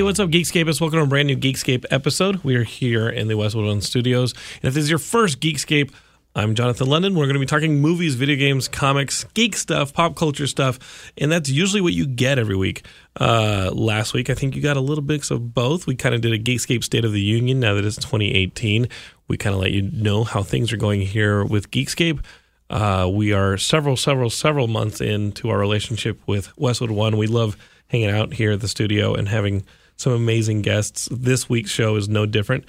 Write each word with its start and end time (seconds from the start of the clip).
Hey, 0.00 0.04
what's 0.04 0.18
up, 0.18 0.30
Geekscapists? 0.30 0.80
Welcome 0.80 1.00
to 1.00 1.04
a 1.04 1.06
brand 1.06 1.26
new 1.26 1.36
Geekscape 1.36 1.84
episode. 1.90 2.42
We 2.42 2.56
are 2.56 2.64
here 2.64 3.06
in 3.06 3.28
the 3.28 3.36
Westwood 3.36 3.66
One 3.66 3.82
Studios. 3.82 4.32
And 4.62 4.68
if 4.68 4.72
this 4.72 4.84
is 4.84 4.88
your 4.88 4.98
first 4.98 5.40
Geekscape, 5.40 5.92
I'm 6.34 6.54
Jonathan 6.54 6.88
London. 6.88 7.14
We're 7.14 7.26
going 7.26 7.34
to 7.34 7.40
be 7.40 7.44
talking 7.44 7.82
movies, 7.82 8.14
video 8.14 8.36
games, 8.36 8.66
comics, 8.66 9.24
geek 9.34 9.54
stuff, 9.54 9.92
pop 9.92 10.16
culture 10.16 10.46
stuff, 10.46 11.12
and 11.18 11.30
that's 11.30 11.50
usually 11.50 11.82
what 11.82 11.92
you 11.92 12.06
get 12.06 12.38
every 12.38 12.56
week. 12.56 12.86
Uh, 13.20 13.72
last 13.74 14.14
week, 14.14 14.30
I 14.30 14.34
think 14.34 14.56
you 14.56 14.62
got 14.62 14.78
a 14.78 14.80
little 14.80 15.04
mix 15.04 15.30
of 15.30 15.52
both. 15.52 15.86
We 15.86 15.96
kind 15.96 16.14
of 16.14 16.22
did 16.22 16.32
a 16.32 16.38
Geekscape 16.38 16.82
State 16.82 17.04
of 17.04 17.12
the 17.12 17.20
Union 17.20 17.60
now 17.60 17.74
that 17.74 17.84
it's 17.84 17.96
2018. 17.96 18.88
We 19.28 19.36
kind 19.36 19.54
of 19.54 19.60
let 19.60 19.72
you 19.72 19.82
know 19.82 20.24
how 20.24 20.42
things 20.42 20.72
are 20.72 20.78
going 20.78 21.02
here 21.02 21.44
with 21.44 21.70
Geekscape. 21.70 22.24
Uh, 22.70 23.06
we 23.12 23.34
are 23.34 23.58
several, 23.58 23.98
several, 23.98 24.30
several 24.30 24.66
months 24.66 25.02
into 25.02 25.50
our 25.50 25.58
relationship 25.58 26.26
with 26.26 26.56
Westwood 26.56 26.90
One. 26.90 27.18
We 27.18 27.26
love 27.26 27.58
hanging 27.88 28.08
out 28.08 28.32
here 28.32 28.52
at 28.52 28.60
the 28.60 28.68
studio 28.68 29.12
and 29.12 29.28
having 29.28 29.62
some 30.00 30.12
amazing 30.12 30.62
guests. 30.62 31.08
This 31.10 31.48
week's 31.48 31.70
show 31.70 31.96
is 31.96 32.08
no 32.08 32.24
different. 32.24 32.64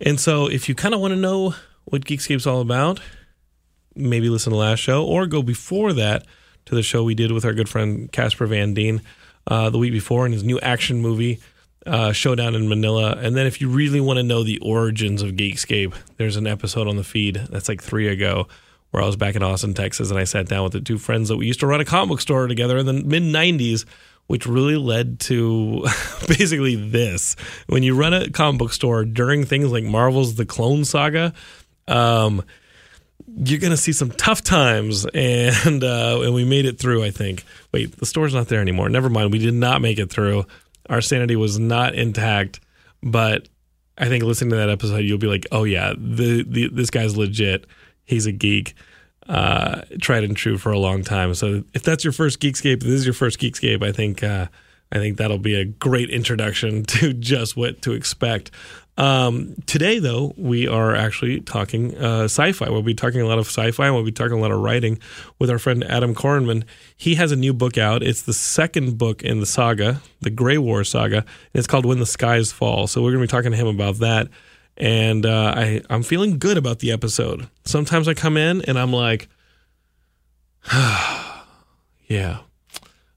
And 0.00 0.18
so, 0.18 0.46
if 0.46 0.68
you 0.68 0.74
kind 0.74 0.94
of 0.94 1.00
want 1.00 1.12
to 1.12 1.20
know 1.20 1.54
what 1.84 2.04
Geekscape's 2.04 2.46
all 2.46 2.60
about, 2.60 3.00
maybe 3.94 4.28
listen 4.28 4.50
to 4.50 4.58
last 4.58 4.80
show 4.80 5.04
or 5.04 5.26
go 5.26 5.42
before 5.42 5.92
that 5.92 6.26
to 6.64 6.74
the 6.74 6.82
show 6.82 7.04
we 7.04 7.14
did 7.14 7.32
with 7.32 7.44
our 7.44 7.52
good 7.52 7.68
friend 7.68 8.10
Casper 8.10 8.46
Van 8.46 8.72
Dien 8.72 9.02
uh, 9.46 9.68
the 9.68 9.78
week 9.78 9.92
before 9.92 10.24
in 10.24 10.32
his 10.32 10.42
new 10.42 10.58
action 10.60 11.00
movie, 11.00 11.38
uh, 11.86 12.12
Showdown 12.12 12.54
in 12.54 12.68
Manila. 12.68 13.12
And 13.12 13.36
then 13.36 13.46
if 13.46 13.60
you 13.60 13.68
really 13.68 14.00
want 14.00 14.16
to 14.16 14.22
know 14.22 14.42
the 14.42 14.58
origins 14.60 15.20
of 15.20 15.32
Geekscape, 15.32 15.94
there's 16.16 16.36
an 16.36 16.46
episode 16.46 16.88
on 16.88 16.96
the 16.96 17.04
feed 17.04 17.36
that's 17.50 17.68
like 17.68 17.82
three 17.82 18.08
ago 18.08 18.48
where 18.90 19.02
I 19.02 19.06
was 19.06 19.16
back 19.16 19.34
in 19.34 19.42
Austin, 19.42 19.74
Texas, 19.74 20.10
and 20.10 20.18
I 20.18 20.24
sat 20.24 20.46
down 20.46 20.64
with 20.64 20.72
the 20.72 20.80
two 20.80 20.98
friends 20.98 21.28
that 21.28 21.36
we 21.36 21.46
used 21.46 21.60
to 21.60 21.66
run 21.66 21.80
a 21.80 21.84
comic 21.84 22.08
book 22.08 22.20
store 22.22 22.46
together 22.46 22.78
in 22.78 22.86
the 22.86 22.92
mid 22.94 23.22
90s 23.22 23.84
which 24.26 24.46
really 24.46 24.76
led 24.76 25.20
to 25.20 25.82
basically 26.28 26.76
this. 26.76 27.36
When 27.66 27.82
you 27.82 27.94
run 27.94 28.14
a 28.14 28.30
comic 28.30 28.58
book 28.58 28.72
store 28.72 29.04
during 29.04 29.44
things 29.44 29.70
like 29.70 29.84
Marvel's 29.84 30.34
The 30.34 30.46
Clone 30.46 30.84
Saga, 30.84 31.32
um, 31.88 32.42
you're 33.36 33.60
gonna 33.60 33.76
see 33.76 33.92
some 33.92 34.10
tough 34.10 34.42
times, 34.42 35.06
and 35.14 35.82
uh, 35.82 36.20
and 36.22 36.34
we 36.34 36.44
made 36.44 36.66
it 36.66 36.78
through. 36.78 37.04
I 37.04 37.10
think. 37.10 37.44
Wait, 37.72 37.96
the 37.96 38.06
store's 38.06 38.34
not 38.34 38.48
there 38.48 38.60
anymore. 38.60 38.88
Never 38.88 39.08
mind. 39.08 39.32
We 39.32 39.38
did 39.38 39.54
not 39.54 39.80
make 39.80 39.98
it 39.98 40.10
through. 40.10 40.46
Our 40.88 41.00
sanity 41.00 41.36
was 41.36 41.58
not 41.58 41.94
intact, 41.94 42.60
but 43.02 43.48
I 43.96 44.08
think 44.08 44.24
listening 44.24 44.50
to 44.50 44.56
that 44.56 44.70
episode, 44.70 44.98
you'll 44.98 45.18
be 45.18 45.26
like, 45.26 45.46
oh 45.52 45.64
yeah, 45.64 45.94
the, 45.96 46.44
the 46.46 46.68
this 46.68 46.90
guy's 46.90 47.16
legit. 47.16 47.66
He's 48.04 48.26
a 48.26 48.32
geek 48.32 48.74
uh, 49.28 49.82
tried 50.00 50.24
and 50.24 50.36
true 50.36 50.58
for 50.58 50.72
a 50.72 50.78
long 50.78 51.02
time. 51.02 51.34
So 51.34 51.64
if 51.72 51.82
that's 51.82 52.04
your 52.04 52.12
first 52.12 52.40
Geekscape, 52.40 52.82
this 52.82 52.90
is 52.90 53.06
your 53.06 53.14
first 53.14 53.38
Geekscape. 53.38 53.82
I 53.82 53.92
think 53.92 54.22
uh, 54.22 54.48
I 54.92 54.98
think 54.98 55.18
that'll 55.18 55.38
be 55.38 55.54
a 55.54 55.64
great 55.64 56.10
introduction 56.10 56.84
to 56.84 57.12
just 57.12 57.56
what 57.56 57.82
to 57.82 57.92
expect. 57.92 58.50
Um, 58.96 59.56
today, 59.66 59.98
though, 59.98 60.34
we 60.36 60.68
are 60.68 60.94
actually 60.94 61.40
talking 61.40 61.96
uh, 61.96 62.24
sci-fi. 62.24 62.70
We'll 62.70 62.82
be 62.82 62.94
talking 62.94 63.20
a 63.20 63.26
lot 63.26 63.38
of 63.38 63.46
sci-fi. 63.46 63.90
We'll 63.90 64.04
be 64.04 64.12
talking 64.12 64.38
a 64.38 64.40
lot 64.40 64.52
of 64.52 64.60
writing 64.60 65.00
with 65.40 65.50
our 65.50 65.58
friend 65.58 65.82
Adam 65.82 66.14
Korenman. 66.14 66.62
He 66.96 67.16
has 67.16 67.32
a 67.32 67.36
new 67.36 67.52
book 67.52 67.76
out. 67.76 68.04
It's 68.04 68.22
the 68.22 68.32
second 68.32 68.96
book 68.96 69.24
in 69.24 69.40
the 69.40 69.46
saga, 69.46 70.00
the 70.20 70.30
Gray 70.30 70.58
War 70.58 70.84
saga. 70.84 71.18
And 71.18 71.26
it's 71.54 71.66
called 71.66 71.86
When 71.86 71.98
the 71.98 72.06
Skies 72.06 72.52
Fall. 72.52 72.86
So 72.86 73.02
we're 73.02 73.10
going 73.10 73.26
to 73.26 73.26
be 73.26 73.36
talking 73.36 73.50
to 73.50 73.56
him 73.56 73.66
about 73.66 73.96
that 73.96 74.28
and 74.76 75.24
uh, 75.26 75.54
I 75.56 75.80
I'm 75.90 76.02
feeling 76.02 76.38
good 76.38 76.56
about 76.56 76.80
the 76.80 76.92
episode. 76.92 77.48
Sometimes 77.64 78.08
I 78.08 78.14
come 78.14 78.36
in 78.36 78.62
and 78.62 78.78
I'm 78.78 78.92
like, 78.92 79.28
yeah, 80.72 82.38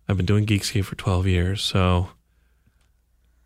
I've 0.08 0.18
been 0.18 0.26
doing 0.26 0.46
Geekscape 0.46 0.86
for 0.86 0.96
12 0.96 1.28
years, 1.28 1.62
so 1.62 2.10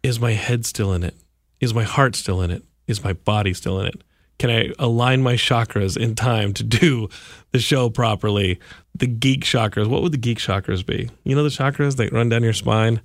is 0.04 0.20
my 0.20 0.34
head 0.34 0.66
still 0.66 0.94
in 0.94 1.04
it? 1.04 1.16
Is 1.60 1.74
my 1.74 1.84
heart 1.84 2.16
still 2.16 2.42
in 2.42 2.52
it? 2.52 2.64
Is 2.88 3.04
my 3.04 3.14
body 3.14 3.54
still 3.54 3.80
in 3.80 3.88
it? 3.88 4.04
Can 4.40 4.50
I 4.50 4.72
align 4.80 5.22
my 5.22 5.36
chakras 5.36 5.96
in 5.96 6.16
time 6.16 6.54
to 6.56 6.64
do 6.64 7.10
the 7.52 7.60
show 7.60 7.90
properly? 7.90 8.60
The 8.96 9.06
geek 9.06 9.44
chakras. 9.44 9.88
What 9.88 10.02
would 10.02 10.12
the 10.12 10.18
geek 10.18 10.40
chakras 10.40 10.84
be? 10.84 11.10
You 11.24 11.36
know 11.36 11.44
the 11.44 11.50
chakras 11.50 11.98
that 11.98 12.12
run 12.12 12.30
down 12.30 12.42
your 12.42 12.54
spine? 12.54 13.02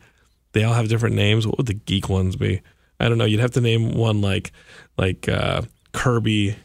They 0.53 0.65
all 0.65 0.73
have 0.73 0.89
different 0.89 1.15
names. 1.15 1.47
What 1.47 1.59
would 1.59 1.67
the 1.67 1.75
geek 1.75 2.09
ones 2.09 2.37
be? 2.37 2.63
I 2.99 3.11
don't 3.11 3.19
know. 3.19 3.27
You'd 3.27 3.41
have 3.41 3.51
to 3.53 3.61
name 3.61 3.93
one 3.93 4.23
like 4.23 4.53
like 4.99 5.29
uh, 5.29 5.63
Kirby, 5.93 6.57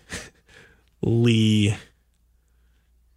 Lee, 1.01 1.75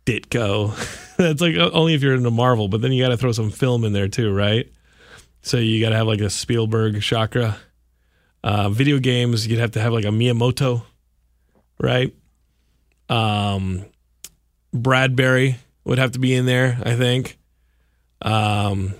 Ditko. 0.06 1.16
That's 1.16 1.40
like 1.40 1.56
only 1.56 1.94
if 1.94 2.02
you're 2.02 2.14
into 2.14 2.30
Marvel, 2.30 2.68
but 2.68 2.80
then 2.80 2.92
you 2.92 3.02
got 3.02 3.10
to 3.10 3.16
throw 3.16 3.32
some 3.32 3.50
film 3.50 3.84
in 3.84 3.92
there 3.92 4.08
too, 4.08 4.32
right? 4.32 4.70
So 5.42 5.58
you 5.58 5.80
got 5.80 5.90
to 5.90 5.96
have 5.96 6.06
like 6.06 6.20
a 6.20 6.30
Spielberg 6.30 7.00
chakra. 7.02 7.56
Uh, 8.42 8.68
video 8.68 8.98
games, 8.98 9.46
you'd 9.46 9.60
have 9.60 9.72
to 9.72 9.80
have 9.80 9.92
like 9.92 10.04
a 10.04 10.08
Miyamoto, 10.08 10.82
right? 11.80 12.14
Um, 13.08 13.84
Bradbury 14.72 15.56
would 15.84 15.98
have 15.98 16.12
to 16.12 16.18
be 16.18 16.34
in 16.34 16.46
there, 16.46 16.78
I 16.82 16.96
think. 16.96 17.38
Um, 18.20 18.94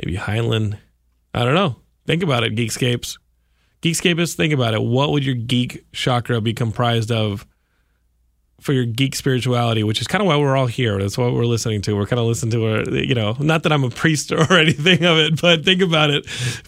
maybe 0.00 0.16
Heinlein. 0.16 0.78
I 1.34 1.44
don't 1.44 1.54
know. 1.54 1.76
Think 2.06 2.22
about 2.22 2.44
it, 2.44 2.54
Geekscapes. 2.54 3.18
Geekscapists, 3.82 4.34
think 4.34 4.54
about 4.54 4.74
it. 4.74 4.82
What 4.82 5.10
would 5.10 5.24
your 5.24 5.34
geek 5.34 5.84
chakra 5.92 6.40
be 6.40 6.54
comprised 6.54 7.10
of 7.10 7.46
for 8.62 8.72
your 8.72 8.84
geek 8.84 9.16
spirituality, 9.16 9.82
which 9.82 10.00
is 10.00 10.06
kind 10.06 10.22
of 10.22 10.28
why 10.28 10.36
we're 10.36 10.56
all 10.56 10.66
here. 10.66 10.96
That's 10.98 11.18
what 11.18 11.34
we're 11.34 11.44
listening 11.44 11.82
to. 11.82 11.96
We're 11.96 12.06
kind 12.06 12.20
of 12.20 12.26
listening 12.26 12.52
to, 12.52 12.66
our, 12.66 12.88
you 12.90 13.14
know, 13.14 13.36
not 13.40 13.64
that 13.64 13.72
I'm 13.72 13.82
a 13.82 13.90
priest 13.90 14.30
or 14.32 14.52
anything 14.52 15.04
of 15.04 15.18
it, 15.18 15.40
but 15.40 15.64
think 15.64 15.82
about 15.82 16.10
it. 16.10 16.26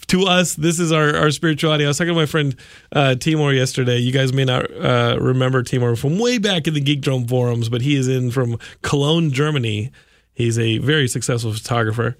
To 0.08 0.24
us, 0.24 0.56
this 0.56 0.80
is 0.80 0.90
our, 0.90 1.16
our 1.16 1.30
spirituality. 1.30 1.84
I 1.84 1.88
was 1.88 1.96
talking 1.96 2.12
to 2.12 2.18
my 2.18 2.26
friend 2.26 2.56
uh, 2.90 3.14
Timor 3.14 3.52
yesterday. 3.52 3.98
You 3.98 4.12
guys 4.12 4.32
may 4.32 4.44
not 4.44 4.68
uh, 4.72 5.18
remember 5.20 5.62
Timor 5.62 5.94
from 5.94 6.18
way 6.18 6.38
back 6.38 6.66
in 6.66 6.74
the 6.74 6.82
Geekdrome 6.82 7.28
forums, 7.28 7.68
but 7.68 7.80
he 7.80 7.94
is 7.94 8.08
in 8.08 8.32
from 8.32 8.58
Cologne, 8.82 9.30
Germany. 9.30 9.92
He's 10.32 10.58
a 10.58 10.78
very 10.78 11.06
successful 11.06 11.52
photographer 11.52 12.16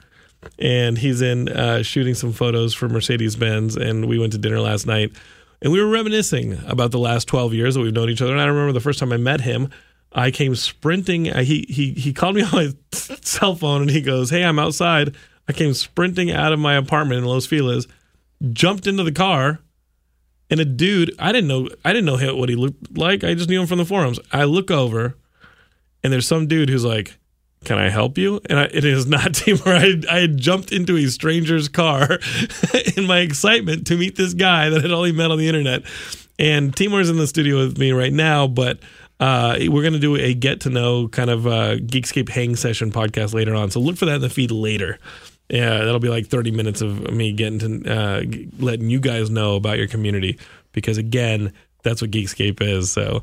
and 0.59 0.97
he's 0.99 1.22
in 1.22 1.49
uh, 1.49 1.82
shooting 1.82 2.15
some 2.15 2.32
photos 2.32 2.75
for 2.75 2.88
Mercedes 2.88 3.37
Benz. 3.37 3.77
And 3.77 4.06
we 4.06 4.19
went 4.19 4.32
to 4.32 4.38
dinner 4.38 4.60
last 4.60 4.87
night, 4.87 5.12
and 5.62 5.72
we 5.72 5.82
were 5.82 5.88
reminiscing 5.88 6.59
about 6.66 6.91
the 6.91 6.99
last 6.99 7.28
twelve 7.28 7.55
years 7.55 7.75
that 7.75 7.81
we've 7.81 7.93
known 7.93 8.10
each 8.10 8.22
other. 8.22 8.32
And 8.32 8.41
I 8.41 8.47
remember 8.47 8.72
the 8.72 8.81
first 8.81 8.99
time 8.99 9.12
I 9.12 9.16
met 9.16 9.41
him, 9.41 9.71
I 10.12 10.31
came 10.31 10.55
sprinting. 10.55 11.31
Uh, 11.31 11.43
he 11.43 11.66
he 11.69 11.93
he 11.93 12.12
called 12.12 12.37
me 12.37 12.43
on 12.43 12.53
my 12.53 12.72
cell 12.93 13.56
phone, 13.56 13.82
and 13.82 13.91
he 13.91 14.00
goes, 14.00 14.31
"Hey, 14.31 14.44
I'm 14.44 14.59
outside." 14.59 15.15
I 15.49 15.53
came 15.53 15.75
sprinting 15.75 16.31
out 16.31 16.53
of 16.53 16.59
my 16.59 16.75
apartment 16.75 17.19
in 17.19 17.26
Los 17.26 17.47
Feliz, 17.47 17.87
jumped 18.53 18.87
into 18.87 19.03
the 19.03 19.12
car, 19.12 19.61
and 20.49 20.61
a 20.61 20.65
dude 20.65 21.15
I 21.19 21.32
didn't 21.32 21.49
know 21.49 21.69
I 21.84 21.93
didn't 21.93 22.06
know 22.06 22.34
what 22.37 22.49
he 22.49 22.56
looked 22.56 22.97
like. 22.97 23.25
I 23.25 23.34
just 23.34 23.49
knew 23.49 23.61
him 23.61 23.66
from 23.66 23.78
the 23.78 23.84
forums. 23.84 24.20
I 24.32 24.44
look 24.44 24.70
over, 24.70 25.17
and 26.02 26.12
there's 26.12 26.26
some 26.26 26.47
dude 26.47 26.70
who's 26.70 26.85
like 26.85 27.19
can 27.64 27.78
I 27.78 27.88
help 27.88 28.19
you? 28.19 28.40
And 28.49 28.58
I, 28.58 28.64
it 28.64 28.84
is 28.84 29.06
not 29.06 29.34
Timor. 29.34 29.62
I, 29.66 29.94
I 30.11 30.20
had 30.20 30.37
jumped 30.38 30.72
into 30.72 30.96
a 30.96 31.06
stranger's 31.08 31.69
car 31.69 32.19
in 32.96 33.06
my 33.06 33.20
excitement 33.20 33.87
to 33.88 33.96
meet 33.96 34.16
this 34.16 34.34
guy 34.34 34.70
that 34.70 34.78
I 34.78 34.82
had 34.82 34.90
only 34.93 35.12
met 35.12 35.31
on 35.31 35.38
the 35.38 35.49
internet. 35.49 35.82
And 36.38 36.75
Timor's 36.75 37.11
in 37.11 37.16
the 37.16 37.26
studio 37.26 37.58
with 37.58 37.78
me 37.78 37.93
right 37.93 38.12
now, 38.12 38.46
but 38.46 38.81
uh, 39.20 39.56
we're 39.61 39.82
going 39.82 39.93
to 39.93 39.99
do 39.99 40.16
a 40.16 40.34
get 40.34 40.61
to 40.62 40.70
know 40.70 41.08
kind 41.08 41.31
of 41.31 41.46
uh, 41.46 41.76
Geekscape 41.76 42.28
hang 42.28 42.56
session 42.56 42.90
podcast 42.90 43.32
later 43.34 43.55
on. 43.55 43.70
So 43.70 43.81
look 43.81 43.96
for 43.96 44.06
that 44.06 44.16
in 44.16 44.20
the 44.20 44.28
feed 44.28 44.50
later. 44.50 44.99
Yeah, 45.49 45.78
that'll 45.78 46.00
be 46.00 46.08
like 46.08 46.26
30 46.26 46.50
minutes 46.50 46.81
of 46.81 47.12
me 47.12 47.32
getting 47.32 47.58
to 47.82 47.93
uh, 47.93 48.22
letting 48.58 48.88
you 48.88 48.99
guys 48.99 49.31
know 49.31 49.56
about 49.56 49.78
your 49.78 49.87
community 49.87 50.38
because, 50.72 50.99
again, 50.99 51.52
that's 51.82 52.00
what 52.00 52.11
Geekscape 52.11 52.61
is. 52.62 52.90
So 52.90 53.22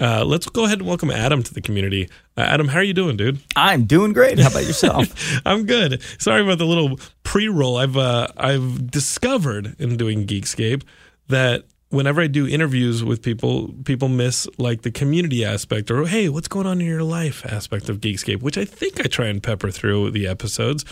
uh, 0.00 0.24
let's 0.24 0.48
go 0.48 0.64
ahead 0.64 0.78
and 0.78 0.88
welcome 0.88 1.10
Adam 1.10 1.42
to 1.42 1.52
the 1.52 1.60
community. 1.60 2.08
Uh, 2.36 2.42
Adam, 2.42 2.68
how 2.68 2.78
are 2.78 2.84
you 2.84 2.94
doing, 2.94 3.16
dude? 3.16 3.40
I'm 3.56 3.84
doing 3.84 4.12
great. 4.12 4.38
How 4.38 4.48
about 4.48 4.64
yourself? 4.64 5.42
I'm 5.46 5.66
good. 5.66 6.00
Sorry 6.18 6.42
about 6.42 6.58
the 6.58 6.66
little 6.66 6.98
pre-roll. 7.24 7.76
I've 7.76 7.96
uh, 7.96 8.28
I've 8.36 8.90
discovered 8.90 9.76
in 9.78 9.96
doing 9.96 10.26
Geekscape 10.26 10.82
that 11.28 11.64
whenever 11.90 12.22
I 12.22 12.26
do 12.26 12.46
interviews 12.46 13.04
with 13.04 13.22
people, 13.22 13.74
people 13.84 14.08
miss 14.08 14.48
like 14.56 14.82
the 14.82 14.90
community 14.90 15.44
aspect 15.44 15.90
or 15.90 16.06
hey, 16.06 16.28
what's 16.30 16.48
going 16.48 16.66
on 16.66 16.80
in 16.80 16.86
your 16.86 17.02
life 17.02 17.44
aspect 17.44 17.88
of 17.88 18.00
Geekscape, 18.00 18.40
which 18.40 18.56
I 18.56 18.64
think 18.64 19.00
I 19.00 19.04
try 19.04 19.26
and 19.26 19.42
pepper 19.42 19.70
through 19.70 20.10
the 20.12 20.26
episodes. 20.26 20.84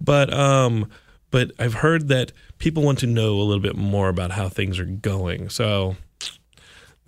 But 0.00 0.32
um, 0.32 0.90
but 1.30 1.52
I've 1.58 1.74
heard 1.74 2.08
that 2.08 2.32
people 2.58 2.82
want 2.82 2.98
to 2.98 3.06
know 3.06 3.36
a 3.36 3.42
little 3.42 3.62
bit 3.62 3.76
more 3.76 4.10
about 4.10 4.32
how 4.32 4.48
things 4.48 4.78
are 4.78 4.84
going. 4.84 5.48
So 5.48 5.96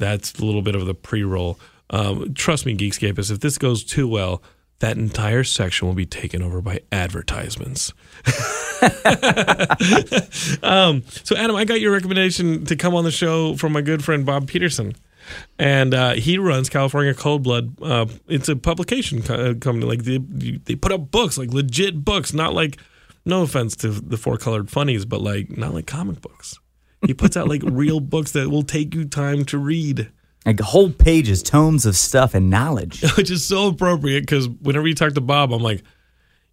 that's 0.04 0.34
a 0.34 0.44
little 0.44 0.62
bit 0.62 0.76
of 0.76 0.86
the 0.86 0.94
pre-roll. 0.94 1.58
Um, 1.90 2.34
trust 2.34 2.66
me, 2.66 2.76
Geekscapists, 2.76 3.30
if 3.30 3.40
this 3.40 3.56
goes 3.56 3.82
too 3.82 4.06
well, 4.06 4.42
that 4.80 4.98
entire 4.98 5.44
section 5.44 5.88
will 5.88 5.94
be 5.94 6.04
taken 6.04 6.42
over 6.42 6.60
by 6.60 6.80
advertisements. 6.92 7.92
um, 10.62 11.02
so, 11.22 11.36
Adam, 11.36 11.56
I 11.56 11.64
got 11.64 11.80
your 11.80 11.92
recommendation 11.92 12.66
to 12.66 12.76
come 12.76 12.94
on 12.94 13.04
the 13.04 13.10
show 13.10 13.56
from 13.56 13.72
my 13.72 13.80
good 13.80 14.04
friend 14.04 14.26
Bob 14.26 14.46
Peterson. 14.46 14.94
And 15.58 15.94
uh, 15.94 16.12
he 16.12 16.36
runs 16.36 16.68
California 16.68 17.14
Cold 17.14 17.44
Blood. 17.44 17.80
Uh, 17.80 18.04
it's 18.28 18.50
a 18.50 18.56
publication 18.56 19.22
uh, 19.22 19.54
company. 19.58 19.86
Like 19.86 20.04
they, 20.04 20.18
they 20.18 20.74
put 20.74 20.92
up 20.92 21.10
books, 21.10 21.38
like 21.38 21.50
legit 21.50 22.04
books, 22.04 22.34
not 22.34 22.52
like 22.52 22.76
no 23.24 23.42
offense 23.42 23.74
to 23.76 23.88
the 23.88 24.18
four 24.18 24.36
colored 24.36 24.70
funnies, 24.70 25.06
but 25.06 25.22
like 25.22 25.56
not 25.56 25.72
like 25.72 25.86
comic 25.86 26.20
books. 26.20 26.58
He 27.06 27.14
puts 27.14 27.36
out 27.36 27.48
like 27.48 27.62
real 27.64 28.00
books 28.00 28.32
that 28.32 28.48
will 28.50 28.62
take 28.62 28.94
you 28.94 29.04
time 29.04 29.44
to 29.46 29.58
read, 29.58 30.10
Like 30.46 30.60
whole 30.60 30.90
pages, 30.90 31.42
tomes 31.42 31.86
of 31.86 31.96
stuff 31.96 32.34
and 32.34 32.50
knowledge. 32.50 33.02
which 33.16 33.30
is 33.30 33.44
so 33.44 33.68
appropriate 33.68 34.20
because 34.20 34.48
whenever 34.48 34.86
you 34.86 34.94
talk 34.94 35.12
to 35.14 35.20
Bob, 35.20 35.52
I'm 35.52 35.62
like, 35.62 35.82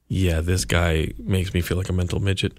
yeah, 0.07 0.41
this 0.41 0.65
guy 0.65 1.09
makes 1.17 1.53
me 1.53 1.61
feel 1.61 1.77
like 1.77 1.89
a 1.89 1.93
mental 1.93 2.19
midget. 2.19 2.57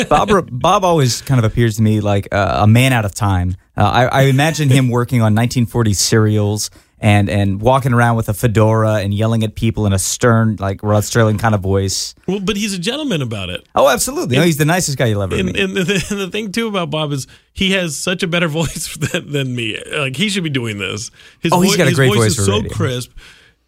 Bob 0.08 0.30
Bob 0.50 0.84
always 0.84 1.22
kind 1.22 1.38
of 1.38 1.44
appears 1.44 1.76
to 1.76 1.82
me 1.82 2.00
like 2.00 2.28
uh, 2.32 2.60
a 2.62 2.66
man 2.66 2.92
out 2.92 3.04
of 3.04 3.14
time. 3.14 3.56
Uh, 3.76 3.82
I, 3.82 4.04
I 4.06 4.22
imagine 4.22 4.68
him 4.68 4.88
working 4.88 5.22
on 5.22 5.34
1940s 5.34 5.96
serials 5.96 6.70
and 7.00 7.28
and 7.30 7.60
walking 7.60 7.92
around 7.92 8.16
with 8.16 8.28
a 8.28 8.34
fedora 8.34 8.94
and 8.96 9.14
yelling 9.14 9.44
at 9.44 9.54
people 9.54 9.86
in 9.86 9.92
a 9.92 9.98
stern, 9.98 10.56
like 10.58 10.82
Rod 10.82 11.02
Serling 11.04 11.38
kind 11.38 11.54
of 11.54 11.60
voice. 11.60 12.14
Well, 12.26 12.40
but 12.40 12.56
he's 12.56 12.74
a 12.74 12.78
gentleman 12.78 13.22
about 13.22 13.50
it. 13.50 13.66
Oh, 13.74 13.88
absolutely. 13.88 14.36
No, 14.36 14.42
he's 14.42 14.56
the 14.56 14.64
nicest 14.64 14.98
guy 14.98 15.06
you'll 15.06 15.22
ever 15.22 15.36
And, 15.36 15.46
meet. 15.46 15.56
and, 15.60 15.76
the, 15.76 16.06
and 16.10 16.20
the 16.20 16.28
thing 16.30 16.50
too 16.52 16.66
about 16.68 16.90
Bob 16.90 17.12
is 17.12 17.26
he 17.52 17.72
has 17.72 17.96
such 17.96 18.22
a 18.22 18.26
better 18.26 18.48
voice 18.60 18.96
than, 18.96 19.30
than 19.32 19.54
me. 19.54 19.78
Like 19.96 20.16
he 20.16 20.28
should 20.28 20.44
be 20.44 20.50
doing 20.50 20.78
this. 20.78 21.10
His 21.40 21.52
Oh, 21.52 21.60
he's 21.60 21.76
got 21.76 21.88
a 21.88 21.94
great 21.94 22.08
voice 22.08 22.18
voice 22.18 22.38
is 22.38 22.46
so 22.46 22.56
radio. 22.56 22.72
crisp. 22.72 23.12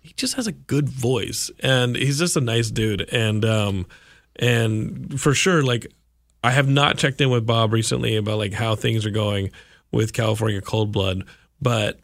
He 0.01 0.13
just 0.15 0.35
has 0.35 0.47
a 0.47 0.53
good 0.53 0.89
voice, 0.89 1.51
and 1.61 1.95
he's 1.95 2.19
just 2.19 2.37
a 2.37 2.41
nice 2.41 2.71
dude. 2.71 3.03
And 3.13 3.45
um, 3.45 3.87
and 4.37 5.21
for 5.21 5.35
sure, 5.35 5.63
like 5.63 5.87
I 6.43 6.51
have 6.51 6.69
not 6.69 6.97
checked 6.99 7.21
in 7.21 7.31
with 7.31 7.47
Bob 7.47 7.73
recently 7.73 8.17
about 8.17 8.39
like 8.39 8.53
how 8.55 8.75
things 8.75 9.05
are 9.07 9.11
going 9.11 9.51
with 9.93 10.13
California 10.13 10.61
Cold 10.61 10.91
Blood, 10.93 11.25
but 11.61 12.01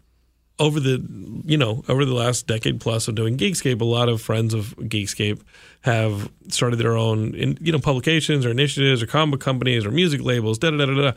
over 0.58 0.80
the 0.80 1.04
you 1.44 1.58
know 1.58 1.84
over 1.88 2.04
the 2.04 2.14
last 2.14 2.46
decade 2.46 2.80
plus 2.80 3.08
of 3.08 3.14
doing 3.14 3.36
Geekscape, 3.36 3.80
a 3.80 3.84
lot 3.84 4.08
of 4.08 4.22
friends 4.22 4.54
of 4.54 4.74
Geekscape 4.78 5.40
have 5.82 6.30
started 6.48 6.76
their 6.76 6.96
own 6.96 7.34
in, 7.34 7.58
you 7.60 7.72
know 7.72 7.78
publications 7.78 8.46
or 8.46 8.50
initiatives 8.50 9.02
or 9.02 9.06
comic 9.06 9.40
companies 9.40 9.84
or 9.84 9.90
music 9.90 10.20
labels, 10.20 10.58
da 10.58 10.70
da 10.70 10.86
da 10.86 10.94
da. 10.94 11.12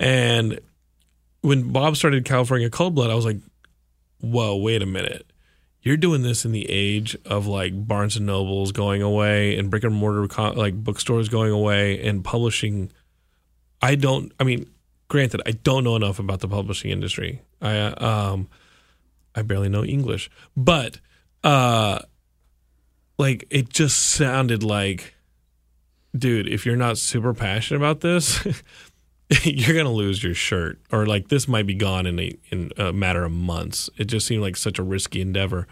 And 0.00 0.60
when 1.42 1.72
Bob 1.72 1.96
started 1.96 2.24
California 2.24 2.70
Cold 2.70 2.94
Blood, 2.94 3.10
I 3.10 3.14
was 3.14 3.24
like, 3.24 3.38
whoa, 4.20 4.56
wait 4.56 4.82
a 4.82 4.86
minute. 4.86 5.30
You're 5.82 5.96
doing 5.96 6.22
this 6.22 6.44
in 6.44 6.52
the 6.52 6.68
age 6.68 7.16
of 7.24 7.46
like 7.46 7.72
Barnes 7.86 8.16
and 8.16 8.26
Nobles 8.26 8.72
going 8.72 9.00
away 9.00 9.56
and 9.56 9.70
brick 9.70 9.84
and 9.84 9.94
mortar 9.94 10.26
like 10.54 10.74
bookstores 10.74 11.28
going 11.28 11.52
away 11.52 12.04
and 12.04 12.24
publishing. 12.24 12.90
I 13.80 13.94
don't. 13.94 14.32
I 14.40 14.44
mean, 14.44 14.68
granted, 15.06 15.40
I 15.46 15.52
don't 15.52 15.84
know 15.84 15.94
enough 15.94 16.18
about 16.18 16.40
the 16.40 16.48
publishing 16.48 16.90
industry. 16.90 17.42
I 17.62 17.78
um, 17.78 18.48
I 19.38 19.42
barely 19.42 19.68
know 19.68 19.84
English, 19.84 20.30
but 20.56 20.98
uh, 21.44 22.00
like 23.18 23.46
it 23.50 23.68
just 23.68 23.98
sounded 23.98 24.64
like, 24.64 25.14
dude, 26.16 26.48
if 26.48 26.66
you're 26.66 26.76
not 26.76 26.98
super 26.98 27.32
passionate 27.32 27.78
about 27.78 28.00
this, 28.00 28.44
you're 29.44 29.76
gonna 29.76 29.94
lose 29.94 30.24
your 30.24 30.34
shirt, 30.34 30.80
or 30.90 31.06
like 31.06 31.28
this 31.28 31.46
might 31.46 31.66
be 31.66 31.74
gone 31.74 32.06
in 32.06 32.18
a 32.18 32.36
in 32.50 32.72
a 32.76 32.92
matter 32.92 33.24
of 33.24 33.30
months. 33.30 33.88
It 33.96 34.06
just 34.06 34.26
seemed 34.26 34.42
like 34.42 34.56
such 34.56 34.80
a 34.80 34.82
risky 34.82 35.20
endeavor, 35.20 35.68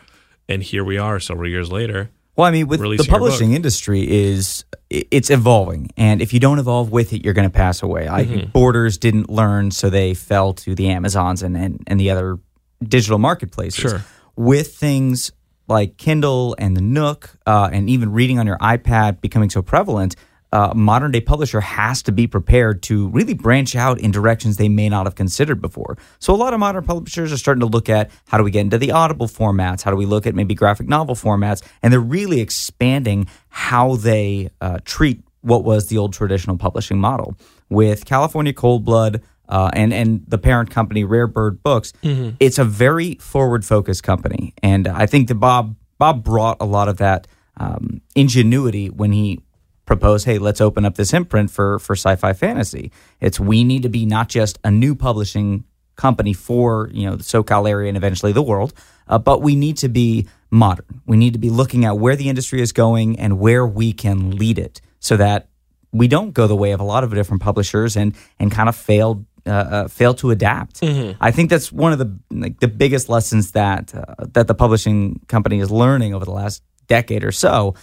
and 0.49 0.63
here 0.63 0.85
we 0.85 0.97
are, 0.97 1.19
several 1.19 1.49
years 1.49 1.73
later. 1.73 2.11
Well, 2.37 2.47
I 2.47 2.51
mean, 2.51 2.69
with 2.69 2.79
the 2.81 2.83
releasing 2.83 3.07
your 3.07 3.19
book. 3.19 3.29
publishing 3.31 3.53
industry 3.55 4.09
is 4.09 4.65
it's 4.91 5.31
evolving, 5.31 5.91
and 5.97 6.23
if 6.23 6.33
you 6.33 6.39
don't 6.39 6.61
evolve 6.61 6.93
with 6.93 7.13
it, 7.13 7.25
you're 7.25 7.35
going 7.35 7.49
to 7.49 7.55
pass 7.55 7.83
away. 7.83 8.07
Mm-hmm. 8.07 8.51
Borders 8.51 8.99
didn't 8.99 9.29
learn, 9.29 9.73
so 9.73 9.91
they 9.91 10.15
fell 10.15 10.53
to 10.53 10.75
the 10.77 10.89
Amazons 10.91 11.43
and, 11.43 11.57
and 11.57 11.83
and 11.89 11.99
the 11.99 12.11
other 12.11 12.39
digital 12.83 13.19
marketplaces. 13.19 13.81
Sure. 13.81 14.05
With 14.37 14.75
things 14.77 15.33
like 15.69 15.97
Kindle 15.97 16.55
and 16.59 16.77
the 16.77 16.81
Nook, 16.81 17.37
uh, 17.47 17.71
and 17.73 17.91
even 17.91 18.13
reading 18.13 18.39
on 18.39 18.47
your 18.47 18.59
iPad 18.59 19.21
becoming 19.21 19.51
so 19.51 19.63
prevalent, 19.63 20.15
uh, 20.53 20.73
modern 20.75 21.11
day 21.11 21.21
publisher 21.21 21.61
has 21.61 22.03
to 22.03 22.13
be 22.13 22.27
prepared 22.27 22.83
to 22.85 23.09
really 23.09 23.35
branch 23.35 23.75
out 23.75 24.01
in 24.01 24.11
directions 24.11 24.57
they 24.57 24.69
may 24.69 24.89
not 24.89 25.07
have 25.07 25.15
considered 25.15 25.61
before. 25.61 25.99
So 26.19 26.35
a 26.35 26.37
lot 26.37 26.55
of 26.55 26.61
modern 26.61 26.85
publishers 26.85 27.33
are 27.33 27.37
starting 27.37 27.61
to 27.61 27.67
look 27.67 27.89
at 27.89 28.11
how 28.29 28.39
do 28.39 28.45
we 28.45 28.51
get 28.51 28.61
into 28.61 28.79
the 28.79 28.93
Audible 28.93 29.27
formats? 29.27 29.83
How 29.83 29.91
do 29.91 29.97
we 29.97 30.07
look 30.07 30.27
at 30.27 30.35
maybe 30.35 30.55
graphic 30.55 30.89
novel 30.89 31.15
formats? 31.15 31.63
And 31.83 31.93
they're 31.93 32.01
really 32.01 32.41
expanding 32.41 33.27
how 33.49 33.97
they 33.97 34.51
uh, 34.61 34.79
treat 34.85 35.23
what 35.41 35.65
was 35.65 35.89
the 35.89 35.99
old 35.99 36.13
traditional 36.13 36.57
publishing 36.57 36.99
model. 36.99 37.37
With 37.69 38.05
California 38.05 38.53
Cold 38.53 38.85
Blood, 38.85 39.23
uh, 39.49 39.71
and 39.73 39.93
and 39.93 40.23
the 40.27 40.39
parent 40.39 40.71
company 40.71 41.05
Rare 41.05 41.27
Bird 41.27 41.63
Books, 41.63 41.93
it's 42.41 42.59
a 42.59 42.65
very 42.65 43.15
forward 43.17 43.65
focused 43.65 44.03
company, 44.03 44.55
and 44.63 44.89
I 44.89 45.07
think 45.07 45.29
that 45.29 45.37
Bob 45.37 45.77
Bob 45.99 46.25
brought 46.25 46.57
a 46.61 46.67
lot 46.67 46.89
of 46.89 46.97
that 46.99 47.27
um, 47.59 48.01
ingenuity 48.15 48.91
when 48.91 49.13
he 49.13 49.41
proposed, 49.87 50.27
"Hey, 50.27 50.39
let's 50.39 50.61
open 50.61 50.85
up 50.85 50.97
this 50.97 51.13
imprint 51.15 51.51
for 51.51 51.79
for 51.79 51.95
sci-fi 51.95 52.33
fantasy." 52.33 52.91
It's 53.21 53.39
we 53.41 53.65
need 53.65 53.83
to 53.83 53.89
be 53.89 54.05
not 54.07 54.29
just 54.29 54.59
a 54.65 54.71
new 54.71 54.95
publishing 54.95 55.65
company 55.97 56.33
for 56.35 56.91
you 56.93 57.09
know 57.09 57.17
the 57.17 57.25
SoCal 57.25 57.69
area 57.69 57.89
and 57.89 57.97
eventually 57.97 58.33
the 58.33 58.43
world, 58.43 58.75
uh, 59.09 59.19
but 59.19 59.43
we 59.43 59.57
need 59.57 59.77
to 59.79 59.89
be 59.89 60.27
modern. 60.51 61.01
We 61.07 61.17
need 61.17 61.33
to 61.33 61.39
be 61.39 61.51
looking 61.51 61.85
at 61.85 61.99
where 61.99 62.17
the 62.17 62.29
industry 62.29 62.61
is 62.61 62.73
going 62.73 63.19
and 63.19 63.39
where 63.39 63.67
we 63.67 63.93
can 63.93 64.37
lead 64.37 64.59
it, 64.59 64.81
so 64.99 65.17
that 65.17 65.49
we 65.99 66.09
don't 66.09 66.33
go 66.33 66.47
the 66.47 66.57
way 66.57 66.73
of 66.73 66.81
a 66.81 66.85
lot 66.85 67.05
of 67.05 67.13
different 67.15 67.43
publishers 67.43 67.97
and 67.97 68.15
and 68.39 68.51
kind 68.51 68.69
of 68.69 68.77
fail 68.77 69.25
uh, 69.47 69.51
uh, 69.51 69.89
fail 69.89 70.13
to 70.15 70.31
adapt. 70.31 70.83
I 71.21 71.31
think 71.31 71.51
that's 71.51 71.71
one 71.73 71.93
of 71.93 71.99
the 71.99 72.17
like 72.31 72.59
the 72.61 72.69
biggest 72.69 73.09
lessons 73.09 73.53
that 73.53 73.95
uh, 73.95 74.27
that 74.33 74.47
the 74.49 74.55
publishing 74.55 75.21
company 75.29 75.61
is 75.61 75.71
learning 75.71 76.15
over 76.15 76.25
the 76.25 76.33
last 76.33 76.63
decade 76.89 77.23
or 77.25 77.33
so. 77.33 77.75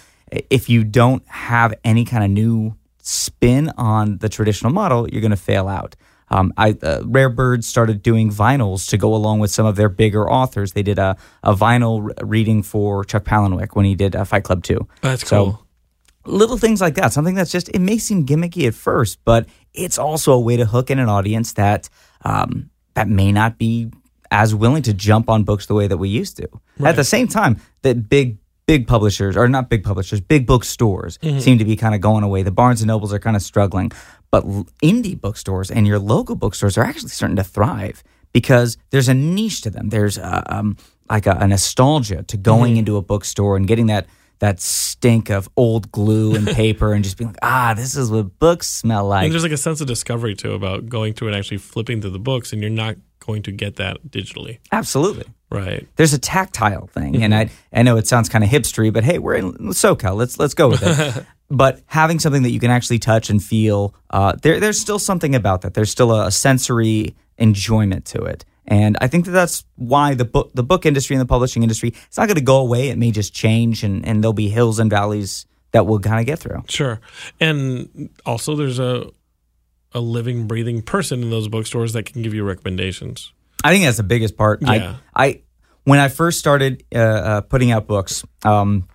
If 0.50 0.70
you 0.70 0.84
don't 0.84 1.24
have 1.28 1.74
any 1.84 2.06
kind 2.06 2.24
of 2.24 2.30
new 2.32 2.76
spin 3.02 3.72
on 3.78 4.18
the 4.18 4.30
traditional 4.30 4.72
model, 4.72 5.08
you're 5.10 5.22
going 5.22 5.32
to 5.32 5.38
fail 5.38 5.68
out. 5.68 5.96
Um, 6.30 6.52
I, 6.58 6.76
uh, 6.82 7.02
Rare 7.06 7.30
Bird 7.30 7.64
started 7.64 8.02
doing 8.02 8.32
vinyls 8.32 8.90
to 8.90 8.98
go 8.98 9.14
along 9.14 9.40
with 9.40 9.52
some 9.52 9.68
of 9.68 9.76
their 9.76 9.90
bigger 9.90 10.28
authors. 10.30 10.72
They 10.74 10.82
did 10.82 10.98
a, 10.98 11.16
a 11.44 11.54
vinyl 11.54 12.12
reading 12.24 12.64
for 12.64 13.04
Chuck 13.04 13.24
Palahniuk 13.24 13.76
when 13.76 13.86
he 13.86 13.94
did 13.94 14.16
uh, 14.16 14.24
Fight 14.24 14.44
Club 14.44 14.64
2. 14.64 14.88
That's 15.02 15.28
So, 15.28 15.44
cool. 15.46 15.63
Little 16.26 16.58
things 16.58 16.82
like 16.82 16.96
that. 16.96 17.14
Something 17.14 17.36
that's 17.36 17.52
just 17.52 17.70
it 17.70 17.80
may 17.80 17.98
seem 17.98 18.26
gimmicky 18.26 18.68
at 18.68 18.76
first, 18.76 19.20
but 19.26 19.48
it's 19.74 19.98
also 19.98 20.34
a 20.34 20.40
way 20.40 20.58
to 20.58 20.66
hook 20.66 20.90
in 20.90 21.00
an 21.00 21.10
audience 21.10 21.54
that 21.54 21.90
um, 22.24 22.70
that 22.94 23.08
may 23.08 23.32
not 23.32 23.58
be 23.58 23.92
as 24.32 24.56
willing 24.56 24.82
to 24.84 24.94
jump 24.94 25.30
on 25.30 25.44
books 25.44 25.68
the 25.68 25.74
way 25.76 25.88
that 25.88 25.98
we 25.98 26.10
used 26.10 26.38
to. 26.38 26.48
At 26.90 26.96
the 26.96 27.04
same 27.04 27.28
time, 27.28 27.62
that 27.84 28.10
big 28.10 28.38
big 28.66 28.88
publishers 28.88 29.36
or 29.36 29.48
not 29.48 29.70
big 29.70 29.84
publishers, 29.84 30.22
big 30.22 30.48
bookstores 30.48 31.20
seem 31.42 31.58
to 31.58 31.66
be 31.66 31.76
kind 31.76 31.94
of 31.94 32.02
going 32.02 32.24
away. 32.24 32.44
The 32.44 32.52
Barnes 32.52 32.82
and 32.82 32.88
Nobles 32.88 33.14
are 33.14 33.20
kind 33.20 33.36
of 33.36 33.42
struggling, 33.42 33.92
but 34.32 34.46
indie 34.82 35.20
bookstores 35.20 35.70
and 35.70 35.86
your 35.86 36.00
local 36.00 36.36
bookstores 36.36 36.78
are 36.78 36.84
actually 36.84 37.10
starting 37.10 37.36
to 37.36 37.44
thrive 37.44 38.04
because 38.32 38.78
there's 38.90 39.10
a 39.10 39.14
niche 39.14 39.62
to 39.62 39.70
them. 39.70 39.90
There's 39.90 40.18
uh, 40.18 40.44
um, 40.48 40.78
like 41.10 41.28
a, 41.28 41.38
a 41.40 41.48
nostalgia 41.48 42.24
to 42.24 42.38
going 42.38 42.78
into 42.78 42.98
a 42.98 43.02
bookstore 43.02 43.58
and 43.58 43.68
getting 43.68 43.88
that 43.88 44.08
that 44.44 44.60
stink 44.60 45.30
of 45.30 45.48
old 45.56 45.90
glue 45.90 46.36
and 46.36 46.46
paper 46.54 46.92
and 46.92 47.02
just 47.02 47.18
being 47.18 47.30
like, 47.30 47.40
ah, 47.42 47.74
this 47.74 47.96
is 47.96 48.12
what 48.12 48.38
books 48.40 48.68
smell 48.68 49.08
like. 49.08 49.24
And 49.24 49.32
there's 49.32 49.44
like 49.44 49.54
a 49.54 49.58
sense 49.58 49.80
of 49.80 49.88
discovery 49.88 50.36
too 50.36 50.52
about 50.52 50.90
going 50.90 51.14
through 51.14 51.30
and 51.30 51.38
actually 51.38 51.60
flipping 51.60 52.02
through 52.02 52.10
the 52.10 52.20
books, 52.20 52.52
and 52.52 52.62
you're 52.62 52.70
not 52.70 52.98
going 53.22 53.42
to 53.44 53.54
get 53.54 53.78
that 53.78 54.06
digitally, 54.10 54.60
Absolutely. 54.70 55.24
right? 55.50 55.88
There's 55.96 56.12
a 56.12 56.20
tactile 56.20 56.88
thing, 56.88 57.24
and 57.24 57.34
I 57.34 57.52
I 57.72 57.84
know 57.84 57.96
it 57.96 58.06
sounds 58.06 58.28
kind 58.28 58.44
of 58.44 58.50
hipstery, 58.50 58.92
but 58.92 59.06
hey, 59.06 59.18
we're 59.18 59.36
in 59.36 59.54
SoCal. 59.70 60.18
Let's 60.18 60.38
let's 60.38 60.54
go 60.54 60.68
with 60.68 60.84
it. 60.84 61.26
but 61.50 61.82
having 61.86 62.20
something 62.20 62.44
that 62.44 62.52
you 62.52 62.60
can 62.60 62.70
actually 62.70 63.00
touch 63.00 63.30
and 63.30 63.42
feel, 63.42 63.96
uh, 64.10 64.34
there 64.42 64.60
there's 64.60 64.78
still 64.78 65.00
something 65.00 65.36
about 65.36 65.62
that. 65.62 65.74
There's 65.74 65.90
still 65.90 66.14
a, 66.14 66.30
sensory 66.32 67.16
enjoyment 67.38 68.04
to 68.08 68.24
it, 68.24 68.44
and 68.68 68.98
I 69.02 69.08
think 69.08 69.26
that 69.26 69.32
that's 69.32 69.66
why 69.76 70.14
the 70.14 70.26
book 70.26 70.52
the 70.54 70.64
book 70.64 70.86
industry 70.86 71.16
and 71.16 71.22
the 71.22 71.26
publishing 71.28 71.64
industry 71.64 71.94
it's 72.08 72.18
not 72.18 72.28
going 72.28 72.36
to 72.38 72.42
go 72.44 72.58
away. 72.58 72.90
It 72.90 72.98
may 72.98 73.12
just 73.12 73.34
change, 73.34 73.84
and 73.84 74.06
and 74.06 74.24
there'll 74.24 74.34
be 74.34 74.50
hills 74.50 74.80
and 74.80 74.90
valleys 74.90 75.46
that 75.72 75.86
we'll 75.88 76.00
kind 76.00 76.20
of 76.20 76.26
get 76.26 76.40
through. 76.40 76.64
Sure. 76.70 77.00
And 77.40 78.10
also, 78.26 78.56
there's 78.56 78.80
a 78.80 79.10
a 79.94 80.00
living, 80.00 80.48
breathing 80.48 80.82
person 80.82 81.22
in 81.22 81.30
those 81.30 81.48
bookstores 81.48 81.94
that 81.94 82.06
can 82.06 82.22
give 82.24 82.34
you 82.34 82.44
recommendations. 82.44 83.32
I 83.64 83.72
think 83.72 83.86
that's 83.86 83.98
the 83.98 84.04
biggest 84.04 84.36
part. 84.38 84.62
Yeah. 84.62 84.96
I, 85.16 85.26
I 85.26 85.42
when 85.84 86.00
I 86.00 86.08
first 86.08 86.40
started 86.40 86.84
uh, 86.96 86.98
uh, 87.00 87.42
putting 87.42 87.72
out 87.72 87.88
books, 87.88 88.24
um, 88.44 88.88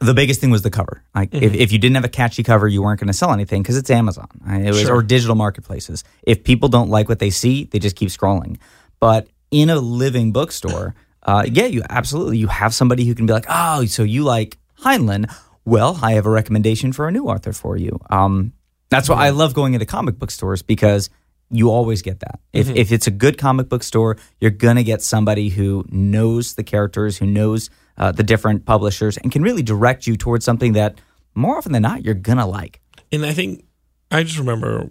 the 0.00 0.12
biggest 0.14 0.40
thing 0.40 0.50
was 0.50 0.62
the 0.62 0.70
cover. 0.70 1.02
Like 1.14 1.30
Mm-hmm. 1.30 1.44
if, 1.44 1.54
if 1.54 1.72
you 1.72 1.78
didn't 1.78 1.94
have 1.96 2.04
a 2.04 2.08
catchy 2.08 2.42
cover, 2.42 2.66
you 2.66 2.82
weren't 2.82 2.98
going 2.98 3.08
to 3.08 3.12
sell 3.14 3.32
anything 3.32 3.62
because 3.62 3.76
it's 3.76 3.90
Amazon. 3.90 4.28
It 4.48 4.66
was 4.68 4.80
Sure. 4.82 4.96
or 4.96 5.02
digital 5.02 5.36
marketplaces. 5.36 6.02
If 6.24 6.42
people 6.42 6.68
don't 6.68 6.90
like 6.90 7.08
what 7.08 7.18
they 7.20 7.30
see, 7.30 7.64
they 7.64 7.78
just 7.78 7.94
keep 7.94 8.08
scrolling. 8.08 8.58
But 9.04 9.28
in 9.50 9.68
a 9.68 9.76
living 9.76 10.32
bookstore, 10.32 10.94
uh, 11.24 11.44
yeah, 11.46 11.66
you 11.66 11.82
absolutely 11.90 12.38
you 12.38 12.46
have 12.46 12.74
somebody 12.74 13.04
who 13.04 13.14
can 13.14 13.26
be 13.26 13.34
like, 13.34 13.44
oh, 13.50 13.84
so 13.84 14.02
you 14.02 14.24
like 14.24 14.56
Heinlein? 14.80 15.30
Well, 15.66 15.98
I 16.02 16.12
have 16.12 16.24
a 16.24 16.30
recommendation 16.30 16.90
for 16.90 17.06
a 17.06 17.12
new 17.12 17.26
author 17.26 17.52
for 17.52 17.76
you. 17.76 18.00
Um, 18.08 18.54
that's 18.88 19.10
why 19.10 19.26
I 19.26 19.28
love 19.28 19.52
going 19.52 19.74
into 19.74 19.84
comic 19.84 20.18
book 20.18 20.30
stores 20.30 20.62
because 20.62 21.10
you 21.50 21.70
always 21.70 22.00
get 22.00 22.20
that. 22.20 22.40
If, 22.54 22.70
if 22.70 22.92
it's 22.92 23.06
a 23.06 23.10
good 23.10 23.36
comic 23.36 23.68
book 23.68 23.82
store, 23.82 24.16
you're 24.40 24.50
going 24.50 24.76
to 24.76 24.82
get 24.82 25.02
somebody 25.02 25.50
who 25.50 25.84
knows 25.90 26.54
the 26.54 26.64
characters, 26.64 27.18
who 27.18 27.26
knows 27.26 27.68
uh, 27.98 28.10
the 28.10 28.22
different 28.22 28.64
publishers, 28.64 29.18
and 29.18 29.30
can 29.30 29.42
really 29.42 29.62
direct 29.62 30.06
you 30.06 30.16
towards 30.16 30.46
something 30.46 30.72
that 30.72 30.98
more 31.34 31.58
often 31.58 31.72
than 31.72 31.82
not, 31.82 32.06
you're 32.06 32.14
gonna 32.14 32.46
like. 32.46 32.80
And 33.12 33.26
I 33.26 33.34
think 33.34 33.66
I 34.10 34.22
just 34.22 34.38
remember 34.38 34.88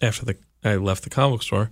after 0.00 0.24
the 0.24 0.36
I 0.64 0.76
left 0.76 1.04
the 1.04 1.10
comic 1.10 1.42
store 1.42 1.70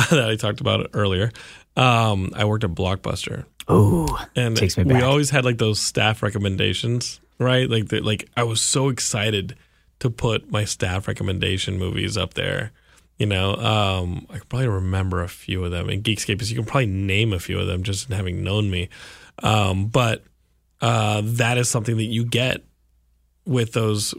that 0.10 0.30
I 0.30 0.36
talked 0.36 0.60
about 0.60 0.90
earlier. 0.94 1.30
Um, 1.76 2.32
I 2.34 2.44
worked 2.44 2.64
at 2.64 2.70
Blockbuster, 2.70 3.44
Ooh, 3.70 4.08
and 4.34 4.56
Takes 4.56 4.76
me 4.76 4.84
we 4.84 5.02
always 5.02 5.30
had 5.30 5.44
like 5.44 5.58
those 5.58 5.80
staff 5.80 6.22
recommendations, 6.22 7.20
right? 7.38 7.68
Like, 7.68 7.88
the, 7.88 8.00
like 8.00 8.28
I 8.36 8.42
was 8.42 8.60
so 8.60 8.88
excited 8.88 9.56
to 10.00 10.10
put 10.10 10.50
my 10.50 10.64
staff 10.64 11.06
recommendation 11.06 11.78
movies 11.78 12.16
up 12.16 12.34
there. 12.34 12.72
You 13.18 13.26
know, 13.26 13.54
um, 13.56 14.26
I 14.30 14.38
can 14.38 14.46
probably 14.48 14.68
remember 14.68 15.22
a 15.22 15.28
few 15.28 15.64
of 15.64 15.70
them. 15.70 15.90
And 15.90 16.02
Geekscape 16.02 16.40
is 16.40 16.50
you 16.50 16.56
can 16.56 16.64
probably 16.64 16.86
name 16.86 17.32
a 17.32 17.38
few 17.38 17.60
of 17.60 17.66
them 17.66 17.82
just 17.82 18.08
having 18.08 18.42
known 18.42 18.70
me. 18.70 18.88
Um, 19.42 19.86
but 19.86 20.24
uh, 20.80 21.20
that 21.24 21.58
is 21.58 21.68
something 21.68 21.98
that 21.98 22.04
you 22.04 22.24
get 22.24 22.64
with 23.44 23.72
those 23.72 24.14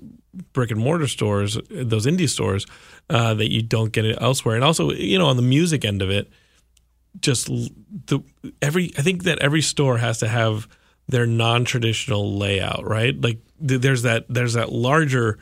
brick 0.53 0.71
and 0.71 0.79
mortar 0.79 1.07
stores, 1.07 1.57
those 1.69 2.05
indie 2.05 2.29
stores, 2.29 2.67
uh, 3.09 3.33
that 3.33 3.51
you 3.51 3.61
don't 3.61 3.91
get 3.91 4.05
it 4.05 4.17
elsewhere. 4.21 4.55
And 4.55 4.63
also, 4.63 4.91
you 4.91 5.17
know, 5.17 5.27
on 5.27 5.35
the 5.35 5.41
music 5.41 5.83
end 5.83 6.01
of 6.01 6.09
it, 6.09 6.29
just 7.19 7.47
the 7.47 8.23
every 8.61 8.93
I 8.97 9.01
think 9.01 9.23
that 9.23 9.39
every 9.39 9.61
store 9.61 9.97
has 9.97 10.19
to 10.19 10.27
have 10.27 10.67
their 11.07 11.25
non-traditional 11.25 12.37
layout, 12.37 12.87
right? 12.87 13.19
Like 13.19 13.39
th- 13.65 13.81
there's 13.81 14.03
that 14.03 14.25
there's 14.29 14.53
that 14.53 14.71
larger 14.71 15.37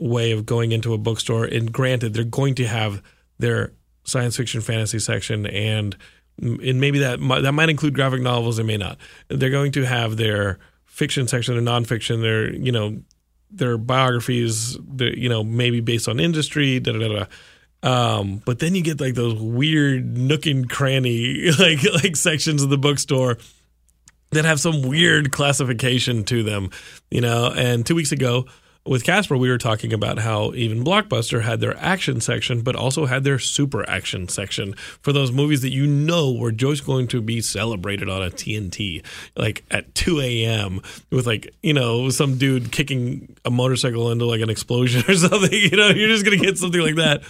way 0.00 0.32
of 0.32 0.44
going 0.44 0.72
into 0.72 0.92
a 0.92 0.98
bookstore 0.98 1.44
and 1.44 1.72
granted 1.72 2.12
they're 2.12 2.24
going 2.24 2.54
to 2.56 2.66
have 2.66 3.02
their 3.38 3.72
science 4.04 4.36
fiction 4.36 4.60
fantasy 4.60 4.98
section 4.98 5.46
and 5.46 5.96
and 6.38 6.80
maybe 6.80 6.98
that 6.98 7.18
that 7.42 7.52
might 7.52 7.70
include 7.70 7.94
graphic 7.94 8.20
novels 8.20 8.58
it 8.58 8.64
may 8.64 8.76
not 8.76 8.98
they're 9.28 9.50
going 9.50 9.72
to 9.72 9.84
have 9.84 10.16
their 10.16 10.58
fiction 10.84 11.26
section 11.26 11.54
their 11.54 11.62
nonfiction 11.62 12.20
their 12.20 12.52
you 12.54 12.70
know 12.70 12.98
their 13.50 13.78
biographies 13.78 14.76
you 14.98 15.28
know 15.28 15.44
maybe 15.44 15.80
based 15.80 16.08
on 16.08 16.18
industry 16.20 16.80
da 16.80 16.92
da 16.92 17.08
da 17.08 17.26
um, 17.82 18.42
but 18.44 18.58
then 18.58 18.74
you 18.74 18.82
get 18.82 19.00
like 19.00 19.14
those 19.14 19.40
weird 19.40 20.16
nook 20.18 20.46
and 20.46 20.68
cranny 20.68 21.50
like 21.58 21.84
like 22.02 22.16
sections 22.16 22.62
of 22.62 22.70
the 22.70 22.78
bookstore 22.78 23.38
that 24.30 24.44
have 24.44 24.60
some 24.60 24.82
weird 24.82 25.32
classification 25.32 26.24
to 26.24 26.42
them, 26.42 26.70
you 27.10 27.20
know. 27.20 27.52
And 27.54 27.86
two 27.86 27.94
weeks 27.94 28.12
ago 28.12 28.46
with 28.86 29.04
Casper, 29.04 29.36
we 29.36 29.48
were 29.48 29.58
talking 29.58 29.92
about 29.92 30.18
how 30.18 30.52
even 30.54 30.84
Blockbuster 30.84 31.42
had 31.42 31.60
their 31.60 31.76
action 31.78 32.20
section, 32.20 32.62
but 32.62 32.76
also 32.76 33.06
had 33.06 33.24
their 33.24 33.38
super 33.38 33.88
action 33.88 34.28
section 34.28 34.74
for 34.74 35.12
those 35.12 35.32
movies 35.32 35.62
that 35.62 35.70
you 35.70 35.86
know 35.86 36.32
were 36.32 36.52
just 36.52 36.86
going 36.86 37.08
to 37.08 37.20
be 37.20 37.40
celebrated 37.40 38.08
on 38.08 38.22
a 38.22 38.30
TNT, 38.30 39.04
like 39.36 39.64
at 39.70 39.94
2 39.94 40.20
a.m. 40.20 40.80
with 41.10 41.26
like, 41.26 41.54
you 41.62 41.74
know, 41.74 42.10
some 42.10 42.38
dude 42.38 42.72
kicking 42.72 43.36
a 43.44 43.50
motorcycle 43.50 44.10
into 44.10 44.24
like 44.24 44.40
an 44.40 44.50
explosion 44.50 45.02
or 45.08 45.14
something. 45.16 45.52
You 45.52 45.76
know, 45.76 45.88
you're 45.88 46.08
just 46.08 46.24
going 46.24 46.38
to 46.38 46.44
get 46.44 46.58
something 46.58 46.80
like 46.80 46.96
that. 46.96 47.22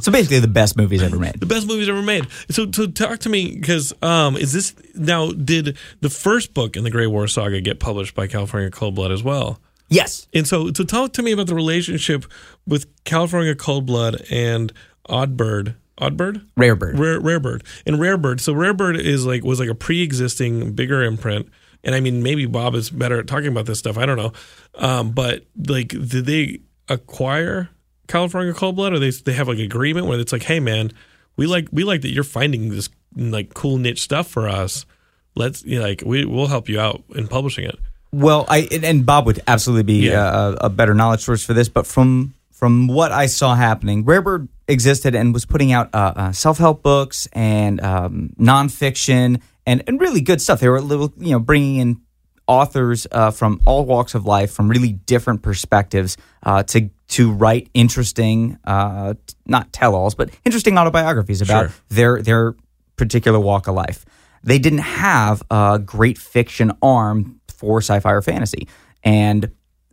So 0.00 0.10
basically, 0.10 0.38
the 0.38 0.48
best 0.48 0.76
movies 0.76 1.02
ever 1.02 1.18
made. 1.18 1.38
The 1.38 1.46
best 1.46 1.66
movies 1.66 1.88
ever 1.88 2.02
made. 2.02 2.26
So, 2.50 2.70
so 2.72 2.86
talk 2.86 3.20
to 3.20 3.28
me 3.28 3.54
because 3.54 3.92
um, 4.02 4.36
is 4.36 4.52
this 4.52 4.74
now? 4.94 5.30
Did 5.30 5.76
the 6.00 6.08
first 6.08 6.54
book 6.54 6.76
in 6.76 6.84
the 6.84 6.90
Gray 6.90 7.06
War 7.06 7.28
saga 7.28 7.60
get 7.60 7.78
published 7.78 8.14
by 8.14 8.26
California 8.26 8.70
Cold 8.70 8.94
Blood 8.94 9.12
as 9.12 9.22
well? 9.22 9.60
Yes. 9.88 10.26
And 10.32 10.46
so, 10.46 10.72
so 10.72 10.84
talk 10.84 11.12
to 11.14 11.22
me 11.22 11.32
about 11.32 11.46
the 11.46 11.54
relationship 11.54 12.24
with 12.66 12.86
California 13.04 13.54
Cold 13.54 13.86
Blood 13.86 14.22
and 14.30 14.72
Oddbird. 15.08 15.74
Oddbird, 16.00 16.46
Rare 16.56 16.74
Bird. 16.74 16.98
Rare, 16.98 17.20
Rare 17.20 17.38
Bird, 17.38 17.64
and 17.86 18.00
Rare 18.00 18.16
Bird. 18.16 18.40
So 18.40 18.54
Rare 18.54 18.74
Bird 18.74 18.96
is 18.96 19.26
like 19.26 19.44
was 19.44 19.60
like 19.60 19.68
a 19.68 19.74
pre-existing 19.74 20.72
bigger 20.72 21.02
imprint. 21.02 21.48
And 21.84 21.94
I 21.94 22.00
mean, 22.00 22.22
maybe 22.22 22.46
Bob 22.46 22.74
is 22.74 22.90
better 22.90 23.18
at 23.18 23.26
talking 23.26 23.48
about 23.48 23.66
this 23.66 23.78
stuff. 23.78 23.98
I 23.98 24.06
don't 24.06 24.16
know, 24.16 24.32
um, 24.76 25.12
but 25.12 25.44
like, 25.68 25.88
did 25.88 26.24
they 26.26 26.60
acquire 26.88 27.68
California 28.08 28.52
Cold 28.52 28.76
Blood, 28.76 28.92
or 28.92 28.98
they 28.98 29.10
they 29.10 29.32
have 29.32 29.48
like 29.48 29.58
agreement 29.58 30.06
where 30.06 30.18
it's 30.18 30.32
like, 30.32 30.44
hey 30.44 30.60
man, 30.60 30.92
we 31.36 31.46
like 31.46 31.68
we 31.72 31.84
like 31.84 32.02
that 32.02 32.10
you're 32.10 32.24
finding 32.24 32.70
this 32.70 32.88
like 33.14 33.54
cool 33.54 33.76
niche 33.76 34.02
stuff 34.02 34.28
for 34.28 34.48
us. 34.48 34.86
Let's 35.34 35.64
you 35.64 35.78
know, 35.78 35.84
like 35.84 36.02
we 36.04 36.24
we'll 36.24 36.46
help 36.46 36.68
you 36.68 36.80
out 36.80 37.02
in 37.14 37.28
publishing 37.28 37.64
it. 37.64 37.78
Well, 38.12 38.44
I 38.48 38.68
and- 38.82 39.06
Bob 39.06 39.26
would 39.26 39.40
absolutely 39.46 39.84
be 39.84 40.08
Yeah. 40.08 40.50
a, 40.60 40.66
a 40.66 40.68
better 40.70 40.94
knowledge 40.94 41.20
source 41.20 41.44
for 41.44 41.54
this, 41.54 41.68
but 41.68 41.86
from 41.86 42.34
from 42.50 42.86
what 42.86 43.10
I 43.10 43.26
saw 43.26 43.54
happening, 43.56 44.04
Rarebird 44.04 44.46
existed 44.68 45.14
and 45.16 45.34
was 45.34 45.44
putting 45.44 45.72
out 45.72 45.88
uh, 45.94 46.12
uh, 46.14 46.32
self 46.32 46.58
help 46.58 46.82
books 46.82 47.26
and 47.32 47.80
um, 47.80 48.30
nonfiction 48.38 49.40
and 49.66 49.82
and 49.86 50.00
really 50.00 50.20
good 50.20 50.40
stuff. 50.40 50.60
They 50.60 50.68
were 50.68 50.76
a 50.76 50.80
little, 50.82 51.12
you 51.18 51.32
know, 51.32 51.40
bringing 51.40 51.76
in 51.76 52.00
authors 52.46 53.06
uh, 53.12 53.30
from 53.30 53.60
all 53.64 53.84
walks 53.86 54.14
of 54.14 54.26
life, 54.26 54.52
from 54.52 54.68
really 54.68 54.92
different 54.92 55.42
perspectives, 55.42 56.16
uh, 56.42 56.62
to 56.64 56.90
to 57.08 57.32
write 57.32 57.68
interesting, 57.74 58.58
uh, 58.64 59.14
not 59.46 59.72
tell-alls, 59.72 60.14
but 60.14 60.30
interesting 60.44 60.78
autobiographies 60.78 61.40
about 61.42 61.70
Sure. 61.70 61.72
their 61.88 62.22
their 62.22 62.54
particular 62.96 63.40
walk 63.40 63.66
of 63.68 63.74
life. 63.74 64.04
They 64.44 64.58
didn't 64.58 64.80
have 64.80 65.42
a 65.50 65.78
great 65.84 66.18
fiction 66.18 66.72
arm 66.82 67.40
for 67.62 67.78
sci-fi 67.80 68.10
or 68.12 68.20
fantasy, 68.22 68.66
and 69.04 69.50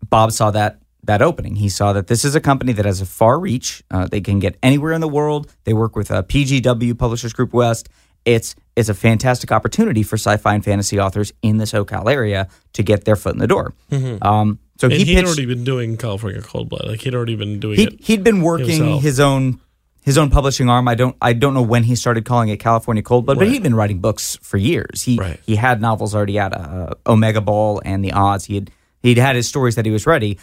Bob 0.10 0.32
saw 0.32 0.50
that 0.52 0.80
that 1.04 1.22
opening. 1.22 1.56
He 1.56 1.70
saw 1.70 1.94
that 1.94 2.08
this 2.08 2.26
is 2.26 2.34
a 2.36 2.42
company 2.42 2.74
that 2.74 2.86
has 2.86 3.00
a 3.00 3.06
far 3.06 3.40
reach. 3.40 3.84
Uh, 3.92 4.08
they 4.08 4.22
can 4.22 4.40
get 4.40 4.58
anywhere 4.64 4.92
in 4.92 5.02
the 5.02 5.08
world. 5.08 5.52
They 5.64 5.74
work 5.74 5.96
with 5.96 6.12
uh, 6.12 6.24
PGW 6.24 6.98
Publishers 6.98 7.32
Group 7.32 7.54
West. 7.54 7.88
It's 8.26 8.56
it's 8.76 8.90
a 8.90 8.94
fantastic 8.94 9.52
opportunity 9.52 10.02
for 10.04 10.16
sci-fi 10.18 10.56
and 10.56 10.64
fantasy 10.66 11.00
authors 11.00 11.32
in 11.42 11.58
the 11.58 11.66
SoCal 11.66 12.12
area 12.12 12.48
to 12.74 12.82
get 12.84 13.06
their 13.06 13.16
foot 13.16 13.34
in 13.34 13.40
the 13.40 13.48
door. 13.48 13.74
Um, 14.22 14.60
so 14.78 14.88
And 14.88 14.94
he 14.94 15.06
pitched. 15.06 15.28
already 15.28 15.46
been 15.46 15.64
doing 15.64 15.96
California 15.98 16.42
Cold 16.42 16.70
Blood. 16.70 16.88
Like 16.88 17.02
he'd 17.02 17.14
already 17.16 17.36
been 17.36 17.60
doing 17.60 17.78
He, 17.78 17.84
it. 17.86 18.02
he'd 18.02 18.24
been 18.24 18.42
working 18.42 18.70
himself. 18.70 19.04
his 19.04 19.20
own 19.20 19.60
his 20.04 20.18
own 20.18 20.30
publishing 20.30 20.70
arm. 20.70 20.88
I 20.88 20.96
don't 20.96 21.16
I 21.22 21.34
don't 21.34 21.54
know 21.54 21.62
when 21.62 21.84
he 21.84 21.96
started 21.96 22.26
calling 22.26 22.50
it 22.50 22.58
California 22.58 23.04
Cold 23.04 23.26
Blood, 23.26 23.40
but 23.40 23.48
he'd 23.48 23.64
been 23.64 23.76
writing 23.76 24.00
books 24.00 24.38
for 24.42 24.58
years. 24.58 25.04
He 25.04 25.18
Right. 25.18 25.40
he 25.46 25.56
had 25.56 25.82
novels 25.82 26.16
already 26.16 26.40
out, 26.40 26.54
uh, 26.54 26.94
Omega 27.08 27.42
Ball 27.42 27.82
and 27.86 28.04
the 28.04 28.12
Odds. 28.14 28.46
He 28.46 28.56
had 28.56 28.72
he'd 29.02 29.18
had 29.18 29.36
his 29.36 29.48
stories 29.48 29.76
that 29.76 29.86
he 29.86 29.92
was 29.92 30.06
ready, 30.08 30.38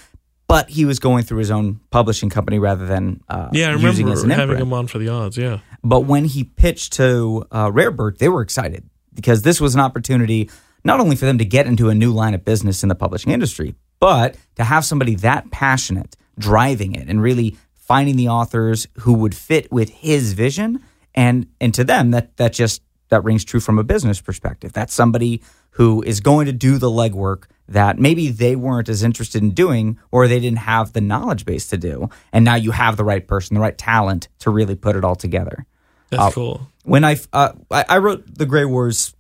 but 0.49 0.69
he 0.71 0.85
was 0.85 0.99
going 0.99 1.25
through 1.25 1.39
his 1.39 1.51
own 1.51 1.81
publishing 1.91 2.31
company 2.31 2.59
rather 2.59 2.87
than 2.87 3.21
uh, 3.29 3.49
Yeah, 3.53 3.71
I 3.71 3.77
using 3.77 4.09
it 4.09 4.13
as 4.13 4.23
remember 4.23 4.41
having 4.43 4.53
imprint. 4.57 4.67
him 4.69 4.73
on 4.73 4.87
for 4.87 4.99
the 4.99 5.09
odds. 5.09 5.37
Yeah, 5.37 5.59
But 5.83 6.01
when 6.01 6.25
he 6.27 6.45
pitched 6.45 6.93
to 6.95 7.45
uh, 7.51 7.69
Rarebird, 7.71 8.19
they 8.19 8.29
were 8.29 8.43
excited 8.43 8.85
because 9.15 9.43
this 9.43 9.61
was 9.61 9.75
an 9.75 9.81
opportunity 9.81 10.51
not 10.85 11.01
only 11.01 11.17
for 11.17 11.25
them 11.27 11.39
to 11.39 11.45
get 11.45 11.67
into 11.67 11.89
a 11.89 11.95
new 11.95 12.13
line 12.13 12.33
of 12.35 12.45
business 12.45 12.83
in 12.85 12.89
the 12.89 12.95
publishing 12.95 13.33
industry, 13.33 13.75
but 13.99 14.37
to 14.55 14.63
have 14.63 14.85
somebody 14.85 15.17
that 15.17 15.51
passionate 15.51 16.15
driving 16.39 16.95
it 16.95 17.09
and 17.09 17.21
really 17.21 17.57
finding 17.87 18.17
the 18.17 18.29
authors 18.29 18.87
who 19.01 19.15
would 19.15 19.35
fit 19.35 19.71
with 19.71 19.91
his 19.91 20.33
vision. 20.33 20.83
And 21.15 21.47
and 21.61 21.73
to 21.75 21.85
them, 21.85 22.11
that 22.11 22.37
that 22.37 22.53
just 22.53 22.83
that 23.09 23.25
rings 23.25 23.45
true 23.45 23.61
from 23.61 23.79
a 23.79 23.85
business 23.85 24.21
perspective. 24.21 24.73
That's 24.73 24.93
somebody 24.93 25.43
who 25.71 26.03
is 26.03 26.21
going 26.21 26.47
to 26.47 26.53
do 26.53 26.79
the 26.79 26.91
legwork 26.91 27.45
that 27.69 27.99
maybe 27.99 28.29
they 28.29 28.57
weren't 28.57 28.89
as 28.89 29.03
interested 29.03 29.43
in 29.43 29.51
doing 29.51 29.99
or 30.11 30.27
they 30.27 30.41
didn't 30.41 30.59
have 30.59 30.93
the 30.93 31.01
knowledge 31.01 31.45
base 31.45 31.69
to 31.69 31.77
do. 31.77 32.09
And 32.33 32.45
now 32.45 32.55
you 32.55 32.71
have 32.71 32.97
the 32.97 33.05
right 33.05 33.27
person, 33.27 33.55
the 33.55 33.61
right 33.61 33.77
talent 33.77 34.29
to 34.41 34.51
really 34.51 34.77
put 34.77 34.97
it 34.97 35.05
all 35.05 35.17
together 35.17 35.67
that's 36.11 36.35
cool. 36.35 36.69
when 36.85 37.05
I, 37.05 37.17
uh, 37.33 37.53
I 37.71 37.85
I 37.89 37.99
wrote 37.99 38.39
the 38.39 38.47
Gray 38.47 38.65
Wars, 38.65 39.15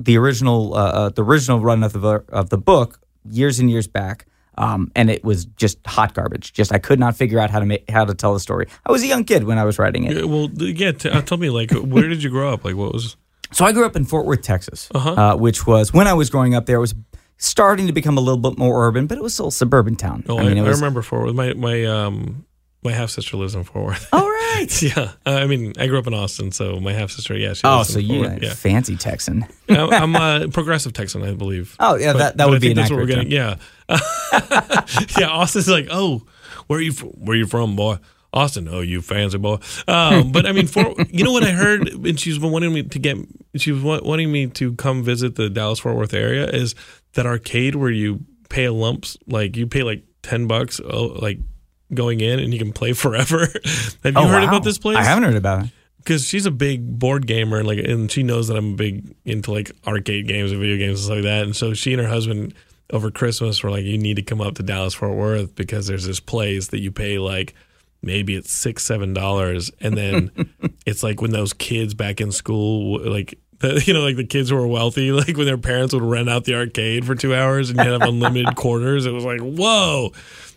the 0.00 0.18
original 0.18 0.74
uh, 0.74 0.78
uh, 0.78 1.08
the 1.10 1.24
original 1.24 1.60
run 1.60 1.82
of 1.82 1.92
the 1.92 2.24
of 2.28 2.50
the 2.50 2.58
book 2.58 3.00
years 3.28 3.58
and 3.58 3.70
years 3.70 3.86
back, 3.86 4.26
um, 4.58 4.90
and 4.94 5.10
it 5.10 5.24
was 5.24 5.44
just 5.56 5.78
hot 5.86 6.14
garbage. 6.14 6.52
Just 6.52 6.72
I 6.72 6.78
could 6.78 6.98
not 6.98 7.16
figure 7.16 7.38
out 7.38 7.50
how 7.50 7.58
to 7.60 7.66
make 7.66 7.88
how 7.90 8.04
to 8.04 8.14
tell 8.14 8.32
the 8.34 8.40
story. 8.40 8.66
I 8.84 8.92
was 8.92 9.02
a 9.02 9.06
young 9.06 9.24
kid 9.24 9.44
when 9.44 9.58
I 9.58 9.64
was 9.64 9.78
writing 9.78 10.04
it, 10.04 10.16
Yeah, 10.16 10.24
Well, 10.24 10.48
yeah. 10.54 10.92
T- 10.92 11.08
uh, 11.10 11.20
tell 11.22 11.38
me, 11.38 11.50
like, 11.50 11.70
where 11.72 12.08
did 12.08 12.22
you 12.22 12.30
grow 12.30 12.52
up? 12.52 12.64
Like, 12.64 12.76
what 12.76 12.92
was? 12.92 13.16
so 13.52 13.64
I 13.64 13.72
grew 13.72 13.86
up 13.86 13.94
in 13.96 14.04
Fort 14.04 14.26
Worth, 14.26 14.42
Texas, 14.42 14.88
Uh-huh. 14.94 15.10
uh, 15.12 15.36
which 15.36 15.66
was 15.66 15.92
when 15.92 16.06
I 16.08 16.14
was 16.14 16.30
growing 16.30 16.54
up 16.54 16.66
there. 16.66 16.76
It 16.76 16.80
was 16.80 16.94
starting 17.38 17.86
to 17.86 17.92
become 17.92 18.16
a 18.18 18.20
little 18.20 18.40
bit 18.40 18.58
more 18.58 18.86
urban, 18.86 19.06
but 19.06 19.18
it 19.18 19.22
was 19.22 19.34
still 19.34 19.48
a 19.48 19.52
suburban 19.52 19.94
town. 19.94 20.24
Oh, 20.28 20.38
I, 20.38 20.44
mean, 20.44 20.56
it 20.58 20.62
I 20.62 20.68
was. 20.68 20.80
remember 20.80 21.02
Fort 21.02 21.26
Worth. 21.26 21.34
My 21.34 21.52
my 21.54 21.84
um 21.84 22.44
my 22.86 22.92
half 22.92 23.10
sister 23.10 23.36
lives 23.36 23.54
in 23.54 23.64
Fort 23.64 23.84
Worth. 23.86 24.08
All 24.12 24.28
right. 24.28 24.66
yeah, 24.82 25.12
uh, 25.26 25.30
I 25.30 25.46
mean, 25.46 25.74
I 25.78 25.86
grew 25.86 25.98
up 25.98 26.06
in 26.06 26.14
Austin, 26.14 26.50
so 26.52 26.80
my 26.80 26.92
half 26.92 27.10
sister, 27.10 27.36
yeah, 27.36 27.52
she 27.52 27.60
Oh, 27.64 27.82
so 27.82 27.98
you 27.98 28.24
yeah. 28.40 28.54
fancy 28.54 28.96
Texan? 28.96 29.44
I'm 29.68 30.14
a 30.16 30.48
progressive 30.48 30.92
Texan, 30.94 31.22
I 31.22 31.32
believe. 31.34 31.76
Oh, 31.78 31.96
yeah, 31.96 32.12
But- 32.12 32.18
that, 32.18 32.36
that 32.38 32.48
would 32.48 32.60
be 32.62 32.72
that's 32.72 32.90
what 32.90 32.96
we're 32.96 33.02
accurate 33.02 33.28
getting. 33.28 33.38
term. 33.48 33.58
Yeah, 33.88 35.06
yeah. 35.18 35.28
Austin's 35.28 35.68
like, 35.68 35.88
oh, 35.90 36.22
where 36.66 36.78
are 36.78 36.82
you? 36.82 36.92
From? 36.92 37.08
Where 37.10 37.36
you 37.36 37.46
from, 37.46 37.76
boy? 37.76 37.98
Austin. 38.32 38.68
Oh, 38.68 38.80
you 38.80 39.00
fancy 39.02 39.38
boy. 39.38 39.58
Um, 39.88 40.32
but 40.32 40.46
I 40.46 40.52
mean, 40.52 40.66
for 40.66 40.94
you 41.10 41.24
know 41.24 41.32
what 41.32 41.44
I 41.44 41.50
heard, 41.52 41.88
and 41.88 42.18
she's 42.18 42.38
been 42.38 42.50
wanting 42.50 42.72
me 42.72 42.82
to 42.82 42.98
get. 42.98 43.16
She 43.56 43.72
was 43.72 43.82
wanting 43.82 44.30
me 44.32 44.46
to 44.48 44.74
come 44.74 45.02
visit 45.02 45.36
the 45.36 45.48
Dallas 45.48 45.78
Fort 45.78 45.96
Worth 45.96 46.12
area. 46.14 46.46
Is 46.46 46.74
that 47.14 47.24
arcade 47.26 47.74
where 47.76 47.90
you 47.90 48.20
pay 48.48 48.64
a 48.64 48.72
lumps, 48.72 49.16
like 49.26 49.56
you 49.56 49.66
pay 49.66 49.82
like 49.82 50.02
ten 50.22 50.46
bucks, 50.46 50.80
oh, 50.80 51.06
like 51.22 51.38
going 51.94 52.20
in, 52.20 52.38
and 52.38 52.52
you 52.52 52.58
can 52.58 52.72
play 52.72 52.92
forever. 53.04 53.40
Have 53.40 53.96
you 54.04 54.12
Oh, 54.16 54.26
heard 54.28 54.42
wow. 54.42 54.48
about 54.48 54.64
this 54.64 54.78
place? 54.78 54.96
I 54.96 55.04
haven't 55.04 55.24
heard 55.24 55.36
about 55.36 55.64
it. 55.66 55.70
because 55.98 56.26
she's 56.26 56.46
a 56.46 56.50
big 56.50 56.98
board 56.98 57.26
gamer 57.26 57.58
and 57.58 57.66
like 57.66 57.78
and 57.78 58.10
she 58.10 58.22
knows 58.22 58.48
that 58.48 58.56
I'm 58.56 58.76
big 58.76 59.14
into 59.24 59.52
like 59.52 59.72
arcade 59.86 60.26
games 60.28 60.52
and 60.52 60.60
video 60.60 60.76
games 60.76 61.00
and 61.00 61.04
stuff 61.06 61.14
like 61.16 61.24
that. 61.24 61.44
And 61.44 61.54
so 61.56 61.74
she 61.74 61.92
and 61.92 62.00
her 62.02 62.08
husband 62.08 62.54
over 62.92 63.10
Christmas 63.10 63.62
were 63.62 63.70
like, 63.70 63.84
you 63.84 63.98
need 63.98 64.14
to 64.16 64.22
come 64.22 64.40
up 64.40 64.54
to 64.54 64.62
Dallas 64.62 64.94
Fort 64.94 65.16
Worth 65.16 65.54
because 65.56 65.86
there's 65.88 66.06
this 66.06 66.20
place 66.20 66.68
that 66.68 66.78
you 66.80 66.92
pay 66.92 67.18
like 67.18 67.54
maybe 68.02 68.36
it's 68.36 68.52
six 68.52 68.84
seven 68.84 69.12
dollars, 69.14 69.70
and 69.80 69.96
then 69.96 70.30
it's 70.86 71.02
like 71.02 71.20
when 71.20 71.32
those 71.32 71.52
kids 71.52 71.94
back 71.94 72.20
in 72.20 72.30
school 72.32 73.00
like. 73.00 73.38
The, 73.58 73.82
you 73.86 73.94
know, 73.94 74.00
like 74.02 74.16
the 74.16 74.26
kids 74.26 74.50
who 74.50 74.56
were 74.56 74.66
wealthy, 74.66 75.12
like 75.12 75.34
when 75.34 75.46
their 75.46 75.56
parents 75.56 75.94
would 75.94 76.02
rent 76.02 76.28
out 76.28 76.44
the 76.44 76.54
arcade 76.54 77.06
for 77.06 77.14
two 77.14 77.34
hours 77.34 77.70
and 77.70 77.78
you 77.82 77.90
have 77.90 78.02
unlimited 78.02 78.54
quarters. 78.54 79.06
It 79.06 79.12
was 79.12 79.24
like, 79.24 79.40
whoa, 79.40 80.12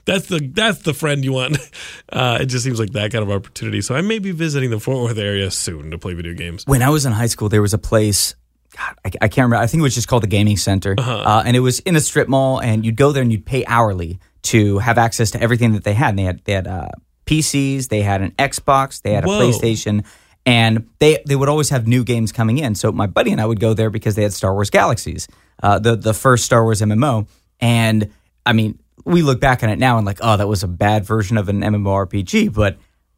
that's 0.09 0.27
the 0.27 0.39
that's 0.53 0.79
the 0.79 0.93
friend 0.93 1.23
you 1.23 1.33
want. 1.33 1.57
Uh, 2.11 2.39
it 2.41 2.47
just 2.47 2.63
seems 2.63 2.79
like 2.79 2.91
that 2.93 3.11
kind 3.11 3.21
of 3.21 3.29
opportunity. 3.29 3.81
So 3.81 3.93
I 3.93 4.01
may 4.01 4.17
be 4.17 4.31
visiting 4.31 4.71
the 4.71 4.79
Fort 4.79 4.97
Worth 4.97 5.17
area 5.19 5.51
soon 5.51 5.91
to 5.91 5.99
play 5.99 6.15
video 6.15 6.33
games. 6.33 6.63
When 6.65 6.81
I 6.81 6.89
was 6.89 7.05
in 7.05 7.11
high 7.11 7.27
school, 7.27 7.49
there 7.49 7.61
was 7.61 7.75
a 7.75 7.77
place. 7.77 8.33
God, 8.75 8.95
I, 9.05 9.11
I 9.21 9.27
can't 9.27 9.45
remember. 9.45 9.57
I 9.57 9.67
think 9.67 9.81
it 9.81 9.83
was 9.83 9.93
just 9.93 10.07
called 10.07 10.23
the 10.23 10.27
Gaming 10.27 10.57
Center, 10.57 10.95
uh 10.97 11.43
and 11.45 11.55
it 11.55 11.59
was 11.59 11.79
in 11.81 11.95
a 11.95 11.99
strip 12.01 12.27
mall. 12.27 12.59
And 12.59 12.83
you'd 12.83 12.95
go 12.95 13.11
there 13.11 13.21
and 13.21 13.31
you'd 13.31 13.45
pay 13.45 13.63
hourly 13.67 14.19
to 14.43 14.79
have 14.79 14.97
access 14.97 15.29
to 15.31 15.41
everything 15.41 15.73
that 15.73 15.83
they 15.83 15.93
had. 15.93 16.09
And 16.09 16.19
they 16.19 16.23
had 16.23 16.43
they 16.45 16.53
had 16.53 16.67
uh, 16.67 16.89
PCs, 17.27 17.89
they 17.89 18.01
had 18.01 18.23
an 18.23 18.31
Xbox, 18.31 19.03
they 19.03 19.13
had 19.13 19.23
a 19.23 19.27
Whoa. 19.27 19.39
PlayStation, 19.39 20.03
and 20.47 20.89
they 20.97 21.21
they 21.27 21.35
would 21.35 21.49
always 21.49 21.69
have 21.69 21.87
new 21.87 22.03
games 22.03 22.31
coming 22.31 22.57
in. 22.57 22.73
So 22.73 22.91
my 22.91 23.05
buddy 23.05 23.31
and 23.31 23.39
I 23.39 23.45
would 23.45 23.59
go 23.59 23.75
there 23.75 23.91
because 23.91 24.15
they 24.15 24.23
had 24.23 24.33
Star 24.33 24.53
Wars 24.53 24.71
Galaxies, 24.71 25.27
uh, 25.61 25.77
the 25.77 25.95
the 25.95 26.13
first 26.13 26.45
Star 26.45 26.63
Wars 26.63 26.81
MMO, 26.81 27.27
and 27.59 28.09
I 28.47 28.53
mean 28.53 28.79
we 29.09 29.21
look 29.21 29.39
back 29.39 29.63
on 29.63 29.69
it 29.69 29.79
now 29.79 29.97
and 29.97 30.05
like, 30.05 30.19
oh, 30.21 30.37
that 30.37 30.47
was 30.47 30.63
a 30.63 30.67
bad 30.67 31.05
version 31.05 31.37
of 31.37 31.49
an 31.49 31.61
MMORPG, 31.61 32.53
but 32.53 32.77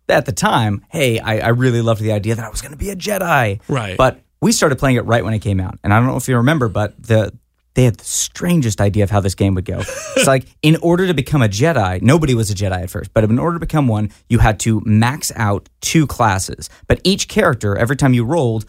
at 0.10 0.26
the 0.26 0.32
time, 0.32 0.86
hey, 0.90 1.20
I, 1.20 1.40
I 1.40 1.48
really 1.50 1.82
loved 1.82 2.02
the 2.02 2.12
idea 2.12 2.36
that 2.36 2.46
I 2.46 2.50
was 2.50 2.62
going 2.62 2.72
to 2.72 2.78
be 2.78 2.90
a 2.90 2.96
Jedi. 2.96 3.62
Right. 3.68 3.98
But 3.98 4.22
we 4.42 4.52
started 4.52 4.78
playing 4.80 4.98
it 4.98 5.06
right 5.06 5.24
when 5.24 5.34
it 5.34 5.40
came 5.40 5.60
out, 5.60 5.80
and 5.84 5.94
I 5.94 5.98
don't 5.98 6.08
know 6.08 6.18
if 6.18 6.28
you 6.28 6.38
remember, 6.38 6.68
but 6.68 7.02
the 7.02 7.34
they 7.74 7.86
had 7.86 7.96
the 7.96 8.04
strangest 8.04 8.82
idea 8.82 9.06
of 9.06 9.10
how 9.10 9.22
this 9.22 9.34
game 9.34 9.56
would 9.56 9.64
go. 9.64 9.80
it's 10.16 10.28
like 10.28 10.46
in 10.62 10.76
order 10.78 11.08
to 11.08 11.14
become 11.14 11.42
a 11.42 11.48
Jedi, 11.48 12.02
nobody 12.02 12.34
was 12.34 12.52
a 12.52 12.54
Jedi 12.54 12.84
at 12.84 12.90
first, 12.90 13.14
but 13.14 13.24
in 13.24 13.40
order 13.40 13.56
to 13.56 13.60
become 13.60 13.88
one, 13.88 14.12
you 14.28 14.40
had 14.40 14.60
to 14.62 14.82
max 14.86 15.32
out 15.36 15.70
two 15.80 16.06
classes. 16.06 16.70
But 16.88 17.00
each 17.06 17.30
character, 17.30 17.78
every 17.78 17.96
time 17.96 18.14
you 18.14 18.26
rolled, 18.26 18.66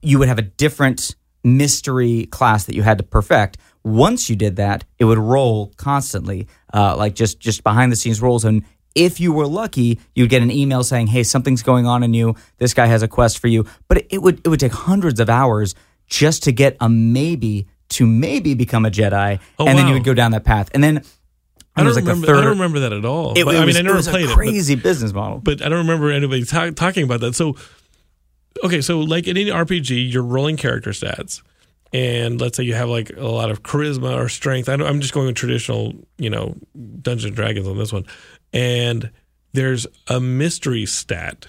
you 0.00 0.18
would 0.18 0.28
have 0.28 0.38
a 0.38 0.42
different 0.42 1.16
mystery 1.44 2.26
class 2.26 2.64
that 2.64 2.74
you 2.74 2.82
had 2.82 2.98
to 2.98 3.04
perfect. 3.04 3.58
Once 3.86 4.28
you 4.28 4.34
did 4.34 4.56
that, 4.56 4.84
it 4.98 5.04
would 5.04 5.16
roll 5.18 5.72
constantly, 5.76 6.48
uh, 6.74 6.96
like 6.96 7.14
just 7.14 7.38
just 7.38 7.62
behind 7.62 7.92
the 7.92 7.96
scenes 7.96 8.20
rolls. 8.20 8.44
And 8.44 8.64
if 8.96 9.20
you 9.20 9.32
were 9.32 9.46
lucky, 9.46 10.00
you'd 10.14 10.28
get 10.28 10.42
an 10.42 10.50
email 10.50 10.82
saying, 10.82 11.06
"Hey, 11.06 11.22
something's 11.22 11.62
going 11.62 11.86
on 11.86 12.02
in 12.02 12.12
you. 12.12 12.34
This 12.58 12.74
guy 12.74 12.86
has 12.86 13.02
a 13.02 13.08
quest 13.08 13.38
for 13.38 13.46
you." 13.46 13.64
But 13.86 13.98
it, 13.98 14.06
it 14.10 14.22
would 14.22 14.40
it 14.44 14.48
would 14.48 14.58
take 14.58 14.72
hundreds 14.72 15.20
of 15.20 15.30
hours 15.30 15.76
just 16.08 16.42
to 16.44 16.52
get 16.52 16.76
a 16.80 16.88
maybe 16.88 17.68
to 17.90 18.06
maybe 18.06 18.54
become 18.54 18.84
a 18.84 18.90
Jedi, 18.90 19.38
Oh, 19.60 19.66
and 19.68 19.78
then 19.78 19.86
you 19.86 19.94
would 19.94 20.02
go 20.04 20.14
down 20.14 20.32
that 20.32 20.42
path. 20.44 20.68
And 20.74 20.82
then 20.82 21.04
I 21.76 21.84
don't 21.84 21.94
like 21.94 22.02
remember. 22.04 22.34
I 22.34 22.40
don't 22.40 22.50
remember 22.58 22.80
that 22.80 22.92
at 22.92 23.04
all. 23.04 23.34
It, 23.38 23.44
But, 23.44 23.54
it 23.54 23.58
I 23.58 23.60
mean, 23.60 23.66
was, 23.66 23.76
I 23.76 23.80
it 23.80 23.82
never 23.84 23.96
was 23.98 24.08
played 24.08 24.26
a 24.26 24.32
it, 24.32 24.34
crazy 24.34 24.74
business 24.74 25.12
model. 25.12 25.38
but, 25.38 25.58
but 25.58 25.66
I 25.66 25.68
don't 25.68 25.78
remember 25.86 26.10
anybody 26.10 26.44
ta- 26.44 26.70
talking 26.70 27.04
about 27.04 27.20
that. 27.20 27.36
So, 27.36 27.54
okay, 28.64 28.80
so 28.80 28.98
like 29.00 29.28
in 29.28 29.36
any 29.36 29.50
RPG, 29.50 30.12
you're 30.12 30.22
rolling 30.24 30.56
character 30.56 30.90
stats, 30.90 31.42
and 31.96 32.40
let's 32.40 32.56
say 32.56 32.64
you 32.64 32.74
have 32.74 32.88
like 32.90 33.10
a 33.16 33.26
lot 33.26 33.50
of 33.50 33.62
charisma 33.62 34.14
or 34.16 34.28
strength. 34.28 34.68
I 34.68 34.74
I'm 34.74 35.00
just 35.00 35.14
going 35.14 35.26
with 35.26 35.36
traditional, 35.36 35.94
you 36.18 36.28
know, 36.30 36.54
Dungeons 37.00 37.24
and 37.24 37.34
Dragons 37.36 37.66
on 37.66 37.78
this 37.78 37.92
one, 37.92 38.04
and 38.52 39.10
there's 39.52 39.86
a 40.08 40.20
mystery 40.20 40.84
stat 40.86 41.46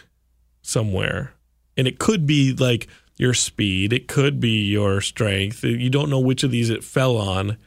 somewhere, 0.62 1.34
and 1.76 1.88
it 1.88 2.00
could 2.00 2.26
be 2.26 2.54
like 2.54 2.88
your 3.18 3.34
speed, 3.34 3.94
it 3.94 4.08
could 4.08 4.40
be 4.40 4.64
your 4.66 5.02
strength. 5.02 5.64
You 5.64 5.90
don't 5.90 6.10
know 6.10 6.20
which 6.20 6.44
of 6.44 6.52
these 6.52 6.70
it 6.70 6.84
fell 6.84 7.18
on. 7.18 7.58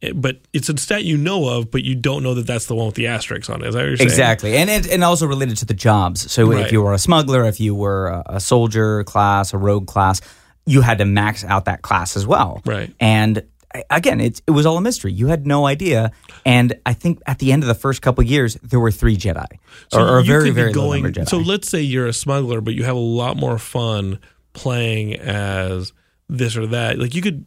Eh, 0.00 0.12
But 0.14 0.40
it's 0.52 0.68
a 0.68 0.76
stat 0.76 1.02
you 1.04 1.16
know 1.16 1.48
of, 1.48 1.70
but 1.72 1.82
you 1.82 1.96
don't 1.96 2.22
know 2.22 2.34
that 2.34 2.46
that's 2.46 2.66
the 2.66 2.74
one 2.76 2.86
with 2.86 2.94
the 2.94 3.08
asterisk 3.08 3.50
on 3.50 3.62
it. 3.62 3.68
Is 3.68 3.74
that 3.74 3.80
what 3.80 3.88
you're 3.88 3.96
saying? 3.96 4.08
Exactly, 4.08 4.56
and, 4.56 4.70
and 4.70 4.86
and 4.86 5.02
also 5.04 5.26
related 5.26 5.56
to 5.58 5.64
the 5.66 5.74
jobs. 5.74 6.30
So 6.30 6.46
Right. 6.52 6.64
if 6.66 6.72
you 6.72 6.80
were 6.82 6.92
a 6.94 6.98
smuggler, 6.98 7.44
if 7.46 7.58
you 7.60 7.74
were 7.74 8.22
a 8.26 8.38
soldier 8.40 9.02
class, 9.04 9.52
a 9.52 9.58
rogue 9.58 9.86
class, 9.88 10.20
you 10.68 10.80
had 10.82 10.98
to 10.98 11.04
max 11.04 11.44
out 11.44 11.64
that 11.64 11.82
class 11.82 12.16
as 12.16 12.26
well. 12.26 12.60
Right. 12.64 12.92
And 13.00 13.42
again, 13.90 14.20
it 14.20 14.40
it 14.46 14.50
was 14.52 14.66
all 14.66 14.76
a 14.76 14.80
mystery. 14.80 15.12
You 15.12 15.26
had 15.28 15.46
no 15.46 15.66
idea. 15.66 16.12
And 16.44 16.78
I 16.86 16.92
think 16.94 17.20
at 17.26 17.38
the 17.38 17.52
end 17.52 17.62
of 17.62 17.68
the 17.68 17.74
first 17.74 18.02
couple 18.02 18.22
years, 18.24 18.54
there 18.62 18.80
were 18.80 18.90
three 18.90 19.16
Jedi, 19.16 19.46
So 19.92 20.00
or, 20.00 20.18
or 20.18 20.22
very 20.22 20.50
very 20.50 20.72
low 20.72 20.88
going. 20.88 21.02
number 21.02 21.20
Jedi. 21.20 21.28
So 21.28 21.38
let's 21.38 21.68
say 21.68 21.80
you're 21.80 22.06
a 22.06 22.12
smuggler, 22.12 22.60
but 22.60 22.74
you 22.74 22.84
have 22.84 22.96
a 22.96 22.98
lot 22.98 23.36
more 23.36 23.58
fun 23.58 24.18
playing 24.52 25.14
as 25.16 25.92
this 26.28 26.56
or 26.56 26.66
that. 26.68 26.98
Like 26.98 27.14
you 27.14 27.22
could, 27.22 27.44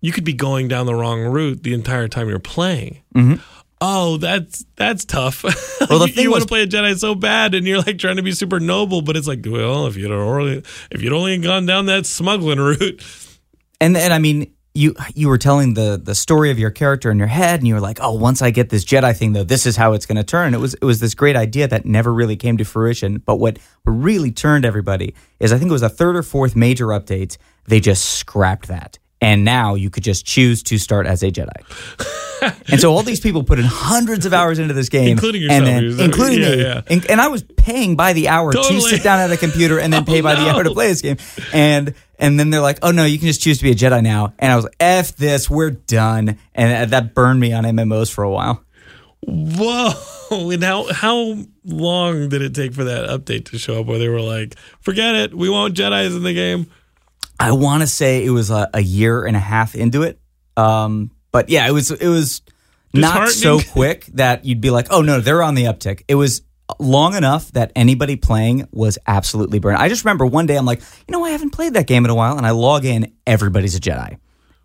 you 0.00 0.12
could 0.12 0.24
be 0.24 0.32
going 0.32 0.68
down 0.68 0.86
the 0.86 0.94
wrong 0.94 1.22
route 1.22 1.62
the 1.62 1.74
entire 1.74 2.08
time 2.08 2.28
you're 2.28 2.38
playing. 2.38 3.02
Mm-hmm. 3.14 3.42
Oh, 3.80 4.16
that's 4.16 4.64
that's 4.76 5.04
tough. 5.04 5.44
Well, 5.44 6.00
the 6.00 6.06
you, 6.08 6.12
thing 6.12 6.24
you 6.24 6.30
want 6.30 6.42
to 6.42 6.48
play 6.48 6.62
a 6.62 6.66
Jedi 6.66 6.96
so 6.98 7.14
bad, 7.14 7.54
and 7.54 7.66
you're 7.66 7.78
like 7.78 7.98
trying 7.98 8.16
to 8.16 8.22
be 8.22 8.32
super 8.32 8.58
noble, 8.58 9.02
but 9.02 9.16
it's 9.16 9.28
like, 9.28 9.44
well, 9.46 9.86
if 9.86 9.96
you'd 9.96 10.10
only 10.10 10.62
if 10.90 11.02
you'd 11.02 11.12
only 11.12 11.38
gone 11.38 11.66
down 11.66 11.86
that 11.86 12.04
smuggling 12.06 12.58
route, 12.58 13.04
and 13.80 13.96
and 13.96 14.12
I 14.12 14.18
mean, 14.18 14.52
you 14.74 14.94
you 15.14 15.28
were 15.28 15.38
telling 15.38 15.74
the 15.74 16.00
the 16.02 16.14
story 16.14 16.50
of 16.50 16.58
your 16.58 16.70
character 16.70 17.10
in 17.10 17.18
your 17.18 17.28
head, 17.28 17.60
and 17.60 17.68
you 17.68 17.74
were 17.74 17.80
like, 17.80 17.98
oh, 18.00 18.12
once 18.12 18.42
I 18.42 18.50
get 18.50 18.70
this 18.70 18.84
Jedi 18.84 19.16
thing, 19.16 19.32
though, 19.32 19.44
this 19.44 19.66
is 19.66 19.76
how 19.76 19.92
it's 19.92 20.06
going 20.06 20.16
to 20.16 20.24
turn. 20.24 20.54
It 20.54 20.60
was 20.60 20.74
it 20.74 20.84
was 20.84 21.00
this 21.00 21.14
great 21.14 21.36
idea 21.36 21.68
that 21.68 21.86
never 21.86 22.12
really 22.12 22.36
came 22.36 22.56
to 22.58 22.64
fruition. 22.64 23.18
But 23.18 23.36
what 23.36 23.58
really 23.84 24.32
turned 24.32 24.64
everybody 24.64 25.14
is, 25.40 25.52
I 25.52 25.58
think 25.58 25.70
it 25.70 25.72
was 25.72 25.82
the 25.82 25.88
third 25.88 26.16
or 26.16 26.22
fourth 26.22 26.56
major 26.56 26.86
update. 26.88 27.36
They 27.66 27.80
just 27.80 28.04
scrapped 28.04 28.68
that. 28.68 28.98
And 29.20 29.44
now 29.44 29.74
you 29.74 29.90
could 29.90 30.04
just 30.04 30.24
choose 30.24 30.62
to 30.64 30.78
start 30.78 31.06
as 31.06 31.24
a 31.24 31.30
Jedi. 31.32 31.50
and 32.70 32.80
so 32.80 32.92
all 32.92 33.02
these 33.02 33.18
people 33.18 33.42
put 33.42 33.58
in 33.58 33.64
hundreds 33.64 34.26
of 34.26 34.32
hours 34.32 34.60
into 34.60 34.72
this 34.74 34.88
game, 34.88 35.08
Including 35.08 35.42
yourself, 35.42 35.58
and 35.58 35.66
then, 35.66 35.82
you're 35.82 36.00
including 36.04 36.40
yeah, 36.40 36.50
me, 36.50 36.62
yeah. 36.62 36.80
And, 36.86 37.10
and 37.10 37.20
I 37.20 37.26
was 37.26 37.42
paying 37.42 37.96
by 37.96 38.12
the 38.12 38.28
hour 38.28 38.52
Totally. 38.52 38.80
to 38.80 38.80
sit 38.88 39.02
down 39.02 39.18
at 39.18 39.32
a 39.32 39.36
computer 39.36 39.80
and 39.80 39.92
then 39.92 40.04
pay 40.06 40.20
Oh, 40.20 40.22
by 40.22 40.36
the 40.36 40.46
oh, 40.46 40.50
hour 40.50 40.62
to 40.62 40.70
play 40.70 40.86
this 40.86 41.02
game. 41.02 41.16
And 41.52 41.94
and 42.20 42.38
then 42.38 42.50
they're 42.50 42.60
like, 42.60 42.78
"Oh 42.82 42.90
no, 42.92 43.04
you 43.04 43.18
can 43.18 43.26
just 43.26 43.40
choose 43.40 43.58
to 43.58 43.64
be 43.64 43.72
a 43.72 43.74
Jedi 43.74 44.02
now." 44.02 44.34
And 44.38 44.52
I 44.52 44.56
was 44.56 44.64
like, 44.64 44.76
"F 44.80 45.16
this, 45.16 45.48
we're 45.50 45.70
done." 45.70 46.38
And 46.54 46.90
that 46.90 47.14
burned 47.14 47.40
me 47.40 47.52
on 47.52 47.64
MMOs 47.64 48.12
for 48.12 48.22
a 48.24 48.30
while. 48.30 48.62
whoa! 49.22 49.92
And 50.30 50.62
how 50.62 50.92
how 50.92 51.36
long 51.64 52.28
did 52.28 52.42
it 52.42 52.54
take 52.54 52.72
for 52.72 52.84
that 52.84 53.08
update 53.08 53.46
to 53.50 53.58
show 53.58 53.80
up? 53.80 53.86
Where 53.86 53.98
they 53.98 54.08
were 54.08 54.20
like, 54.20 54.56
forget 54.80 55.14
it, 55.14 55.34
we 55.34 55.48
want 55.48 55.74
Jedi's 55.74 56.14
in 56.14 56.22
the 56.22 56.34
game. 56.34 56.70
I 57.38 57.52
want 57.52 57.82
to 57.82 57.86
say 57.86 58.24
it 58.24 58.30
was 58.30 58.50
a, 58.50 58.68
a 58.74 58.80
year 58.80 59.24
and 59.24 59.36
a 59.36 59.40
half 59.40 59.74
into 59.74 60.02
it. 60.02 60.20
Um, 60.56 61.10
but 61.30 61.48
yeah, 61.48 61.68
it 61.68 61.72
was 61.72 61.90
it 61.90 62.08
was 62.08 62.42
not 62.92 63.28
so 63.30 63.60
quick 63.60 64.06
that 64.14 64.44
you'd 64.44 64.60
be 64.60 64.70
like, 64.70 64.88
"Oh 64.90 65.02
no, 65.02 65.20
they're 65.20 65.42
on 65.42 65.54
the 65.54 65.64
uptick." 65.64 66.02
It 66.08 66.16
was 66.16 66.42
long 66.78 67.14
enough 67.14 67.52
that 67.52 67.72
anybody 67.76 68.16
playing 68.16 68.66
was 68.72 68.98
absolutely 69.06 69.58
burned. 69.58 69.78
I 69.78 69.88
just 69.88 70.04
remember 70.04 70.26
one 70.26 70.46
day 70.46 70.56
I'm 70.56 70.66
like, 70.66 70.80
"You 71.06 71.12
know, 71.12 71.24
I 71.24 71.30
haven't 71.30 71.50
played 71.50 71.74
that 71.74 71.86
game 71.86 72.04
in 72.04 72.10
a 72.10 72.14
while," 72.14 72.36
and 72.36 72.46
I 72.46 72.50
log 72.50 72.84
in, 72.84 73.12
everybody's 73.26 73.76
a 73.76 73.80
Jedi. 73.80 74.18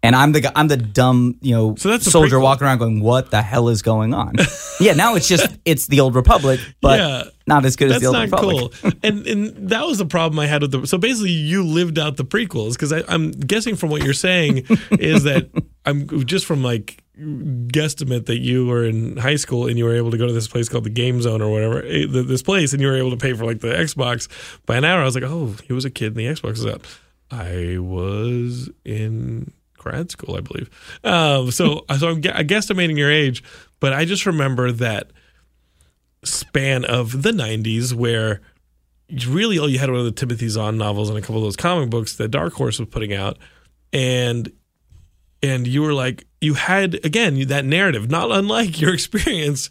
And 0.04 0.18
I'm 0.18 0.34
the 0.34 0.42
guy, 0.42 0.52
I'm 0.54 0.68
the 0.68 0.76
dumb, 0.76 1.38
you 1.42 1.56
know, 1.56 1.76
So 1.78 1.88
that's 1.90 2.12
soldier 2.12 2.38
walking 2.38 2.68
around 2.68 2.80
going, 2.80 3.00
"What 3.00 3.32
the 3.32 3.42
hell 3.42 3.70
is 3.70 3.82
going 3.82 4.14
on?" 4.14 4.36
yeah, 4.82 4.94
now 4.94 5.16
it's 5.16 5.30
just 5.30 5.48
it's 5.64 5.88
the 5.88 6.02
old 6.02 6.14
Republic, 6.14 6.60
but 6.82 7.00
Yeah. 7.00 7.24
not 7.48 7.64
as 7.64 7.78
good 7.78 7.90
as 7.90 8.02
That's 8.02 8.12
the 8.12 8.20
old 8.20 8.30
not 8.30 8.40
cool. 8.40 8.74
and 9.04 9.26
and 9.26 9.70
that 9.70 9.88
was 9.88 10.00
the 10.00 10.06
problem 10.06 10.40
I 10.40 10.48
had 10.48 10.62
with 10.62 10.72
the. 10.72 10.86
So 10.88 10.98
basically, 10.98 11.32
you 11.32 11.64
lived 11.64 11.98
out 11.98 12.18
the 12.18 12.26
prequels 12.26 12.74
because 12.74 12.92
I'm 12.92 13.32
guessing 13.32 13.78
from 13.78 13.92
what 13.92 14.04
you're 14.04 14.14
saying 14.14 14.58
is 14.92 15.24
that 15.24 15.50
I'm 15.86 16.26
just 16.26 16.46
from 16.46 16.64
like 16.64 17.02
guesstimate 17.18 18.26
that 18.26 18.40
you 18.40 18.66
were 18.66 18.84
in 18.84 19.16
high 19.18 19.36
school 19.38 19.68
and 19.68 19.78
you 19.78 19.86
were 19.86 19.96
able 19.96 20.12
to 20.12 20.18
go 20.18 20.28
to 20.28 20.34
this 20.34 20.48
place 20.50 20.68
called 20.68 20.84
the 20.84 20.90
Game 20.90 21.22
Zone 21.22 21.42
or 21.42 21.50
whatever 21.52 21.82
eh, 21.84 22.08
this 22.10 22.42
place 22.42 22.74
and 22.74 22.82
you 22.82 22.88
were 22.88 22.98
able 22.98 23.12
to 23.12 23.18
pay 23.18 23.34
for 23.34 23.46
like 23.46 23.62
the 23.62 23.68
Xbox 23.68 24.28
by 24.66 24.76
an 24.76 24.84
hour. 24.84 25.02
I 25.02 25.06
was 25.06 25.16
like, 25.16 25.24
oh, 25.24 25.56
he 25.64 25.72
was 25.72 25.86
a 25.86 25.90
kid 25.92 26.08
and 26.08 26.16
the 26.18 26.26
Xbox 26.26 26.54
is 26.54 26.66
out. 26.66 26.86
I 27.32 27.78
was 27.80 28.70
in 28.84 29.54
grad 29.84 30.12
school, 30.12 30.36
I 30.36 30.42
believe. 30.42 30.70
Um, 31.04 31.52
so 31.52 31.86
so 31.98 32.10
I'm 32.10 32.22
gu- 32.22 32.30
guesstimating 32.30 32.98
your 32.98 33.12
age, 33.12 33.44
but 33.80 33.94
I 33.94 34.06
just 34.06 34.26
remember 34.26 34.72
that 34.72 35.12
span 36.24 36.86
of 36.86 37.22
the 37.22 37.32
90s 37.32 37.94
where 37.94 38.42
really 39.28 39.60
all 39.60 39.68
you 39.68 39.78
had 39.78 39.90
were 39.90 40.04
the 40.04 40.12
Timothy 40.12 40.48
Zahn 40.48 40.78
novels 40.78 41.10
and 41.10 41.18
a 41.18 41.22
couple 41.22 41.38
of 41.38 41.44
those 41.44 41.58
comic 41.58 41.90
books 41.90 42.16
that 42.16 42.30
Dark 42.30 42.54
Horse 42.54 42.80
was 42.80 42.88
putting 42.88 43.14
out 43.14 43.38
and 43.92 44.52
and 45.44 45.68
you 45.68 45.82
were 45.82 45.94
like 45.94 46.26
you 46.42 46.54
had 46.56 46.96
again 47.06 47.40
that 47.48 47.66
narrative 47.66 48.10
not 48.10 48.32
unlike 48.32 48.80
your 48.82 48.94
experience 48.94 49.70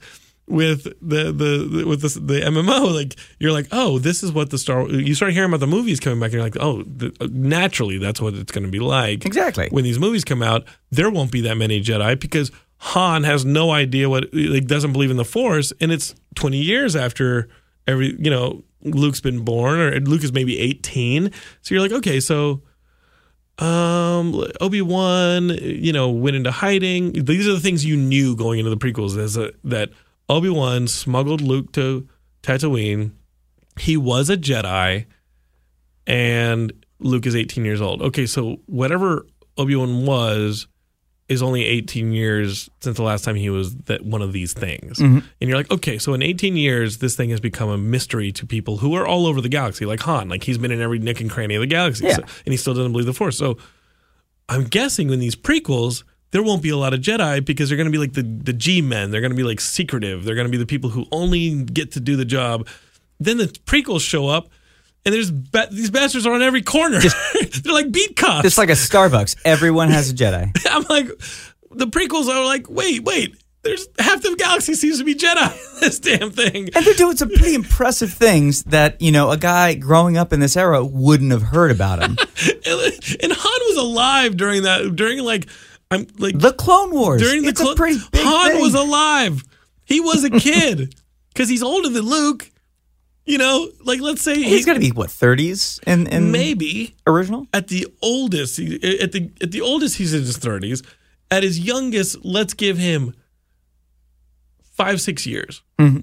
with 0.49 0.85
the 1.01 1.33
the, 1.33 1.63
the 1.63 1.85
with 1.87 2.03
the, 2.03 2.21
the 2.21 2.41
MMO 2.41 2.95
like 2.95 3.17
you're 3.39 3.53
like 3.53 3.69
oh 3.73 3.99
this 3.99 4.23
is 4.23 4.33
what 4.33 4.51
the 4.51 4.59
Star 4.59 4.89
you 4.89 5.15
start 5.15 5.33
hearing 5.33 5.51
about 5.51 5.61
the 5.61 5.67
movies 5.67 6.01
coming 6.01 6.19
back 6.19 6.27
and 6.27 6.35
you're 6.35 6.43
like 6.43 6.57
oh 6.61 6.83
the, 6.83 7.13
naturally 7.33 7.99
that's 7.99 8.21
what 8.21 8.35
it's 8.35 8.51
going 8.53 8.65
to 8.65 8.71
be 8.71 8.81
like 8.81 9.25
Exactly. 9.25 9.69
when 9.71 9.85
these 9.85 9.99
movies 9.99 10.25
come 10.25 10.43
out, 10.43 10.65
there 10.91 11.11
won't 11.11 11.31
be 11.31 11.41
that 11.43 11.57
many 11.57 11.81
Jedi 11.81 12.19
because 12.19 12.51
Han 12.79 13.23
has 13.23 13.45
no 13.45 13.71
idea 13.71 14.11
what 14.11 14.25
like 14.35 14.67
doesn't 14.67 14.93
believe 14.93 15.13
in 15.13 15.17
the 15.17 15.25
Force, 15.25 15.73
and 15.81 15.93
it's 15.93 16.17
twenty 16.35 16.59
years 16.59 16.97
after 16.97 17.49
every 17.87 18.17
you 18.19 18.29
know 18.29 18.65
Luke's 18.83 19.21
been 19.21 19.45
born, 19.45 19.79
or 19.79 20.01
Luke 20.01 20.25
is 20.25 20.33
maybe 20.33 20.59
eighteen. 20.59 21.31
So 21.61 21.75
you're 21.77 21.83
like, 21.83 21.93
okay, 21.93 22.19
so 22.19 22.63
um, 23.59 24.45
Obi 24.61 24.83
Wan, 24.83 25.51
you 25.51 25.93
know, 25.93 26.11
went 26.11 26.35
into 26.35 26.51
hiding. 26.51 27.13
These 27.13 27.47
are 27.47 27.53
the 27.53 27.61
things 27.61 27.85
you 27.85 27.97
knew 27.97 28.35
going 28.35 28.59
into 28.59 28.71
the 28.71 28.77
prequels. 28.77 29.17
Is 29.17 29.37
a, 29.37 29.53
that 29.63 29.91
Obi 30.33 30.49
Wan 30.49 30.89
smuggled 30.89 31.41
Luke 31.43 31.73
to 31.73 32.09
Tatooine. 32.43 33.13
He 33.79 33.97
was 33.97 34.31
a 34.31 34.37
Jedi, 34.37 35.05
and 36.07 36.73
Luke 37.01 37.27
is 37.27 37.37
18 37.37 37.65
years 37.65 37.81
old. 37.81 38.01
Okay, 38.03 38.27
so 38.27 38.61
whatever 38.67 39.27
Obi 39.59 39.77
Wan 39.77 40.07
was 40.07 40.67
is 41.29 41.43
only 41.43 41.65
18 41.65 42.13
years 42.13 42.69
since 42.81 42.97
the 42.97 43.03
last 43.03 43.25
time 43.25 43.37
he 43.37 43.49
was 43.49 43.75
that 43.85 44.05
one 44.05 44.21
of 44.23 44.33
these 44.33 44.53
things. 44.53 44.99
Mm-hmm. 44.99 45.19
And 45.41 45.49
you're 45.51 45.57
like, 45.57 45.71
okay, 45.71 45.97
so 45.99 46.13
in 46.15 46.23
18 46.23 46.57
years, 46.57 46.99
this 46.99 47.15
thing 47.17 47.31
has 47.31 47.41
become 47.41 47.69
a 47.71 47.79
mystery 47.79 48.33
to 48.33 48.47
people 48.47 48.79
who 48.79 48.95
are 48.95 49.07
all 49.07 49.27
over 49.27 49.41
the 49.41 49.49
galaxy, 49.49 49.87
like 49.87 50.01
Han. 50.01 50.29
Like 50.29 50.45
he's 50.45 50.59
been 50.59 50.71
in 50.71 50.81
every 50.81 50.99
nick 50.99 51.21
and 51.21 51.31
cranny 51.31 51.55
of 51.55 51.61
the 51.61 51.67
galaxy, 51.67 52.07
Yeah. 52.07 52.17
so- 52.17 52.23
and 52.45 52.53
he 52.53 52.57
still 52.57 52.75
doesn't 52.75 52.93
believe 52.93 53.07
the 53.07 53.13
Force. 53.15 53.39
So 53.39 53.57
I'm 54.49 54.65
guessing 54.65 55.11
in 55.11 55.21
these 55.21 55.37
prequels, 55.37 56.05
there 56.33 56.43
won't 56.43 56.63
be 56.63 56.71
a 56.71 56.77
lot 56.77 56.93
of 56.93 57.01
Jedi 57.01 57.45
because 57.45 57.69
they're 57.69 57.77
going 57.77 57.87
to 57.87 57.93
be 57.93 57.99
like 57.99 58.15
the 58.15 58.23
the 58.23 58.53
G 58.53 58.83
men. 58.83 59.11
They're 59.11 59.21
going 59.21 59.31
to 59.31 59.37
be 59.37 59.45
like 59.45 59.61
secretive. 59.61 60.25
They're 60.25 60.35
going 60.35 60.47
to 60.47 60.51
be 60.51 60.57
the 60.57 60.67
people 60.67 60.91
who 60.91 61.07
only 61.13 61.63
get 61.63 61.93
to 61.93 62.01
do 62.01 62.17
the 62.17 62.25
job. 62.25 62.67
Then 63.21 63.37
the 63.37 63.47
prequels 63.47 64.01
show 64.01 64.27
up, 64.27 64.49
and 65.05 65.15
there's 65.15 65.31
ba- 65.31 65.69
these 65.71 65.91
bastards 65.91 66.27
are 66.27 66.35
on 66.35 66.43
every 66.43 66.63
corner. 66.63 67.01
they're 67.63 67.73
like 67.73 67.93
beat 67.93 68.17
cops. 68.17 68.47
It's 68.47 68.59
like 68.59 68.71
a 68.71 68.73
Starbucks. 68.73 69.37
Everyone 69.45 69.91
has 69.91 70.11
a 70.11 70.15
Jedi. 70.15 70.51
I'm 70.71 70.85
like, 70.89 71.07
the 71.71 71.87
prequels 71.87 72.29
are 72.29 72.45
like, 72.45 72.69
wait, 72.69 73.05
wait. 73.05 73.37
There's 73.63 73.87
half 73.97 74.21
the 74.23 74.35
galaxy 74.37 74.75
seems 74.75 74.99
to 74.99 75.05
be 75.05 75.15
Jedi. 75.15 75.57
This 75.83 75.99
damn 75.99 76.31
thing. 76.31 76.69
And 76.77 76.87
they're 76.87 76.95
doing 76.95 77.17
some 77.17 77.29
pretty 77.29 77.55
impressive 77.57 78.13
things 78.13 78.63
that, 78.65 79.03
you 79.03 79.11
know, 79.11 79.33
a 79.33 79.37
guy 79.37 79.75
growing 79.75 80.17
up 80.17 80.33
in 80.33 80.39
this 80.39 80.57
era 80.57 80.85
wouldn't 80.85 81.33
have 81.33 81.43
heard 81.43 81.73
about 81.73 82.01
him. 82.01 82.17
And 82.21 83.33
Han 83.33 83.61
was 83.69 83.77
alive 83.77 84.37
during 84.37 84.63
that. 84.63 84.95
During 84.95 85.19
like, 85.19 85.49
I'm 85.93 86.07
like 86.19 86.39
The 86.39 86.53
Clone 86.53 86.91
Wars. 86.93 87.21
during 87.23 87.43
the 87.43 87.49
it's 87.51 87.61
clo- 87.61 87.73
a 87.73 87.77
pretty 87.77 87.99
big 88.13 88.23
Han 88.25 88.51
thing. 88.53 88.61
was 88.63 88.75
alive. 88.75 89.43
He 89.85 90.01
was 90.01 90.25
a 90.25 90.31
kid 90.31 90.95
because 91.33 91.49
he's 91.49 91.63
older 91.63 91.89
than 91.89 92.05
Luke. 92.05 92.49
You 93.25 93.39
know, 93.39 93.71
like 93.85 94.01
let's 94.01 94.21
say 94.23 94.35
He's 94.35 94.61
he- 94.61 94.65
got 94.65 94.75
to 94.75 94.81
be 94.81 94.91
what 94.91 95.09
30s 95.09 95.79
and 95.87 96.09
in 96.09 96.33
maybe 96.33 96.97
original. 97.07 97.47
at 97.55 97.69
the 97.69 97.87
oldest. 98.03 98.57
he- 98.57 98.99
At 99.01 99.13
the 99.13 99.31
at 99.41 99.53
the 99.53 99.61
oldest, 99.61 99.97
he's 99.99 100.13
in 100.15 100.23
his 100.23 100.39
thirties. 100.39 100.83
At 101.31 101.43
his 101.45 101.61
youngest, 101.61 102.25
let's 102.25 102.53
give 102.55 102.79
him 102.79 103.15
five 104.61 105.01
six 105.01 105.27
years. 105.27 105.63
Mm-hmm. 105.79 106.01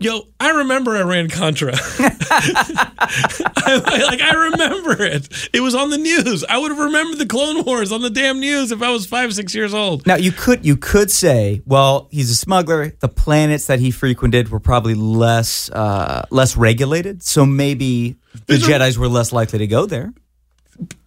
Yo, 0.00 0.20
I 0.38 0.50
remember 0.50 0.92
I 0.96 1.02
ran 1.02 1.28
Contra. 1.28 1.72
I, 1.74 3.82
like 4.08 4.20
I 4.20 4.34
remember 4.50 5.02
it. 5.04 5.28
It 5.52 5.60
was 5.60 5.74
on 5.74 5.90
the 5.90 5.98
news. 5.98 6.44
I 6.48 6.58
would 6.58 6.70
have 6.70 6.78
remembered 6.78 7.18
the 7.18 7.26
Clone 7.26 7.64
Wars 7.64 7.90
on 7.90 8.02
the 8.02 8.10
damn 8.10 8.38
news 8.40 8.70
if 8.70 8.82
I 8.82 8.90
was 8.90 9.06
five 9.06 9.34
six 9.34 9.54
years 9.54 9.74
old. 9.74 10.06
Now 10.06 10.16
you 10.16 10.32
could 10.32 10.64
you 10.64 10.76
could 10.76 11.10
say, 11.10 11.62
well, 11.66 12.08
he's 12.10 12.30
a 12.30 12.36
smuggler. 12.36 12.90
The 13.00 13.08
planets 13.08 13.66
that 13.66 13.80
he 13.80 13.90
frequented 13.90 14.50
were 14.50 14.60
probably 14.60 14.94
less 14.94 15.70
uh, 15.70 16.24
less 16.30 16.56
regulated, 16.56 17.22
so 17.22 17.44
maybe 17.44 18.16
the 18.46 18.54
These 18.54 18.68
are- 18.68 18.72
Jedi's 18.72 18.98
were 18.98 19.08
less 19.08 19.32
likely 19.32 19.58
to 19.58 19.66
go 19.66 19.86
there. 19.86 20.12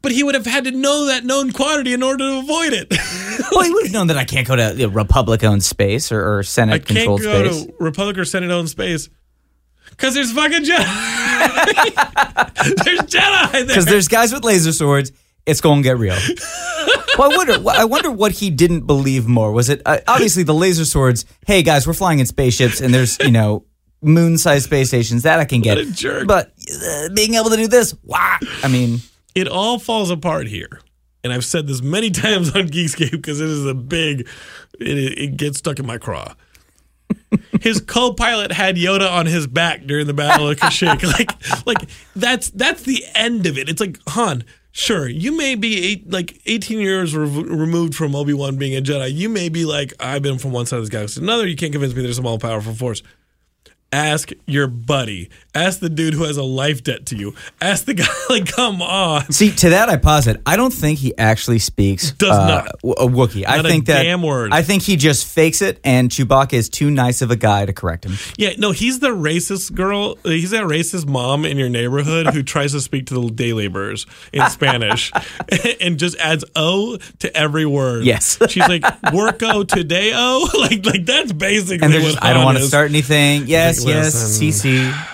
But 0.02 0.12
he 0.12 0.24
would 0.24 0.36
have 0.36 0.46
had 0.46 0.66
to 0.66 0.72
know 0.72 1.06
that 1.08 1.24
known 1.24 1.52
quantity 1.52 1.94
in 1.94 2.04
order 2.04 2.18
to 2.30 2.40
avoid 2.40 2.74
it. 2.74 2.94
Well, 3.52 3.64
he 3.64 3.72
would 3.72 3.84
have 3.84 3.92
known 3.92 4.08
that 4.08 4.18
I 4.18 4.24
can't 4.24 4.48
go 4.48 4.56
to 4.56 4.88
Republic-owned 4.88 5.62
space 5.62 6.10
or, 6.14 6.22
or 6.22 6.34
I 6.36 6.38
can't 6.38 6.48
Senate-controlled 6.48 7.22
go 7.22 7.50
space. 7.50 7.66
to 7.66 7.74
Republic 7.80 8.18
or 8.18 8.24
Senate 8.24 8.50
owned 8.50 8.70
space 8.70 9.10
because 9.90 10.14
there's 10.14 10.32
fucking 10.32 10.64
Jedi. 10.64 10.86
there's 12.86 13.00
Jedi 13.02 13.52
there. 13.52 13.66
because 13.66 13.86
there's 13.86 14.08
guys 14.08 14.34
with 14.34 14.46
laser 14.46 14.72
swords. 14.72 15.12
It's 15.46 15.60
going 15.60 15.82
to 15.82 15.84
get 15.84 15.98
real. 15.98 16.16
well, 17.18 17.32
I 17.32 17.36
wonder. 17.36 17.70
I 17.72 17.86
wonder 17.86 18.12
what 18.12 18.32
he 18.32 18.50
didn't 18.52 18.88
believe 18.88 19.28
more. 19.28 19.52
Was 19.52 19.70
it 19.70 19.82
uh, 19.86 20.00
obviously 20.08 20.44
the 20.44 20.54
laser 20.54 20.86
swords? 20.86 21.26
Hey 21.46 21.62
guys, 21.62 21.86
we're 21.86 21.94
flying 21.94 22.20
in 22.20 22.26
spaceships, 22.26 22.80
and 22.80 22.94
there's 22.94 23.18
you 23.20 23.32
know 23.32 23.66
moon-sized 24.02 24.66
space 24.66 24.88
stations 24.90 25.24
that 25.24 25.40
I 25.40 25.46
can 25.46 25.62
get. 25.62 25.78
What 25.78 25.88
a 25.88 25.92
jerk. 25.92 26.28
But 26.28 26.54
uh, 26.86 27.10
being 27.14 27.34
able 27.34 27.50
to 27.50 27.58
do 27.58 27.68
this, 27.68 27.96
wow! 28.04 28.38
I 28.64 28.68
mean, 28.68 29.00
it 29.36 29.48
all 29.48 29.80
falls 29.80 30.10
apart 30.10 30.48
here. 30.48 30.82
And 31.24 31.32
I've 31.32 31.46
said 31.46 31.68
this 31.68 31.82
many 31.82 32.10
times 32.12 32.56
on 32.56 32.68
Geekscape 32.68 33.12
because 33.12 33.40
it 33.40 33.50
is 33.50 33.66
a 33.66 33.74
big, 33.74 34.28
it, 34.80 34.88
it 34.88 35.38
gets 35.38 35.60
stuck 35.60 35.80
in 35.80 35.86
my 35.86 35.98
craw. 35.98 36.34
His 37.62 37.82
co-pilot 37.82 38.52
had 38.52 38.78
Yoda 38.78 39.12
on 39.12 39.26
his 39.26 39.46
back 39.46 39.86
during 39.86 40.08
the 40.08 40.14
Battle 40.14 40.50
of 40.50 40.58
Kashyyyk. 40.58 41.04
like, 41.20 41.66
like 41.68 41.90
that's 42.16 42.50
that's 42.52 42.84
the 42.84 43.04
end 43.14 43.46
of 43.46 43.58
it. 43.58 43.70
It's 43.70 43.82
like 43.82 44.00
Han. 44.10 44.44
Sure, 44.74 45.08
you 45.08 45.36
may 45.36 45.56
be 45.56 45.92
eight, 45.92 46.10
like 46.10 46.40
18 46.46 46.80
years 46.80 47.14
rev- 47.14 47.36
removed 47.36 47.94
from 47.94 48.16
Obi 48.16 48.34
Wan 48.34 48.56
being 48.56 48.78
a 48.78 48.82
Jedi. 48.82 49.14
You 49.14 49.28
may 49.28 49.50
be 49.50 49.66
like, 49.66 49.94
I've 50.00 50.22
been 50.22 50.38
from 50.38 50.54
one 50.54 50.66
side 50.66 50.78
of 50.78 50.84
this 50.84 50.90
galaxy 50.90 51.20
to 51.20 51.26
another. 51.26 51.46
You 51.46 51.58
can't 51.58 51.74
convince 51.74 51.94
me 51.94 52.02
there's 52.02 52.16
some 52.16 52.26
all 52.26 52.40
powerful 52.40 52.74
force. 52.74 53.04
Ask 53.94 54.32
your 54.48 54.68
buddy. 54.68 55.30
Ask 55.54 55.82
the 55.82 55.90
dude 55.90 56.14
who 56.14 56.24
has 56.24 56.38
a 56.38 56.44
life 56.44 56.82
debt 56.82 57.08
to 57.08 57.18
you. 57.18 57.36
Ask 57.60 57.84
the 57.84 57.94
guy. 57.96 58.06
Like, 58.30 58.46
come 58.50 58.82
on. 58.82 59.30
see 59.34 59.52
to 59.52 59.72
that 59.72 59.90
I 59.90 59.98
posit. 59.98 60.42
I 60.46 60.56
don't 60.56 60.72
think 60.74 61.00
he 61.00 61.18
actually 61.18 61.60
speaks 61.60 62.12
Does 62.12 62.30
uh, 62.38 62.48
not. 62.48 62.66
w- 62.82 62.94
a 62.94 63.06
Wookiee. 63.06 63.46
I 63.46 63.62
think 63.62 63.88
that 63.88 64.04
damn 64.04 64.22
word. 64.24 64.54
I 64.54 64.62
think 64.62 64.84
he 64.84 64.96
just 64.96 65.28
fakes 65.28 65.62
it, 65.62 65.80
and 65.84 66.10
Chewbacca 66.10 66.54
is 66.54 66.70
too 66.70 66.90
nice 66.90 67.22
of 67.22 67.32
a 67.32 67.36
guy 67.36 67.66
to 67.66 67.74
correct 67.74 68.06
him. 68.06 68.14
Yeah, 68.38 68.52
no, 68.58 68.72
he's 68.72 69.00
the 69.00 69.10
racist 69.10 69.74
girl. 69.76 70.18
uh, 70.24 70.30
He's 70.30 70.52
that 70.52 70.64
racist 70.64 71.06
mom 71.06 71.44
in 71.44 71.58
your 71.58 71.68
neighborhood 71.70 72.28
who 72.28 72.44
tries 72.44 72.72
to 72.72 72.80
speak 72.80 73.08
to 73.08 73.16
the 73.16 73.30
day 73.30 73.52
laborers 73.52 74.06
in 74.32 74.46
Spanish 74.50 75.12
and 75.82 76.00
just 76.00 76.18
adds 76.18 76.46
"o" 76.56 76.98
to 77.20 77.36
every 77.36 77.66
word. 77.66 78.06
Yes. 78.06 78.38
she's 78.50 78.68
like 78.70 78.84
"worko 78.84 79.68
today 79.68 80.12
o." 80.16 80.48
Like, 80.62 80.86
like 80.86 81.06
that's 81.06 81.34
basically. 81.34 81.84
And 81.84 81.94
what 81.94 82.04
just, 82.04 82.24
I 82.24 82.32
don't 82.34 82.46
want 82.46 82.58
to 82.60 82.64
start 82.64 82.90
anything. 82.90 83.48
Yes, 83.48 83.81
Yes, 83.86 84.40
listen. 84.42 84.72
CC. 84.72 85.08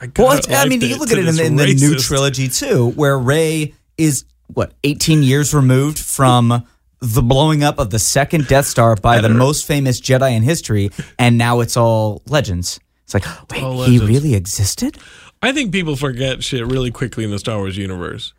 I 0.00 0.06
got 0.06 0.18
Well, 0.18 0.40
I 0.50 0.68
mean, 0.68 0.80
you 0.80 0.96
look 0.98 1.10
at 1.10 1.18
it 1.18 1.26
in 1.28 1.36
the, 1.36 1.44
in 1.44 1.56
the 1.56 1.74
new 1.74 1.96
trilogy 1.98 2.48
too, 2.48 2.90
where 2.90 3.18
Rey 3.18 3.74
is 3.96 4.24
what 4.52 4.72
18 4.84 5.22
years 5.22 5.54
removed 5.54 5.98
from 5.98 6.66
the 7.00 7.22
blowing 7.22 7.62
up 7.62 7.78
of 7.78 7.90
the 7.90 7.98
second 7.98 8.46
Death 8.46 8.66
Star 8.66 8.96
by 8.96 9.20
the 9.20 9.28
most 9.28 9.66
famous 9.66 10.00
Jedi 10.00 10.32
in 10.36 10.42
history, 10.42 10.90
and 11.18 11.36
now 11.38 11.60
it's 11.60 11.76
all 11.76 12.22
legends. 12.28 12.80
It's 13.04 13.14
like, 13.14 13.24
wait, 13.50 13.62
all 13.62 13.84
he 13.84 13.98
legends. 13.98 14.08
really 14.08 14.34
existed? 14.34 14.98
I 15.42 15.52
think 15.52 15.72
people 15.72 15.96
forget 15.96 16.42
shit 16.42 16.66
really 16.66 16.90
quickly 16.90 17.24
in 17.24 17.30
the 17.30 17.38
Star 17.38 17.58
Wars 17.58 17.76
universe. 17.76 18.32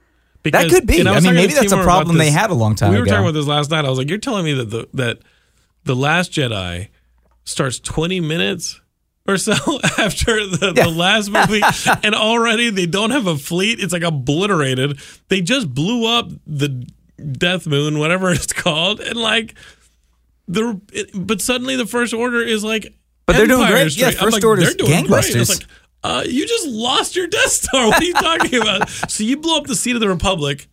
That 0.44 0.70
could 0.70 0.86
be. 0.86 1.00
and 1.00 1.10
I 1.10 1.20
mean, 1.20 1.34
maybe 1.34 1.54
that's 1.54 1.72
a 1.72 1.82
problem 1.84 2.18
they 2.18 2.30
had 2.32 2.52
a 2.52 2.54
long 2.54 2.76
time 2.76 2.92
We 2.92 2.98
were 2.98 3.04
ago. 3.04 3.12
talking 3.12 3.26
about 3.26 3.34
this 3.34 3.48
last 3.48 3.72
night. 3.72 3.84
I 3.86 3.90
was 3.90 3.98
like, 3.98 4.10
"You're 4.10 4.20
telling 4.20 4.46
me 4.46 4.54
that 4.54 4.70
the 4.70 4.88
that 4.94 5.20
the 5.86 5.96
Last 5.96 6.32
Jedi 6.32 6.90
starts 7.46 7.80
20 7.80 8.20
minutes 8.20 8.80
or 9.28 9.38
so 9.38 9.54
after 9.98 10.46
the, 10.48 10.74
Yeah. 10.76 10.84
the 10.84 10.90
last 10.90 11.30
movie, 11.30 11.62
and 12.04 12.14
already 12.16 12.70
they 12.70 12.86
don't 12.86 13.12
have 13.12 13.28
a 13.28 13.38
fleet. 13.38 13.80
It's 13.80 13.94
like 13.94 14.04
obliterated. 14.04 15.00
They 15.30 15.42
just 15.42 15.74
blew 15.74 16.06
up 16.08 16.30
the 16.46 16.88
Death 17.32 17.66
Moon, 17.68 17.98
whatever 18.00 18.32
it's 18.34 18.54
called, 18.54 19.00
and 19.00 19.16
like 19.18 19.56
the. 20.48 20.80
It, 20.94 21.10
but 21.14 21.42
suddenly 21.42 21.76
the 21.76 21.86
First 21.88 22.14
Order 22.14 22.42
is 22.42 22.64
like. 22.64 22.94
But 23.26 23.38
they're 23.38 23.48
doing 23.48 23.68
great. 23.68 23.98
Yeah, 23.98 24.12
First 24.12 24.34
like, 24.34 24.42
they're 24.44 24.56
great. 24.56 24.78
gangbusters. 24.78 25.50
Like, 25.60 25.68
uh, 26.04 26.24
you 26.28 26.46
just 26.48 26.68
lost 26.68 27.16
your 27.16 27.26
Death 27.26 27.50
Star. 27.50 27.88
What 27.88 28.00
are 28.00 28.06
you 28.06 28.14
talking 28.14 28.62
about? 28.62 28.88
so 28.90 29.24
you 29.24 29.38
blow 29.38 29.58
up 29.58 29.66
the 29.66 29.76
seat 29.76 29.96
of 29.96 30.02
the 30.02 30.08
Republic, 30.08 30.68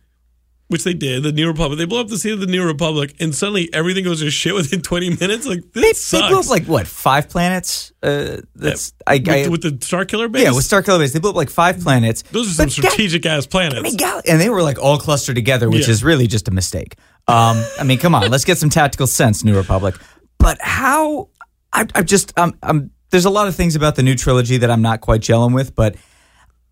which 0.73 0.83
they 0.83 0.93
did, 0.93 1.23
the 1.23 1.31
New 1.31 1.47
Republic. 1.47 1.77
They 1.77 1.85
blow 1.85 2.01
up 2.01 2.09
the 2.09 2.17
seat 2.17 2.31
of 2.33 2.41
the 2.41 2.45
New 2.47 2.65
Republic, 2.65 3.15
and 3.21 3.33
suddenly 3.33 3.73
everything 3.73 4.03
goes 4.03 4.19
to 4.19 4.29
shit 4.29 4.53
within 4.53 4.81
20 4.91 5.11
minutes. 5.17 5.45
Like, 5.47 5.61
They, 5.71 5.79
this 5.81 6.11
they 6.11 6.17
sucks. 6.19 6.29
blew 6.29 6.39
up 6.39 6.49
like 6.49 6.65
what 6.65 6.85
five 6.87 7.29
planets? 7.29 7.93
Uh, 8.03 8.41
that's 8.55 8.91
I, 9.07 9.15
with, 9.19 9.29
I 9.29 9.47
with 9.47 9.61
the 9.61 9.77
Star 9.85 10.03
Killer 10.03 10.27
base? 10.27 10.43
yeah 10.43 10.51
with 10.51 10.65
Star 10.65 10.83
Killer 10.83 10.99
Base. 10.99 11.13
They 11.13 11.19
blew 11.19 11.29
up 11.29 11.37
like 11.37 11.49
five 11.49 11.79
planets. 11.79 12.23
Those 12.23 12.49
are 12.51 12.53
some 12.53 12.69
strategic 12.69 13.25
ass 13.25 13.45
planets. 13.47 13.75
I 13.77 13.81
mean, 13.81 13.95
gal- 13.95 14.21
and 14.27 14.41
they 14.41 14.49
were 14.49 14.61
like 14.61 14.77
all 14.77 14.97
clustered 14.97 15.35
together, 15.35 15.69
which 15.69 15.87
Yeah. 15.87 15.91
is 15.91 16.03
really 16.03 16.27
just 16.27 16.49
a 16.49 16.51
mistake. 16.51 16.95
Um, 17.29 17.63
I 17.79 17.83
mean, 17.85 17.99
come 17.99 18.13
on, 18.15 18.29
let's 18.29 18.43
get 18.43 18.57
some 18.57 18.69
tactical 18.69 19.07
sense, 19.07 19.43
New 19.45 19.55
Republic. 19.55 19.95
But 20.39 20.57
how? 20.61 21.29
I, 21.71 21.87
I 21.95 22.01
just, 22.01 22.37
um, 22.37 22.53
um, 22.61 22.91
there's 23.11 23.25
a 23.25 23.29
lot 23.29 23.47
of 23.47 23.55
things 23.55 23.75
about 23.75 23.95
the 23.95 24.03
new 24.03 24.15
trilogy 24.15 24.57
that 24.57 24.69
I'm 24.69 24.81
not 24.81 24.99
quite 25.01 25.21
gelling 25.21 25.53
with, 25.53 25.73
but 25.75 25.95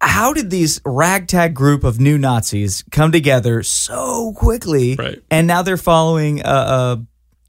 how 0.02 0.34
did 0.34 0.50
these 0.50 0.82
ragtag 0.84 1.54
group 1.54 1.84
of 1.84 2.00
new 2.00 2.18
Nazis 2.18 2.84
come 2.92 3.12
together 3.12 3.64
so 3.64 4.34
quickly? 4.36 4.96
Right. 4.96 5.22
And 5.30 5.48
now 5.48 5.62
they're 5.62 5.78
following 5.78 6.42
uh, 6.44 6.48
uh, 6.50 6.98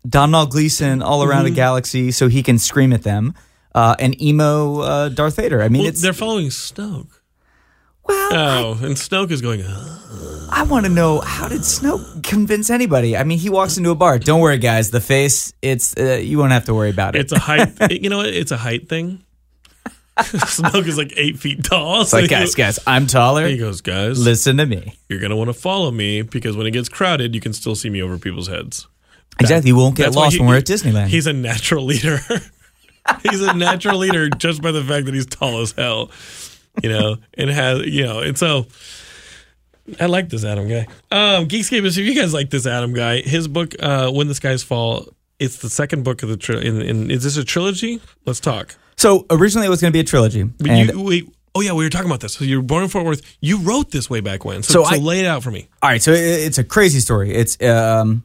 Domhnall 0.07 0.47
Gleeson 0.47 1.03
all 1.03 1.23
around 1.25 1.45
Mm-hmm. 1.47 1.55
the 1.55 1.57
galaxy 1.57 2.11
so 2.13 2.29
he 2.29 2.43
can 2.43 2.59
scream 2.59 2.93
at 2.93 3.03
them. 3.03 3.35
Uh, 3.75 3.97
and 3.99 4.21
emo 4.21 4.81
uh, 4.81 5.09
Darth 5.09 5.37
Vader. 5.37 5.63
I 5.63 5.69
mean, 5.69 5.81
well, 5.83 5.89
it's 5.89 6.03
they're 6.03 6.13
following 6.13 6.49
Snoke. 6.49 7.09
well, 8.07 8.29
Oh, 8.35 8.73
and 8.85 8.97
Snoke 8.97 9.31
is 9.31 9.41
going, 9.41 9.63
"Ugh." 9.67 10.49
I 10.51 10.65
want 10.65 10.85
to 10.85 10.93
know 10.93 11.21
how 11.21 11.49
did 11.49 11.61
Snoke 11.63 12.23
convince 12.23 12.69
anybody? 12.69 13.17
I 13.17 13.25
mean, 13.25 13.39
he 13.39 13.49
walks 13.49 13.79
into 13.79 13.89
a 13.91 13.95
bar. 13.95 14.19
Don't 14.19 14.41
worry, 14.43 14.59
guys. 14.59 14.91
The 14.91 15.01
face, 15.01 15.55
it's 15.63 15.97
uh, 15.97 16.17
you 16.23 16.37
won't 16.37 16.53
have 16.53 16.67
to 16.67 16.75
worry 16.75 16.91
about 16.91 17.17
it. 17.17 17.21
it's 17.21 17.33
a 17.33 17.39
height, 17.39 17.91
you 18.03 18.11
know, 18.11 18.21
it's 18.21 18.51
a 18.51 18.59
height 18.59 18.91
thing. 18.91 19.25
Snoke 20.19 20.87
is 20.87 20.99
like 20.99 21.13
eight 21.17 21.39
feet 21.39 21.65
tall. 21.65 22.03
It's 22.03 22.13
like, 22.13 22.29
guys, 22.29 22.55
guys, 22.55 22.79
I'm 22.87 23.07
taller. 23.07 23.47
He 23.49 23.57
goes, 23.57 23.81
guys, 23.81 24.23
Listen 24.23 24.59
to 24.59 24.67
me. 24.67 24.95
you're 25.09 25.21
gonna 25.21 25.37
want 25.37 25.49
to 25.49 25.55
follow 25.55 25.91
me 25.91 26.21
because 26.23 26.57
when 26.57 26.67
it 26.67 26.73
gets 26.73 26.89
crowded, 26.89 27.35
you 27.35 27.41
can 27.41 27.53
still 27.53 27.75
see 27.75 27.89
me 27.89 28.03
over 28.03 28.19
people's 28.19 28.49
heads. 28.49 28.89
Exactly. 29.41 29.69
You 29.69 29.77
won't 29.77 29.97
get 29.97 30.15
lost 30.15 30.35
he- 30.35 30.41
when 30.41 30.49
we're 30.51 30.59
at 30.59 30.67
Disneyland. 30.67 31.07
He's 31.07 31.27
a 31.27 31.33
natural 31.33 31.85
leader. 31.87 32.19
he's 33.23 33.41
a 33.41 33.55
natural 33.55 33.99
leader 33.99 34.29
just 34.29 34.61
by 34.61 34.71
the 34.71 34.85
fact 34.85 35.07
that 35.07 35.15
he's 35.15 35.27
tall 35.27 35.63
as 35.63 35.73
hell, 35.73 36.11
you 36.83 36.91
know, 36.91 37.17
and 37.35 37.49
has 37.49 37.81
you 37.87 38.05
know, 38.05 38.21
and 38.21 38.37
so 38.37 38.67
I 39.99 40.07
like 40.07 40.29
this 40.29 40.45
Adam 40.45 40.69
guy. 40.69 40.87
Um, 41.11 41.49
Geekscape 41.49 41.85
is 41.85 41.99
if 41.99 42.05
you 42.05 42.15
guys 42.15 42.33
like 42.35 42.51
this 42.51 42.67
Adam 42.67 42.93
guy, 42.93 43.21
his 43.23 43.49
book 43.49 43.75
uh, 43.81 44.11
"When 44.11 44.29
the 44.29 44.35
Skies 44.35 44.63
Fall." 44.63 45.09
It's 45.39 45.57
the 45.59 45.71
second 45.71 46.05
book 46.05 46.23
of 46.23 46.29
the 46.29 46.37
trilogy. 46.37 46.69
in, 46.69 46.81
in, 46.83 47.11
Is 47.11 47.25
this 47.25 47.37
a 47.37 47.45
trilogy? 47.45 48.01
Let's 48.27 48.41
talk. 48.41 48.77
so 48.97 49.27
originally 49.31 49.67
it 49.67 49.71
was 49.71 49.81
going 49.81 49.93
to 49.93 49.97
be 49.97 50.01
a 50.01 50.05
trilogy. 50.05 50.43
And 50.67 50.91
you, 50.91 51.03
wait, 51.03 51.35
oh 51.55 51.61
yeah, 51.61 51.73
we 51.73 51.83
were 51.85 51.91
talking 51.91 52.07
about 52.07 52.21
this. 52.21 52.35
So 52.35 52.45
you 52.45 52.57
were 52.59 52.63
born 52.63 52.83
in 52.85 52.89
Fort 52.89 53.05
Worth. 53.05 53.23
You 53.41 53.59
wrote 53.59 53.91
this 53.91 54.09
way 54.09 54.21
back 54.21 54.45
when. 54.45 54.63
So, 54.63 54.85
So 54.85 54.85
so 54.91 54.95
I- 54.97 54.99
lay 54.99 55.21
it 55.21 55.27
out 55.27 55.43
for 55.43 55.51
me. 55.51 55.69
All 55.83 55.91
right, 55.91 56.03
so 56.03 56.13
it, 56.13 56.21
it's 56.21 56.59
a 56.59 56.65
crazy 56.65 57.01
story. 57.01 57.33
It's 57.35 57.61
um, 57.63 58.23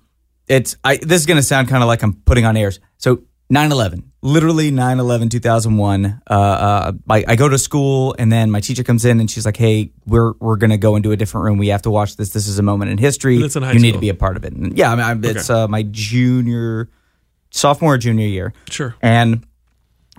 it's 0.47 0.75
I. 0.83 0.97
This 0.97 1.19
is 1.21 1.25
gonna 1.25 1.41
sound 1.43 1.67
kind 1.69 1.81
of 1.83 1.87
like 1.87 2.03
I'm 2.03 2.13
putting 2.13 2.45
on 2.45 2.55
airs. 2.55 2.79
So 2.97 3.23
9/11, 3.51 4.03
literally 4.21 4.71
9/11, 4.71 5.29
2001. 5.31 6.21
Uh, 6.29 6.33
uh, 6.33 6.91
I, 7.09 7.25
I 7.29 7.35
go 7.35 7.47
to 7.49 7.57
school 7.57 8.13
and 8.19 8.31
then 8.31 8.51
my 8.51 8.59
teacher 8.59 8.83
comes 8.83 9.05
in 9.05 9.19
and 9.19 9.29
she's 9.31 9.45
like, 9.45 9.57
"Hey, 9.57 9.91
we're 10.05 10.33
we're 10.39 10.55
gonna 10.57 10.77
go 10.77 10.95
into 10.95 11.11
a 11.11 11.15
different 11.17 11.45
room. 11.45 11.57
We 11.57 11.69
have 11.69 11.81
to 11.83 11.89
watch 11.91 12.15
this. 12.17 12.29
This 12.31 12.47
is 12.47 12.59
a 12.59 12.63
moment 12.63 12.91
in 12.91 12.97
history. 12.97 13.35
In 13.41 13.49
you 13.73 13.79
need 13.79 13.93
to 13.93 13.99
be 13.99 14.09
a 14.09 14.13
part 14.13 14.37
of 14.37 14.45
it." 14.45 14.53
And 14.53 14.77
yeah, 14.77 14.91
I 14.91 14.95
mean, 14.95 15.05
I'm, 15.05 15.23
it's 15.25 15.49
uh, 15.49 15.67
my 15.67 15.83
junior, 15.83 16.89
sophomore, 17.57 17.95
or 17.95 17.97
junior 17.97 18.27
year. 18.27 18.53
Sure. 18.69 18.95
And 19.01 19.45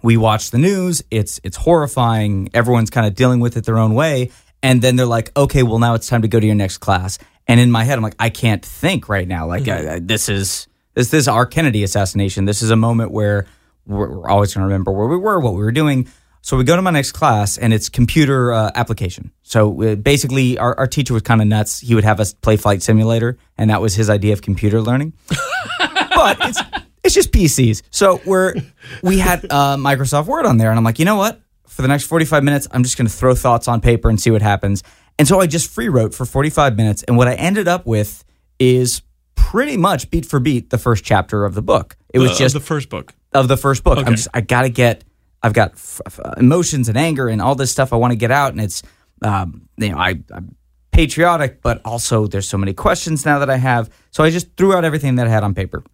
we 0.03 0.16
watch 0.16 0.51
the 0.51 0.59
news. 0.59 1.03
It's 1.11 1.40
it's 1.42 1.57
horrifying. 1.57 2.51
Everyone's 2.55 2.90
kind 2.90 3.07
of 3.07 3.14
dealing 3.14 3.40
with 3.40 3.57
it 3.57 3.64
their 3.64 3.79
own 3.79 3.94
way. 3.94 4.31
And 4.62 4.83
then 4.83 4.96
they're 4.96 5.07
like, 5.07 5.37
okay, 5.37 5.62
well 5.62 5.79
now 5.79 5.94
it's 5.94 6.07
time 6.09 6.22
to 6.22 6.29
go 6.29 6.38
to 6.40 6.46
your 6.46 6.55
next 6.57 6.79
class. 6.79 7.18
And 7.46 7.59
in 7.61 7.70
my 7.70 7.85
head, 7.85 7.96
I'm 7.96 8.03
like, 8.03 8.16
I 8.18 8.29
can't 8.31 8.64
think 8.64 9.09
right 9.09 9.27
now. 9.27 9.46
Like 9.46 9.66
I, 9.68 9.94
I- 9.94 9.98
this 10.01 10.29
is 10.29 10.66
this 10.94 11.11
this 11.11 11.20
is 11.22 11.29
our 11.29 11.46
Kennedy 11.46 11.83
assassination. 11.85 12.44
This 12.44 12.62
is 12.62 12.70
a 12.70 12.77
moment 12.77 13.11
where 13.11 13.46
we're, 13.87 14.11
we're 14.18 14.29
always 14.29 14.53
going 14.55 14.62
to 14.62 14.66
remember 14.66 14.92
where 14.92 15.07
we 15.07 15.16
were, 15.16 15.40
what 15.40 15.55
we 15.55 15.61
were 15.61 15.72
doing. 15.72 16.09
So 16.40 16.57
we 16.57 16.64
go 16.64 16.77
to 16.77 16.83
my 16.83 16.92
next 16.92 17.12
class, 17.12 17.59
and 17.59 17.74
it's 17.74 17.88
computer 17.88 18.53
uh, 18.53 18.70
application. 18.74 19.33
So 19.42 19.83
uh, 19.83 19.94
basically, 19.96 20.57
our, 20.57 20.79
our 20.79 20.87
teacher 20.87 21.12
was 21.12 21.22
kind 21.22 21.40
of 21.42 21.48
nuts. 21.48 21.81
He 21.81 21.94
would 21.94 22.05
have 22.05 22.20
us 22.20 22.33
play 22.33 22.57
Flight 22.57 22.81
Simulator, 22.83 23.38
and 23.59 23.70
that 23.70 23.81
was 23.83 23.96
his 23.96 24.09
idea 24.09 24.33
of 24.35 24.40
computer 24.40 24.81
learning 24.81 25.14
but 25.79 26.37
it's 26.42 26.61
it's 27.04 27.14
just 27.14 27.32
PCs. 27.32 27.82
So 27.90 28.20
we're 28.26 28.54
we 29.02 29.18
had 29.18 29.44
uh, 29.50 29.76
Microsoft 29.76 30.26
Word 30.26 30.46
on 30.46 30.58
there, 30.58 30.70
and 30.70 30.78
I'm 30.78 30.84
like, 30.84 30.98
you 30.98 31.04
know 31.04 31.16
what? 31.16 31.40
For 31.66 31.82
the 31.82 31.88
next 31.88 32.04
45 32.04 32.42
minutes, 32.44 32.66
I'm 32.72 32.82
just 32.82 32.96
going 32.98 33.06
to 33.06 33.12
throw 33.12 33.34
thoughts 33.34 33.68
on 33.68 33.80
paper 33.80 34.08
and 34.08 34.20
see 34.20 34.30
what 34.30 34.42
happens. 34.42 34.82
And 35.18 35.26
so 35.28 35.40
I 35.40 35.46
just 35.46 35.70
free 35.70 35.88
wrote 35.88 36.14
for 36.14 36.24
45 36.24 36.76
minutes, 36.76 37.02
and 37.04 37.16
what 37.16 37.28
I 37.28 37.34
ended 37.34 37.68
up 37.68 37.87
with 37.87 38.24
is 38.58 39.02
pretty 39.34 39.76
much 39.76 40.11
beat 40.11 40.26
for 40.26 40.40
beat 40.40 40.70
the 40.70 40.78
first 40.78 41.04
chapter 41.04 41.44
of 41.44 41.54
the 41.54 41.62
book. 41.62 41.96
It 42.12 42.18
was 42.18 42.32
Uh, 42.32 42.38
just 42.38 42.54
the 42.54 42.61
first 42.61 42.88
book. 42.88 43.14
of 43.32 43.46
the 43.48 43.56
first 43.56 43.84
book. 43.84 43.98
Okay. 43.98 44.06
I'm 44.06 44.16
just 44.16 44.28
I 44.34 44.40
got 44.40 44.62
to 44.62 44.68
get 44.68 45.04
I've 45.42 45.52
got 45.52 45.72
f- 45.72 46.00
f- 46.06 46.20
emotions 46.38 46.88
and 46.88 46.96
anger 46.98 47.28
and 47.28 47.40
all 47.40 47.54
this 47.54 47.70
stuff 47.70 47.92
I 47.92 47.96
want 47.96 48.11
to 48.12 48.16
get 48.16 48.30
out, 48.32 48.50
and 48.52 48.61
it's 48.61 48.82
um, 49.22 49.68
you 49.76 49.90
know 49.90 49.98
I, 49.98 50.20
I'm 50.32 50.56
patriotic, 50.92 51.62
but 51.62 51.80
also 51.84 52.26
there's 52.26 52.48
so 52.48 52.58
many 52.58 52.72
questions 52.72 53.24
now 53.24 53.38
that 53.38 53.48
I 53.50 53.56
have. 53.56 53.88
So 54.11 54.24
I 54.24 54.30
just 54.30 54.56
threw 54.56 54.74
out 54.74 54.84
everything 54.84 55.14
that 55.16 55.26
I 55.26 55.30
had 55.30 55.44
on 55.44 55.54
paper, 55.54 55.84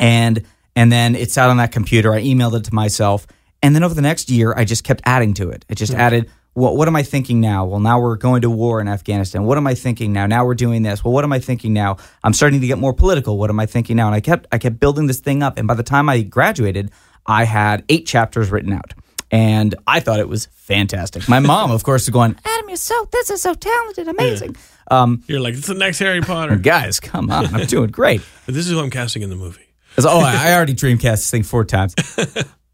and 0.00 0.42
and 0.74 0.92
then 0.92 1.14
it 1.14 1.30
sat 1.30 1.48
on 1.48 1.56
that 1.58 1.72
computer. 1.72 2.12
I 2.12 2.22
emailed 2.22 2.54
it 2.54 2.64
to 2.64 2.74
myself, 2.74 3.26
and 3.62 3.74
then 3.74 3.82
over 3.82 3.94
the 3.94 4.02
next 4.02 4.30
year, 4.30 4.54
I 4.56 4.64
just 4.64 4.84
kept 4.84 5.02
adding 5.04 5.34
to 5.34 5.50
it. 5.50 5.64
It 5.68 5.76
just 5.76 5.94
added. 5.94 6.30
What, 6.54 6.74
what 6.74 6.88
am 6.88 6.96
I 6.96 7.02
thinking 7.02 7.42
now? 7.42 7.66
Well, 7.66 7.80
now 7.80 8.00
we're 8.00 8.16
going 8.16 8.40
to 8.40 8.48
war 8.48 8.80
in 8.80 8.88
Afghanistan. 8.88 9.44
What 9.44 9.58
am 9.58 9.66
I 9.66 9.74
thinking 9.74 10.14
now? 10.14 10.24
Now 10.24 10.46
we're 10.46 10.54
doing 10.54 10.82
this. 10.82 11.04
Well, 11.04 11.12
what 11.12 11.22
am 11.22 11.30
I 11.30 11.38
thinking 11.38 11.74
now? 11.74 11.98
I'm 12.24 12.32
starting 12.32 12.62
to 12.62 12.66
get 12.66 12.78
more 12.78 12.94
political. 12.94 13.36
What 13.36 13.50
am 13.50 13.60
I 13.60 13.66
thinking 13.66 13.96
now? 13.96 14.06
And 14.06 14.14
I 14.14 14.20
kept 14.20 14.46
I 14.50 14.56
kept 14.56 14.80
building 14.80 15.06
this 15.06 15.20
thing 15.20 15.42
up. 15.42 15.58
And 15.58 15.68
by 15.68 15.74
the 15.74 15.82
time 15.82 16.08
I 16.08 16.22
graduated, 16.22 16.90
I 17.26 17.44
had 17.44 17.84
eight 17.90 18.06
chapters 18.06 18.50
written 18.50 18.72
out. 18.72 18.94
And 19.30 19.74
I 19.86 20.00
thought 20.00 20.20
it 20.20 20.28
was 20.28 20.46
fantastic. 20.46 21.28
My 21.28 21.40
mom, 21.40 21.70
of 21.72 21.82
course, 21.82 22.04
is 22.04 22.10
going, 22.10 22.36
Adam, 22.44 22.68
you're 22.68 22.76
so 22.76 23.08
this 23.12 23.28
is 23.30 23.42
so 23.42 23.54
talented, 23.54 24.08
amazing. 24.08 24.56
Um, 24.90 25.24
You're 25.26 25.40
like, 25.40 25.54
it's 25.54 25.66
the 25.66 25.74
next 25.74 25.98
Harry 25.98 26.20
Potter. 26.20 26.56
guys, 26.74 27.00
come 27.00 27.30
on, 27.30 27.52
I'm 27.54 27.66
doing 27.66 27.90
great. 27.90 28.22
But 28.46 28.54
this 28.54 28.66
is 28.66 28.72
who 28.72 28.78
I'm 28.78 28.90
casting 28.90 29.22
in 29.22 29.30
the 29.30 29.36
movie. 29.36 29.65
So, 29.98 30.08
oh, 30.10 30.20
I, 30.20 30.50
I 30.50 30.54
already 30.54 30.74
dreamcast 30.74 31.00
this 31.16 31.30
thing 31.30 31.42
four 31.42 31.64
times. 31.64 31.94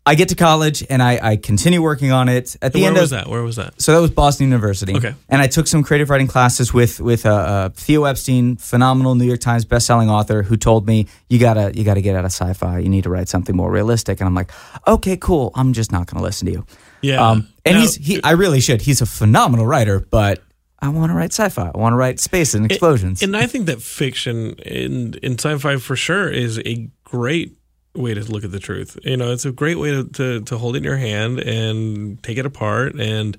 I 0.05 0.17
get 0.17 0.31
to 0.31 0.35
college 0.35 0.85
and 0.91 1.01
I, 1.01 1.21
I 1.23 1.37
continue 1.37 1.81
working 1.81 2.11
on 2.11 2.29
it. 2.29 2.57
At 2.61 2.73
the 2.73 2.81
Where 2.81 2.89
end 2.89 2.97
was 2.99 3.13
of 3.13 3.19
that? 3.21 3.29
Where 3.29 3.43
was 3.45 3.55
that? 3.55 3.81
so 3.81 3.93
that 3.95 4.01
was 4.01 4.11
Boston 4.11 4.47
University. 4.49 4.97
Okay. 4.97 5.15
And 5.29 5.41
I 5.41 5.47
took 5.47 5.69
some 5.69 5.85
creative 5.85 6.11
writing 6.11 6.27
classes 6.27 6.75
with 6.75 7.01
with 7.01 7.25
uh, 7.25 7.31
uh, 7.33 7.69
Theo 7.69 8.03
Epstein, 8.03 8.57
phenomenal 8.57 9.15
New 9.15 9.27
York 9.27 9.39
Times 9.39 9.65
bestselling 9.65 10.09
author, 10.09 10.43
who 10.43 10.57
told 10.57 10.89
me 10.89 11.07
you 11.29 11.39
gotta 11.39 11.71
you 11.73 11.85
gotta 11.85 12.01
get 12.01 12.17
out 12.17 12.25
of 12.25 12.33
sci-fi. 12.33 12.81
You 12.81 12.89
need 12.89 13.05
to 13.05 13.11
write 13.11 13.29
something 13.29 13.55
more 13.55 13.71
realistic. 13.71 14.21
And 14.21 14.27
I'm 14.27 14.35
like, 14.35 14.51
okay, 14.89 15.17
cool. 15.17 15.53
I'm 15.55 15.73
just 15.73 15.93
not 15.93 16.09
gonna 16.09 16.25
listen 16.25 16.47
to 16.47 16.53
you. 16.53 16.67
Yeah. 17.01 17.25
Um, 17.25 17.47
and 17.65 17.77
Now- 17.77 17.81
he's 17.83 17.95
he. 17.95 18.21
I 18.25 18.33
really 18.33 18.61
should. 18.61 18.83
He's 18.83 19.03
a 19.03 19.07
phenomenal 19.07 19.67
writer, 19.69 20.01
but 20.01 20.43
I 20.83 20.89
want 20.89 21.11
to 21.11 21.15
write 21.15 21.33
sci-fi. 21.33 21.71
I 21.73 21.79
want 21.79 21.93
to 21.93 21.97
write 21.97 22.19
space 22.19 22.55
and 22.55 22.67
explosions. 22.71 23.23
And 23.23 23.37
I 23.37 23.47
think 23.47 23.67
that 23.67 23.81
fiction 23.81 24.55
in 24.55 25.15
in 25.23 25.39
sci-fi 25.39 25.77
for 25.77 25.95
sure 25.95 26.29
is 26.29 26.59
a 26.67 26.91
great 27.05 27.57
way 27.95 28.15
to 28.15 28.21
look 28.25 28.43
at 28.43 28.51
the 28.51 28.59
truth. 28.59 28.99
You 29.05 29.17
know, 29.17 29.33
it's 29.33 29.45
a 29.45 29.53
great 29.53 29.79
way 29.79 29.91
to, 29.91 30.05
to, 30.05 30.41
to 30.41 30.59
hold 30.59 30.75
it 30.75 30.79
in 30.79 30.85
your 30.85 30.97
hand 30.97 31.39
and 31.39 32.23
take 32.23 32.39
it 32.39 32.47
apart 32.47 32.95
and 32.99 33.37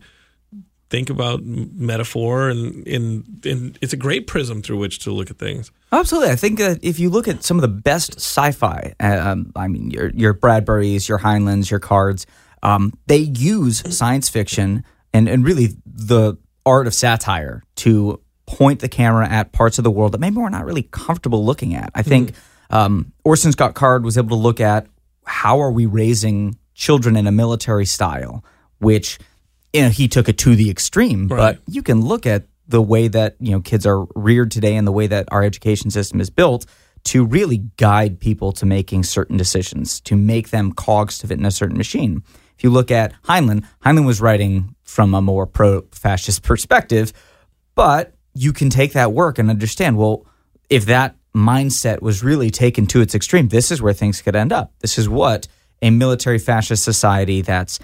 think 0.89 1.09
about 1.09 1.43
metaphor 1.43 2.49
and, 2.49 2.87
and 2.87 3.43
and 3.45 3.79
it's 3.81 3.93
a 3.93 3.97
great 3.97 4.27
prism 4.27 4.61
through 4.61 4.77
which 4.77 4.99
to 4.99 5.11
look 5.11 5.31
at 5.31 5.37
things. 5.37 5.71
Absolutely, 5.91 6.29
I 6.29 6.35
think 6.35 6.59
that 6.59 6.83
if 6.83 6.99
you 6.99 7.09
look 7.09 7.27
at 7.27 7.43
some 7.43 7.57
of 7.57 7.61
the 7.61 7.67
best 7.67 8.15
sci-fi, 8.17 8.93
uh, 8.99 9.31
um, 9.31 9.51
I 9.55 9.67
mean 9.67 9.89
your 9.89 10.11
your 10.11 10.33
Bradburys, 10.33 11.09
your 11.09 11.19
Heinleins, 11.19 11.69
your 11.69 11.79
Cards, 11.79 12.25
um, 12.61 12.93
they 13.07 13.17
use 13.17 13.83
science 13.97 14.29
fiction 14.29 14.85
and 15.13 15.27
and 15.27 15.43
really 15.43 15.69
the 15.85 16.37
art 16.65 16.87
of 16.87 16.93
satire 16.93 17.63
to 17.77 18.19
point 18.45 18.79
the 18.81 18.89
camera 18.89 19.27
at 19.29 19.51
parts 19.51 19.77
of 19.77 19.83
the 19.83 19.91
world 19.91 20.11
that 20.13 20.19
maybe 20.19 20.35
we're 20.37 20.49
not 20.49 20.65
really 20.65 20.83
comfortable 20.91 21.45
looking 21.45 21.75
at. 21.75 21.89
I 21.95 22.03
think 22.03 22.33
um, 22.69 23.11
Orson 23.23 23.51
Scott 23.51 23.73
Card 23.73 24.03
was 24.03 24.17
able 24.17 24.29
to 24.29 24.35
look 24.41 24.59
at 24.59 24.87
how 25.25 25.59
are 25.61 25.71
we 25.71 25.85
raising 25.85 26.57
children 26.73 27.15
in 27.15 27.27
a 27.27 27.31
military 27.31 27.85
style, 27.85 28.43
which 28.79 29.17
you 29.73 29.81
know 29.83 29.89
he 29.89 30.07
took 30.07 30.27
it 30.29 30.37
to 30.39 30.55
the 30.55 30.69
extreme, 30.69 31.27
Right. 31.27 31.37
but 31.55 31.73
you 31.73 31.81
can 31.81 32.01
look 32.01 32.25
at 32.25 32.45
the 32.67 32.81
way 32.81 33.07
that 33.07 33.35
you 33.39 33.51
know 33.51 33.59
kids 33.61 33.85
are 33.85 34.05
reared 34.15 34.51
today 34.51 34.75
and 34.75 34.87
the 34.87 34.91
way 34.91 35.07
that 35.07 35.27
our 35.31 35.43
education 35.43 35.91
system 35.91 36.19
is 36.21 36.29
built 36.29 36.65
to 37.05 37.25
really 37.25 37.57
guide 37.75 38.19
people 38.21 38.53
to 38.53 38.65
making 38.65 39.03
certain 39.03 39.35
decisions 39.35 39.99
to 40.01 40.15
make 40.15 40.49
them 40.49 40.71
cogs 40.71 41.17
to 41.19 41.27
fit 41.27 41.37
in 41.37 41.45
a 41.45 41.51
certain 41.51 41.77
machine 41.77 42.23
if 42.57 42.63
you 42.63 42.69
look 42.69 42.89
at 42.89 43.11
heinlein 43.23 43.65
heinlein 43.83 44.05
was 44.05 44.21
writing 44.21 44.73
from 44.93 45.13
a 45.13 45.21
more 45.21 45.45
pro-fascist 45.45 46.43
perspective 46.43 47.11
but 47.75 48.13
you 48.33 48.53
can 48.53 48.69
take 48.69 48.93
that 48.93 49.11
work 49.11 49.39
and 49.39 49.49
understand 49.49 49.97
well 49.97 50.25
if 50.69 50.85
that 50.85 51.15
mindset 51.35 52.01
was 52.01 52.23
really 52.23 52.49
taken 52.49 52.85
to 52.85 53.01
its 53.01 53.15
extreme 53.15 53.47
this 53.47 53.71
is 53.71 53.81
where 53.81 53.93
things 53.93 54.21
could 54.21 54.35
end 54.35 54.53
up 54.53 54.71
this 54.79 54.97
is 54.97 55.09
what 55.09 55.47
a 55.81 55.89
military 55.89 56.39
fascist 56.39 56.83
society 56.83 57.41
that's 57.41 57.79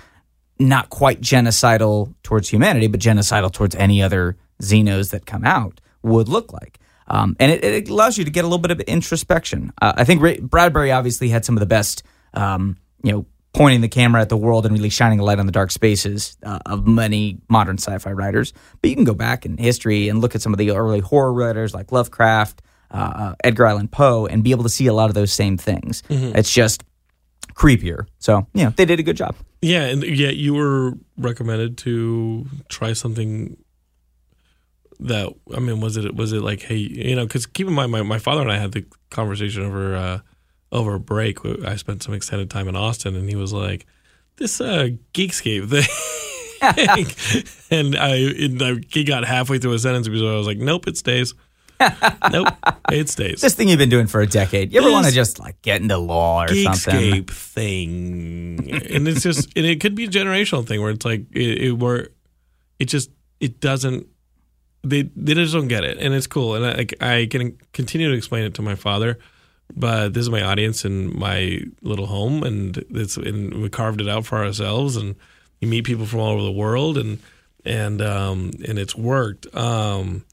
not 0.60 0.89
quite 0.89 1.22
genocidal 1.22 2.13
towards 2.22 2.50
humanity, 2.50 2.88
but 2.88 3.00
genocidal 3.00 3.52
towards 3.52 3.76
any 3.76 4.04
other 4.04 4.38
xenos 4.62 5.12
that 5.12 5.26
come 5.26 5.45
out 5.45 5.80
would 6.04 6.28
look 6.28 6.52
like. 6.52 6.80
Um, 7.08 7.36
and 7.39 7.52
it, 7.52 7.63
it 7.63 7.89
allows 7.89 8.17
you 8.17 8.26
to 8.26 8.32
get 8.32 8.43
a 8.43 8.48
little 8.48 8.60
bit 8.60 8.72
of 8.72 8.80
introspection. 8.82 9.72
Uh, 9.82 9.93
I 9.95 10.04
think 10.04 10.22
Ray, 10.22 10.39
Bradbury 10.39 10.91
obviously 10.91 11.30
had 11.30 11.43
some 11.43 11.56
of 11.56 11.60
the 11.60 11.65
best, 11.65 12.04
um, 12.34 12.78
you 13.04 13.12
know, 13.12 13.26
pointing 13.54 13.82
the 13.82 13.88
camera 13.88 14.22
at 14.22 14.30
the 14.30 14.38
world 14.38 14.66
and 14.66 14.76
really 14.76 14.90
shining 14.90 15.20
a 15.20 15.24
light 15.24 15.40
on 15.40 15.46
the 15.46 15.52
dark 15.52 15.72
spaces 15.72 16.38
uh, 16.44 16.60
of 16.66 16.86
many 16.88 17.40
modern 17.50 17.78
sci-fi 17.78 18.12
writers. 18.12 18.54
But 18.82 18.90
you 18.90 18.96
can 18.96 19.06
go 19.06 19.14
back 19.14 19.46
in 19.46 19.58
history 19.58 20.10
and 20.10 20.22
look 20.22 20.36
at 20.36 20.42
some 20.42 20.54
of 20.54 20.58
the 20.58 20.72
early 20.72 21.00
horror 21.00 21.34
writers 21.34 21.74
like 21.74 21.92
Lovecraft, 21.92 22.62
uh, 22.92 22.98
uh, 22.98 23.36
Edgar 23.44 23.66
Allan 23.66 23.88
Poe, 23.88 24.28
and 24.28 24.44
be 24.44 24.52
able 24.52 24.64
to 24.64 24.70
see 24.70 24.88
a 24.88 24.94
lot 24.94 25.10
of 25.10 25.16
those 25.16 25.34
same 25.34 25.58
things. 25.58 26.04
It's 26.10 26.52
just 26.52 26.84
creepier. 27.54 28.06
So, 28.20 28.48
you 28.54 28.66
know, 28.66 28.70
they 28.70 28.86
did 28.86 29.00
a 29.00 29.04
good 29.04 29.18
job. 29.18 29.36
Yeah, 29.62 29.86
and 29.86 30.04
yet 30.04 30.38
you 30.38 30.54
were 30.54 30.94
recommended 31.18 31.78
to 31.80 32.46
try 32.70 32.94
something 32.94 33.58
that 35.02 35.34
I 35.56 35.60
mean, 35.60 35.82
was 35.82 35.98
it 35.98 36.16
was 36.16 36.34
it 36.34 36.42
like, 36.42 36.62
hey, 36.62 36.76
you 36.76 37.16
know, 37.16 37.26
because 37.26 37.46
keep 37.46 37.68
in 37.68 37.74
mind, 37.74 37.92
my, 37.92 38.02
my 38.02 38.20
father 38.20 38.42
and 38.42 38.52
I 38.52 38.58
had 38.58 38.72
the 38.74 38.86
conversation 39.10 39.64
over 39.64 39.96
uh, 39.96 40.20
over 40.72 40.96
a 40.96 41.00
break. 41.00 41.44
I 41.66 41.76
spent 41.76 42.04
some 42.04 42.14
extended 42.14 42.50
time 42.50 42.68
in 42.68 42.76
Austin, 42.76 43.16
and 43.16 43.30
he 43.30 43.36
was 43.36 43.54
like, 43.54 43.86
"This 44.38 44.60
uh, 44.62 44.90
Geekscape 45.14 45.70
thing," 45.70 45.88
and 47.72 47.96
I 47.96 48.16
and 48.16 48.62
I, 48.62 48.76
he 48.90 49.04
got 49.04 49.26
halfway 49.26 49.60
through 49.60 49.74
a 49.74 49.80
sentence 49.80 50.08
because 50.08 50.24
I 50.24 50.36
was 50.36 50.48
like, 50.48 50.58
"Nope, 50.58 50.88
it 50.88 50.98
stays." 50.98 51.34
nope, 52.32 52.48
it 52.92 53.08
stays. 53.08 53.40
This 53.40 53.56
thing 53.56 53.70
you've 53.70 53.80
been 53.80 53.90
doing 53.90 54.08
for 54.08 54.20
a 54.20 54.28
decade. 54.28 54.74
You 54.74 54.82
ever 54.82 54.92
want 54.92 55.06
to 55.08 55.14
just 55.14 55.40
like 55.40 55.62
get 55.62 55.82
into 55.82 55.98
law 55.98 56.44
or 56.44 56.48
something? 56.50 56.94
Geekscape 56.94 57.30
thing, 57.30 58.70
and 58.70 59.08
it's 59.08 59.24
just, 59.24 59.50
and 59.56 59.66
it 59.66 59.80
could 59.80 59.96
be 59.96 60.04
a 60.04 60.10
generational 60.10 60.68
thing 60.68 60.82
where 60.82 60.92
it's 60.92 61.06
like 61.06 61.22
it, 61.32 61.62
it 61.62 61.72
where 61.72 62.10
it 62.80 62.86
just 62.86 63.12
it 63.40 63.62
doesn't. 63.62 64.08
They 64.84 65.04
they 65.16 65.34
just 65.34 65.54
don't 65.54 65.70
get 65.70 65.86
it, 65.86 65.98
and 66.00 66.14
it's 66.14 66.28
cool, 66.28 66.56
and 66.56 66.66
I 66.66 66.74
like, 66.74 67.02
I 67.02 67.28
can 67.30 67.58
continue 67.72 68.10
to 68.10 68.18
explain 68.18 68.44
it 68.44 68.54
to 68.56 68.62
my 68.62 68.76
father, 68.76 69.18
but 69.76 70.14
this 70.14 70.22
is 70.22 70.30
my 70.30 70.42
audience 70.42 70.86
and 70.86 71.14
my 71.14 71.62
little 71.82 72.08
home, 72.08 72.44
and 72.44 72.78
it's 72.90 73.18
and 73.18 73.62
we 73.62 73.70
carved 73.70 74.02
it 74.02 74.10
out 74.10 74.26
for 74.26 74.38
ourselves, 74.38 74.96
and 74.96 75.16
you 75.60 75.68
meet 75.68 75.86
people 75.86 76.06
from 76.06 76.20
all 76.20 76.34
over 76.34 76.44
the 76.44 76.52
world, 76.52 76.98
and 76.98 77.20
and 77.66 78.02
um 78.02 78.52
and 78.68 78.80
it's 78.80 78.96
worked, 78.96 79.54
um, 79.56 80.26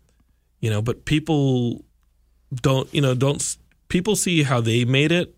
you 0.60 0.70
know, 0.70 0.80
but 0.82 1.04
people 1.04 1.84
don't 2.54 2.92
you 2.94 3.00
know 3.00 3.14
don't 3.14 3.56
people 3.88 4.16
see 4.16 4.42
how 4.42 4.60
they 4.60 4.84
made 4.84 5.12
it. 5.12 5.34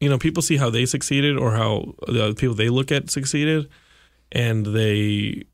You 0.00 0.08
know 0.08 0.18
people 0.18 0.42
see 0.42 0.56
how 0.56 0.70
they 0.70 0.86
succeeded 0.86 1.38
or 1.38 1.52
how 1.52 1.94
the 2.06 2.34
people 2.34 2.54
they 2.54 2.68
look 2.68 2.92
at 2.92 3.10
succeeded 3.10 3.68
and 4.32 4.66
they 4.66 5.44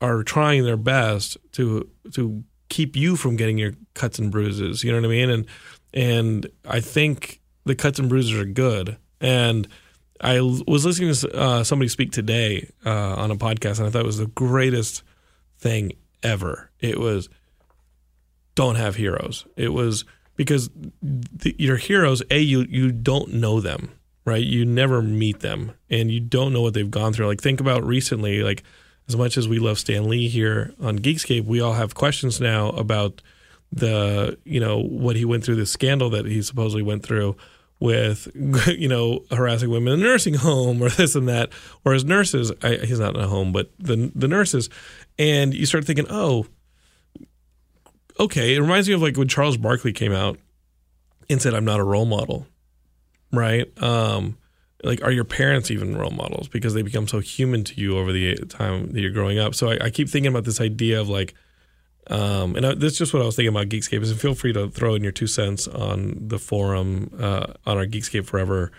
are 0.00 0.22
trying 0.22 0.64
their 0.64 0.76
best 0.76 1.36
to 1.52 1.88
to 2.14 2.42
keep 2.68 2.96
you 2.96 3.16
from 3.16 3.36
getting 3.36 3.58
your 3.58 3.72
cuts 3.94 4.18
and 4.18 4.30
bruises. 4.30 4.82
You 4.82 4.92
know 4.92 4.98
what 4.98 5.06
i 5.06 5.10
mean? 5.10 5.30
And 5.30 5.46
and 5.92 6.46
i 6.66 6.80
think 6.80 7.40
the 7.64 7.74
cuts 7.74 7.98
and 7.98 8.08
bruises 8.08 8.32
are 8.32 8.44
good 8.44 8.96
and 9.20 9.68
i 10.20 10.40
was 10.40 10.84
listening 10.84 11.12
to 11.12 11.36
uh, 11.36 11.64
somebody 11.64 11.88
speak 11.88 12.12
today 12.12 12.70
uh, 12.86 13.14
on 13.14 13.30
a 13.30 13.36
podcast 13.36 13.78
and 13.78 13.86
i 13.86 13.90
thought 13.90 14.02
it 14.02 14.06
was 14.06 14.18
the 14.18 14.26
greatest 14.26 15.02
thing 15.58 15.92
ever 16.22 16.70
it 16.80 16.98
was 16.98 17.28
don't 18.60 18.76
have 18.76 18.96
heroes. 18.96 19.46
It 19.56 19.72
was 19.72 20.04
because 20.36 20.68
the, 21.02 21.54
your 21.58 21.76
heroes, 21.76 22.22
a 22.30 22.38
you 22.38 22.66
you 22.68 22.92
don't 22.92 23.32
know 23.34 23.60
them, 23.60 23.92
right? 24.26 24.42
You 24.42 24.66
never 24.66 25.00
meet 25.00 25.40
them, 25.40 25.72
and 25.88 26.10
you 26.10 26.20
don't 26.20 26.52
know 26.52 26.60
what 26.60 26.74
they've 26.74 26.90
gone 26.90 27.14
through. 27.14 27.26
Like 27.26 27.40
think 27.40 27.60
about 27.60 27.84
recently, 27.84 28.42
like 28.42 28.62
as 29.08 29.16
much 29.16 29.38
as 29.38 29.48
we 29.48 29.58
love 29.58 29.78
Stan 29.78 30.08
Lee 30.08 30.28
here 30.28 30.74
on 30.78 30.98
Geekscape, 30.98 31.44
we 31.44 31.60
all 31.60 31.72
have 31.72 31.94
questions 31.94 32.38
now 32.38 32.68
about 32.70 33.22
the 33.72 34.38
you 34.44 34.60
know 34.60 34.78
what 34.80 35.16
he 35.16 35.24
went 35.24 35.44
through, 35.44 35.56
the 35.56 35.66
scandal 35.66 36.10
that 36.10 36.26
he 36.26 36.42
supposedly 36.42 36.82
went 36.82 37.04
through 37.04 37.36
with 37.78 38.28
you 38.68 38.88
know 38.88 39.24
harassing 39.30 39.70
women 39.70 39.94
in 39.94 40.00
a 40.00 40.02
nursing 40.02 40.34
home 40.34 40.82
or 40.82 40.88
this 40.90 41.14
and 41.14 41.28
that, 41.28 41.50
or 41.84 41.92
his 41.92 42.04
nurses. 42.04 42.52
I, 42.62 42.76
he's 42.76 43.00
not 43.00 43.14
in 43.14 43.20
a 43.20 43.28
home, 43.28 43.52
but 43.52 43.70
the 43.78 44.10
the 44.14 44.28
nurses, 44.28 44.68
and 45.18 45.54
you 45.54 45.66
start 45.66 45.84
thinking, 45.84 46.06
oh 46.10 46.46
okay, 48.20 48.54
it 48.54 48.60
reminds 48.60 48.86
me 48.86 48.94
of 48.94 49.02
like 49.02 49.16
when 49.16 49.26
Charles 49.26 49.56
Barkley 49.56 49.92
came 49.92 50.12
out 50.12 50.38
and 51.28 51.40
said, 51.40 51.54
"I'm 51.54 51.64
not 51.64 51.80
a 51.80 51.84
role 51.84 52.04
model," 52.04 52.46
right? 53.32 53.66
Um, 53.82 54.36
like, 54.84 55.02
are 55.02 55.10
your 55.10 55.24
parents 55.24 55.70
even 55.70 55.96
role 55.96 56.10
models 56.10 56.46
because 56.46 56.74
they 56.74 56.82
become 56.82 57.08
so 57.08 57.18
human 57.20 57.64
to 57.64 57.80
you 57.80 57.98
over 57.98 58.12
the 58.12 58.36
time 58.46 58.92
that 58.92 59.00
you're 59.00 59.10
growing 59.10 59.38
up? 59.38 59.54
So 59.54 59.70
I, 59.70 59.86
I 59.86 59.90
keep 59.90 60.08
thinking 60.08 60.28
about 60.28 60.44
this 60.44 60.60
idea 60.60 61.00
of 61.00 61.08
like, 61.08 61.34
um, 62.08 62.56
and 62.56 62.66
I, 62.66 62.74
that's 62.74 62.96
just 62.98 63.12
what 63.12 63.22
I 63.22 63.26
was 63.26 63.36
thinking 63.36 63.54
about 63.54 63.68
Geekscape. 63.68 64.02
Is 64.02 64.12
feel 64.12 64.34
free 64.34 64.52
to 64.52 64.68
throw 64.68 64.94
in 64.94 65.02
your 65.02 65.12
two 65.12 65.26
cents 65.26 65.68
on 65.68 66.16
the 66.20 66.38
forum 66.38 67.10
uh, 67.18 67.52
on 67.66 67.76
our 67.78 67.86
Geekscape 67.86 68.26
Forever 68.26 68.72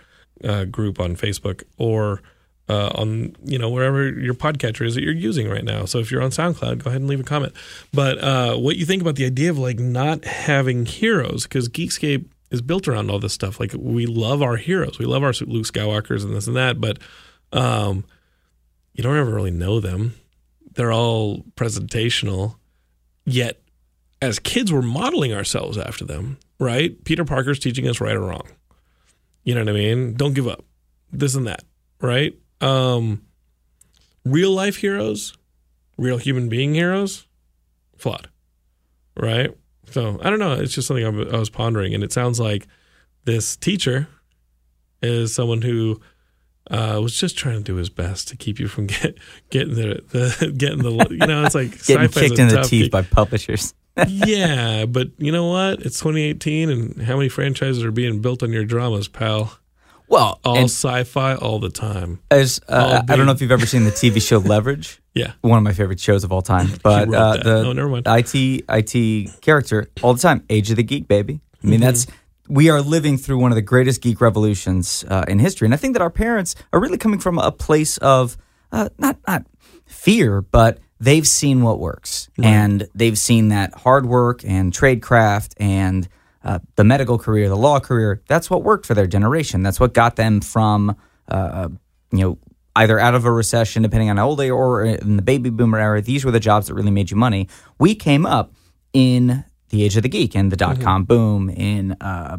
uh, 0.44 0.64
group 0.64 1.00
on 1.00 1.16
Facebook 1.16 1.62
or 1.78 2.22
uh, 2.68 2.90
on 2.94 3.34
you 3.44 3.58
know 3.58 3.70
wherever 3.70 4.08
your 4.08 4.34
podcatcher 4.34 4.86
is 4.86 4.94
that 4.94 5.02
you're 5.02 5.12
using 5.12 5.48
right 5.48 5.64
now. 5.64 5.84
So 5.84 5.98
if 5.98 6.10
you're 6.10 6.22
on 6.22 6.30
SoundCloud, 6.30 6.82
go 6.82 6.90
ahead 6.90 7.00
and 7.00 7.08
leave 7.08 7.20
a 7.20 7.24
comment. 7.24 7.52
But 7.92 8.18
uh, 8.18 8.56
what 8.56 8.76
you 8.76 8.86
think 8.86 9.02
about 9.02 9.16
the 9.16 9.26
idea 9.26 9.50
of 9.50 9.58
like 9.58 9.78
not 9.78 10.24
having 10.24 10.86
heroes 10.86 11.44
because 11.44 11.68
Geekscape 11.68 12.26
is 12.50 12.62
built 12.62 12.86
around 12.86 13.10
all 13.10 13.18
this 13.18 13.32
stuff. 13.32 13.58
Like 13.58 13.72
we 13.76 14.06
love 14.06 14.42
our 14.42 14.56
heroes, 14.56 14.98
we 14.98 15.06
love 15.06 15.22
our 15.22 15.32
Luke 15.46 15.66
Skywalkers 15.66 16.22
and 16.22 16.34
this 16.34 16.46
and 16.46 16.56
that, 16.56 16.80
but 16.80 16.98
um, 17.52 18.04
you 18.92 19.02
don't 19.02 19.16
ever 19.16 19.30
really 19.30 19.50
know 19.50 19.80
them. 19.80 20.14
They're 20.74 20.92
all 20.92 21.42
presentational, 21.56 22.56
yet 23.24 23.60
as 24.20 24.38
kids 24.38 24.72
we're 24.72 24.82
modeling 24.82 25.32
ourselves 25.32 25.78
after 25.78 26.04
them. 26.04 26.38
Right? 26.58 27.02
Peter 27.04 27.24
Parker's 27.24 27.58
teaching 27.58 27.88
us 27.88 28.00
right 28.00 28.14
or 28.14 28.20
wrong. 28.20 28.46
You 29.42 29.54
know 29.54 29.62
what 29.62 29.70
I 29.70 29.72
mean? 29.72 30.14
Don't 30.14 30.34
give 30.34 30.46
up. 30.46 30.64
This 31.10 31.34
and 31.34 31.46
that. 31.46 31.64
Right? 32.00 32.36
um, 32.62 33.22
real 34.24 34.52
life 34.52 34.76
heroes, 34.76 35.36
real 35.98 36.16
human 36.16 36.48
being 36.48 36.74
heroes, 36.74 37.26
flawed, 37.98 38.30
right? 39.16 39.50
So 39.90 40.18
I 40.22 40.30
don't 40.30 40.38
know. 40.38 40.52
It's 40.54 40.72
just 40.72 40.88
something 40.88 41.04
I 41.04 41.38
was 41.38 41.50
pondering, 41.50 41.92
and 41.92 42.02
it 42.02 42.12
sounds 42.12 42.40
like 42.40 42.66
this 43.24 43.56
teacher 43.56 44.08
is 45.02 45.34
someone 45.34 45.60
who 45.60 46.00
uh, 46.72 46.98
was 47.00 47.16
just 47.16 47.36
trying 47.38 47.58
to 47.58 47.62
do 47.62 47.76
his 47.76 47.90
best 47.90 48.26
to 48.28 48.36
keep 48.36 48.58
you 48.58 48.66
from 48.66 48.86
get, 48.94 49.16
getting 49.50 49.74
the, 49.74 50.02
the 50.10 50.52
getting 50.56 50.78
the 50.82 51.06
you 51.10 51.26
know 51.26 51.44
it's 51.44 51.54
like 51.54 51.84
Getting 51.86 52.08
kicked 52.08 52.38
in 52.38 52.48
the 52.48 52.62
teeth 52.62 52.84
gig. 52.84 52.90
by 52.90 53.02
publishers. 53.02 53.74
yeah, 54.08 54.86
but 54.86 55.08
you 55.18 55.30
know 55.30 55.48
what? 55.48 55.80
It's 55.82 55.98
2018, 55.98 56.70
and 56.70 57.02
how 57.02 57.16
many 57.16 57.28
franchises 57.28 57.84
are 57.84 57.90
being 57.92 58.20
built 58.22 58.42
on 58.42 58.50
your 58.50 58.64
dramas, 58.64 59.06
pal? 59.06 59.58
Well, 60.08 60.40
All 60.44 60.64
sci-fi, 60.64 61.36
all 61.36 61.58
the 61.58 61.70
time. 61.70 62.18
as, 62.30 62.60
uh, 62.68 63.02
I 63.08 63.16
don't 63.16 63.24
know 63.24 63.32
if 63.32 63.40
you've 63.40 63.50
ever 63.52 63.64
seen 63.66 63.84
the 63.84 63.90
TV 63.90 64.20
show 64.26 64.38
Leverage. 64.38 65.00
Yeah. 65.14 65.32
one 65.42 65.56
of 65.58 65.62
my 65.64 65.72
favorite 65.72 66.00
shows 66.00 66.22
of 66.24 66.32
all 66.32 66.42
time. 66.42 66.68
But 66.82 67.12
uh, 67.14 67.36
the 67.36 68.02
Oh. 68.06 68.14
IT 68.18 68.64
IT 68.94 69.40
character 69.42 69.88
all 70.02 70.12
the 70.14 70.20
time, 70.20 70.42
Age 70.50 70.70
of 70.70 70.76
the 70.76 70.82
Geek, 70.82 71.06
baby. 71.08 71.40
I 71.62 71.66
mean, 71.66 71.80
Mm-hmm. 71.80 71.82
that's 71.86 72.06
we 72.48 72.70
are 72.70 72.80
living 72.80 73.16
through 73.16 73.38
one 73.38 73.52
of 73.52 73.56
the 73.56 73.62
greatest 73.62 74.02
geek 74.02 74.20
revolutions 74.20 75.04
uh, 75.08 75.24
in 75.28 75.38
history, 75.38 75.66
and 75.66 75.74
I 75.74 75.76
think 75.76 75.94
that 75.94 76.02
our 76.02 76.10
parents 76.10 76.54
are 76.72 76.80
really 76.80 76.98
coming 76.98 77.18
from 77.20 77.38
a 77.38 77.52
place 77.52 77.98
of 77.98 78.36
uh, 78.72 78.88
not 78.98 79.18
not 79.26 79.46
fear, 79.86 80.42
but 80.42 80.78
they've 80.98 81.26
seen 81.26 81.62
what 81.62 81.78
works, 81.78 82.28
and 82.42 82.88
they've 82.94 83.18
seen 83.18 83.48
that 83.48 83.74
hard 83.74 84.06
work 84.06 84.44
and 84.44 84.72
tradecraft 84.72 85.54
and 85.58 86.08
uh, 86.44 86.58
the 86.76 86.84
medical 86.84 87.18
career, 87.18 87.48
the 87.48 87.56
law 87.56 87.78
career. 87.78 88.22
That's 88.26 88.50
what 88.50 88.62
worked 88.62 88.86
for 88.86 88.94
their 88.94 89.06
generation. 89.06 89.62
That's 89.62 89.78
what 89.78 89.94
got 89.94 90.16
them 90.16 90.40
from 90.40 90.96
uh, 91.28 91.68
you 92.10 92.18
know 92.18 92.38
either 92.74 92.98
out 92.98 93.14
of 93.14 93.24
a 93.24 93.30
recession, 93.30 93.82
depending 93.82 94.10
on 94.10 94.16
how 94.16 94.28
old 94.28 94.38
they 94.38 94.50
are, 94.50 94.56
or 94.56 94.84
in 94.84 95.16
the 95.16 95.22
baby 95.22 95.50
boomer 95.50 95.78
era. 95.78 96.00
These 96.00 96.24
were 96.24 96.30
the 96.30 96.40
jobs 96.40 96.68
that 96.68 96.74
really 96.74 96.90
made 96.90 97.10
you 97.10 97.16
money. 97.16 97.48
We 97.78 97.94
came 97.94 98.26
up 98.26 98.52
in 98.92 99.44
the 99.72 99.82
age 99.82 99.96
of 99.96 100.04
the 100.04 100.08
geek 100.08 100.36
and 100.36 100.52
the 100.52 100.56
dot 100.56 100.80
com 100.80 101.02
boom 101.04 101.50
in 101.50 101.96
uh, 102.00 102.36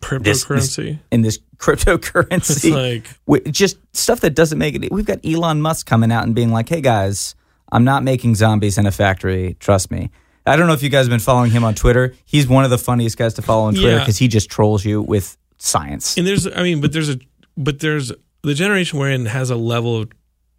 this, 0.00 0.20
this 0.20 0.44
Cryptocurrency. 0.44 0.98
in 1.10 1.22
this 1.22 1.38
cryptocurrency. 1.56 3.04
It's 3.24 3.24
like 3.24 3.50
just 3.50 3.78
stuff 3.96 4.20
that 4.20 4.34
doesn't 4.34 4.58
make 4.58 4.74
it. 4.74 4.92
We've 4.92 5.06
got 5.06 5.24
Elon 5.24 5.62
Musk 5.62 5.86
coming 5.86 6.12
out 6.12 6.24
and 6.24 6.34
being 6.34 6.50
like, 6.50 6.68
"Hey 6.68 6.82
guys, 6.82 7.34
I'm 7.72 7.84
not 7.84 8.02
making 8.02 8.34
zombies 8.34 8.76
in 8.76 8.86
a 8.86 8.92
factory. 8.92 9.56
Trust 9.60 9.90
me." 9.90 10.10
I 10.46 10.56
don't 10.56 10.66
know 10.66 10.74
if 10.74 10.82
you 10.82 10.90
guys 10.90 11.06
have 11.06 11.10
been 11.10 11.20
following 11.20 11.50
him 11.52 11.64
on 11.64 11.74
Twitter. 11.74 12.14
He's 12.26 12.46
one 12.46 12.64
of 12.64 12.70
the 12.70 12.76
funniest 12.76 13.16
guys 13.16 13.32
to 13.34 13.42
follow 13.42 13.64
on 13.64 13.72
Twitter 13.74 13.92
Yeah. 13.92 13.98
because 14.00 14.18
he 14.18 14.28
just 14.28 14.50
trolls 14.50 14.84
you 14.84 15.00
with 15.00 15.38
science. 15.56 16.18
and 16.18 16.26
there's 16.26 16.46
I 16.46 16.62
mean, 16.62 16.82
but 16.82 16.92
there's 16.92 17.08
a 17.08 17.18
but 17.56 17.78
there's 17.78 18.12
the 18.42 18.52
generation 18.52 18.98
we're 18.98 19.10
in 19.10 19.24
has 19.24 19.48
a 19.48 19.56
level 19.56 20.02
of 20.02 20.10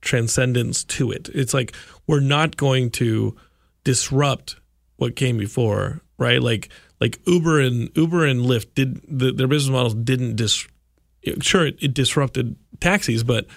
transcendence 0.01 0.83
to 0.85 1.11
it. 1.11 1.29
It's 1.35 1.53
like 1.53 1.75
we're 2.07 2.19
not 2.19 2.57
going 2.57 2.89
to 2.91 3.35
disrupt 3.83 4.55
what 4.97 5.15
came 5.15 5.37
before, 5.37 6.01
right? 6.17 6.41
Like 6.41 6.69
like 6.99 7.19
Uber 7.25 7.59
and 7.59 7.89
Uber 7.95 8.25
and 8.25 8.41
Lyft 8.41 8.73
did 8.75 9.01
the, 9.07 9.31
their 9.31 9.47
business 9.47 9.71
models 9.71 9.95
didn't 9.95 10.35
dis 10.35 10.67
sure 11.41 11.67
it, 11.67 11.77
it 11.81 11.93
disrupted 11.93 12.55
taxis, 12.79 13.23
but 13.23 13.47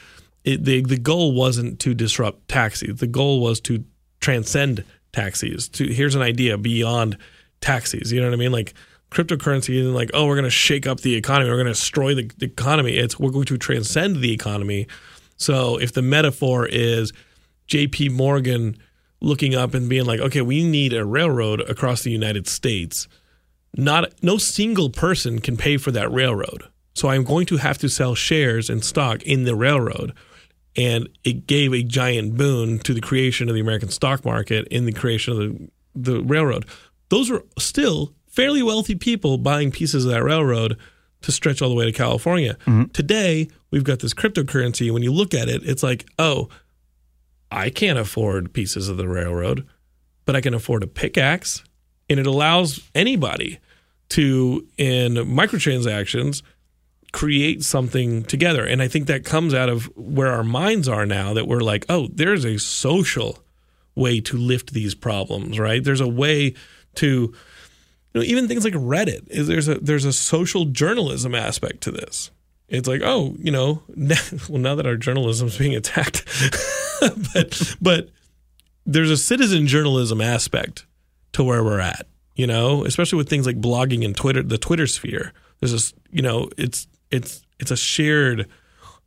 it, 0.45 0.65
the 0.65 0.83
the 0.83 0.99
goal 0.99 1.33
wasn't 1.33 1.81
to 1.81 1.95
disrupt 1.95 2.49
taxis. 2.49 2.99
The 2.99 3.07
goal 3.07 3.41
was 3.41 3.61
to 3.63 3.85
transcend 4.21 4.85
taxis. 5.13 5.69
To 5.71 5.87
here's 5.87 6.15
an 6.15 6.23
idea 6.23 6.59
beyond 6.59 7.19
taxis. 7.61 8.13
You 8.13 8.21
know 8.21 8.29
what 8.29 8.35
I 8.35 8.39
mean? 8.39 8.53
Like 8.53 8.75
cryptocurrency 9.11 9.79
isn't 9.79 9.95
like 9.95 10.11
oh 10.15 10.27
we're 10.27 10.35
going 10.35 10.45
to 10.45 10.51
shake 10.51 10.87
up 10.87 11.01
the 11.01 11.15
economy. 11.15 11.51
We're 11.51 11.57
going 11.57 11.67
to 11.67 11.73
destroy 11.73 12.15
the, 12.15 12.31
the 12.39 12.47
economy. 12.47 12.97
It's 12.97 13.19
we're 13.19 13.31
going 13.31 13.47
to 13.47 13.59
transcend 13.59 14.17
the 14.17 14.33
economy. 14.33 14.87
So 15.37 15.79
if 15.79 15.93
the 15.93 16.03
metaphor 16.03 16.67
is 16.67 17.13
J.P. 17.69 18.09
Morgan 18.09 18.77
looking 19.21 19.55
up 19.55 19.75
and 19.75 19.89
being 19.89 20.05
like, 20.05 20.21
okay, 20.21 20.43
we 20.43 20.65
need 20.65 20.93
a 20.93 21.05
railroad 21.05 21.61
across 21.69 22.03
the 22.03 22.11
United 22.11 22.47
States. 22.47 23.09
Not 23.77 24.13
no 24.23 24.39
single 24.39 24.91
person 24.91 25.41
can 25.41 25.57
pay 25.57 25.77
for 25.77 25.91
that 25.91 26.11
railroad. 26.11 26.65
So 26.95 27.09
I'm 27.09 27.25
going 27.25 27.47
to 27.47 27.59
have 27.59 27.79
to 27.79 27.89
sell 27.89 28.15
shares 28.15 28.69
and 28.69 28.85
stock 28.85 29.23
in 29.23 29.45
the 29.45 29.55
railroad. 29.55 30.15
And 30.77 31.09
it 31.25 31.47
gave 31.47 31.73
a 31.73 31.83
giant 31.83 32.37
boon 32.37 32.79
to 32.81 32.95
the 32.95 33.01
creation 33.01 33.49
of 33.49 33.55
the 33.55 33.61
American 33.61 33.89
stock 33.89 34.25
market 34.25 34.67
in 34.69 34.85
the 34.85 34.93
creation 34.93 35.33
of 35.33 35.39
the, 35.39 35.71
the 35.95 36.23
railroad. 36.23 36.67
Those 37.09 37.31
were 37.31 37.45
still 37.59 38.15
fairly 38.27 38.63
wealthy 38.63 38.95
people 38.95 39.39
buying 39.39 39.71
pieces 39.71 40.05
of 40.05 40.13
that 40.13 40.23
railroad 40.23 40.77
to 41.23 41.33
stretch 41.33 41.61
all 41.61 41.69
the 41.69 41.75
way 41.75 41.85
to 41.85 41.93
California. 41.93 42.55
Mm-hmm. 42.67 42.85
Today, 42.93 43.49
we've 43.71 43.85
got 43.85 43.99
this 43.99 44.15
cryptocurrency. 44.15 44.93
When 44.93 45.03
you 45.03 45.13
look 45.13 45.35
at 45.35 45.49
it, 45.49 45.63
it's 45.65 45.83
like, 45.83 46.07
oh, 46.19 46.49
I 47.51 47.71
can't 47.71 47.99
afford 47.99 48.53
pieces 48.53 48.89
of 48.89 48.97
the 48.97 49.09
railroad, 49.09 49.67
but 50.25 50.37
I 50.37 50.41
can 50.41 50.55
afford 50.55 50.83
a 50.83 50.87
pickaxe 50.87 51.63
and 52.09 52.19
it 52.19 52.27
allows 52.27 52.89
anybody 52.95 53.59
to 54.11 54.67
in 54.77 55.15
microtransactions 55.15 56.43
create 57.13 57.63
something 57.63 58.23
together. 58.25 58.65
And 58.65 58.83
I 58.83 58.89
think 58.89 59.07
that 59.07 59.25
comes 59.25 59.55
out 59.55 59.69
of 59.69 59.85
where 59.97 60.29
our 60.29 60.45
minds 60.45 60.89
are 60.89 61.07
now 61.07 61.33
that 61.35 61.47
we're 61.47 61.61
like, 61.61 61.87
oh, 61.89 62.09
there's 62.13 62.45
a 62.45 62.59
social 62.59 63.39
way 63.95 64.21
to 64.21 64.37
lift 64.37 64.73
these 64.73 64.95
problems, 64.95 65.59
right? 65.59 65.83
There's 65.83 66.01
a 66.01 66.09
way 66.09 66.55
to 66.97 67.07
you 68.15 68.21
know, 68.21 68.23
even 68.23 68.49
things 68.49 68.65
like 68.65 68.75
Reddit 68.75 69.29
is 69.29 69.49
there's 69.49 69.69
a 69.69 69.75
there's 69.77 70.05
a 70.05 70.13
social 70.13 70.65
journalism 70.67 71.35
aspect 71.35 71.83
to 71.83 71.91
this. 71.91 72.31
It's 72.69 72.89
like, 72.89 73.01
oh, 73.05 73.35
you 73.39 73.51
know, 73.51 73.83
now, 73.97 74.17
well, 74.49 74.59
now 74.59 74.75
that 74.75 74.87
our 74.87 74.97
journalism 74.97 75.49
is 75.49 75.59
being 75.59 75.75
attacked, 75.77 76.25
but 77.35 77.77
but 77.81 78.09
there's 78.85 79.11
a 79.11 79.17
citizen 79.17 79.67
journalism 79.67 80.21
aspect 80.21 80.87
to 81.33 81.45
where 81.45 81.63
we're 81.63 81.81
at, 81.81 82.07
you 82.35 82.47
know, 82.47 82.85
especially 82.85 83.19
with 83.19 83.29
things 83.29 83.47
like 83.47 83.61
blogging 83.61 84.05
and 84.05 84.17
Twitter, 84.17 84.43
the 84.43 84.59
Twitter 84.59 84.87
sphere. 84.87 85.33
There's 85.61 85.73
this, 85.73 85.95
you 86.11 86.23
know, 86.23 86.49
it's 86.57 86.87
it's 87.11 87.43
it's 87.61 87.71
a 87.71 87.77
shared 87.77 88.49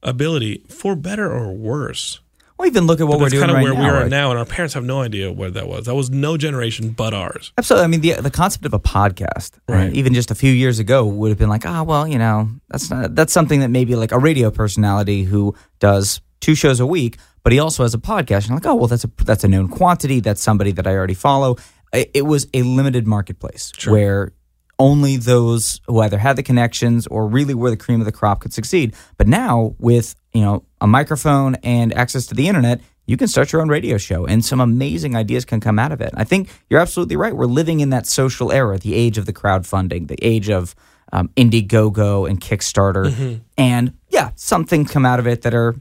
ability 0.04 0.64
for 0.70 0.96
better 0.96 1.32
or 1.32 1.54
worse. 1.54 2.21
Well, 2.62 2.68
even 2.70 2.86
look 2.86 3.02
at 3.02 3.08
what 3.08 3.20
we're 3.20 3.30
doing 3.30 3.42
kind 3.42 3.50
of 3.52 3.56
right 3.56 3.64
where 3.64 3.74
now. 3.74 3.80
we 3.82 3.86
are 3.88 4.02
right? 4.02 4.10
now, 4.10 4.30
and 4.30 4.38
our 4.38 4.46
parents 4.46 4.76
have 4.76 4.84
no 4.84 5.02
idea 5.02 5.32
where 5.32 5.50
that 5.50 5.68
was. 5.68 5.88
That 5.88 5.96
was 5.96 6.12
no 6.12 6.38
generation 6.38 6.92
but 6.92 7.12
ours. 7.14 7.52
Absolutely. 7.58 7.84
I 7.86 7.88
mean, 7.88 8.02
the 8.02 8.14
the 8.22 8.30
concept 8.30 8.66
of 8.66 8.74
a 8.76 8.80
podcast, 8.80 9.58
uh, 9.68 9.74
Right. 9.74 9.94
even 9.94 10.14
just 10.14 10.30
a 10.30 10.36
few 10.36 10.52
years 10.54 10.78
ago, 10.78 11.04
would 11.06 11.30
have 11.30 11.40
been 11.40 11.50
like, 11.50 11.66
ah, 11.66 11.82
well, 11.82 12.08
you 12.08 12.20
know, 12.20 12.50
that's 12.70 12.92
not, 12.92 13.16
that's 13.16 13.34
something 13.34 13.62
that 13.62 13.70
maybe 13.70 13.96
like 13.96 14.12
a 14.12 14.20
radio 14.20 14.52
personality 14.52 15.24
who 15.24 15.56
does 15.80 16.22
two 16.40 16.54
shows 16.54 16.80
a 16.80 16.86
week, 16.86 17.18
but 17.44 17.52
he 17.52 17.58
also 17.58 17.82
has 17.82 17.96
a 17.96 17.98
podcast. 17.98 18.42
And 18.44 18.50
you're 18.50 18.58
like, 18.58 18.66
oh, 18.68 18.76
well, 18.76 18.88
that's 18.88 19.06
a 19.06 19.10
that's 19.26 19.44
a 19.44 19.48
known 19.48 19.68
quantity. 19.68 20.20
That's 20.20 20.42
somebody 20.44 20.72
that 20.74 20.86
I 20.86 20.92
already 20.96 21.16
follow. 21.16 21.58
It, 21.92 22.12
it 22.14 22.22
was 22.28 22.48
a 22.54 22.62
limited 22.62 23.08
marketplace 23.08 23.72
where 23.88 24.34
only 24.82 25.16
those 25.16 25.80
who 25.86 26.00
either 26.00 26.18
had 26.18 26.36
the 26.36 26.44
connections 26.44 27.06
or 27.08 27.28
really 27.28 27.54
were 27.54 27.70
the 27.70 27.78
cream 27.78 28.02
of 28.02 28.06
the 28.06 28.12
crop 28.12 28.42
could 28.42 28.52
succeed. 28.52 28.96
But 29.18 29.28
now 29.28 29.76
with 29.78 30.16
you 30.34 30.42
know 30.42 30.66
a 30.82 30.88
microphone 30.88 31.56
and 31.64 31.94
access 31.94 32.26
to 32.28 32.36
the 32.36 32.48
internet, 32.48 32.82
you 33.06 33.16
can 33.16 33.28
start 33.28 33.52
your 33.54 33.62
own 33.62 33.70
radio 33.70 33.98
show, 33.98 34.26
and 34.26 34.44
some 34.44 34.60
amazing 34.60 35.16
ideas 35.16 35.46
can 35.46 35.60
come 35.60 35.78
out 35.78 35.92
of 35.92 36.02
it. 36.02 36.12
I 36.16 36.24
think 36.24 36.50
you're 36.70 36.80
absolutely 36.80 37.16
right. 37.16 37.36
We're 37.36 37.46
living 37.46 37.80
in 37.80 37.92
that 37.92 38.08
social 38.08 38.52
era, 38.52 38.80
the 38.80 38.96
age 38.96 39.18
of 39.20 39.26
the 39.28 39.34
crowdfunding, 39.34 40.08
the 40.08 40.18
age 40.22 40.50
of 40.50 40.74
um, 41.14 41.30
Indiegogo 41.36 42.28
and 42.28 42.42
Kickstarter, 42.42 43.06
and 43.58 43.94
yeah, 44.10 44.32
some 44.36 44.66
things 44.66 44.90
come 44.92 45.06
out 45.06 45.20
of 45.20 45.28
it 45.28 45.44
that 45.44 45.54
are 45.54 45.76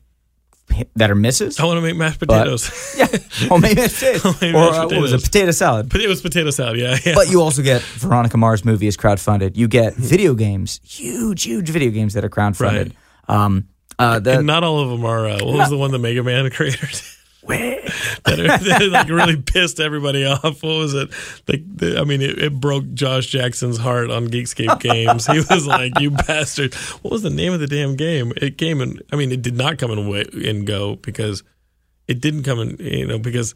that 0.97 1.11
are 1.11 1.15
misses. 1.15 1.59
I 1.61 1.65
want 1.65 1.79
to 1.79 1.83
make 1.83 1.97
mashed 1.97 2.21
potatoes. 2.21 2.71
Yeah, 3.01 3.07
well, 3.49 3.59
maybe 3.61 3.81
it's 3.81 4.03
it. 4.03 4.17
Homemade 4.23 4.55
or 4.55 4.61
mashed 4.61 4.79
uh, 4.79 4.89
what 4.89 5.01
was 5.01 5.13
it? 5.13 5.23
Potato 5.23 5.51
salad. 5.53 5.89
but 5.89 6.01
it 6.01 6.09
was 6.09 6.21
potato 6.21 6.51
salad. 6.51 6.79
Yeah, 6.79 6.99
yeah. 7.05 7.15
But 7.15 7.31
you 7.31 7.41
also 7.43 7.63
get 7.63 7.81
Veronica 7.83 8.37
Mars 8.37 8.65
movie 8.65 8.87
is 8.87 8.97
crowdfunded. 8.97 9.57
You 9.57 9.69
get 9.69 9.95
video 9.95 10.35
games, 10.35 10.81
huge, 10.85 11.45
huge 11.45 11.71
video 11.71 11.91
games 11.91 12.15
that 12.15 12.25
are 12.25 12.29
crowdfunded. 12.29 12.93
Um, 13.29 13.69
uh, 13.99 14.19
the, 14.19 14.39
and 14.39 14.47
not 14.47 14.65
all 14.65 14.81
of 14.81 14.91
them 14.91 15.05
are. 15.05 15.27
Uh, 15.27 15.45
what 15.45 15.55
was 15.59 15.71
the 15.71 15.77
one 15.79 15.91
the 15.93 15.99
Mega 15.99 16.23
Man 16.23 16.51
creators? 16.51 17.17
That, 17.47 17.93
that 18.25 18.89
like 18.91 19.09
really 19.09 19.37
pissed 19.41 19.81
everybody 19.81 20.25
off. 20.25 20.63
What 20.63 20.65
was 20.65 20.95
it? 20.95 21.11
Like, 21.49 21.63
the, 21.77 21.99
I 21.99 22.05
mean, 22.05 22.23
it, 22.23 22.39
it 22.39 22.61
broke 22.61 22.93
Josh 22.95 23.27
Jackson's 23.27 23.79
heart 23.79 24.11
on 24.11 24.29
Geekscape 24.29 24.81
Games. 24.81 25.27
he 25.27 25.39
was 25.39 25.67
like, 25.67 25.99
"You 26.01 26.11
bastard!" 26.11 26.75
What 26.75 27.13
was 27.13 27.23
the 27.23 27.31
name 27.31 27.53
of 27.53 27.61
the 27.61 27.67
damn 27.67 27.97
game? 27.97 28.33
It 28.37 28.59
came 28.59 28.81
in. 28.81 29.01
I 29.13 29.17
mean, 29.17 29.33
it 29.33 29.43
did 29.43 29.57
not 29.57 29.79
come 29.79 29.91
in 29.91 30.09
wa- 30.09 30.25
in 30.33 30.65
Go 30.65 30.97
because 30.97 31.43
it 32.09 32.21
didn't 32.21 32.43
come 32.43 32.61
in. 32.61 32.77
You 32.79 33.07
know, 33.07 33.19
because 33.19 33.55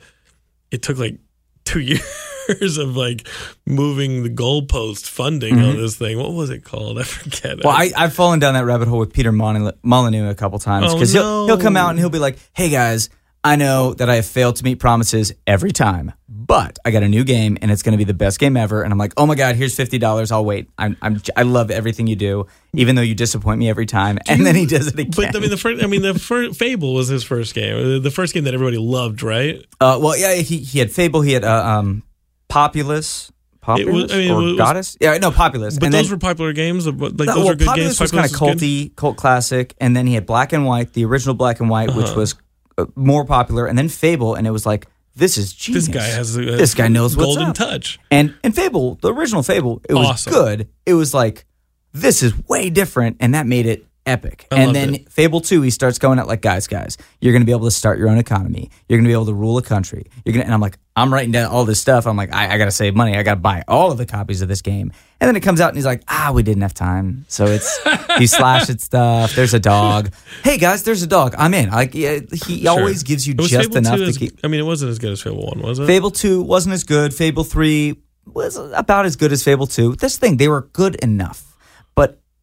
it 0.70 0.82
took 0.82 0.98
like 0.98 1.18
two 1.64 1.80
years 2.48 2.78
of 2.78 2.96
like 2.96 3.26
moving 3.66 4.22
the 4.22 4.30
goalpost 4.30 5.08
funding 5.08 5.58
on 5.60 5.76
this 5.76 5.96
thing. 5.96 6.18
What 6.18 6.32
was 6.32 6.50
it 6.50 6.64
called? 6.64 6.98
I 6.98 7.02
forget. 7.04 7.58
Mm-hmm. 7.58 7.60
well, 7.68 7.76
I, 7.76 7.90
I've 7.96 8.14
fallen 8.14 8.38
down 8.38 8.54
that 8.54 8.64
rabbit 8.64 8.88
hole 8.88 8.98
with 8.98 9.12
Peter 9.12 9.32
Molyneux 9.32 10.28
a 10.28 10.34
couple 10.34 10.58
times 10.58 10.90
Oh, 10.90 10.94
because 10.94 11.12
he'll, 11.12 11.46
he'll 11.46 11.58
come 11.58 11.76
out 11.76 11.90
and 11.90 11.98
he'll 11.98 12.10
be 12.10 12.18
like, 12.18 12.38
"Hey 12.52 12.68
guys, 12.68 13.08
I 13.44 13.56
know 13.56 13.92
that 13.94 14.08
I 14.08 14.14
have 14.16 14.26
failed 14.26 14.56
to 14.56 14.64
meet 14.64 14.76
promises 14.80 15.32
every 15.46 15.70
time, 15.70 16.12
but 16.28 16.78
I 16.84 16.90
got 16.90 17.02
a 17.02 17.08
new 17.08 17.24
game 17.24 17.58
and 17.60 17.70
it's 17.70 17.82
going 17.82 17.92
to 17.92 17.98
be 17.98 18.04
the 18.04 18.14
best 18.14 18.38
game 18.38 18.56
ever." 18.56 18.82
And 18.82 18.90
I'm 18.90 18.98
like, 18.98 19.12
"Oh 19.18 19.26
my 19.26 19.34
god, 19.34 19.54
here's 19.56 19.74
fifty 19.76 19.98
dollars. 19.98 20.32
I'll 20.32 20.44
wait. 20.46 20.70
I'm, 20.78 20.96
I'm 21.02 21.20
I 21.36 21.42
love 21.42 21.70
everything 21.70 22.06
you 22.06 22.16
do, 22.16 22.46
even 22.72 22.96
though 22.96 23.02
you 23.02 23.14
disappoint 23.14 23.58
me 23.58 23.68
every 23.68 23.84
time." 23.86 24.18
And 24.28 24.46
then 24.46 24.54
he 24.56 24.64
does 24.64 24.86
it 24.86 24.98
again. 24.98 25.12
But 25.14 25.36
I 25.36 25.40
mean, 25.40 25.50
the 25.50 25.56
first. 25.58 25.84
I 25.84 25.86
mean, 25.86 26.00
the 26.02 26.18
first 26.18 26.58
Fable 26.58 26.94
was 26.94 27.08
his 27.08 27.22
first 27.22 27.54
game. 27.54 28.02
The 28.02 28.10
first 28.10 28.32
game 28.32 28.44
that 28.44 28.54
everybody 28.54 28.78
loved, 28.78 29.22
right? 29.22 29.62
Uh, 29.80 29.98
well, 30.00 30.16
yeah, 30.16 30.34
he 30.36 30.58
he 30.58 30.78
had 30.78 30.90
Fable, 30.90 31.20
he 31.20 31.32
had 31.32 31.44
uh, 31.44 31.66
um, 31.66 32.02
Populous, 32.48 33.30
Populous 33.60 34.12
I 34.12 34.16
mean, 34.18 34.30
or 34.30 34.36
was- 34.42 34.52
Godus. 34.58 34.96
Yeah, 35.00 35.16
no, 35.18 35.30
Populous. 35.30 35.74
But 35.78 35.86
and 35.86 35.94
those 35.94 36.08
then, 36.08 36.16
were 36.16 36.20
popular 36.20 36.52
games. 36.52 36.86
Like 36.86 36.96
no, 36.96 37.08
those 37.10 37.26
well, 37.26 37.46
were 37.48 37.54
good 37.56 37.66
Populous 37.66 37.98
games. 37.98 38.00
was 38.00 38.10
kind 38.10 38.24
of 38.24 38.32
Populous 38.32 38.60
good. 38.60 38.66
culty, 38.90 38.96
cult 38.96 39.16
classic, 39.16 39.74
and 39.80 39.96
then 39.96 40.06
he 40.06 40.14
had 40.14 40.24
Black 40.26 40.52
and 40.52 40.64
White, 40.64 40.92
the 40.92 41.04
original 41.04 41.34
Black 41.34 41.60
and 41.60 41.68
White, 41.68 41.88
Uh-huh. 41.90 42.00
which 42.00 42.14
was 42.16 42.34
uh, 42.34 42.36
Uh, 42.76 42.86
more 42.96 43.24
popular, 43.24 43.66
and 43.66 43.78
then 43.78 43.88
Fable, 43.88 44.34
and 44.34 44.46
it 44.46 44.50
was 44.50 44.66
like 44.66 44.86
this 45.16 45.38
is 45.38 45.52
genius. 45.52 45.86
This 45.86 45.94
guy 45.94 46.02
has 46.06 46.36
a, 46.36 46.40
this 46.42 46.74
guy 46.74 46.88
knows 46.88 47.16
what's 47.16 47.36
golden 47.36 47.54
touch. 47.54 48.00
And 48.10 48.34
and 48.42 48.54
Fable, 48.54 48.96
the 49.00 49.14
original 49.14 49.42
Fable, 49.44 49.80
it 49.88 49.94
was 49.94 50.06
Awesome. 50.06 50.32
good. 50.32 50.68
It 50.84 50.94
was 50.94 51.14
like 51.14 51.44
this 51.92 52.22
is 52.22 52.32
way 52.48 52.70
different, 52.70 53.18
and 53.20 53.34
that 53.34 53.46
made 53.46 53.66
it 53.66 53.86
epic. 54.06 54.46
I 54.50 54.60
and 54.60 54.74
then 54.74 54.94
it. 54.94 55.10
Fable 55.10 55.40
two, 55.40 55.62
he 55.62 55.70
starts 55.70 55.98
going 55.98 56.18
out 56.18 56.26
like, 56.26 56.42
guys, 56.42 56.66
guys, 56.66 56.96
you're 57.20 57.32
gonna 57.32 57.44
be 57.44 57.52
able 57.52 57.64
to 57.64 57.70
start 57.70 57.98
your 57.98 58.08
own 58.08 58.18
economy. 58.18 58.70
You're 58.88 58.98
gonna 58.98 59.08
be 59.08 59.12
able 59.12 59.26
to 59.26 59.34
rule 59.34 59.58
a 59.58 59.62
country. 59.62 60.06
You're 60.24 60.32
gonna, 60.34 60.44
and 60.44 60.54
I'm 60.54 60.60
like, 60.60 60.78
I'm 60.96 61.12
writing 61.12 61.32
down 61.32 61.50
all 61.50 61.64
this 61.64 61.80
stuff. 61.80 62.06
I'm 62.06 62.16
like, 62.16 62.32
I, 62.32 62.54
I 62.54 62.58
gotta 62.58 62.70
save 62.70 62.94
money. 62.94 63.16
I 63.16 63.22
gotta 63.22 63.40
buy 63.40 63.64
all 63.66 63.90
of 63.90 63.98
the 63.98 64.06
copies 64.06 64.42
of 64.42 64.48
this 64.48 64.62
game. 64.62 64.92
And 65.20 65.28
then 65.28 65.36
it 65.36 65.40
comes 65.40 65.60
out, 65.60 65.68
and 65.68 65.76
he's 65.76 65.86
like, 65.86 66.02
ah, 66.08 66.32
we 66.34 66.42
didn't 66.42 66.62
have 66.62 66.74
time. 66.74 67.24
So 67.28 67.46
it's 67.46 67.78
you 68.20 68.26
slash 68.26 68.68
at 68.68 68.80
stuff. 68.80 69.34
There's 69.34 69.54
a 69.54 69.60
dog. 69.60 70.12
Hey 70.42 70.58
guys, 70.58 70.82
there's 70.82 71.02
a 71.02 71.06
dog. 71.06 71.34
I'm 71.38 71.54
in. 71.54 71.70
Like 71.70 71.94
yeah, 71.94 72.20
he 72.46 72.66
always 72.68 73.02
gives 73.02 73.26
you 73.26 73.34
just 73.34 73.54
Fable 73.54 73.76
enough 73.78 73.98
to 73.98 74.04
as- 74.04 74.18
keep. 74.18 74.38
I 74.44 74.48
mean, 74.48 74.60
it 74.60 74.64
wasn't 74.64 74.90
as 74.90 74.98
good 74.98 75.12
as 75.12 75.22
Fable 75.22 75.46
One, 75.46 75.62
was 75.62 75.78
it? 75.78 75.86
Fable 75.86 76.10
2 76.10 76.42
wasn't 76.42 76.74
as 76.74 76.84
good. 76.84 77.14
Fable 77.14 77.44
3 77.44 77.96
was 78.26 78.56
about 78.56 79.06
as 79.06 79.16
good 79.16 79.32
as 79.32 79.42
Fable 79.42 79.66
2. 79.66 79.96
This 79.96 80.16
thing, 80.18 80.36
they 80.36 80.48
were 80.48 80.62
good 80.72 80.96
enough. 80.96 81.53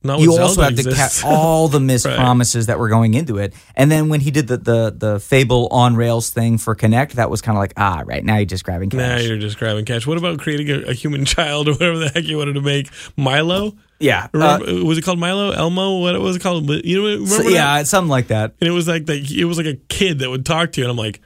Not 0.04 0.20
you 0.20 0.32
also 0.32 0.56
Zelda 0.62 0.76
have 0.76 0.86
to 0.86 0.96
count 0.96 1.22
all 1.24 1.68
the 1.68 1.80
missed 1.80 2.06
Right. 2.08 2.16
promises 2.16 2.66
that 2.66 2.80
were 2.80 2.90
going 2.90 3.14
into 3.14 3.38
it. 3.38 3.54
And 3.76 3.92
then 3.92 4.10
when 4.10 4.20
he 4.20 4.32
did 4.32 4.48
the 4.48 4.58
the, 4.58 4.96
the 4.98 5.20
Fable 5.20 5.68
on 5.70 5.96
Rails 5.96 6.32
thing 6.32 6.58
for 6.58 6.76
Kinect, 6.76 7.12
that 7.14 7.30
was 7.30 7.42
kind 7.42 7.56
of 7.56 7.60
like, 7.62 7.74
ah, 7.78 8.02
right, 8.06 8.24
now 8.26 8.38
you're 8.38 8.46
just 8.46 8.64
grabbing 8.64 8.90
cash. 8.90 9.00
Now 9.00 9.18
you're 9.18 9.38
just 9.38 9.60
grabbing 9.60 9.86
cash. 9.86 10.08
What 10.08 10.18
about 10.18 10.40
creating 10.40 10.70
a, 10.72 10.90
a 10.90 10.94
human 10.94 11.24
child 11.36 11.68
or 11.68 11.74
whatever 11.74 12.00
the 12.00 12.10
heck 12.10 12.24
you 12.24 12.38
wanted 12.38 12.54
to 12.54 12.62
make? 12.62 12.90
Milo? 13.16 13.74
yeah. 14.00 14.28
Uh, 14.34 14.58
was 14.84 14.98
it 14.98 15.04
called 15.04 15.20
Milo? 15.20 15.52
Elmo? 15.52 16.00
What 16.00 16.16
it 16.16 16.20
was 16.22 16.38
it 16.38 16.42
called? 16.42 16.68
You 16.68 16.98
know, 17.02 17.08
remember 17.08 17.28
so- 17.30 17.44
that? 17.44 17.52
yeah, 17.52 17.84
something 17.84 18.10
like 18.10 18.28
that. 18.30 18.56
And 18.60 18.68
it 18.68 18.72
was 18.72 18.88
like 18.88 19.06
that. 19.06 19.30
It 19.32 19.46
was 19.46 19.58
like 19.58 19.68
a 19.68 19.76
kid 19.88 20.20
that 20.20 20.30
would 20.32 20.48
talk 20.48 20.72
to 20.72 20.82
you, 20.82 20.86
and 20.86 20.92
I'm 20.92 20.98
like, 20.98 21.22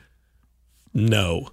no, 0.93 1.49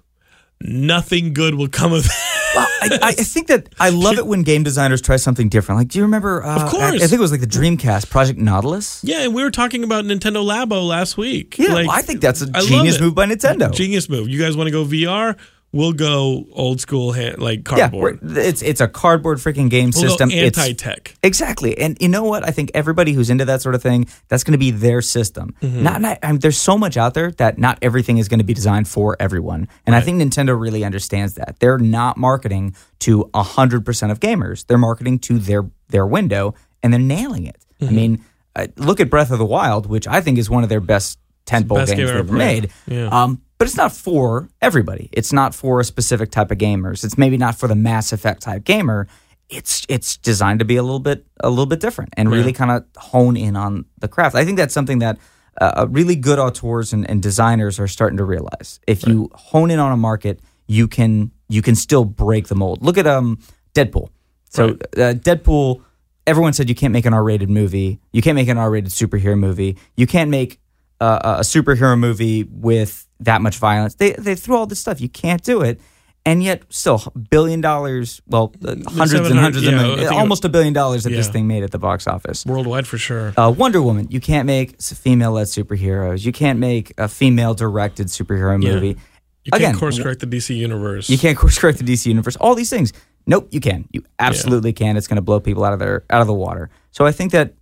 nothing 0.63 1.33
good 1.33 1.55
will 1.55 1.67
come 1.69 1.93
of 1.93 2.03
that. 2.03 2.29
Well, 2.55 2.67
I, 2.81 2.99
I 3.01 3.11
think 3.13 3.47
that 3.47 3.69
I 3.79 3.89
love 3.89 4.19
it 4.19 4.27
when 4.27 4.43
game 4.43 4.61
designers 4.61 5.01
try 5.01 5.15
something 5.15 5.49
different. 5.49 5.79
Like, 5.79 5.87
do 5.87 5.97
you 5.97 6.03
remember? 6.03 6.43
Uh, 6.43 6.63
Of 6.65 6.69
course. 6.69 6.83
I, 6.83 6.95
I 6.97 6.99
think 6.99 7.13
it 7.13 7.19
was 7.19 7.31
like 7.31 7.41
the 7.41 7.47
Dreamcast, 7.47 8.11
Project 8.11 8.37
Nautilus. 8.37 9.03
Yeah, 9.03 9.23
and 9.23 9.33
we 9.33 9.41
were 9.41 9.49
talking 9.49 9.83
about 9.83 10.05
Nintendo 10.05 10.45
Labo 10.45 10.87
last 10.87 11.17
week. 11.17 11.57
Yeah, 11.57 11.73
Like, 11.73 11.87
well, 11.87 11.97
I 11.97 12.03
think 12.03 12.21
that's 12.21 12.43
a 12.43 12.51
I 12.53 12.61
genius 12.61 12.99
move 13.01 13.15
by 13.15 13.25
Nintendo. 13.25 13.73
Genius 13.73 14.07
move. 14.07 14.29
You 14.29 14.37
guys 14.39 14.55
want 14.55 14.67
to 14.67 14.71
go 14.71 14.85
VR? 14.85 15.35
We'll 15.73 15.91
go 15.93 16.45
old 16.53 16.79
school, 16.79 17.15
like 17.37 17.65
cardboard. 17.65 18.19
we're- 18.21 18.47
it's 18.47 18.61
it's 18.61 18.79
a 18.79 18.87
cardboard 18.87 19.39
freaking 19.39 19.69
game 19.71 19.89
we'll 19.93 20.03
system. 20.09 20.29
anti 20.31 20.73
tech. 20.73 21.15
Exactly. 21.23 21.75
And 21.77 21.97
you 21.99 22.07
know 22.09 22.23
what? 22.23 22.47
I 22.47 22.51
think 22.51 22.69
everybody 22.75 23.11
who's 23.13 23.29
into 23.31 23.43
that 23.45 23.61
sort 23.63 23.73
of 23.73 23.81
thing, 23.81 24.07
that's 24.27 24.43
going 24.43 24.51
to 24.51 24.59
be 24.59 24.69
their 24.69 25.01
system. 25.01 25.55
Mm-hmm. 25.61 25.81
Not, 25.83 25.99
not 26.01 26.19
I 26.21 26.31
mean, 26.31 26.39
there's 26.39 26.59
so 26.59 26.77
much 26.77 26.95
out 26.95 27.15
there 27.15 27.31
that 27.31 27.57
not 27.57 27.79
everything 27.81 28.19
is 28.19 28.29
going 28.29 28.37
to 28.39 28.43
be 28.45 28.53
designed 28.53 28.87
for 28.87 29.17
everyone. 29.19 29.67
And 29.87 29.95
I 29.95 30.01
think 30.01 30.21
Nintendo 30.21 30.57
really 30.57 30.85
understands 30.85 31.33
that. 31.33 31.55
They're 31.59 31.79
not 31.79 32.17
marketing 32.17 32.75
to 32.99 33.29
100% 33.33 34.11
of 34.11 34.19
gamers. 34.19 34.65
They're 34.67 34.77
marketing 34.77 35.19
to 35.19 35.39
their 35.39 35.65
their 35.89 36.05
window 36.05 36.53
and 36.83 36.93
they're 36.93 36.99
nailing 37.01 37.45
it. 37.47 37.57
I 37.81 37.85
Mm-hmm. 37.85 37.95
mean, 37.95 38.25
uh, 38.55 38.67
look 38.77 38.99
at 38.99 39.09
Breath 39.09 39.31
of 39.31 39.39
the 39.39 39.45
Wild, 39.45 39.87
which 39.87 40.07
I 40.07 40.21
think 40.21 40.37
is 40.37 40.49
one 40.49 40.61
of 40.63 40.69
their 40.69 40.79
best 40.79 41.17
tentpole 41.47 41.77
games 41.77 41.89
game 41.89 41.97
they've 41.97 42.09
ever 42.09 42.19
ever 42.19 42.33
made. 42.33 42.69
Yeah. 42.87 43.07
Um, 43.07 43.41
but 43.63 43.69
it's 43.69 43.77
not 43.77 43.93
for 43.93 44.49
everybody. 44.61 45.07
It's 45.13 45.31
not 45.31 45.55
for 45.55 45.79
a 45.79 45.85
specific 45.85 46.31
type 46.31 46.51
of 46.51 46.57
gamers. 46.57 47.05
It's 47.05 47.17
maybe 47.17 47.37
not 47.37 47.55
for 47.55 47.69
the 47.69 47.75
Mass 47.75 48.11
Effect 48.11 48.41
type 48.41 48.65
gamer. 48.65 49.07
It's 49.47 49.85
it's 49.87 50.17
designed 50.17 50.59
to 50.59 50.65
be 50.65 50.75
a 50.75 50.83
little 50.83 50.99
bit 50.99 51.25
a 51.39 51.49
little 51.49 51.65
bit 51.65 51.79
different 51.79 52.13
and 52.17 52.29
really 52.29 52.51
kind 52.51 52.71
of 52.71 52.83
hone 52.97 53.37
in 53.37 53.55
on 53.55 53.85
the 53.99 54.09
craft. 54.09 54.35
I 54.35 54.43
think 54.43 54.57
that's 54.57 54.73
something 54.73 54.99
that 54.99 55.17
uh, 55.61 55.87
really 55.89 56.17
good 56.17 56.39
auteurs 56.39 56.91
and, 56.91 57.09
and 57.09 57.23
designers 57.23 57.79
are 57.79 57.87
starting 57.87 58.17
to 58.17 58.25
realize. 58.25 58.81
If 58.85 59.07
you 59.07 59.29
hone 59.33 59.71
in 59.71 59.79
on 59.79 59.93
a 59.93 59.97
market, 59.97 60.41
you 60.67 60.89
can 60.89 61.31
you 61.47 61.61
can 61.61 61.75
still 61.75 62.03
break 62.03 62.49
the 62.49 62.55
mold. 62.55 62.83
Look 62.83 62.97
at 62.97 63.07
um 63.07 63.39
Deadpool. 63.73 64.09
So 64.49 64.71
uh, 64.71 65.15
Deadpool. 65.15 65.83
Everyone 66.27 66.51
said 66.51 66.67
you 66.67 66.75
can't 66.75 66.91
make 66.91 67.05
an 67.05 67.13
R-rated 67.13 67.49
movie. 67.49 68.01
You 68.11 68.21
can't 68.21 68.35
make 68.35 68.49
an 68.49 68.57
R-rated 68.57 68.91
superhero 68.91 69.39
movie. 69.39 69.77
You 69.95 70.05
can't 70.05 70.29
make 70.29 70.59
uh, 70.99 71.37
a 71.39 71.41
superhero 71.41 71.99
movie 71.99 72.43
with 72.43 73.07
that 73.25 73.41
much 73.41 73.57
violence. 73.57 73.95
They 73.95 74.13
they 74.13 74.35
threw 74.35 74.55
all 74.55 74.65
this 74.65 74.79
stuff. 74.79 75.01
You 75.01 75.09
can't 75.09 75.43
do 75.43 75.61
it. 75.61 75.79
and 76.25 76.41
yet 76.41 76.63
still 76.69 76.99
billion 77.29 77.59
dollars. 77.59 78.21
Well, 78.27 78.53
uh, 78.65 78.75
hundreds 78.87 79.29
and 79.29 79.37
hundreds 79.37 79.65
yeah, 79.65 79.71
of 79.71 79.81
millions, 79.81 80.09
almost 80.11 80.45
a 80.45 80.49
billion 80.49 80.71
dollars 80.73 81.03
that 81.03 81.09
this 81.09 81.27
thing 81.27 81.47
made 81.47 81.63
at 81.63 81.71
the 81.71 81.79
box 81.79 82.07
office. 82.07 82.45
Worldwide 82.45 82.87
for 82.87 82.97
sure. 82.97 83.33
Uh, 83.35 83.49
Wonder 83.51 83.81
Woman, 83.81 84.07
you 84.09 84.21
can't 84.21 84.45
make 84.45 84.81
female-led 84.81 85.47
superheroes. 85.47 86.25
You 86.25 86.31
can't 86.31 86.59
make 86.59 86.93
a 86.97 87.09
female-directed 87.09 88.07
superhero 88.07 88.61
Yeah. 88.63 88.73
movie. 88.73 88.95
You 89.43 89.51
can't 89.51 89.63
Again, 89.63 89.75
course 89.77 89.99
correct 89.99 90.21
the 90.21 90.27
DC 90.27 90.55
universe. 90.55 91.09
You 91.09 91.17
can't 91.17 91.37
course 91.37 91.57
correct 91.59 91.79
the 91.79 91.83
DC 91.83 92.05
universe. 92.05 92.37
All 92.37 92.55
these 92.55 92.69
things. 92.69 92.93
Nope, 93.27 93.49
you 93.51 93.59
can. 93.59 93.89
You 93.91 94.03
absolutely 94.17 94.71
can. 94.71 94.95
It's 94.95 95.07
going 95.07 95.17
to 95.17 95.21
blow 95.21 95.41
people 95.41 95.65
out 95.65 95.73
of 95.73 95.79
their 95.79 96.05
out 96.09 96.21
of 96.21 96.27
the 96.27 96.33
water. 96.33 96.69
So 96.91 97.05
I 97.05 97.11
think 97.11 97.33
that 97.33 97.53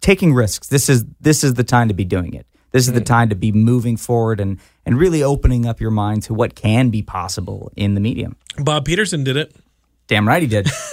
taking 0.00 0.34
risks. 0.34 0.66
This 0.66 0.88
is 0.88 1.04
this 1.20 1.44
is 1.44 1.54
the 1.54 1.62
time 1.64 1.86
to 1.86 1.94
be 1.94 2.04
doing 2.04 2.34
it. 2.34 2.46
This 2.76 2.88
is 2.88 2.92
the 2.92 3.00
time 3.00 3.30
to 3.30 3.34
be 3.34 3.52
moving 3.52 3.96
forward 3.96 4.40
and 4.40 4.58
and 4.84 4.98
really 4.98 5.22
opening 5.22 5.66
up 5.66 5.80
your 5.80 5.90
mind 5.90 6.24
to 6.24 6.34
what 6.34 6.54
can 6.54 6.90
be 6.90 7.02
possible 7.02 7.72
in 7.74 7.94
the 7.94 8.00
medium. 8.00 8.36
Bob 8.58 8.84
Peterson 8.84 9.24
did 9.24 9.36
it. 9.36 9.56
Damn 10.08 10.28
right 10.28 10.42
he 10.42 10.46
did. 10.46 10.68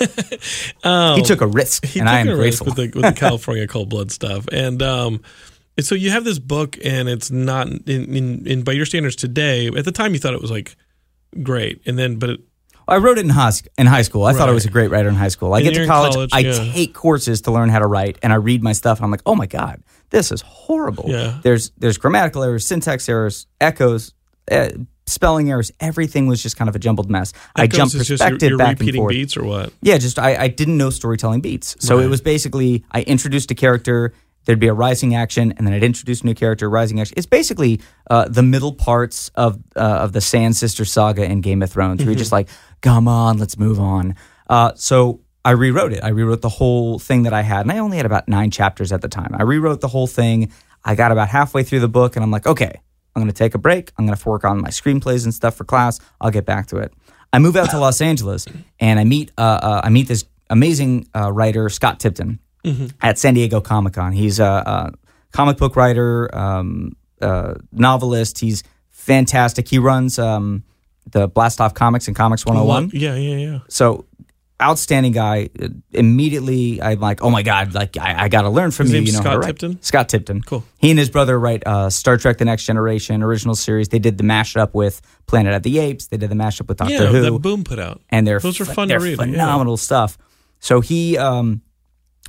he 0.84 1.22
took 1.24 1.42
a 1.42 1.48
risk. 1.48 1.86
He 1.86 2.00
and 2.00 2.08
took 2.08 2.16
I 2.16 2.20
am 2.20 2.30
a 2.30 2.36
risk 2.36 2.64
grateful. 2.64 2.84
with 2.84 2.94
the, 2.94 3.00
with 3.00 3.14
the 3.14 3.20
California 3.20 3.68
cold 3.68 3.90
blood 3.90 4.12
stuff. 4.12 4.48
And 4.52 4.82
um, 4.82 5.22
and 5.78 5.86
so 5.86 5.96
you 5.96 6.12
have 6.12 6.24
this 6.24 6.40
book, 6.40 6.78
and 6.84 7.10
it's 7.10 7.32
not 7.32 7.68
in, 7.68 8.16
in, 8.16 8.48
in 8.48 8.64
by 8.64 8.72
your 8.72 8.86
standards 8.86 9.16
today. 9.16 9.68
At 9.68 9.86
the 9.86 9.92
time, 9.92 10.14
you 10.14 10.20
thought 10.20 10.34
it 10.34 10.42
was 10.42 10.52
like 10.52 10.76
great, 11.42 11.82
and 11.86 11.98
then 11.98 12.18
but 12.18 12.30
it, 12.32 12.40
I 12.88 12.98
wrote 12.98 13.18
it 13.18 13.26
in 13.26 13.30
high, 13.30 13.52
in 13.78 13.88
high 13.88 14.02
school. 14.02 14.24
I 14.26 14.34
thought 14.34 14.50
I 14.50 14.54
was 14.54 14.66
a 14.66 14.70
great 14.70 14.90
writer 14.90 15.10
in 15.10 15.16
high 15.16 15.30
school. 15.30 15.54
I 15.54 15.60
And 15.60 15.70
get 15.70 15.76
to 15.76 15.88
college, 15.88 16.14
college, 16.14 16.30
I 16.34 16.40
yeah. 16.40 16.72
take 16.74 16.94
courses 16.94 17.42
to 17.42 17.52
learn 17.52 17.70
how 17.70 17.80
to 17.80 17.88
write, 17.88 18.18
and 18.22 18.34
I 18.34 18.38
read 18.38 18.62
my 18.62 18.74
stuff, 18.74 19.00
and 19.00 19.06
I'm 19.06 19.12
like, 19.12 19.22
oh 19.26 19.36
my 19.36 19.46
god, 19.46 19.82
this 20.14 20.32
is 20.32 20.42
horrible. 20.42 21.06
Yeah. 21.08 21.40
There's 21.44 21.72
there's 21.78 21.98
grammatical 21.98 22.44
errors, 22.44 22.66
syntax 22.66 23.10
errors, 23.10 23.48
echoes, 23.60 24.14
uh, 24.50 24.70
spelling 25.06 25.50
errors. 25.50 25.72
Everything 25.82 26.28
was 26.28 26.42
just 26.42 26.56
kind 26.56 26.70
of 26.70 26.76
a 26.76 26.80
jumbled 26.80 27.10
mess. 27.10 27.34
I 27.56 27.68
jumped 27.68 27.94
just 27.96 28.08
you're, 28.10 28.18
perspective 28.18 28.50
you're 28.50 28.58
back 28.58 28.80
and 28.80 28.96
forth. 28.96 29.10
beats 29.10 29.36
or 29.36 29.44
what? 29.44 29.74
Yeah, 29.82 29.98
just 29.98 30.18
I, 30.20 30.36
I 30.44 30.48
didn't 30.48 30.78
know 30.78 30.90
storytelling 30.92 31.42
beats. 31.42 31.76
So 31.80 31.98
Right. 31.98 32.06
it 32.06 32.10
was 32.10 32.22
basically 32.22 32.86
I 32.92 33.02
introduced 33.02 33.52
a 33.52 33.56
character, 33.56 34.14
there'd 34.46 34.60
be 34.60 34.68
a 34.68 34.74
rising 34.74 35.16
action, 35.16 35.52
and 35.58 35.66
then 35.68 35.74
I'd 35.74 35.84
introduce 35.84 36.22
a 36.22 36.26
new 36.26 36.36
character, 36.36 36.70
rising 36.70 37.00
action. 37.02 37.16
It's 37.18 37.26
basically 37.26 37.82
uh, 38.10 38.30
the 38.30 38.44
middle 38.44 38.74
parts 38.74 39.30
of 39.36 39.58
uh, 39.76 39.80
of 40.06 40.12
the 40.14 40.22
Sand 40.22 40.56
Sister 40.56 40.86
saga 40.86 41.26
in 41.26 41.42
Game 41.42 41.62
of 41.64 41.72
Thrones. 41.72 42.00
Where 42.02 42.12
you're 42.12 42.20
just 42.20 42.32
like, 42.32 42.50
come 42.82 43.08
on, 43.08 43.40
let's 43.40 43.58
move 43.58 43.80
on. 43.80 44.16
Uh, 44.48 44.74
so 44.76 45.22
I 45.46 45.52
rewrote 45.52 45.94
it. 45.94 46.04
I 46.04 46.10
rewrote 46.10 46.42
the 46.42 46.50
whole 46.50 47.00
thing 47.00 47.24
that 47.24 47.34
I 47.34 47.42
had, 47.42 47.62
and 47.62 47.72
I 47.72 47.80
only 47.80 47.98
had 47.98 48.06
about 48.06 48.28
nine 48.28 48.50
chapters 48.52 48.92
at 48.92 49.02
the 49.02 49.10
time. 49.10 49.36
I 49.38 49.44
rewrote 49.44 49.82
the 49.82 49.90
whole 49.90 50.08
thing. 50.08 50.52
I 50.86 50.96
got 50.96 51.12
about 51.12 51.28
halfway 51.30 51.64
through 51.64 51.82
the 51.82 51.88
book, 51.90 52.16
and 52.16 52.24
I'm 52.24 52.32
like, 52.32 52.48
okay, 52.48 52.80
I'm 53.16 53.22
going 53.22 53.28
to 53.32 53.38
take 53.38 53.54
a 53.54 53.58
break. 53.58 53.92
I'm 53.98 54.06
going 54.06 54.18
to 54.18 54.30
work 54.30 54.46
on 54.46 54.62
my 54.62 54.70
screenplays 54.70 55.24
and 55.26 55.34
stuff 55.34 55.56
for 55.56 55.66
class. 55.66 56.00
I'll 56.22 56.32
get 56.32 56.46
back 56.46 56.68
to 56.68 56.78
it. 56.78 56.94
I 57.34 57.40
move 57.40 57.56
out 57.56 57.70
to 57.72 57.80
Los 57.80 58.00
Angeles, 58.02 58.46
and 58.80 59.00
I 59.00 59.04
meet 59.04 59.32
uh, 59.38 59.42
uh, 59.42 59.82
I 59.84 59.90
meet 59.90 60.08
this 60.08 60.24
amazing 60.50 61.08
uh, 61.16 61.32
writer 61.32 61.68
Scott 61.70 62.00
Tipton 62.00 62.40
at 63.02 63.20
San 63.20 63.34
Diego 63.34 63.60
Comic 63.60 63.94
Con. 63.94 64.14
He's 64.14 64.40
a, 64.40 64.46
a 64.46 64.92
comic 65.34 65.58
book 65.58 65.76
writer, 65.76 66.34
um, 66.34 66.96
uh, 67.22 67.56
novelist. 67.72 68.40
He's 68.40 68.64
fantastic. 68.92 69.68
He 69.68 69.80
runs 69.80 70.18
um, 70.20 70.64
the 71.12 71.28
Blast 71.28 71.60
Off 71.60 71.74
Comics 71.74 72.08
and 72.08 72.16
Comics 72.16 72.46
101 72.46 72.92
Yeah, 72.94 73.16
yeah, 73.16 73.36
yeah. 73.38 73.60
so 73.68 74.06
outstanding 74.64 75.12
guy. 75.12 75.50
Uh, 75.62 75.68
Immediately, 75.92 76.82
I'm 76.82 77.00
like, 77.00 77.22
oh 77.22 77.30
my 77.30 77.44
god, 77.44 77.74
like 77.74 77.98
I, 77.98 78.24
I 78.24 78.30
got 78.30 78.44
to 78.44 78.50
learn 78.50 78.72
from 78.72 78.88
His 78.88 78.96
you. 78.96 79.02
you 79.02 79.12
know, 79.12 79.20
Scott 79.20 79.42
to. 79.42 79.48
Tipton? 79.48 79.82
Scott 79.82 80.10
Tipton. 80.10 80.42
Cool. 80.42 80.64
He 80.78 80.90
and 80.90 80.98
his 80.98 81.10
brother 81.10 81.40
write 81.40 81.64
uh, 81.66 81.90
Star 81.90 82.18
Trek: 82.18 82.38
The 82.38 82.46
Next 82.46 82.66
Generation 82.66 83.22
original 83.22 83.56
series. 83.56 83.90
They 83.90 84.00
did 84.00 84.18
the 84.18 84.24
mashup 84.24 84.74
with 84.74 85.02
Planet 85.28 85.54
of 85.54 85.64
the 85.64 85.80
Apes. 85.80 86.08
They 86.08 86.18
did 86.18 86.30
the 86.30 86.36
mashup 86.36 86.68
with 86.68 86.78
Doctor 86.78 86.94
yeah, 86.94 87.06
Who 87.06 87.22
that 87.22 87.40
Boom 87.40 87.64
put 87.64 87.80
out. 87.80 88.02
and 88.10 88.26
they're 88.26 88.40
Those 88.40 88.60
are 88.62 88.66
fun 88.66 88.88
to 88.88 88.94
they're 88.94 89.00
read, 89.00 89.20
yeah. 89.20 89.26
phenomenal 89.26 89.78
stuff. 89.78 90.18
So 90.60 90.82
he 90.82 91.18
um 91.18 91.62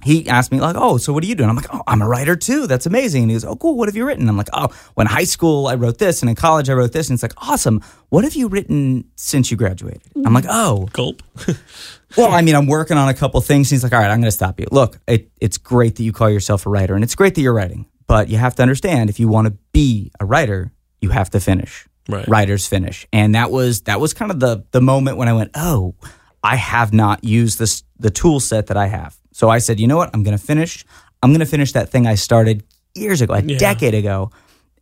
he 0.02 0.28
asked 0.28 0.52
me 0.52 0.60
like, 0.60 0.76
"Oh, 0.78 0.98
so 0.98 1.12
what 1.12 1.22
are 1.24 1.26
you 1.26 1.34
doing?" 1.34 1.48
I'm 1.48 1.56
like, 1.56 1.72
"Oh, 1.72 1.82
I'm 1.86 2.02
a 2.02 2.08
writer 2.08 2.36
too. 2.36 2.66
That's 2.66 2.84
amazing." 2.86 3.22
And 3.22 3.30
he 3.30 3.34
goes, 3.36 3.44
"Oh, 3.44 3.56
cool. 3.56 3.76
What 3.76 3.88
have 3.88 3.96
you 3.96 4.04
written?" 4.06 4.28
I'm 4.28 4.36
like, 4.36 4.50
"Oh, 4.52 4.68
when 4.94 5.06
high 5.06 5.24
school 5.24 5.66
I 5.66 5.76
wrote 5.76 5.98
this, 5.98 6.20
and 6.20 6.28
in 6.28 6.36
college 6.36 6.68
I 6.68 6.74
wrote 6.74 6.92
this." 6.92 7.08
And 7.08 7.14
it's 7.16 7.22
like, 7.22 7.32
"Awesome. 7.48 7.80
What 8.10 8.24
have 8.24 8.34
you 8.34 8.48
written 8.48 9.04
since 9.16 9.50
you 9.50 9.56
graduated?" 9.56 10.02
I'm 10.24 10.34
like, 10.34 10.46
"Oh, 10.48 10.88
Gulp. 10.92 11.22
well, 12.16 12.32
I 12.32 12.42
mean, 12.42 12.54
I'm 12.54 12.66
working 12.66 12.98
on 12.98 13.08
a 13.08 13.14
couple 13.14 13.40
things." 13.40 13.70
He's 13.70 13.82
like, 13.82 13.92
"All 13.92 13.98
right, 14.00 14.10
I'm 14.10 14.18
going 14.20 14.24
to 14.24 14.30
stop 14.32 14.60
you. 14.60 14.66
Look, 14.70 14.98
it, 15.06 15.30
it's 15.40 15.58
great 15.58 15.96
that 15.96 16.02
you 16.02 16.12
call 16.12 16.28
yourself 16.28 16.66
a 16.66 16.70
writer, 16.70 16.94
and 16.94 17.04
it's 17.04 17.14
great 17.14 17.34
that 17.36 17.40
you're 17.40 17.54
writing, 17.54 17.86
but 18.06 18.28
you 18.28 18.36
have 18.36 18.54
to 18.56 18.62
understand 18.62 19.08
if 19.10 19.18
you 19.20 19.28
want 19.28 19.46
to 19.46 19.54
be 19.72 20.10
a 20.20 20.26
writer, 20.26 20.72
you 21.00 21.10
have 21.10 21.30
to 21.30 21.40
finish." 21.40 21.86
Right. 22.06 22.28
writers 22.28 22.66
finish 22.66 23.06
and 23.14 23.34
that 23.34 23.50
was 23.50 23.80
that 23.84 23.98
was 23.98 24.12
kind 24.12 24.30
of 24.30 24.38
the 24.38 24.62
the 24.72 24.82
moment 24.82 25.16
when 25.16 25.26
i 25.26 25.32
went 25.32 25.52
oh 25.54 25.94
i 26.42 26.54
have 26.54 26.92
not 26.92 27.24
used 27.24 27.58
this 27.58 27.82
the 27.98 28.10
tool 28.10 28.40
set 28.40 28.66
that 28.68 28.76
i 28.76 28.86
have 28.86 29.16
so 29.32 29.48
i 29.48 29.58
said 29.58 29.78
you 29.80 29.86
know 29.86 29.96
what 29.96 30.10
i'm 30.14 30.22
gonna 30.22 30.38
finish 30.38 30.84
i'm 31.22 31.32
gonna 31.32 31.46
finish 31.46 31.72
that 31.72 31.88
thing 31.88 32.06
i 32.06 32.14
started 32.14 32.62
years 32.94 33.20
ago 33.20 33.34
a 33.34 33.40
Yeah. 33.42 33.58
decade 33.58 33.94
ago 33.94 34.30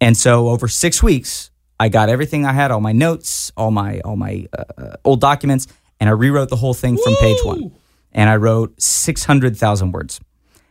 and 0.00 0.16
so 0.16 0.48
over 0.48 0.68
six 0.68 1.02
weeks 1.02 1.50
i 1.80 1.88
got 1.88 2.08
everything 2.08 2.44
i 2.46 2.52
had 2.52 2.70
all 2.70 2.80
my 2.80 2.92
notes 2.92 3.52
all 3.56 3.70
my 3.70 4.00
all 4.00 4.16
my 4.16 4.46
uh, 4.56 4.96
old 5.04 5.20
documents 5.20 5.66
and 6.00 6.08
i 6.08 6.12
rewrote 6.12 6.48
the 6.48 6.56
whole 6.56 6.74
thing 6.74 6.96
from 6.96 7.14
page 7.20 7.38
one 7.44 7.72
and 8.12 8.28
i 8.30 8.36
wrote 8.36 8.80
600000 8.80 9.92
words 9.92 10.20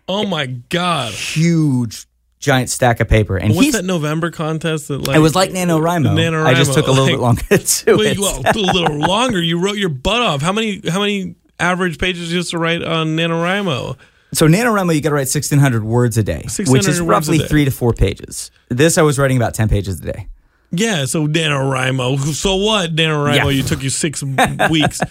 Oh 0.07 0.25
my 0.25 0.47
god. 0.47 1.13
huge 1.13 2.05
giant 2.39 2.69
stack 2.69 2.99
of 2.99 3.07
paper 3.07 3.37
and 3.37 3.55
What's 3.55 3.71
that 3.73 3.85
November 3.85 4.29
contest 4.31 4.87
that 4.89 5.07
like 5.07 5.15
it 5.15 5.19
was 5.19 5.35
like 5.35 5.51
NaNoWriMo. 5.51 6.15
NaNoWriMo, 6.17 6.45
I 6.45 6.53
just 6.55 6.73
took 6.73 6.87
a 6.87 6.91
little 6.91 7.05
like- 7.05 7.13
bit 7.13 7.19
longer 7.21 7.41
to 7.85 7.95
Wait, 7.97 8.17
it. 8.17 8.19
well, 8.19 8.41
a 8.43 8.57
little 8.73 8.97
longer. 8.97 9.39
You 9.41 9.59
wrote 9.63 9.77
your 9.77 9.89
butt 9.89 10.21
off. 10.21 10.41
How 10.41 10.51
many 10.51 10.81
how 10.89 10.99
many 10.99 11.35
average 11.62 11.97
pages 11.99 12.32
you 12.32 12.38
used 12.38 12.51
to 12.51 12.57
write 12.57 12.84
on 12.84 13.16
NaNoWriMo? 13.16 13.97
So 14.34 14.47
NaNoWriMo, 14.47 14.95
you 14.95 15.01
got 15.01 15.09
to 15.09 15.16
write 15.16 15.28
1,600 15.28 15.84
words 15.84 16.18
a 16.18 16.24
day, 16.24 16.45
which 16.68 16.88
is 16.88 17.01
roughly 17.01 17.39
three 17.39 17.66
to 17.66 17.72
four 17.72 17.93
pages. 17.93 18.49
This, 18.70 18.97
I 18.97 19.01
was 19.01 19.20
writing 19.20 19.38
about 19.38 19.53
10 19.53 19.68
pages 19.70 19.99
a 19.99 20.03
day. 20.14 20.28
Yeah, 20.72 21.03
so 21.05 21.28
NaNoWriMo. 21.28 22.18
So 22.34 22.55
what, 22.55 22.95
NaNoWriMo? 22.95 23.36
Yeah. 23.36 23.49
You 23.49 23.64
took 23.64 23.84
you 23.84 23.89
six 23.89 24.24
weeks. 24.70 25.01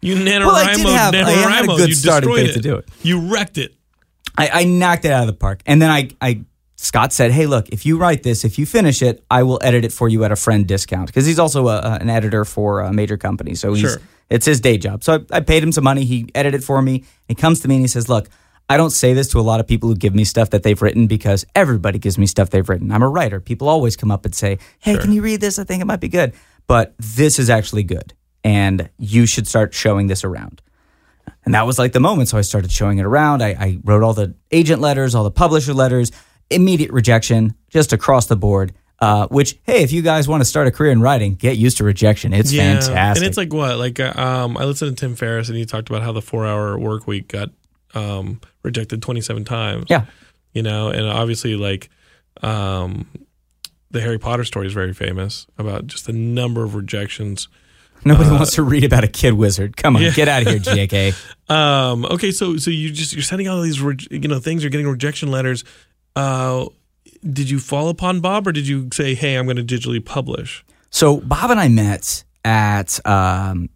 You 0.00 0.14
NaNoWriMo, 0.16 0.46
Well, 0.46 0.56
I 0.56 0.74
did 0.76 0.86
have- 0.86 1.14
I 1.14 1.18
had 1.30 1.64
a 1.64 1.68
NaNoWriMo. 1.68 1.76
good 1.76 1.88
you 1.90 1.94
starting 1.94 2.30
destroyed 2.30 2.46
bit 2.46 2.52
to 2.54 2.60
do 2.60 2.76
it. 2.76 2.88
You 3.02 3.20
wrecked 3.30 3.58
it. 3.58 3.74
I, 4.38 4.48
I 4.52 4.64
knocked 4.64 5.04
it 5.04 5.12
out 5.12 5.22
of 5.22 5.26
the 5.26 5.34
park. 5.34 5.60
And 5.66 5.82
then 5.82 5.90
I, 5.90 6.08
I, 6.22 6.44
Scott 6.82 7.12
said, 7.12 7.30
"Hey, 7.30 7.44
look, 7.46 7.68
if 7.68 7.84
you 7.84 7.98
write 7.98 8.22
this, 8.22 8.42
if 8.42 8.58
you 8.58 8.64
finish 8.64 9.02
it, 9.02 9.22
I 9.30 9.42
will 9.42 9.58
edit 9.62 9.84
it 9.84 9.92
for 9.92 10.08
you 10.08 10.24
at 10.24 10.32
a 10.32 10.36
friend 10.36 10.66
discount 10.66 11.08
because 11.08 11.26
he's 11.26 11.38
also 11.38 11.68
a, 11.68 11.98
an 12.00 12.08
editor 12.08 12.46
for 12.46 12.80
a 12.80 12.90
major 12.90 13.18
company. 13.18 13.54
So 13.54 13.74
he's 13.74 13.82
Sure. 13.82 14.00
it's 14.30 14.46
his 14.46 14.60
day 14.62 14.78
job. 14.78 15.04
So 15.04 15.24
I, 15.30 15.36
I 15.36 15.40
paid 15.40 15.62
him 15.62 15.72
some 15.72 15.84
money. 15.84 16.04
He 16.04 16.28
edited 16.34 16.64
for 16.64 16.80
me. 16.80 17.04
He 17.28 17.34
comes 17.34 17.60
to 17.60 17.68
me 17.68 17.74
and 17.76 17.82
he 17.84 17.88
says, 17.88 18.08
"Look." 18.08 18.28
I 18.72 18.76
don't 18.76 18.90
say 18.90 19.14
this 19.14 19.26
to 19.30 19.40
a 19.40 19.42
lot 19.42 19.58
of 19.58 19.66
people 19.66 19.88
who 19.88 19.96
give 19.96 20.14
me 20.14 20.22
stuff 20.22 20.50
that 20.50 20.62
they've 20.62 20.80
written 20.80 21.08
because 21.08 21.44
everybody 21.56 21.98
gives 21.98 22.16
me 22.16 22.26
stuff 22.26 22.50
they've 22.50 22.68
written. 22.68 22.92
I'm 22.92 23.02
a 23.02 23.08
writer. 23.08 23.40
People 23.40 23.68
always 23.68 23.96
come 23.96 24.12
up 24.12 24.24
and 24.24 24.32
say, 24.32 24.58
Hey, 24.78 24.96
can 24.96 25.10
you 25.10 25.22
read 25.22 25.40
this? 25.40 25.58
I 25.58 25.64
think 25.64 25.82
it 25.82 25.86
might 25.86 25.98
be 25.98 26.06
good. 26.06 26.34
But 26.68 26.94
this 26.96 27.40
is 27.40 27.50
actually 27.50 27.82
good. 27.82 28.14
And 28.44 28.88
you 28.96 29.26
should 29.26 29.48
start 29.48 29.74
showing 29.74 30.06
this 30.06 30.22
around. 30.22 30.62
And 31.44 31.52
that 31.54 31.66
was 31.66 31.80
like 31.80 31.90
the 31.90 31.98
moment. 31.98 32.28
So 32.28 32.38
I 32.38 32.42
started 32.42 32.70
showing 32.70 32.98
it 32.98 33.04
around. 33.04 33.42
I, 33.42 33.48
I 33.58 33.80
wrote 33.82 34.04
all 34.04 34.14
the 34.14 34.34
agent 34.52 34.80
letters, 34.80 35.16
all 35.16 35.24
the 35.24 35.32
publisher 35.32 35.74
letters, 35.74 36.12
immediate 36.50 36.90
rejection 36.92 37.54
just 37.68 37.92
across 37.92 38.26
the 38.26 38.36
board. 38.36 38.72
Uh, 39.02 39.26
which, 39.28 39.56
hey, 39.62 39.82
if 39.82 39.92
you 39.92 40.02
guys 40.02 40.28
want 40.28 40.42
to 40.42 40.44
start 40.44 40.66
a 40.66 40.70
career 40.70 40.92
in 40.92 41.00
writing, 41.00 41.34
get 41.34 41.56
used 41.56 41.78
to 41.78 41.84
rejection. 41.84 42.34
It's 42.34 42.54
fantastic. 42.54 43.22
And 43.22 43.26
it's 43.26 43.38
like 43.38 43.50
what? 43.50 43.78
Like 43.78 43.98
uh, 43.98 44.12
um, 44.14 44.58
I 44.58 44.64
listened 44.64 44.94
to 44.94 45.00
Tim 45.00 45.16
Ferriss 45.16 45.48
and 45.48 45.56
he 45.56 45.64
talked 45.64 45.88
about 45.88 46.02
how 46.02 46.12
the 46.12 46.20
four 46.20 46.44
hour 46.46 46.78
work 46.78 47.06
week 47.06 47.28
got 47.28 47.48
um, 47.94 48.42
rejected 48.62 49.00
27 49.00 49.44
times. 49.46 49.86
yeah. 49.88 50.04
You 50.52 50.62
know, 50.62 50.88
and 50.90 51.06
obviously 51.06 51.54
like 51.56 51.88
um, 52.42 53.08
the 53.90 54.00
Harry 54.02 54.18
Potter 54.18 54.44
story 54.44 54.66
is 54.66 54.72
very 54.74 54.92
famous 54.92 55.46
about 55.58 55.86
just 55.86 56.06
the 56.06 56.12
number 56.12 56.62
of 56.62 56.74
rejections. 56.74 57.48
Nobody 58.04 58.30
wants 58.30 58.54
to 58.54 58.62
read 58.62 58.84
about 58.84 59.04
a 59.04 59.08
kid 59.08 59.34
wizard. 59.34 59.76
Come 59.76 59.96
on, 59.96 60.02
Uh, 60.02 60.06
Yeah. 60.06 60.12
get 60.12 60.28
out 60.28 60.42
of 60.42 60.48
here, 60.48 60.58
JK. 60.58 61.14
Um, 61.50 62.04
okay, 62.04 62.30
so 62.30 62.58
so 62.58 62.70
you 62.70 62.92
just 62.92 63.12
you're 63.12 63.22
sending 63.24 63.48
all 63.48 63.60
these 63.60 63.80
re- 63.80 63.96
you 64.08 64.20
know 64.28 64.38
things. 64.38 64.62
You're 64.62 64.70
getting 64.70 64.86
rejection 64.86 65.32
letters. 65.32 65.64
Uh, 66.16 66.66
did 67.28 67.50
you 67.50 67.58
fall 67.58 67.88
upon 67.88 68.20
Bob, 68.20 68.46
or 68.46 68.52
did 68.52 68.66
you 68.66 68.88
say, 68.92 69.14
"Hey, 69.14 69.36
I'm 69.36 69.44
going 69.46 69.56
to 69.56 69.64
digitally 69.64 70.04
publish"? 70.04 70.64
So 70.90 71.18
Bob 71.20 71.50
and 71.50 71.60
I 71.60 71.68
met 71.68 72.24
at 72.44 72.98
um, 73.06 73.68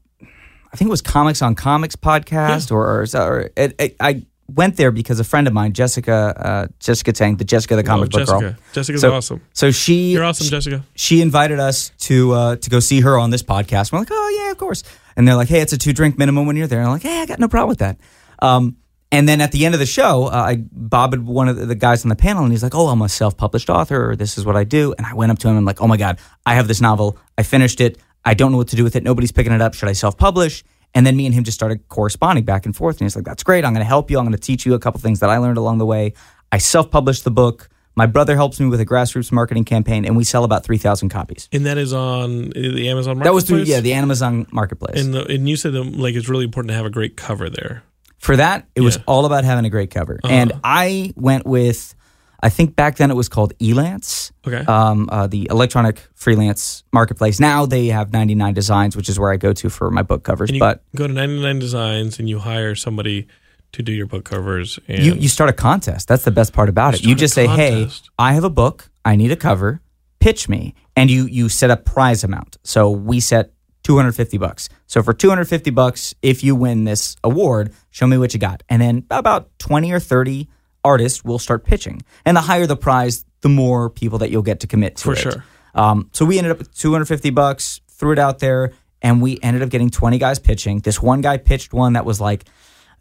I 0.72 0.76
think 0.76 0.88
it 0.88 0.90
was 0.90 1.02
Comics 1.02 1.42
on 1.42 1.54
Comics 1.54 1.94
podcast, 1.96 2.72
or, 2.72 3.02
or, 3.02 3.06
or 3.14 3.50
it, 3.56 3.74
it, 3.78 3.96
I 4.00 4.24
went 4.52 4.76
there 4.76 4.90
because 4.90 5.20
a 5.20 5.24
friend 5.24 5.46
of 5.46 5.52
mine, 5.52 5.72
Jessica 5.72 6.34
uh, 6.36 6.66
Jessica 6.80 7.12
Tang, 7.12 7.36
the 7.36 7.44
Jessica 7.44 7.76
the 7.76 7.82
comic 7.82 8.06
Oh, 8.08 8.10
book 8.10 8.20
Jessica. 8.20 8.40
girl. 8.40 8.54
Jessica's 8.72 9.00
So- 9.02 9.12
awesome. 9.12 9.40
So 9.52 9.70
she 9.70 10.12
You're 10.12 10.24
awesome, 10.24 10.48
Jessica. 10.48 10.84
she 10.96 11.20
invited 11.20 11.60
us 11.60 11.90
to 12.00 12.32
uh, 12.32 12.56
to 12.56 12.70
go 12.70 12.80
see 12.80 13.00
her 13.02 13.18
on 13.18 13.30
this 13.30 13.42
podcast. 13.42 13.92
We're 13.92 14.00
like, 14.00 14.08
oh 14.10 14.42
yeah, 14.44 14.50
of 14.50 14.58
course. 14.58 14.82
And 15.16 15.28
they're 15.28 15.36
like, 15.36 15.48
hey, 15.48 15.60
it's 15.60 15.72
a 15.72 15.78
two 15.78 15.92
drink 15.92 16.18
minimum 16.18 16.46
when 16.46 16.56
you're 16.56 16.66
there. 16.66 16.80
And 16.80 16.88
I'm 16.88 16.92
like, 16.94 17.02
hey, 17.02 17.20
I 17.20 17.26
got 17.26 17.38
no 17.38 17.46
problem 17.48 17.68
with 17.68 17.78
that. 17.78 17.98
Um, 18.40 18.76
and 19.14 19.28
then 19.28 19.40
at 19.40 19.52
the 19.52 19.64
end 19.64 19.74
of 19.74 19.80
the 19.80 19.86
show, 19.86 20.26
uh, 20.26 20.30
I 20.30 20.64
Bob 20.72 21.12
had 21.12 21.24
one 21.24 21.48
of 21.48 21.68
the- 21.68 21.74
guys 21.74 22.04
on 22.04 22.08
the 22.08 22.16
panel, 22.16 22.42
and 22.42 22.52
he's 22.52 22.62
like, 22.62 22.74
oh, 22.74 22.88
I'm 22.88 23.00
a 23.00 23.08
self 23.08 23.36
published 23.36 23.70
author. 23.70 24.10
Or 24.10 24.16
this 24.16 24.36
is 24.36 24.44
what 24.44 24.56
I 24.56 24.64
do. 24.64 24.94
And 24.98 25.06
I 25.06 25.14
went 25.14 25.30
up 25.30 25.38
to 25.40 25.48
him 25.48 25.52
and 25.52 25.58
I'm 25.58 25.64
like, 25.64 25.80
oh 25.80 25.86
my 25.86 25.96
god, 25.96 26.18
I 26.44 26.54
have 26.54 26.66
this 26.68 26.80
novel. 26.80 27.16
I 27.38 27.44
finished 27.44 27.80
it. 27.80 27.98
I 28.24 28.34
don't 28.34 28.50
know 28.52 28.58
what 28.58 28.68
to 28.68 28.76
do 28.76 28.82
with 28.82 28.96
it. 28.96 29.02
Nobody's 29.02 29.32
picking 29.32 29.52
it 29.52 29.60
up. 29.60 29.74
Should 29.74 29.88
I 29.88 29.92
self 29.92 30.16
publish? 30.16 30.64
And 30.94 31.06
then 31.06 31.16
me 31.16 31.26
and 31.26 31.34
him 31.34 31.44
just 31.44 31.56
started 31.56 31.88
corresponding 31.88 32.44
back 32.44 32.66
and 32.66 32.74
forth. 32.74 32.96
And 33.00 33.04
he's 33.04 33.16
like, 33.16 33.24
that's 33.24 33.42
great. 33.42 33.64
I'm 33.64 33.72
going 33.72 33.84
to 33.84 33.88
help 33.88 34.10
you. 34.10 34.18
I'm 34.18 34.24
going 34.24 34.32
to 34.32 34.38
teach 34.40 34.64
you 34.64 34.74
a 34.74 34.78
couple 34.78 35.00
things 35.00 35.20
that 35.20 35.30
I 35.30 35.38
learned 35.38 35.58
along 35.58 35.78
the 35.78 35.86
way. 35.86 36.14
I 36.52 36.58
self 36.58 36.90
published 36.90 37.24
the 37.24 37.30
book. 37.30 37.68
My 37.96 38.06
brother 38.06 38.34
helps 38.34 38.58
me 38.58 38.66
with 38.66 38.80
a 38.80 38.86
grassroots 38.86 39.30
marketing 39.30 39.64
campaign, 39.64 40.04
and 40.04 40.16
we 40.16 40.24
sell 40.24 40.42
about 40.42 40.64
3,000 40.64 41.10
copies. 41.10 41.48
And 41.52 41.64
that 41.66 41.78
is 41.78 41.92
on 41.92 42.50
the 42.50 42.88
Amazon 42.88 43.18
Marketplace? 43.18 43.24
That 43.24 43.34
was 43.34 43.44
through, 43.44 43.62
yeah, 43.62 43.80
the 43.80 43.92
Amazon 43.92 44.46
Marketplace. 44.50 45.00
And, 45.00 45.14
the, 45.14 45.24
and 45.26 45.48
you 45.48 45.54
said 45.54 45.74
that, 45.74 45.84
like 45.96 46.16
it's 46.16 46.28
really 46.28 46.44
important 46.44 46.70
to 46.70 46.74
have 46.76 46.86
a 46.86 46.90
great 46.90 47.16
cover 47.16 47.48
there. 47.48 47.84
For 48.24 48.36
that, 48.36 48.66
it 48.74 48.80
was 48.80 48.98
all 49.06 49.26
about 49.26 49.44
having 49.44 49.64
a 49.66 49.70
great 49.70 49.90
cover. 49.90 50.18
And 50.24 50.52
I 50.64 51.12
went 51.14 51.44
with, 51.46 51.94
I 52.42 52.48
think 52.48 52.74
back 52.74 52.96
then 52.96 53.10
it 53.10 53.14
was 53.14 53.28
called 53.28 53.52
Elance, 53.58 54.32
Okay. 54.46 54.64
um, 54.66 55.08
uh, 55.12 55.26
the 55.26 55.46
electronic 55.50 56.00
freelance 56.14 56.84
marketplace. 56.92 57.38
Now 57.38 57.66
they 57.66 57.88
have 57.88 58.12
99 58.14 58.54
Designs, 58.54 58.96
which 58.96 59.08
is 59.10 59.18
where 59.18 59.30
I 59.30 59.36
go 59.36 59.52
to 59.52 59.68
for 59.68 59.90
my 59.90 60.02
book 60.02 60.22
covers. 60.24 60.50
But 60.58 60.82
go 60.96 61.06
to 61.06 61.12
99 61.12 61.58
Designs 61.58 62.18
and 62.18 62.28
you 62.28 62.38
hire 62.38 62.74
somebody 62.74 63.26
to 63.72 63.82
do 63.82 63.92
your 63.92 64.06
book 64.06 64.24
covers. 64.24 64.78
And 64.88 65.04
you, 65.04 65.14
you 65.14 65.28
start 65.28 65.50
a 65.50 65.52
contest. 65.52 66.08
That's 66.08 66.24
the 66.24 66.30
best 66.30 66.52
part 66.54 66.68
about 66.70 66.94
it. 66.94 67.04
You 67.04 67.14
just 67.14 67.34
say, 67.34 67.46
"Hey. 67.46 67.88
I 68.18 68.32
have 68.34 68.44
a 68.44 68.50
book. 68.50 68.88
I 69.04 69.16
need 69.16 69.32
a 69.32 69.36
cover. 69.36 69.80
Pitch 70.20 70.48
me." 70.48 70.74
And 70.96 71.10
you 71.10 71.26
you 71.26 71.48
set 71.48 71.70
a 71.70 71.76
prize 71.76 72.22
amount. 72.24 72.56
So 72.62 72.88
we 72.88 73.18
set 73.20 73.50
250 73.84 74.38
bucks. 74.38 74.68
So 74.86 75.02
for 75.02 75.12
250 75.12 75.70
bucks, 75.70 76.14
if 76.22 76.42
you 76.42 76.56
win 76.56 76.84
this 76.84 77.16
award, 77.22 77.72
show 77.90 78.06
me 78.06 78.18
what 78.18 78.34
you 78.34 78.40
got. 78.40 78.62
And 78.68 78.82
then 78.82 79.06
about 79.10 79.56
20 79.60 79.92
or 79.92 80.00
30 80.00 80.48
artists 80.82 81.24
will 81.24 81.38
start 81.38 81.64
pitching. 81.64 82.02
And 82.24 82.36
the 82.36 82.40
higher 82.40 82.66
the 82.66 82.76
prize, 82.76 83.24
the 83.42 83.48
more 83.48 83.88
people 83.90 84.18
that 84.18 84.30
you'll 84.30 84.42
get 84.42 84.60
to 84.60 84.66
commit 84.66 84.96
to 84.96 85.04
For 85.04 85.12
it. 85.12 85.18
sure. 85.18 85.44
Um, 85.74 86.10
so 86.12 86.24
we 86.24 86.38
ended 86.38 86.50
up 86.52 86.58
with 86.58 86.74
250 86.74 87.30
bucks, 87.30 87.80
threw 87.88 88.12
it 88.12 88.18
out 88.18 88.38
there, 88.38 88.72
and 89.02 89.20
we 89.20 89.38
ended 89.42 89.62
up 89.62 89.68
getting 89.68 89.90
20 89.90 90.18
guys 90.18 90.38
pitching. 90.38 90.80
This 90.80 91.00
one 91.00 91.20
guy 91.20 91.36
pitched 91.36 91.72
one 91.72 91.92
that 91.92 92.04
was 92.04 92.20
like 92.20 92.44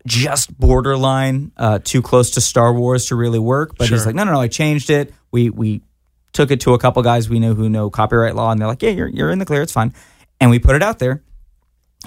just 0.05 0.57
borderline 0.57 1.51
uh, 1.55 1.79
too 1.81 2.01
close 2.01 2.31
to 2.31 2.41
Star 2.41 2.73
Wars 2.73 3.05
to 3.05 3.15
really 3.15 3.39
work, 3.39 3.77
but 3.77 3.87
he's 3.87 4.05
like, 4.05 4.15
no, 4.15 4.25
no, 4.25 4.33
no, 4.33 4.39
I 4.41 4.49
changed 4.49 4.89
it. 4.89 5.13
We 5.31 5.49
we 5.49 5.81
took 6.33 6.51
it 6.51 6.61
to 6.61 6.73
a 6.73 6.79
couple 6.79 7.01
guys 7.03 7.29
we 7.29 7.39
know 7.39 7.53
who 7.53 7.69
know 7.69 7.89
copyright 7.89 8.35
law, 8.35 8.51
and 8.51 8.59
they're 8.59 8.67
like, 8.67 8.81
yeah, 8.81 8.89
you're 8.89 9.07
you're 9.07 9.29
in 9.31 9.39
the 9.39 9.45
clear, 9.45 9.61
it's 9.61 9.71
fine. 9.71 9.93
And 10.39 10.49
we 10.49 10.59
put 10.59 10.75
it 10.75 10.83
out 10.83 10.99
there, 10.99 11.23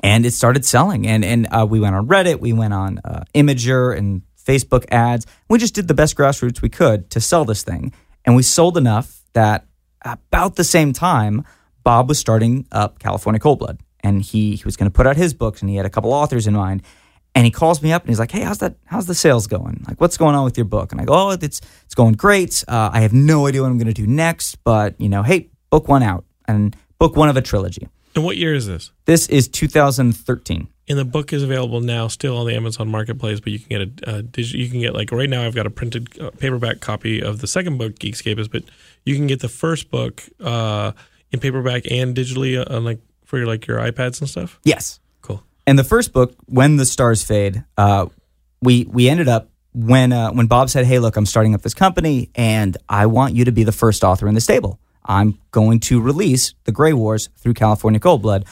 and 0.02 0.26
it 0.26 0.32
started 0.32 0.64
selling. 0.64 1.06
And 1.06 1.24
and 1.24 1.46
uh, 1.50 1.66
we 1.68 1.80
went 1.80 1.94
on 1.94 2.06
Reddit, 2.06 2.40
we 2.40 2.52
went 2.52 2.74
on 2.74 3.00
uh, 3.04 3.24
Imgur 3.34 3.96
and 3.96 4.22
Facebook 4.42 4.84
ads. 4.90 5.26
We 5.48 5.58
just 5.58 5.74
did 5.74 5.88
the 5.88 5.94
best 5.94 6.16
grassroots 6.16 6.62
we 6.62 6.68
could 6.68 7.10
to 7.10 7.20
sell 7.20 7.44
this 7.44 7.62
thing, 7.62 7.92
and 8.24 8.36
we 8.36 8.42
sold 8.42 8.76
enough 8.76 9.22
that 9.32 9.66
about 10.02 10.56
the 10.56 10.64
same 10.64 10.92
time, 10.92 11.44
Bob 11.82 12.08
was 12.08 12.18
starting 12.18 12.66
up 12.72 12.98
California 12.98 13.40
Cold 13.40 13.58
Blood, 13.58 13.80
and 14.00 14.22
he 14.22 14.56
he 14.56 14.64
was 14.64 14.76
going 14.76 14.90
to 14.90 14.94
put 14.94 15.06
out 15.06 15.16
his 15.16 15.34
books, 15.34 15.60
and 15.60 15.70
he 15.70 15.76
had 15.76 15.86
a 15.86 15.90
couple 15.90 16.12
authors 16.12 16.46
in 16.46 16.54
mind. 16.54 16.82
And 17.34 17.44
he 17.44 17.50
calls 17.50 17.82
me 17.82 17.92
up 17.92 18.00
and 18.00 18.08
he's 18.08 18.18
like, 18.18 18.30
"Hey, 18.30 18.40
how's 18.40 18.58
that? 18.58 18.76
How's 18.86 19.04
the 19.04 19.14
sales 19.14 19.46
going? 19.46 19.84
Like, 19.86 20.00
what's 20.00 20.16
going 20.16 20.34
on 20.34 20.44
with 20.44 20.56
your 20.56 20.64
book?" 20.64 20.90
And 20.90 20.98
I 21.02 21.04
go, 21.04 21.12
"Oh, 21.12 21.30
it's 21.32 21.60
it's 21.84 21.94
going 21.94 22.14
great. 22.14 22.64
Uh, 22.66 22.88
I 22.90 23.00
have 23.00 23.12
no 23.12 23.46
idea 23.46 23.60
what 23.60 23.70
I'm 23.70 23.76
going 23.76 23.92
to 23.92 23.92
do 23.92 24.06
next, 24.06 24.64
but 24.64 24.98
you 24.98 25.10
know, 25.10 25.22
hey, 25.22 25.50
book 25.68 25.86
one 25.86 26.02
out 26.02 26.24
and 26.48 26.74
book 26.98 27.14
one 27.14 27.28
of 27.28 27.36
a 27.36 27.42
trilogy. 27.42 27.88
And 28.16 28.24
what 28.24 28.36
year 28.38 28.54
is 28.54 28.66
this? 28.66 28.90
This 29.04 29.28
is 29.28 29.46
2013. 29.46 30.68
And 30.88 30.98
the 30.98 31.04
book 31.04 31.32
is 31.32 31.42
available 31.42 31.80
now, 31.80 32.08
still 32.08 32.36
on 32.38 32.46
the 32.46 32.54
Amazon 32.54 32.88
Marketplace. 32.88 33.40
But 33.40 33.52
you 33.52 33.58
can 33.58 33.68
get 33.68 33.80
a, 34.08 34.22
digi- 34.22 34.54
you 34.54 34.70
can 34.70 34.80
get 34.80 34.94
like 34.94 35.12
right 35.12 35.28
now. 35.28 35.44
I've 35.44 35.54
got 35.54 35.66
a 35.66 35.70
printed 35.70 36.18
uh, 36.20 36.30
paperback 36.30 36.80
copy 36.80 37.20
of 37.22 37.40
the 37.40 37.46
second 37.46 37.76
book, 37.76 37.98
Geekscapist. 37.98 38.50
But 38.50 38.62
you 39.04 39.16
can 39.16 39.26
get 39.26 39.40
the 39.40 39.48
first 39.48 39.90
book 39.90 40.22
uh, 40.40 40.92
in 41.30 41.40
paperback 41.40 41.82
and 41.90 42.16
digitally, 42.16 42.58
uh, 42.58 42.74
on 42.74 42.84
like 42.84 43.00
for 43.24 43.36
your 43.36 43.46
like 43.46 43.66
your 43.66 43.78
iPads 43.78 44.20
and 44.20 44.30
stuff. 44.30 44.58
Yes, 44.64 44.98
Cool. 45.20 45.42
And 45.66 45.78
the 45.78 45.84
first 45.84 46.12
book, 46.12 46.34
When 46.46 46.76
the 46.76 46.86
Stars 46.86 47.22
Fade, 47.22 47.64
uh, 47.76 48.06
we 48.62 48.84
we 48.84 49.08
ended 49.10 49.28
up 49.28 49.50
when 49.74 50.12
uh, 50.12 50.30
when 50.30 50.46
Bob 50.46 50.70
said, 50.70 50.86
"Hey, 50.86 51.00
look, 51.00 51.16
I'm 51.16 51.26
starting 51.26 51.54
up 51.54 51.60
this 51.60 51.74
company, 51.74 52.30
and 52.34 52.76
I 52.88 53.06
want 53.06 53.34
you 53.34 53.44
to 53.44 53.52
be 53.52 53.64
the 53.64 53.72
first 53.72 54.04
author 54.04 54.26
in 54.26 54.34
the 54.34 54.40
stable. 54.40 54.80
I'm 55.06 55.38
going 55.50 55.80
to 55.80 56.00
release 56.00 56.54
the 56.64 56.72
Gray 56.72 56.92
Wars 56.92 57.28
through 57.36 57.54
California 57.54 58.00
Cold 58.00 58.22
Blood. 58.22 58.44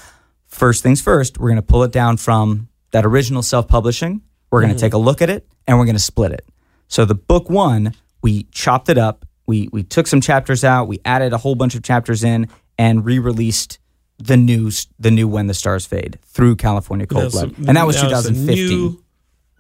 First 0.47 0.83
things 0.83 1.01
first, 1.01 1.39
we're 1.39 1.49
going 1.49 1.57
to 1.57 1.63
pull 1.63 1.83
it 1.83 1.93
down 1.93 2.17
from 2.17 2.69
that 2.93 3.05
original 3.05 3.43
self-publishing. 3.43 4.23
We're 4.51 4.61
going 4.61 4.71
to 4.71 4.77
mm-hmm. 4.77 4.87
take 4.87 4.93
a 4.93 4.99
look 4.99 5.21
at 5.21 5.31
it, 5.31 5.47
and 5.67 5.79
we're 5.79 5.85
going 5.85 5.97
to 5.97 6.03
split 6.03 6.33
it. 6.33 6.47
So 6.87 7.05
the 7.05 7.15
book 7.15 7.51
one, 7.51 7.95
we 8.23 8.45
chopped 8.53 8.89
it 8.89 8.99
up. 8.99 9.27
We 9.47 9.69
we 9.73 9.83
took 9.83 10.07
some 10.07 10.21
chapters 10.21 10.65
out. 10.65 10.89
We 10.89 11.01
added 11.05 11.33
a 11.33 11.39
whole 11.39 11.55
bunch 11.55 11.75
of 11.75 11.83
chapters 11.83 12.25
in, 12.25 12.49
and 12.79 13.05
re-released." 13.05 13.79
The 14.17 14.37
new, 14.37 14.71
the 14.97 15.11
new 15.11 15.27
When 15.27 15.49
the 15.49 15.55
Stars 15.55 15.87
Fade 15.87 16.21
through 16.25 16.55
California 16.55 17.05
Cold 17.05 17.33
Blood, 17.33 17.59
and 17.67 17.77
that 17.77 17.85
was 17.85 17.97
the 17.97 18.03
2015. 18.03 18.69
new 18.69 19.03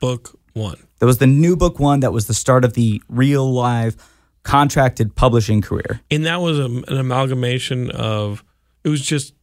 book 0.01 0.39
one. 0.53 0.79
That 1.01 1.07
was 1.07 1.19
the 1.19 1.27
new 1.27 1.57
book 1.57 1.81
one. 1.81 2.01
That 2.01 2.13
was 2.13 2.29
the 2.29 2.35
start 2.35 2.65
of 2.65 2.75
the 2.75 3.03
real 3.09 3.53
live 3.53 3.97
contracted 4.45 5.17
publishing 5.17 5.61
career. 5.61 6.01
And 6.11 6.25
that 6.27 6.41
was 6.41 6.59
a, 6.59 6.67
an 6.67 6.97
amalgamation 6.97 7.91
of 7.91 8.45
it 8.85 8.89
was 8.89 9.03
just 9.03 9.35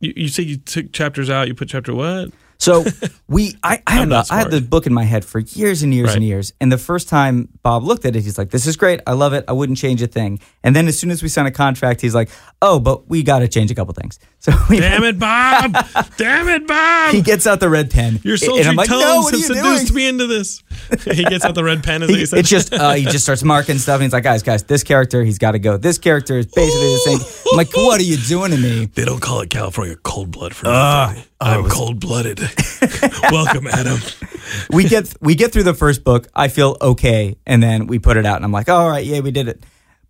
you, 0.00 0.12
you 0.16 0.28
say 0.28 0.42
you 0.42 0.58
took 0.58 0.92
chapters 0.92 1.30
out, 1.30 1.48
you 1.48 1.54
put 1.54 1.68
chapter 1.68 1.94
what? 1.94 2.30
So 2.60 2.84
we, 3.28 3.56
I, 3.62 3.82
I, 3.86 3.92
had, 3.92 4.12
I 4.12 4.36
had 4.38 4.50
the 4.50 4.60
book 4.60 4.86
in 4.86 4.92
my 4.94 5.04
head 5.04 5.24
for 5.24 5.38
years 5.40 5.82
and 5.82 5.92
years 5.92 6.08
Right. 6.08 6.16
and 6.16 6.24
years. 6.24 6.52
And 6.60 6.70
the 6.70 6.78
first 6.78 7.08
time 7.08 7.48
Bob 7.62 7.82
looked 7.84 8.04
at 8.04 8.14
it, 8.14 8.22
he's 8.22 8.36
like, 8.38 8.50
"This 8.50 8.66
is 8.66 8.76
great. 8.76 9.00
I 9.06 9.12
love 9.14 9.32
it. 9.32 9.44
I 9.48 9.52
wouldn't 9.52 9.78
change 9.78 10.02
a 10.02 10.06
thing." 10.06 10.38
And 10.62 10.76
then 10.76 10.86
as 10.86 10.98
soon 10.98 11.10
as 11.10 11.22
we 11.22 11.28
signed 11.30 11.48
a 11.48 11.50
contract, 11.52 12.00
he's 12.02 12.14
like, 12.14 12.28
"Oh, 12.62 12.78
but 12.78 13.08
we 13.08 13.22
got 13.22 13.38
to 13.40 13.48
change 13.48 13.70
a 13.70 13.74
couple 13.74 13.94
things." 13.94 14.18
So 14.42 14.52
we, 14.70 14.80
Damn 14.80 15.04
it, 15.04 15.18
Bob! 15.18 15.72
Damn 16.16 16.48
it, 16.48 16.66
Bob! 16.66 17.12
he 17.14 17.20
gets 17.20 17.46
out 17.46 17.60
the 17.60 17.68
red 17.68 17.90
pen. 17.90 18.20
Your 18.22 18.34
and 18.34 18.40
sultry 18.40 18.64
I'm 18.64 18.74
like, 18.76 18.88
tones 18.88 19.02
"No, 19.02 19.20
what 19.20 19.32
have 19.32 19.40
you 19.40 19.46
seduced 19.46 19.88
doing?" 19.88 19.96
me 19.96 20.08
into 20.08 20.26
this. 20.26 20.62
he 21.04 21.24
gets 21.24 21.44
out 21.44 21.54
the 21.54 21.62
red 21.64 21.82
pen, 21.84 22.02
as 22.02 22.08
He, 22.08 22.24
said. 22.24 22.38
it's 22.38 22.48
just 22.48 22.72
uh, 22.72 22.92
he 22.94 23.04
just 23.04 23.22
starts 23.24 23.42
marking 23.42 23.76
stuff, 23.76 23.96
and 23.96 24.04
he's 24.04 24.14
like, 24.14 24.24
"Guys, 24.24 24.42
guys, 24.42 24.62
this 24.62 24.82
character, 24.82 25.22
he's 25.24 25.36
got 25.38 25.52
to 25.52 25.58
go. 25.58 25.76
This 25.76 25.98
character 25.98 26.38
is 26.38 26.46
basically 26.46 26.86
the 26.94 26.98
same." 27.04 27.52
I'm 27.52 27.56
like, 27.58 27.74
"What 27.76 28.00
are 28.00 28.04
you 28.04 28.16
doing 28.16 28.50
to 28.52 28.56
me?" 28.56 28.86
they 28.86 29.04
don't 29.04 29.20
call 29.20 29.40
it 29.42 29.50
California 29.50 29.96
cold 29.96 30.30
blood 30.30 30.54
for 30.54 30.66
nothing. 30.66 31.24
I'm 31.40 31.68
cold 31.68 32.00
blooded. 32.00 32.38
Welcome, 33.30 33.66
Adam. 33.66 33.98
we 34.72 34.84
get 34.84 35.12
we 35.20 35.34
get 35.34 35.52
through 35.52 35.62
the 35.64 35.74
first 35.74 36.04
book. 36.04 36.28
I 36.34 36.48
feel 36.48 36.76
okay, 36.80 37.36
and 37.46 37.62
then 37.62 37.86
we 37.86 37.98
put 37.98 38.16
it 38.16 38.26
out, 38.26 38.36
and 38.36 38.44
I'm 38.44 38.52
like, 38.52 38.68
oh, 38.68 38.74
all 38.76 38.88
right, 38.88 39.04
yeah, 39.04 39.20
we 39.20 39.30
did 39.30 39.48
it. 39.48 39.62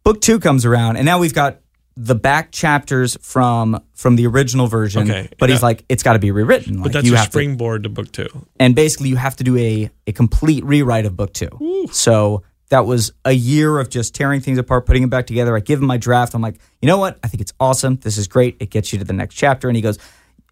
Book 0.03 0.21
two 0.21 0.41
comes 0.41 0.65
around, 0.65 0.97
and 0.97 1.05
now 1.07 1.19
we've 1.19 1.35
got 1.35 1.61
the 1.97 2.15
back 2.15 2.51
chapters 2.51 3.17
from 3.21 3.81
from 3.95 4.17
the 4.17 4.27
original 4.27 4.67
version. 4.67 5.03
Okay, 5.11 5.29
but 5.39 5.51
he's 5.51 5.63
like, 5.63 5.85
it's 5.89 6.03
got 6.03 6.15
to 6.15 6.19
be 6.19 6.31
rewritten. 6.31 6.77
Like 6.77 6.85
But 6.85 6.93
that's 6.95 7.05
you 7.05 7.11
your 7.13 7.19
have 7.19 7.27
to, 7.29 7.33
springboard 7.33 7.83
to 7.85 7.89
book 7.89 8.11
two. 8.11 8.29
and 8.59 8.75
basically 8.75 9.09
you 9.11 9.17
have 9.17 9.37
to 9.37 9.45
do 9.45 9.57
a 9.59 9.91
a 10.07 10.13
complete 10.13 10.65
rewrite 10.65 11.07
of 11.07 11.17
book 11.17 11.33
two. 11.33 11.87
So 11.93 12.43
that 12.71 12.87
was 12.87 13.13
a 13.25 13.33
year 13.33 13.79
of 13.79 13.91
just 13.91 14.15
tearing 14.15 14.41
things 14.41 14.57
apart, 14.57 14.87
putting 14.87 15.03
them 15.03 15.11
back 15.11 15.27
together. 15.27 15.57
I 15.57 15.61
give 15.61 15.81
him 15.81 15.87
my 15.87 15.97
draft. 15.97 16.35
I'm 16.35 16.41
like, 16.43 16.61
you 16.81 16.87
know 16.87 16.99
what? 16.99 17.19
I 17.23 17.29
think 17.29 17.41
it's 17.41 17.53
awesome. 17.61 17.97
This 17.97 18.17
is 18.17 18.29
great. 18.29 18.57
It 18.61 18.71
gets 18.71 18.93
you 18.93 18.99
to 19.01 19.05
the 19.05 19.13
next 19.13 19.35
chapter. 19.35 19.69
And 19.69 19.75
he 19.77 19.83
goes, 19.83 19.99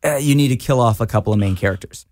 uh, 0.04 0.16
you 0.16 0.34
need 0.34 0.48
to 0.48 0.56
kill 0.56 0.80
off 0.80 1.00
a 1.00 1.06
couple 1.06 1.32
of 1.32 1.38
main 1.38 1.56
characters. 1.56 2.06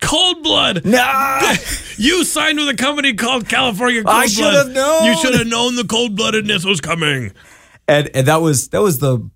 Cold 0.00 0.42
blood. 0.42 0.84
No. 0.84 1.40
You 1.96 2.24
signed 2.24 2.58
with 2.58 2.68
a 2.68 2.74
company 2.74 3.14
called 3.14 3.48
California 3.48 4.02
Cold 4.02 4.12
I 4.12 4.22
Blood. 4.22 4.30
should 4.30 4.54
have 4.54 4.70
known. 4.70 5.04
You 5.04 5.16
should 5.16 5.34
have 5.34 5.46
known 5.46 5.76
the 5.76 5.84
cold 5.84 6.18
bloodedness 6.18 6.64
was 6.64 6.80
coming. 6.80 7.30
and, 7.86 8.10
and 8.14 8.26
that 8.26 8.40
was 8.40 8.70
that 8.70 8.82
was 8.82 8.98
the 8.98 9.30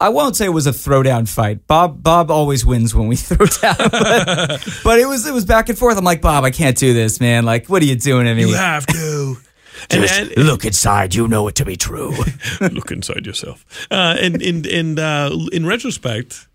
I 0.00 0.10
won't 0.10 0.36
say 0.36 0.44
it 0.44 0.50
was 0.50 0.66
a 0.66 0.70
throwdown 0.72 1.26
fight. 1.26 1.66
Bob 1.66 2.02
Bob 2.02 2.30
always 2.30 2.66
wins 2.66 2.94
when 2.94 3.08
we 3.08 3.16
throw 3.16 3.46
down, 3.46 3.76
but, 3.78 4.68
but 4.84 4.98
it 4.98 5.06
was 5.08 5.26
it 5.26 5.32
was 5.32 5.46
back 5.46 5.70
and 5.70 5.78
forth. 5.78 5.96
I'm 5.96 6.04
like 6.04 6.20
Bob, 6.20 6.44
I 6.44 6.50
can't 6.50 6.76
do 6.76 6.92
this, 6.92 7.20
man. 7.20 7.46
Like, 7.46 7.68
what 7.68 7.80
are 7.80 7.86
you 7.86 7.96
doing 7.96 8.26
anyway? 8.26 8.50
You 8.50 8.56
have 8.56 8.86
to. 8.86 9.36
and, 9.90 10.04
and, 10.04 10.46
look 10.46 10.66
inside. 10.66 11.14
You 11.14 11.26
know 11.26 11.48
it 11.48 11.54
to 11.54 11.64
be 11.64 11.76
true. 11.76 12.14
look 12.60 12.90
inside 12.90 13.24
yourself. 13.24 13.64
Uh, 13.90 14.16
and 14.20 14.42
and 14.42 14.66
and 14.66 14.98
uh, 14.98 15.30
in 15.52 15.64
retrospect, 15.64 16.48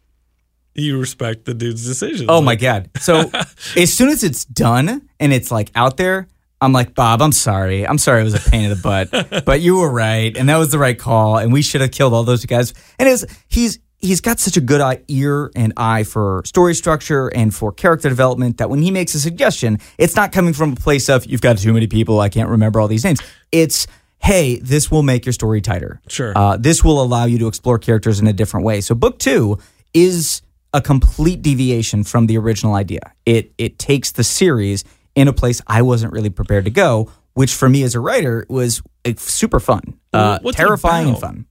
you 0.82 1.00
respect 1.00 1.46
the 1.46 1.54
dude's 1.54 1.86
decision. 1.86 2.28
oh 2.30 2.42
my 2.42 2.56
god! 2.56 2.90
So 3.00 3.32
as 3.78 3.94
soon 3.94 4.10
as 4.10 4.24
it's 4.24 4.46
done 4.46 5.08
and 5.20 5.34
it's 5.34 5.52
like 5.52 5.72
out 5.76 5.98
there, 5.98 6.28
I'm 6.62 6.74
like 6.74 6.96
Bob. 6.96 7.22
I'm 7.22 7.32
sorry. 7.32 7.88
I'm 7.88 7.98
sorry. 7.98 8.22
It 8.22 8.26
was 8.26 8.34
a 8.34 8.50
pain 8.50 8.64
in 8.66 8.70
the 8.70 8.76
butt, 8.76 9.46
but 9.46 9.62
you 9.62 9.78
were 9.78 9.92
right, 9.92 10.36
and 10.36 10.50
that 10.50 10.58
was 10.58 10.72
the 10.72 10.80
right 10.80 10.98
call. 10.98 11.38
And 11.38 11.54
we 11.54 11.62
should 11.62 11.82
have 11.82 11.92
killed 11.92 12.14
all 12.14 12.24
those 12.24 12.46
guys. 12.46 12.74
And 12.98 13.08
it's 13.08 13.26
he's 13.48 13.80
he's 14.00 14.22
got 14.22 14.40
such 14.40 14.58
a 14.58 14.62
good 14.62 14.82
eye, 14.82 15.02
ear 15.08 15.52
and 15.56 15.74
eye 15.78 16.04
for 16.04 16.42
story 16.46 16.74
structure 16.74 17.28
and 17.28 17.54
for 17.54 17.72
character 17.72 18.10
development 18.10 18.58
that 18.58 18.70
when 18.70 18.82
he 18.82 18.92
makes 18.92 19.14
a 19.14 19.20
suggestion, 19.20 19.78
it's 19.98 20.16
not 20.16 20.32
coming 20.32 20.54
from 20.54 20.74
a 20.74 20.76
place 20.76 21.10
of 21.10 21.26
you've 21.26 21.42
got 21.42 21.58
too 21.58 21.74
many 21.74 21.88
people. 21.88 22.20
I 22.20 22.30
can't 22.30 22.50
remember 22.50 22.80
all 22.80 22.88
these 22.88 23.04
names. 23.04 23.22
It's 23.52 23.88
hey, 24.22 24.60
this 24.60 24.92
will 24.92 25.04
make 25.04 25.26
your 25.26 25.34
story 25.34 25.62
tighter. 25.62 26.02
Sure. 26.10 26.34
Uh, 26.38 26.58
this 26.58 26.84
will 26.84 27.02
allow 27.02 27.26
you 27.26 27.40
to 27.40 27.48
explore 27.48 27.80
characters 27.80 28.20
in 28.20 28.28
a 28.28 28.34
different 28.34 28.66
way. 28.66 28.82
So 28.82 28.96
book 28.96 29.18
two 29.18 29.60
is 29.94 30.42
a 30.74 30.82
complete 30.82 31.42
deviation 31.42 32.04
from 32.04 32.28
the 32.28 32.38
original 32.38 32.76
idea. 32.76 33.14
It 33.26 33.52
it 33.58 33.80
takes 33.80 34.12
the 34.12 34.24
series 34.24 34.84
in 35.16 35.28
a 35.28 35.34
place 35.34 35.62
I 35.68 35.82
wasn't 35.82 36.14
really 36.14 36.30
prepared 36.30 36.66
to 36.66 36.72
go, 36.72 37.12
which 37.34 37.54
for 37.54 37.68
me 37.70 37.84
as 37.84 37.96
a 37.96 38.00
writer 38.00 38.46
was 38.50 38.82
uh, 39.06 39.14
super 39.18 39.60
fun, 39.60 40.00
uh, 40.14 40.40
terrifying 40.52 41.10
and 41.10 41.20
fun. 41.20 41.46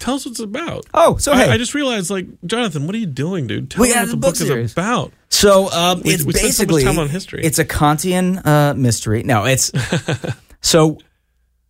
Tell 0.00 0.16
us 0.16 0.26
what 0.26 0.32
it's 0.32 0.40
about. 0.40 0.86
Oh, 0.92 1.16
so 1.18 1.32
I, 1.32 1.44
hey. 1.44 1.50
I 1.52 1.56
just 1.56 1.72
realized, 1.72 2.10
like, 2.10 2.26
Jonathan, 2.44 2.86
what 2.86 2.96
are 2.96 2.98
you 2.98 3.06
doing, 3.06 3.46
dude? 3.46 3.70
Tell 3.70 3.84
me 3.84 3.90
what 3.90 4.08
the 4.08 4.16
book 4.16 4.36
book 4.36 4.40
is 4.58 4.72
about. 4.72 5.12
So 5.28 5.70
um, 5.70 6.02
We- 6.04 6.10
it's 6.14 6.24
we 6.24 6.32
so 6.32 6.42
basically 6.42 6.82
time 6.82 6.98
on 6.98 7.08
history. 7.08 7.42
It's 7.44 7.60
a 7.60 7.64
Kantian 7.64 8.44
uh, 8.44 8.74
mystery. 8.74 9.22
No, 9.22 9.44
it's 9.44 9.70
so 10.60 10.98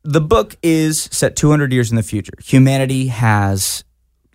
the 0.05 0.23
book 0.23 0.57
is 0.63 1.03
set 1.13 1.37
200 1.37 1.71
years 1.73 1.91
in 1.91 1.97
the 1.97 2.03
future. 2.03 2.33
Humanity 2.43 3.09
has 3.09 3.85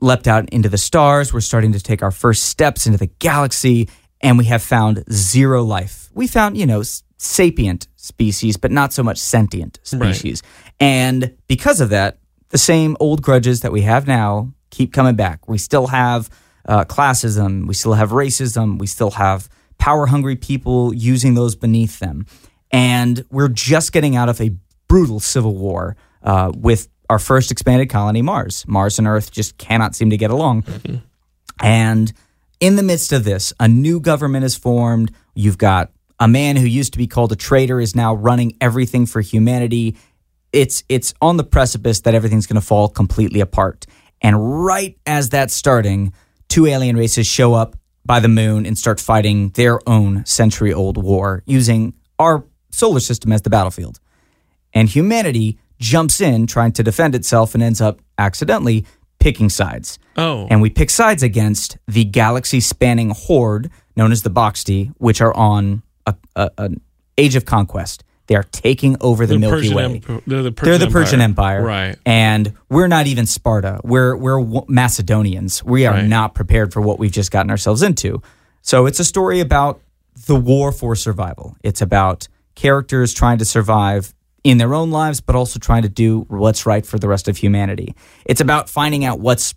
leapt 0.01 0.27
out 0.27 0.49
into 0.49 0.69
the 0.69 0.77
stars. 0.77 1.33
We're 1.33 1.41
starting 1.41 1.73
to 1.73 1.79
take 1.79 2.01
our 2.03 2.11
first 2.11 2.43
steps 2.43 2.85
into 2.85 2.97
the 2.97 3.07
galaxy, 3.19 3.89
and 4.21 4.37
we 4.37 4.45
have 4.45 4.61
found 4.63 5.03
zero 5.11 5.63
life. 5.63 6.09
We 6.13 6.27
found, 6.27 6.57
you 6.57 6.65
know, 6.65 6.83
sapient 7.17 7.87
species, 7.95 8.57
but 8.57 8.71
not 8.71 8.93
so 8.93 9.03
much 9.03 9.17
sentient 9.17 9.79
Right. 9.93 10.15
species. 10.15 10.41
And 10.79 11.33
because 11.47 11.81
of 11.81 11.89
that, 11.89 12.19
the 12.49 12.57
same 12.57 12.95
old 12.99 13.21
grudges 13.21 13.61
that 13.61 13.71
we 13.71 13.81
have 13.81 14.07
now 14.07 14.53
keep 14.71 14.93
coming 14.93 15.15
back. 15.15 15.47
We 15.47 15.57
still 15.57 15.87
have 15.87 16.29
uh, 16.67 16.85
classism, 16.85 17.67
we 17.67 17.73
still 17.73 17.93
have 17.93 18.11
racism, 18.11 18.79
we 18.79 18.87
still 18.87 19.11
have 19.11 19.49
power 19.77 20.05
hungry 20.05 20.35
people 20.35 20.93
using 20.93 21.33
those 21.33 21.55
beneath 21.55 21.99
them. 21.99 22.25
And 22.71 23.25
we're 23.31 23.47
just 23.49 23.91
getting 23.91 24.15
out 24.15 24.29
of 24.29 24.39
a 24.39 24.51
brutal 24.87 25.19
civil 25.19 25.55
war 25.55 25.95
uh, 26.23 26.51
with 26.55 26.87
our 27.09 27.19
first 27.19 27.51
expanded 27.51 27.89
colony, 27.89 28.21
Mars. 28.21 28.65
Mars 28.67 28.99
and 28.99 29.07
Earth 29.07 29.31
just 29.31 29.57
cannot 29.57 29.95
seem 29.95 30.11
to 30.11 30.17
get 30.17 30.31
along. 30.31 30.63
And 31.61 32.13
in 32.59 32.75
the 32.75 32.83
midst 32.83 33.11
of 33.11 33.23
this, 33.23 33.53
a 33.59 33.67
new 33.67 33.99
government 33.99 34.45
is 34.45 34.55
formed. 34.55 35.11
You've 35.33 35.57
got 35.57 35.91
a 36.19 36.27
man 36.27 36.55
who 36.55 36.65
used 36.65 36.93
to 36.93 36.97
be 36.97 37.07
called 37.07 37.31
a 37.31 37.35
traitor 37.35 37.79
is 37.79 37.95
now 37.95 38.13
running 38.13 38.57
everything 38.61 39.05
for 39.05 39.21
humanity. 39.21 39.97
It's 40.51 40.83
it's 40.89 41.13
on 41.21 41.37
the 41.37 41.43
precipice 41.43 42.01
that 42.01 42.13
everything's 42.13 42.47
going 42.47 42.59
to 42.59 42.65
fall 42.65 42.89
completely 42.89 43.39
apart. 43.39 43.85
And 44.21 44.65
right 44.65 44.97
as 45.05 45.29
that's 45.29 45.53
starting, 45.53 46.13
two 46.49 46.65
alien 46.65 46.97
races 46.97 47.25
show 47.25 47.53
up 47.53 47.75
by 48.05 48.19
the 48.19 48.27
moon 48.27 48.65
and 48.65 48.77
start 48.77 48.99
fighting 48.99 49.49
their 49.49 49.79
own 49.87 50.25
century-old 50.25 51.01
war 51.01 51.43
using 51.45 51.93
our 52.17 52.43
solar 52.71 52.99
system 52.99 53.31
as 53.31 53.41
the 53.43 53.49
battlefield 53.49 53.99
and 54.73 54.89
humanity 54.89 55.59
jumps 55.79 56.21
in 56.21 56.45
trying 56.47 56.71
to 56.73 56.83
defend 56.83 57.15
itself 57.15 57.53
and 57.53 57.63
ends 57.63 57.81
up 57.81 58.01
accidentally 58.17 58.85
picking 59.19 59.49
sides. 59.49 59.99
Oh. 60.17 60.47
And 60.49 60.61
we 60.61 60.69
pick 60.69 60.89
sides 60.89 61.23
against 61.23 61.77
the 61.87 62.03
galaxy 62.05 62.59
spanning 62.59 63.11
horde 63.15 63.69
known 63.95 64.11
as 64.11 64.23
the 64.23 64.29
Boxty, 64.29 64.93
which 64.97 65.21
are 65.21 65.33
on 65.33 65.81
an 66.35 66.81
age 67.17 67.35
of 67.35 67.45
conquest. 67.45 68.03
They 68.27 68.35
are 68.35 68.43
taking 68.43 68.95
over 69.01 69.25
the, 69.25 69.33
the 69.33 69.39
Milky 69.39 69.55
Persian 69.71 69.75
Way. 69.75 69.83
Emp- 69.85 70.23
they're 70.27 70.43
the 70.43 70.51
Persian 70.51 70.69
They're 70.79 70.87
the 70.87 70.91
Persian 70.91 71.19
Empire. 71.21 71.63
Right. 71.63 71.97
And 72.05 72.53
we're 72.69 72.87
not 72.87 73.07
even 73.07 73.25
Sparta. 73.25 73.81
We're 73.83 74.15
we're 74.15 74.61
Macedonians. 74.67 75.63
We 75.63 75.85
are 75.87 75.95
Right. 75.95 76.05
not 76.07 76.35
prepared 76.35 76.71
for 76.71 76.79
what 76.79 76.99
we've 76.99 77.11
just 77.11 77.31
gotten 77.31 77.49
ourselves 77.49 77.81
into. 77.81 78.21
So 78.61 78.85
it's 78.85 78.99
a 78.99 79.03
story 79.03 79.39
about 79.39 79.81
the 80.27 80.35
war 80.35 80.71
for 80.71 80.95
survival. 80.95 81.55
It's 81.63 81.81
about 81.81 82.27
characters 82.55 83.13
trying 83.13 83.39
to 83.39 83.45
survive 83.45 84.13
in 84.43 84.57
their 84.57 84.73
own 84.73 84.91
lives 84.91 85.21
but 85.21 85.35
also 85.35 85.59
trying 85.59 85.83
to 85.83 85.89
do 85.89 86.21
what's 86.29 86.65
right 86.65 86.85
for 86.85 86.97
the 86.97 87.07
rest 87.07 87.27
of 87.27 87.37
humanity. 87.37 87.95
It's 88.25 88.41
about 88.41 88.69
finding 88.69 89.05
out 89.05 89.19
what's 89.19 89.55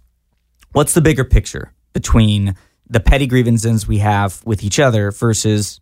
what's 0.73 0.95
the 0.95 1.01
bigger 1.01 1.25
picture 1.25 1.73
between 1.93 2.57
the 2.89 3.01
petty 3.01 3.27
grievances 3.27 3.87
we 3.87 3.99
have 3.99 4.43
with 4.45 4.63
each 4.63 4.79
other 4.79 5.11
versus 5.11 5.81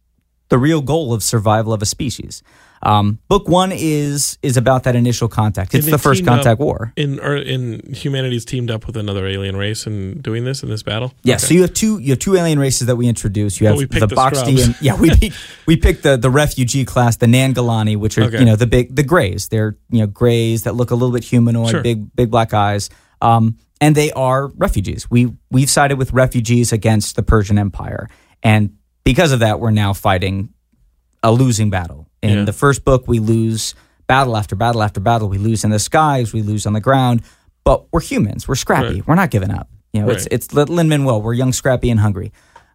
the 0.49 0.59
real 0.59 0.81
goal 0.81 1.13
of 1.13 1.23
survival 1.23 1.73
of 1.73 1.83
a 1.83 1.87
species. 1.87 2.43
Um, 2.83 3.19
book 3.29 3.47
one 3.47 3.73
is 3.73 4.39
is 4.43 4.57
about 4.57 4.85
that 4.85 4.97
initial 4.97 5.29
contact. 5.29 5.75
It's 5.75 5.91
the 5.91 5.99
first 5.99 6.25
contact 6.25 6.59
war. 6.61 6.93
In 6.97 7.21
or 7.21 7.37
in 7.37 7.93
humanity's 7.93 8.45
teamed 8.47 8.71
up 8.71 8.87
with 8.87 8.97
another 8.97 9.27
alien 9.27 9.55
race 9.57 9.87
and 9.87 10.23
doing 10.23 10.45
this 10.45 10.63
in 10.63 10.71
this 10.71 10.83
battle. 10.83 11.13
Yeah, 11.23 11.35
Okay. 11.35 11.47
so 11.47 11.55
you 11.55 11.61
have 11.63 11.75
two 11.75 11.99
you 11.99 12.11
have 12.11 12.19
two 12.21 12.37
alien 12.37 12.59
races 12.59 12.87
that 12.87 12.97
we 12.97 13.07
introduce. 13.07 13.61
You 13.61 13.67
have 13.67 13.77
the 13.79 13.87
the 13.87 14.07
Boxty 14.07 14.65
and 14.65 14.75
yeah, 14.81 14.99
we 14.99 15.11
pick, 15.15 15.33
we 15.67 15.77
picked 15.77 16.03
the 16.05 16.17
the 16.17 16.31
refugee 16.31 16.87
class, 16.87 17.17
the 17.19 17.27
Nangalani, 17.27 17.97
which 17.99 18.17
are 18.17 18.23
Okay. 18.25 18.39
you 18.39 18.45
know 18.47 18.57
the 18.57 18.67
big 18.67 18.97
the 18.97 19.03
grays. 19.03 19.49
They're 19.49 19.77
you 19.91 19.99
know 20.01 20.07
grays 20.07 20.63
that 20.63 20.75
look 20.75 20.91
a 20.91 20.95
little 20.95 21.13
bit 21.13 21.25
humanoid, 21.25 21.71
Sure. 21.71 21.83
big 21.83 22.15
big 22.17 22.31
black 22.31 22.55
eyes. 22.55 22.89
Um, 23.21 23.57
and 23.83 23.95
they 23.95 24.11
are 24.13 24.49
refugees. 24.57 25.11
We 25.11 25.33
we've 25.51 25.69
sided 25.71 25.99
with 25.99 26.13
refugees 26.15 26.73
against 26.73 27.17
the 27.17 27.23
Persian 27.23 27.59
Empire, 27.59 28.09
and 28.43 28.77
because 29.05 29.33
of 29.33 29.41
that, 29.41 29.61
we're 29.61 29.71
now 29.71 29.93
fighting 29.93 30.51
a 31.23 31.31
losing 31.31 31.69
battle. 31.69 32.07
In 32.23 32.39
Yeah. 32.39 32.45
the 32.45 32.53
first 32.53 32.85
book, 32.85 33.09
we 33.09 33.19
lose 33.19 33.75
battle 34.07 34.37
after 34.37 34.55
battle 34.57 34.83
after 34.83 35.01
battle. 35.01 35.29
We 35.29 35.39
lose 35.39 35.65
in 35.65 35.71
the 35.71 35.79
skies, 35.79 36.33
we 36.33 36.43
lose 36.43 36.67
on 36.67 36.73
the 36.73 36.81
ground, 36.81 37.23
but 37.65 37.87
we're 37.93 38.01
humans. 38.01 38.47
We're 38.49 38.55
scrappy. 38.57 38.95
Right. 38.97 39.07
We're 39.07 39.15
not 39.15 39.31
giving 39.31 39.51
up. 39.51 39.69
You 39.93 40.03
know, 40.03 40.09
it's 40.11 40.25
Right. 40.25 40.33
it's 40.33 40.53
Lin 40.53 40.89
Manuel. 40.89 41.23
We're 41.23 41.35
young, 41.35 41.53
scrappy, 41.53 41.91
and 41.91 41.99
hungry. 42.01 42.33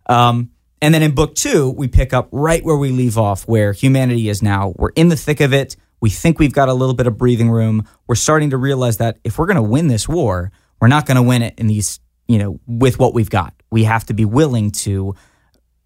Um, 0.07 0.49
and 0.81 0.93
then 0.93 1.01
in 1.03 1.11
book 1.15 1.35
two, 1.35 1.69
we 1.71 1.87
pick 1.87 2.13
up 2.13 2.27
right 2.31 2.63
where 2.63 2.75
we 2.75 2.89
leave 2.91 3.17
off, 3.17 3.47
where 3.47 3.71
humanity 3.73 4.29
is 4.29 4.41
now. 4.43 4.73
We're 4.77 4.89
in 4.95 5.09
the 5.09 5.15
thick 5.15 5.39
of 5.41 5.53
it. 5.53 5.75
We 6.01 6.09
think 6.09 6.37
we've 6.39 6.51
got 6.53 6.69
a 6.69 6.73
little 6.73 6.93
bit 6.93 7.07
of 7.07 7.17
breathing 7.17 7.49
room. 7.49 7.85
We're 8.07 8.15
starting 8.15 8.49
to 8.51 8.57
realize 8.57 8.97
that 8.97 9.17
if 9.23 9.39
we're 9.39 9.45
going 9.47 9.55
to 9.55 9.63
win 9.63 9.87
this 9.87 10.07
war, 10.07 10.51
we're 10.81 10.89
not 10.89 11.05
going 11.05 11.15
to 11.15 11.23
win 11.23 11.41
it 11.41 11.53
in 11.57 11.67
these, 11.67 11.99
you 12.27 12.37
know, 12.37 12.59
with 12.67 12.99
what 12.99 13.13
we've 13.13 13.29
got. 13.29 13.53
We 13.71 13.85
have 13.85 14.05
to 14.07 14.13
be 14.13 14.25
willing 14.25 14.71
to 14.71 15.15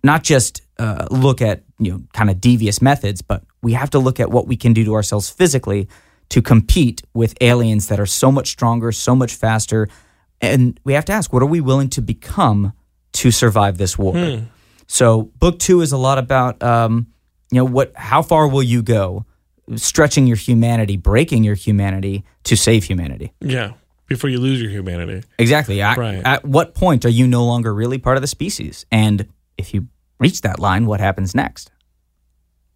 not 0.03 0.23
just 0.23 0.61
uh, 0.77 1.07
look 1.11 1.41
at 1.41 1.63
you 1.79 1.91
know 1.91 2.01
kind 2.13 2.29
of 2.29 2.39
devious 2.41 2.81
methods, 2.81 3.21
but 3.21 3.43
we 3.61 3.73
have 3.73 3.89
to 3.91 3.99
look 3.99 4.19
at 4.19 4.29
what 4.31 4.47
we 4.47 4.55
can 4.55 4.73
do 4.73 4.83
to 4.85 4.93
ourselves 4.93 5.29
physically 5.29 5.87
to 6.29 6.41
compete 6.41 7.01
with 7.13 7.33
aliens 7.41 7.87
that 7.87 7.99
are 7.99 8.05
so 8.05 8.31
much 8.31 8.49
stronger, 8.49 8.91
so 8.91 9.15
much 9.15 9.33
faster, 9.33 9.87
and 10.41 10.79
we 10.83 10.93
have 10.93 11.03
to 11.05 11.11
ask, 11.11 11.33
what 11.33 11.41
are 11.41 11.47
we 11.47 11.59
willing 11.61 11.89
to 11.89 12.01
become 12.01 12.71
to 13.13 13.31
survive 13.31 13.77
this 13.77 13.97
war? 13.97 14.43
So, 14.87 15.23
book 15.39 15.59
two 15.59 15.81
is 15.81 15.91
a 15.91 15.97
lot 15.97 16.17
about 16.17 16.61
um, 16.63 17.07
you 17.51 17.57
know 17.57 17.65
what, 17.65 17.91
how 17.95 18.21
far 18.21 18.47
will 18.47 18.63
you 18.63 18.81
go, 18.83 19.25
stretching 19.75 20.27
your 20.27 20.37
humanity, 20.37 20.97
breaking 20.97 21.43
your 21.43 21.55
humanity 21.55 22.23
to 22.45 22.55
save 22.55 22.83
humanity. 22.85 23.33
yeah. 23.41 23.73
Before 24.07 24.31
you 24.31 24.39
lose 24.39 24.59
your 24.59 24.71
humanity. 24.71 25.21
Exactly. 25.37 25.81
At, 25.81 25.95
Right. 25.95 26.25
at 26.25 26.43
what 26.43 26.73
point 26.73 27.05
are 27.05 27.09
you 27.09 27.27
no 27.27 27.45
longer 27.45 27.71
really 27.71 27.99
part 27.99 28.17
of 28.17 28.21
the 28.21 28.27
species? 28.27 28.87
And 28.91 29.27
if 29.59 29.73
you 29.73 29.87
reach 30.19 30.41
that 30.41 30.59
line, 30.59 30.85
what 30.85 30.99
happens 30.99 31.35
next? 31.35 31.71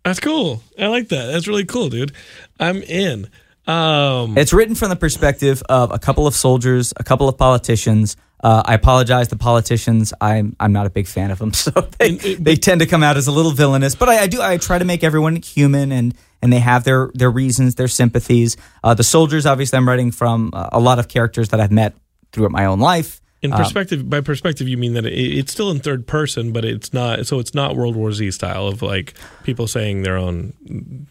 That's 0.06 0.20
cool. 0.20 0.62
I 0.78 0.88
like 0.88 1.08
that. 1.10 1.28
That's 1.32 1.48
really 1.48 1.66
cool, 1.66 1.90
dude. 1.90 2.12
I'm 2.60 2.82
in. 2.84 3.30
Um, 3.66 4.38
It's 4.38 4.52
written 4.52 4.76
from 4.76 4.90
the 4.90 4.96
perspective 4.98 5.64
of 5.70 5.92
a 5.92 5.98
couple 6.00 6.28
of 6.28 6.36
soldiers, 6.36 6.94
a 6.98 7.04
couple 7.04 7.30
of 7.30 7.38
politicians. 7.38 8.18
Uh, 8.44 8.62
I 8.66 8.74
apologize, 8.74 9.30
the 9.30 9.38
politicians. 9.38 10.14
I'm 10.20 10.58
I'm 10.60 10.74
not 10.74 10.86
a 10.86 10.90
big 10.90 11.08
fan 11.08 11.32
of 11.32 11.40
them, 11.40 11.54
so 11.64 11.72
they, 11.98 12.10
it- 12.12 12.44
they 12.44 12.56
tend 12.58 12.82
to 12.82 12.86
come 12.88 13.02
out 13.02 13.16
as 13.16 13.28
a 13.28 13.32
little 13.32 13.54
villainous. 13.54 13.96
But 13.96 14.10
I, 14.10 14.24
I 14.24 14.28
do 14.28 14.42
I 14.42 14.58
try 14.58 14.78
to 14.78 14.86
make 14.86 15.02
everyone 15.06 15.38
human 15.38 15.94
and 15.94 16.14
and 16.42 16.52
they 16.52 16.60
have 16.60 16.84
their 16.84 17.10
their 17.14 17.32
reasons, 17.32 17.76
their 17.76 17.88
sympathies. 17.88 18.58
Uh, 18.84 18.94
the 18.94 19.04
soldiers, 19.06 19.46
obviously, 19.46 19.78
I'm 19.78 19.88
writing 19.88 20.12
from 20.12 20.50
uh, 20.52 20.68
a 20.74 20.80
lot 20.82 21.00
of 21.00 21.08
characters 21.08 21.48
that 21.50 21.62
I've 21.62 21.72
met 21.72 21.94
throughout 22.34 22.52
my 22.52 22.66
own 22.66 22.80
life. 22.82 23.22
In 23.44 23.54
Um, 23.54 23.60
perspective, 23.60 24.10
by 24.10 24.22
perspective, 24.22 24.68
you 24.68 24.78
mean 24.78 24.94
that 24.94 25.06
it, 25.06 25.14
it's 25.14 25.52
still 25.52 25.70
in 25.70 25.80
third 25.80 26.08
person, 26.08 26.52
but 26.52 26.64
it's 26.66 26.94
not. 26.94 27.28
So 27.28 27.38
it's 27.40 27.54
not 27.54 27.76
World 27.76 27.96
War 27.96 28.12
Z 28.12 28.32
style 28.32 28.68
of 28.68 28.82
like 28.82 29.14
people 29.44 29.68
saying 29.68 30.02
their 30.02 30.18
own, 30.18 30.54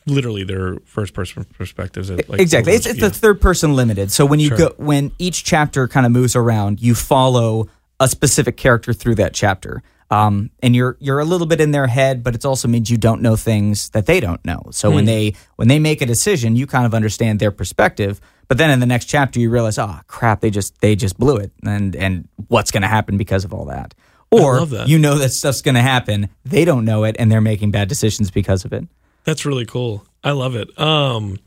literally 0.07 0.43
their 0.43 0.79
first 0.85 1.15
person 1.15 1.45
perspectives. 1.57 2.11
Like 2.11 2.41
exactly. 2.41 2.73
It's, 2.73 2.87
it's 2.87 2.97
Z. 2.97 3.01
the 3.01 3.11
third 3.11 3.41
person 3.41 3.77
limited. 3.77 4.11
So 4.11 4.27
when 4.27 4.41
you 4.41 4.49
Sure. 4.49 4.57
go 4.59 4.75
when 4.79 5.13
each 5.19 5.45
chapter 5.45 5.87
kind 5.87 6.07
of 6.07 6.13
moves 6.13 6.35
around, 6.35 6.81
you 6.83 6.95
follow 6.95 7.69
a 8.01 8.09
specific 8.09 8.57
character 8.57 8.93
through 8.93 9.15
that 9.17 9.33
chapter. 9.35 9.83
Um, 10.11 10.51
and 10.63 10.77
you're 10.77 10.97
you're 11.01 11.21
a 11.21 11.25
little 11.25 11.47
bit 11.47 11.61
in 11.61 11.71
their 11.71 11.87
head, 11.87 12.23
but 12.23 12.35
it 12.35 12.45
also 12.45 12.69
means 12.69 12.91
you 12.91 12.99
don't 12.99 13.23
know 13.23 13.35
things 13.37 13.89
that 13.91 14.05
they 14.07 14.21
don't 14.21 14.45
know. 14.45 14.65
So 14.71 14.89
Hmm. 14.91 14.97
when 14.97 15.05
they 15.07 15.35
when 15.57 15.69
they 15.69 15.79
make 15.79 16.03
a 16.03 16.07
decision, 16.07 16.55
you 16.57 16.67
kind 16.67 16.85
of 16.85 16.93
understand 16.95 17.39
their 17.41 17.51
perspective. 17.51 18.21
But 18.53 18.59
then 18.59 18.69
in 18.69 18.81
the 18.81 18.87
next 18.87 19.07
chapter, 19.07 19.41
you 19.41 19.49
realize, 19.49 19.79
oh 19.79 19.99
crap, 20.09 20.43
they 20.43 20.51
just 20.51 20.79
they 20.83 20.95
just 20.95 21.19
blew 21.19 21.39
it, 21.39 21.53
and 21.65 21.97
and 21.97 22.29
what's 22.49 22.71
going 22.71 22.83
to 22.83 22.87
happen 22.87 23.17
because 23.17 23.47
of 23.47 23.55
all 23.55 23.65
that. 23.65 23.95
Or 24.31 24.67
that. 24.67 24.89
you 24.89 24.99
know 24.99 25.17
that 25.17 25.31
stuff's 25.31 25.63
going 25.63 25.77
to 25.77 25.81
happen, 25.81 26.29
they 26.45 26.67
don't 26.67 26.85
know 26.85 27.05
it, 27.05 27.17
and 27.19 27.33
they're 27.33 27.41
making 27.41 27.71
bad 27.71 27.89
decisions 27.89 28.31
because 28.31 28.67
of 28.67 28.75
it. 28.75 28.87
That's 29.25 29.47
really 29.47 29.65
cool. 29.65 30.05
I 30.23 30.33
love 30.33 30.55
it. 30.55 30.79
Um, 30.79 31.39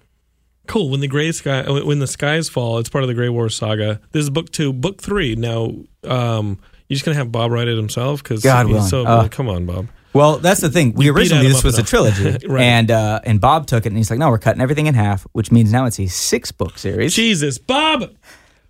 cool. 0.65 0.89
When 0.89 0.99
the 0.99 1.07
gray 1.07 1.31
sky, 1.31 1.69
when 1.69 1.99
the 1.99 2.07
skies 2.07 2.49
fall, 2.49 2.79
it's 2.79 2.89
part 2.89 3.03
of 3.03 3.07
the 3.07 3.13
Gray 3.13 3.29
War 3.29 3.49
saga. 3.49 4.01
This 4.11 4.23
is 4.23 4.31
book 4.31 4.51
two. 4.51 4.73
Book 4.73 4.99
three. 4.99 5.35
Now, 5.35 5.75
um, 6.05 6.57
you 6.89 6.95
just 6.95 7.05
gonna 7.05 7.17
have 7.19 7.31
Bob 7.31 7.51
write 7.51 7.67
it 7.67 7.77
himself? 7.77 8.23
Because 8.23 8.41
God 8.41 8.65
willing. 8.65 8.81
So 8.81 9.05
Uh, 9.05 9.27
come 9.27 9.47
on, 9.47 9.67
Bob. 9.67 9.89
Well, 10.15 10.37
that's 10.37 10.61
the 10.61 10.69
thing. 10.69 10.93
We 10.93 11.05
You 11.05 11.13
beat 11.13 11.19
originally 11.19 11.39
Adam 11.41 11.51
this 11.51 11.59
up 11.59 11.65
was 11.65 11.75
a 11.75 11.77
enough. 11.79 11.89
trilogy, 11.89 12.47
Right. 12.47 12.63
and 12.63 12.89
uh, 12.89 13.19
and 13.25 13.39
Bob 13.41 13.67
took 13.67 13.85
it 13.85 13.89
and 13.89 13.97
he's 13.97 14.09
like, 14.09 14.17
"No, 14.17 14.29
we're 14.29 14.39
cutting 14.39 14.61
everything 14.61 14.87
in 14.87 14.95
half," 14.95 15.27
which 15.33 15.51
means 15.51 15.71
now 15.71 15.85
it's 15.85 15.99
a 15.99 16.07
six 16.07 16.51
book 16.51 16.77
series. 16.77 17.13
Jesus, 17.13 17.57
Bob, 17.57 18.09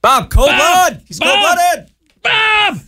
Bob, 0.02 0.30
cold 0.32 0.50
blood. 0.50 1.02
He's 1.06 1.20
cold 1.20 1.32
Bob! 1.34 1.56
blooded. 1.56 1.92
Bob. 2.24 2.80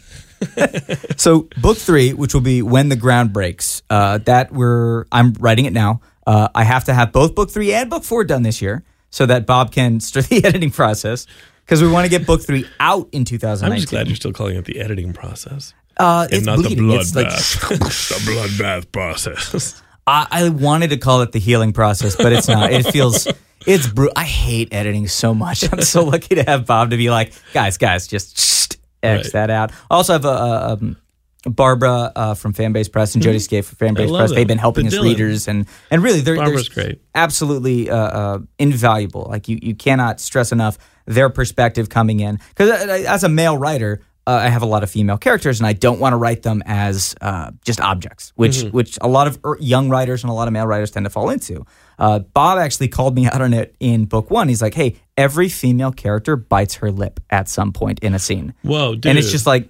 So 1.18 1.48
book 1.62 1.78
three, 1.78 2.14
which 2.14 2.34
will 2.34 2.42
be 2.42 2.62
when 2.62 2.90
the 2.90 2.96
ground 2.96 3.34
breaks, 3.34 3.82
uh, 3.90 4.20
that 4.20 4.52
we're 4.52 5.06
I'm 5.12 5.34
writing 5.34 5.66
it 5.66 5.74
now. 5.74 6.02
Uh, 6.26 6.48
I 6.54 6.64
have 6.64 6.84
to 6.86 6.94
have 6.94 7.12
both 7.12 7.36
book 7.36 7.50
three 7.50 7.74
and 7.74 7.90
book 7.90 8.04
four 8.04 8.24
done 8.24 8.44
this 8.44 8.62
year 8.62 8.84
so 9.10 9.26
that 9.26 9.46
Bob 9.46 9.72
can 9.72 10.00
start 10.10 10.28
the 10.28 10.44
editing 10.44 10.72
process. 10.72 11.26
because 11.66 11.82
we 11.82 11.88
want 11.90 12.06
to 12.06 12.10
get 12.10 12.26
book 12.28 12.42
three 12.42 12.66
out 12.80 13.08
in 13.12 13.22
I'm 13.22 13.26
2019. 13.26 13.82
just 13.82 13.92
glad 13.92 14.08
you're 14.08 14.16
still 14.16 14.34
calling 14.34 14.58
it 14.58 14.66
the 14.66 14.80
editing 14.80 15.14
process 15.14 15.74
uh, 16.00 16.28
it's 16.32 16.46
not 16.46 16.58
the 16.58 16.64
bleeding. 16.76 16.92
It's 16.92 17.16
like 17.16 17.28
bloodbath. 17.28 17.70
the 18.26 18.32
bloodbath 18.32 18.92
process. 18.92 19.82
I, 20.08 20.28
I 20.32 20.50
wanted 20.50 20.92
to 20.92 20.98
call 20.98 21.22
it 21.22 21.32
the 21.34 21.40
healing 21.40 21.74
process, 21.74 22.16
but 22.16 22.32
it's 22.32 22.48
not. 22.48 22.72
It 22.72 22.84
feels 22.88 23.28
it's. 23.66 23.88
Bru- 23.88 24.12
I 24.16 24.24
hate 24.24 24.74
editing 24.74 25.08
so 25.08 25.34
much. 25.34 25.72
I'm 25.72 25.82
so 25.82 26.04
lucky 26.06 26.36
to 26.36 26.44
have 26.44 26.66
Bob 26.66 26.92
to 26.92 26.98
be 26.98 27.10
like, 27.10 27.34
guys, 27.54 27.78
guys, 27.78 28.08
just 28.08 28.38
shh, 28.40 28.78
x 29.04 29.26
Right. 29.28 29.34
that 29.34 29.50
out. 29.50 29.72
I 29.92 29.96
also 29.96 30.14
have 30.14 30.26
a. 30.26 30.28
a 30.30 30.74
um, 30.74 30.98
Barbara 31.46 32.12
uh, 32.14 32.34
from 32.34 32.54
Fanbase 32.54 32.92
Press 32.92 33.14
and 33.14 33.24
Jody 33.24 33.40
Skate 33.40 33.64
from 33.64 33.78
Mm-hmm. 33.78 33.96
Fanbase 34.04 34.18
Press. 34.18 34.32
They've 34.34 34.48
been 34.48 34.58
helping 34.58 34.86
The 34.90 34.98
us 34.98 35.02
Dylan. 35.02 35.04
readers 35.04 35.48
and 35.48 35.66
and 35.90 36.04
really 36.04 36.20
they're, 36.20 36.36
they're 36.36 36.62
great. 36.74 37.00
absolutely 37.16 37.90
uh, 37.90 37.96
uh, 37.96 38.40
invaluable. 38.60 39.28
Like 39.30 39.48
you, 39.48 39.58
you 39.62 39.74
cannot 39.74 40.20
stress 40.20 40.52
enough 40.52 40.78
their 41.06 41.30
perspective 41.30 41.88
coming 41.88 42.20
in. 42.20 42.40
Because 42.50 42.70
as 43.06 43.24
a 43.24 43.30
male 43.30 43.58
writer, 43.58 44.02
uh, 44.28 44.32
I 44.44 44.50
have 44.50 44.62
a 44.62 44.66
lot 44.66 44.84
of 44.84 44.92
female 44.92 45.18
characters, 45.18 45.60
and 45.60 45.66
I 45.66 45.72
don't 45.74 46.00
want 46.00 46.12
to 46.14 46.18
write 46.18 46.44
them 46.44 46.62
as 46.66 47.16
uh, 47.22 47.52
just 47.64 47.80
objects, 47.80 48.34
which 48.36 48.64
which 48.64 48.98
a 49.02 49.08
lot 49.08 49.26
of 49.28 49.40
er- 49.46 49.58
young 49.60 49.90
writers 49.90 50.24
and 50.24 50.30
a 50.30 50.34
lot 50.34 50.48
of 50.50 50.54
male 50.54 50.68
writers 50.68 50.92
tend 50.92 51.06
to 51.06 51.10
fall 51.10 51.30
into. 51.30 51.66
Uh, 51.98 52.20
Bob 52.20 52.60
actually 52.60 52.90
called 52.90 53.16
me 53.16 53.26
out 53.32 53.42
on 53.42 53.54
it 53.54 53.76
in 53.80 54.06
book 54.06 54.30
one. 54.30 54.50
He's 54.50 54.62
like, 54.62 54.74
"Hey, 54.74 54.98
every 55.16 55.48
female 55.50 55.94
character 55.94 56.36
bites 56.36 56.76
her 56.76 56.92
lip 56.92 57.22
at 57.30 57.48
some 57.48 57.72
point 57.72 58.00
in 58.00 58.14
a 58.14 58.20
scene." 58.20 58.54
Whoa, 58.64 58.96
dude. 58.96 59.06
and 59.08 59.18
it's 59.18 59.32
just 59.32 59.48
like 59.48 59.70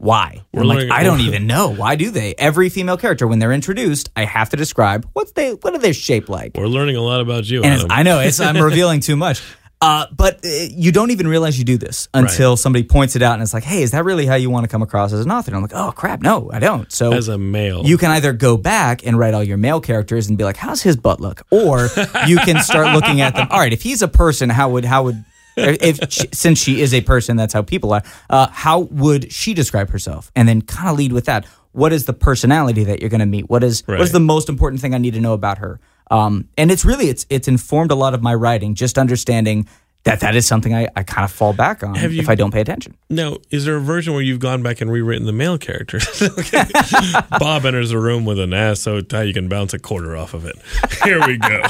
why 0.00 0.40
We're 0.52 0.62
like 0.62 0.92
i 0.92 1.02
don't 1.02 1.18
even 1.22 1.48
know 1.48 1.74
why 1.74 1.96
do 1.96 2.12
they 2.12 2.32
every 2.38 2.68
female 2.68 2.96
character 2.96 3.26
when 3.26 3.40
they're 3.40 3.52
introduced 3.52 4.10
i 4.14 4.24
have 4.24 4.48
to 4.50 4.56
describe 4.56 5.04
what's 5.12 5.32
they 5.32 5.54
what 5.54 5.74
are 5.74 5.78
they 5.78 5.92
shaped 5.92 6.28
like 6.28 6.52
We're 6.56 6.68
learning 6.68 6.94
a 6.94 7.00
lot 7.00 7.20
about 7.20 7.50
you. 7.50 7.64
I 7.64 8.04
know 8.04 8.20
it's 8.20 8.38
I'm 8.38 8.56
revealing 8.62 9.00
too 9.00 9.16
much. 9.16 9.42
Uh, 9.80 10.06
but 10.16 10.44
uh, 10.44 10.48
you 10.70 10.90
don't 10.90 11.12
even 11.12 11.28
realize 11.28 11.56
you 11.56 11.64
do 11.64 11.78
this 11.78 12.08
until 12.12 12.56
somebody 12.56 12.84
points 12.84 13.14
it 13.14 13.22
out 13.22 13.34
and 13.34 13.42
it's 13.42 13.54
like, 13.54 13.62
hey, 13.62 13.82
is 13.82 13.92
that 13.92 14.04
really 14.04 14.26
how 14.26 14.34
you 14.34 14.50
want 14.50 14.64
to 14.64 14.68
come 14.68 14.82
across 14.82 15.12
as 15.12 15.24
an 15.24 15.30
author? 15.30 15.50
And 15.50 15.56
I'm 15.56 15.62
like, 15.62 15.72
oh 15.74 15.92
crap, 15.92 16.20
no, 16.20 16.50
I 16.52 16.58
don't. 16.58 16.90
So 16.90 17.12
As 17.12 17.28
a 17.28 17.38
male. 17.38 17.84
you 17.86 17.96
can 17.96 18.10
either 18.10 18.32
go 18.32 18.56
back 18.56 19.06
and 19.06 19.16
write 19.16 19.34
all 19.34 19.44
your 19.44 19.56
male 19.56 19.80
characters 19.80 20.28
and 20.28 20.36
be 20.36 20.42
like, 20.42 20.56
how's 20.56 20.82
his 20.82 20.96
butt 20.96 21.20
look? 21.20 21.46
Or 21.50 21.88
you 22.26 22.38
can 22.38 22.60
start 22.62 22.92
looking 22.92 23.20
at 23.20 23.36
them. 23.36 23.46
All 23.50 23.60
right, 23.60 23.72
if 23.72 23.82
he's 23.82 24.02
a 24.02 24.08
person, 24.08 24.50
how 24.50 24.70
would 24.70 24.84
how 24.84 25.04
would 25.04 25.24
if 25.56 25.98
she, 26.12 26.28
since 26.32 26.58
she 26.58 26.80
is 26.80 26.94
a 26.94 27.00
person, 27.00 27.36
that's 27.36 27.52
how 27.52 27.62
people 27.62 27.92
are. 27.92 28.02
Uh, 28.30 28.48
how 28.48 28.80
would 28.80 29.32
she 29.32 29.54
describe 29.54 29.90
herself? 29.90 30.30
And 30.36 30.48
then 30.48 30.62
kind 30.62 30.88
of 30.88 30.96
lead 30.96 31.12
with 31.12 31.26
that. 31.26 31.46
What 31.72 31.92
is 31.92 32.06
the 32.06 32.12
personality 32.12 32.84
that 32.84 33.00
you're 33.00 33.10
going 33.10 33.20
to 33.20 33.26
meet? 33.26 33.48
What 33.48 33.62
is 33.62 33.82
what 33.86 34.00
is 34.00 34.12
the 34.12 34.20
most 34.20 34.48
important 34.48 34.80
thing 34.80 34.94
I 34.94 34.98
need 34.98 35.14
to 35.14 35.20
know 35.20 35.34
about 35.34 35.58
her? 35.58 35.80
Um, 36.10 36.48
and 36.56 36.70
it's 36.70 36.84
really 36.84 37.08
it's 37.08 37.26
it's 37.30 37.48
informed 37.48 37.90
a 37.90 37.94
lot 37.94 38.14
of 38.14 38.22
my 38.22 38.34
writing. 38.34 38.74
Just 38.74 38.98
understanding 38.98 39.68
that 40.04 40.20
that 40.20 40.36
is 40.36 40.46
something 40.46 40.74
I, 40.74 40.88
I 40.96 41.02
kind 41.02 41.24
of 41.24 41.32
fall 41.32 41.52
back 41.52 41.82
on 41.82 41.94
you- 41.96 42.20
if 42.20 42.28
I 42.28 42.34
don't 42.34 42.52
pay 42.52 42.60
attention. 42.60 42.96
Now, 43.10 43.38
is 43.50 43.64
there 43.64 43.76
a 43.76 43.80
version 43.80 44.14
where 44.14 44.22
you've 44.22 44.38
gone 44.40 44.62
back 44.62 44.80
and 44.80 44.90
rewritten 44.90 45.26
the 45.26 45.32
male 45.32 45.58
characters? 45.58 46.06
Bob 47.38 47.66
enters 47.66 47.90
the 47.90 47.98
room 47.98 48.24
with 48.24 48.38
an 48.38 48.54
ass 48.54 48.80
so 48.80 49.00
tight 49.00 49.24
you 49.24 49.34
can 49.34 49.48
bounce 49.48 49.74
a 49.74 49.78
quarter 49.78 50.16
off 50.16 50.34
of 50.34 50.44
it. 50.46 50.56
Here 51.04 51.24
we 51.26 51.36
go. 51.36 51.62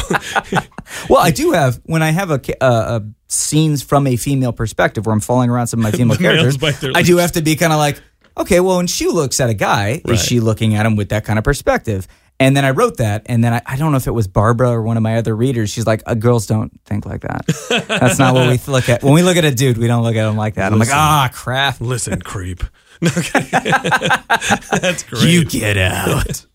Well, 1.08 1.20
I 1.20 1.30
do 1.30 1.52
have 1.52 1.80
when 1.84 2.02
I 2.02 2.10
have 2.10 2.30
a, 2.30 2.38
ca- 2.38 2.54
uh, 2.60 2.64
uh, 2.64 3.00
scenes 3.28 3.82
from 3.82 4.06
a 4.06 4.16
female 4.16 4.52
perspective 4.52 5.06
where 5.06 5.12
I'm 5.14 5.20
falling 5.20 5.50
around 5.50 5.66
some 5.68 5.80
of 5.80 5.84
my 5.84 5.90
female 5.90 6.16
characters. 6.16 6.56
I 6.94 7.02
do 7.02 7.16
have 7.16 7.32
to 7.32 7.42
be 7.42 7.56
kind 7.56 7.72
of 7.72 7.78
like, 7.78 8.00
okay, 8.36 8.60
well, 8.60 8.76
when 8.76 8.86
she 8.86 9.06
looks 9.08 9.40
at 9.40 9.50
a 9.50 9.54
guy, 9.54 10.00
Right. 10.04 10.14
is 10.14 10.22
she 10.24 10.38
looking 10.40 10.74
at 10.74 10.86
him 10.86 10.96
with 10.96 11.08
that 11.08 11.24
kind 11.24 11.38
of 11.38 11.44
perspective? 11.44 12.06
And 12.40 12.56
then 12.56 12.64
I 12.64 12.70
wrote 12.70 12.98
that, 12.98 13.22
and 13.26 13.42
then 13.42 13.52
I, 13.52 13.62
I 13.66 13.76
don't 13.76 13.90
know 13.90 13.96
if 13.96 14.06
it 14.06 14.12
was 14.12 14.28
Barbara 14.28 14.70
or 14.70 14.82
one 14.82 14.96
of 14.96 15.02
my 15.02 15.16
other 15.16 15.34
readers. 15.34 15.70
She's 15.70 15.88
like, 15.88 16.04
uh, 16.06 16.14
"Girls 16.14 16.46
don't 16.46 16.70
think 16.84 17.04
like 17.04 17.22
that. 17.22 17.44
That's 17.88 18.20
not 18.20 18.32
what 18.32 18.48
we 18.48 18.60
look 18.72 18.88
at. 18.88 19.02
When 19.02 19.12
we 19.12 19.22
look 19.22 19.36
at 19.36 19.44
a 19.44 19.52
dude, 19.52 19.76
we 19.76 19.88
don't 19.88 20.04
look 20.04 20.14
at 20.14 20.28
him 20.28 20.36
like 20.36 20.54
that." 20.54 20.72
I'm 20.72 20.78
like, 20.78 20.86
Listen. 20.86 21.00
"Ah, 21.00 21.28
crap! 21.32 21.80
Listen, 21.80 22.22
creep. 22.22 22.62
That's 23.00 23.32
great. 25.02 25.24
You 25.24 25.44
get 25.44 25.76
out." 25.76 26.46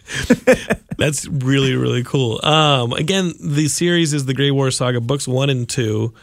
That's 0.98 1.28
really 1.28 1.76
really 1.76 2.04
cool. 2.04 2.40
Um, 2.46 2.94
again, 2.94 3.34
the 3.42 3.68
series 3.68 4.14
is 4.14 4.26
the 4.26 4.34
Gray 4.34 4.52
War 4.52 4.72
Saga. 4.72 5.02
Books 5.02 5.28
one 5.28 5.50
and 5.50 5.68
two 5.68 6.14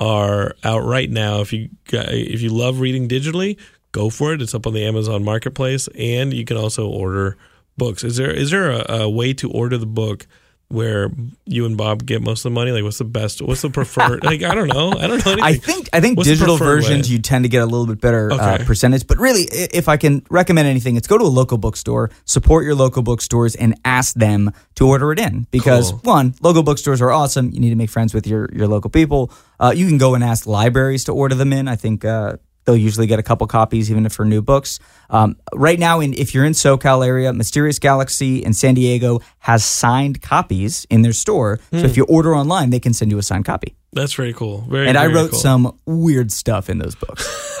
are 0.00 0.56
out 0.64 0.82
right 0.84 1.10
now. 1.10 1.40
If 1.40 1.52
you 1.52 1.68
if 1.92 2.42
you 2.42 2.50
love 2.50 2.80
reading 2.80 3.08
digitally, 3.08 3.58
go 3.92 4.10
for 4.10 4.32
it. 4.32 4.42
It's 4.42 4.56
up 4.56 4.66
on 4.66 4.72
the 4.72 4.84
Amazon 4.84 5.24
Marketplace, 5.24 5.88
and 5.96 6.32
you 6.32 6.44
can 6.44 6.56
also 6.56 6.88
order 6.88 7.36
books. 7.76 8.04
Is 8.04 8.16
there 8.16 8.30
is 8.30 8.50
there 8.50 8.70
a, 8.70 9.02
a 9.02 9.10
way 9.10 9.32
to 9.34 9.50
order 9.50 9.78
the 9.78 9.86
book? 9.86 10.26
Where 10.68 11.10
you 11.44 11.66
and 11.66 11.76
Bob 11.76 12.04
get 12.06 12.22
most 12.22 12.40
of 12.40 12.44
the 12.44 12.54
money? 12.54 12.72
Like, 12.72 12.82
what's 12.82 12.98
the 12.98 13.04
best? 13.04 13.42
What's 13.42 13.60
the 13.62 13.68
preferred? 13.70 14.24
Like, 14.24 14.42
I 14.42 14.54
don't 14.54 14.66
know. 14.66 14.92
I 14.92 15.06
don't 15.06 15.24
know. 15.24 15.32
Anything. 15.32 15.40
I 15.42 15.54
think 15.54 15.88
I 15.92 16.00
think 16.00 16.16
What's 16.16 16.28
digital 16.28 16.56
versions 16.56 17.06
way? 17.06 17.12
you 17.12 17.18
tend 17.20 17.44
to 17.44 17.48
get 17.50 17.62
a 17.62 17.66
little 17.66 17.86
bit 17.86 18.00
better 18.00 18.32
uh, 18.32 18.58
percentage. 18.64 19.06
But 19.06 19.18
really, 19.18 19.42
if 19.42 19.88
I 19.90 19.98
can 19.98 20.24
recommend 20.30 20.66
anything, 20.66 20.96
it's 20.96 21.06
go 21.06 21.18
to 21.18 21.22
a 21.22 21.26
local 21.26 21.58
bookstore, 21.58 22.10
support 22.24 22.64
your 22.64 22.74
local 22.74 23.02
bookstores, 23.02 23.54
and 23.54 23.78
ask 23.84 24.14
them 24.14 24.50
to 24.76 24.88
order 24.88 25.12
it 25.12 25.20
in. 25.20 25.46
Because 25.50 25.90
Cool. 25.90 26.00
one, 26.02 26.34
local 26.40 26.62
bookstores 26.62 27.00
are 27.02 27.10
awesome. 27.12 27.50
You 27.52 27.60
need 27.60 27.70
to 27.70 27.76
make 27.76 27.90
friends 27.90 28.14
with 28.14 28.26
your 28.26 28.48
your 28.52 28.66
local 28.66 28.88
people. 28.90 29.30
Uh, 29.60 29.72
you 29.76 29.86
can 29.86 29.98
go 29.98 30.14
and 30.14 30.24
ask 30.24 30.46
libraries 30.46 31.04
to 31.04 31.12
order 31.12 31.34
them 31.36 31.52
in. 31.52 31.68
I 31.68 31.76
think. 31.76 32.06
Uh, 32.06 32.38
They'll 32.64 32.76
usually 32.76 33.06
get 33.06 33.18
a 33.18 33.22
couple 33.22 33.46
copies, 33.46 33.90
even 33.90 34.06
if 34.06 34.12
for 34.12 34.24
new 34.24 34.40
books. 34.42 34.78
Um, 35.10 35.36
right 35.54 35.78
now, 35.78 36.00
in 36.00 36.14
if 36.14 36.34
you're 36.34 36.44
in 36.44 36.52
SoCal 36.54 37.06
area, 37.06 37.32
Mysterious 37.32 37.78
Galaxy 37.78 38.42
in 38.42 38.52
San 38.54 38.74
Diego 38.74 39.20
has 39.40 39.64
signed 39.64 40.22
copies 40.22 40.86
in 40.90 41.02
their 41.02 41.12
store. 41.12 41.58
So 41.72 41.78
Hmm. 41.80 41.84
if 41.84 41.96
you 41.96 42.04
order 42.04 42.34
online, 42.34 42.70
they 42.70 42.80
can 42.80 42.94
send 42.94 43.10
you 43.10 43.18
a 43.18 43.22
signed 43.22 43.44
copy. 43.44 43.74
That's 43.92 44.14
very 44.14 44.32
cool. 44.32 44.62
Very. 44.68 44.88
And 44.88 44.96
I 44.98 45.06
wrote 45.06 45.30
cool. 45.32 45.38
some 45.40 45.78
weird 45.86 46.32
stuff 46.32 46.68
in 46.70 46.78
those 46.78 46.94
books. 46.94 47.28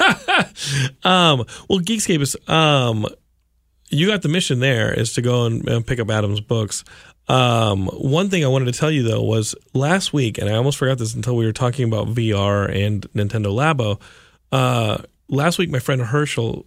Um, 1.04 1.44
well, 1.68 1.78
Geekscape 1.80 2.20
is 2.20 2.36
um, 2.48 3.06
you 3.90 4.06
got 4.08 4.22
the 4.22 4.28
mission 4.28 4.60
there 4.60 4.92
is 4.92 5.12
to 5.14 5.22
go 5.22 5.46
and, 5.46 5.66
and 5.68 5.86
pick 5.86 6.00
up 6.00 6.10
Adam's 6.10 6.40
books. 6.40 6.84
Um, 7.28 7.86
one 7.86 8.28
thing 8.30 8.44
I 8.44 8.48
wanted 8.48 8.66
to 8.66 8.72
tell 8.78 8.90
you 8.90 9.02
though 9.02 9.22
was 9.22 9.54
last 9.74 10.12
week, 10.12 10.38
and 10.38 10.48
I 10.48 10.54
almost 10.54 10.78
forgot 10.78 10.98
this 10.98 11.14
until 11.14 11.36
we 11.36 11.44
were 11.46 11.52
talking 11.52 11.86
about 11.86 12.08
VR 12.08 12.68
and 12.74 13.02
Nintendo 13.12 13.46
Labo. 13.46 14.00
Uh, 14.54 15.02
last 15.28 15.58
week, 15.58 15.68
my 15.68 15.80
friend 15.80 16.00
Herschel 16.00 16.64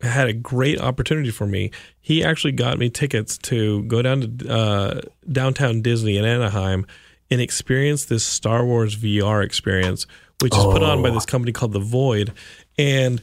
had 0.00 0.28
a 0.28 0.32
great 0.32 0.80
opportunity 0.80 1.32
for 1.32 1.48
me. 1.48 1.72
He 2.00 2.22
actually 2.22 2.52
got 2.52 2.78
me 2.78 2.90
tickets 2.90 3.36
to 3.38 3.82
go 3.84 4.02
down 4.02 4.38
to 4.38 4.48
uh, 4.48 5.00
downtown 5.32 5.82
Disney 5.82 6.16
in 6.16 6.24
Anaheim 6.24 6.86
and 7.32 7.40
experience 7.40 8.04
this 8.04 8.24
Star 8.24 8.64
Wars 8.64 8.96
VR 8.96 9.44
experience, 9.44 10.06
which 10.42 10.54
is 10.54 10.62
put 10.62 10.84
on 10.84 11.02
by 11.02 11.10
this 11.10 11.26
company 11.26 11.50
called 11.50 11.72
The 11.72 11.80
Void. 11.80 12.32
And 12.78 13.20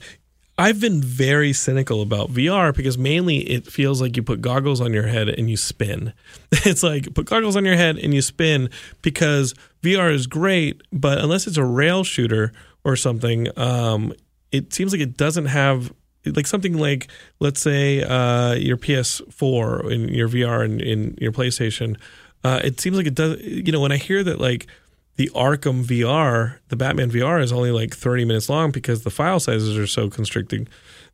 I've 0.57 0.81
been 0.81 1.01
very 1.01 1.53
cynical 1.53 2.01
about 2.01 2.31
VR 2.31 2.75
because 2.75 2.97
mainly 2.97 3.37
it 3.49 3.65
feels 3.65 4.01
like 4.01 4.17
you 4.17 4.23
put 4.23 4.41
goggles 4.41 4.81
on 4.81 4.91
your 4.91 5.07
head 5.07 5.29
and 5.29 5.49
you 5.49 5.55
spin. 5.55 6.13
It's 6.65 6.83
like 6.83 7.13
put 7.13 7.27
goggles 7.27 7.55
on 7.55 7.63
your 7.63 7.77
head 7.77 7.97
and 7.97 8.13
you 8.13 8.21
spin 8.21 8.69
because 9.01 9.55
VR 9.81 10.13
is 10.13 10.27
great, 10.27 10.81
but 10.91 11.17
unless 11.17 11.47
it's 11.47 11.55
a 11.57 11.63
rail 11.63 12.03
shooter 12.03 12.51
or 12.83 12.95
something, 12.95 13.47
um, 13.57 14.13
it 14.51 14.73
seems 14.73 14.91
like 14.91 15.01
it 15.01 15.17
doesn't 15.17 15.45
have 15.45 15.93
like 16.25 16.45
something 16.47 16.77
like 16.77 17.07
let's 17.39 17.61
say 17.61 18.03
uh, 18.03 18.53
your 18.53 18.77
PS4 18.77 19.91
in 19.91 20.09
your 20.09 20.29
VR 20.29 20.63
and 20.63 20.81
in 20.81 21.17
your 21.19 21.31
PlayStation. 21.31 21.97
Uh, 22.43 22.59
it 22.63 22.79
seems 22.79 22.97
like 22.97 23.07
it 23.07 23.15
does. 23.15 23.39
You 23.41 23.71
know, 23.71 23.81
when 23.81 23.91
I 23.91 23.97
hear 23.97 24.23
that 24.23 24.39
like 24.39 24.67
the 25.15 25.29
Arkham 25.35 25.83
VR, 25.83 26.57
the 26.69 26.75
Batman 26.75 27.11
VR 27.11 27.41
is 27.41 27.51
only 27.51 27.71
like 27.71 27.95
30 27.95 28.25
minutes 28.25 28.49
long 28.49 28.71
because 28.71 29.03
the 29.03 29.09
file 29.09 29.39
sizes 29.39 29.77
are 29.77 29.87
so 29.87 30.09
constricting 30.09 30.67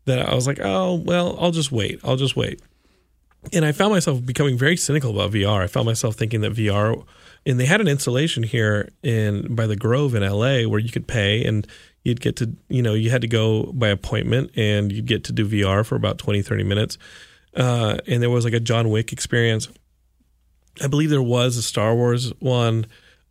that 0.06 0.20
I 0.20 0.34
was 0.34 0.48
like, 0.48 0.60
oh, 0.62 0.96
well, 0.96 1.38
I'll 1.40 1.52
just 1.52 1.72
wait. 1.72 2.00
I'll 2.04 2.16
just 2.16 2.36
wait. 2.36 2.62
And 3.54 3.66
I 3.66 3.72
found 3.72 3.94
myself 3.94 4.26
becoming 4.26 4.58
very 4.58 4.78
cynical 4.78 5.12
about 5.12 5.32
VR. 5.32 5.64
I 5.64 5.68
found 5.68 5.86
myself 5.86 6.16
thinking 6.16 6.42
that 6.42 6.54
VR, 6.54 7.04
and 7.46 7.60
they 7.60 7.66
had 7.66 7.82
an 7.82 7.88
installation 7.88 8.44
here 8.44 8.90
in 9.04 9.56
by 9.56 9.68
the 9.68 9.76
Grove 9.76 10.16
in 10.16 10.24
LA 10.24 10.64
where 10.64 10.80
you 10.80 10.90
could 10.90 11.08
pay 11.08 11.46
and 11.46 11.68
you'd 12.04 12.22
get 12.22 12.36
to, 12.38 12.54
you 12.70 12.82
know, 12.82 12.94
you 12.94 13.10
had 13.10 13.22
to 13.22 13.28
go 13.28 13.72
by 13.74 13.90
appointment 13.90 14.52
and 14.56 14.92
you'd 14.92 15.06
get 15.06 15.24
to 15.26 15.32
do 15.32 15.48
VR 15.48 15.86
for 15.86 15.96
about 15.96 16.18
20, 16.18 16.42
30 16.42 16.64
minutes. 16.64 16.98
Uh, 17.56 17.98
and 18.08 18.22
there 18.22 18.30
was 18.30 18.46
like 18.46 18.54
a 18.54 18.60
John 18.60 18.90
Wick 18.90 19.12
experience. 19.12 19.68
I 20.82 20.88
believe 20.88 21.10
there 21.10 21.22
was 21.22 21.58
a 21.58 21.64
Star 21.64 21.96
Wars 21.96 22.32
one. 22.40 22.86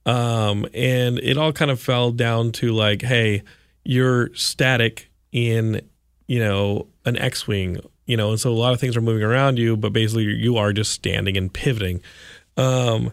Um, 0.05 0.67
and 0.73 1.19
it 1.19 1.37
all 1.37 1.53
kind 1.53 1.71
of 1.71 1.81
fell 1.81 2.13
down 2.13 2.53
to 2.53 2.73
like, 2.73 3.03
hey, 3.03 3.43
you're 3.85 4.35
static 4.35 5.11
in, 5.33 5.81
you 6.27 6.39
know, 6.39 6.87
an 7.05 7.17
X 7.17 7.47
Wing, 7.47 7.81
you 8.07 8.17
know, 8.17 8.31
and 8.31 8.41
so 8.41 8.51
a 8.51 8.55
lot 8.55 8.73
of 8.73 8.81
things 8.81 8.97
are 8.97 9.01
moving 9.01 9.23
around 9.23 9.59
you, 9.59 9.77
but 9.77 9.93
basically 9.93 10.25
you 10.25 10.57
are 10.57 10.73
just 10.73 10.93
standing 10.93 11.37
and 11.37 11.53
pivoting. 11.53 12.01
Um, 12.57 13.13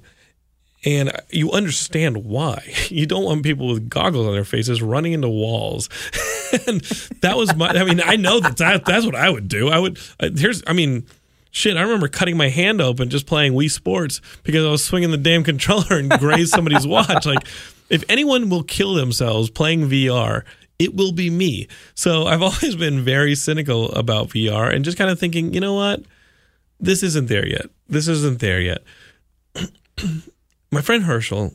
and 0.86 1.12
you 1.30 1.52
understand 1.52 2.26
why. 2.26 2.64
You 2.90 3.08
don't 3.08 3.24
want 3.24 3.44
people 3.44 3.70
with 3.70 3.90
goggles 3.90 4.28
on 4.28 4.34
their 4.34 4.46
faces 4.46 4.82
running 4.82 5.14
into 5.14 5.28
walls. 5.28 5.90
and 6.68 6.82
that 7.22 7.36
was 7.36 7.56
my, 7.56 7.70
I 7.70 7.84
mean, 7.84 8.02
I 8.06 8.18
know 8.18 8.40
that, 8.40 8.58
that 8.58 8.86
that's 8.86 9.06
what 9.06 9.16
I 9.16 9.30
would 9.30 9.48
do. 9.48 9.70
I 9.70 9.80
would, 9.80 9.98
here's, 10.20 10.62
I 10.68 10.74
mean, 10.74 11.08
Shit, 11.56 11.78
I 11.78 11.84
remember 11.84 12.08
cutting 12.08 12.36
my 12.36 12.50
hand 12.50 12.82
open 12.82 13.12
just 13.12 13.28
playing 13.28 13.54
Wii 13.54 13.70
Sports 13.70 14.22
because 14.42 14.66
I 14.66 14.72
was 14.72 14.84
swinging 14.84 15.12
the 15.12 15.18
damn 15.18 15.44
controller 15.44 16.00
and 16.00 16.10
grazed 16.10 16.50
somebody's 16.50 16.88
watch. 16.88 17.28
Like, 17.28 17.48
if 17.92 18.04
anyone 18.10 18.50
will 18.50 18.64
kill 18.64 18.96
themselves 18.96 19.52
playing 19.52 19.88
VR, 19.88 20.46
it 20.80 20.96
will 20.96 21.12
be 21.12 21.30
me. 21.30 21.68
So 21.96 22.26
I've 22.26 22.42
always 22.50 22.76
been 22.76 23.04
very 23.04 23.36
cynical 23.36 23.92
about 23.92 24.30
VR 24.30 24.74
and 24.74 24.86
just 24.86 24.98
kind 24.98 25.10
of 25.10 25.20
thinking, 25.20 25.54
you 25.54 25.60
know 25.60 25.74
what? 25.74 26.04
This 26.80 27.04
isn't 27.04 27.28
there 27.28 27.48
yet. 27.48 27.68
This 27.88 28.08
isn't 28.08 28.40
there 28.40 28.60
yet. 28.60 28.84
My 30.72 30.82
friend 30.82 31.04
Herschel 31.04 31.54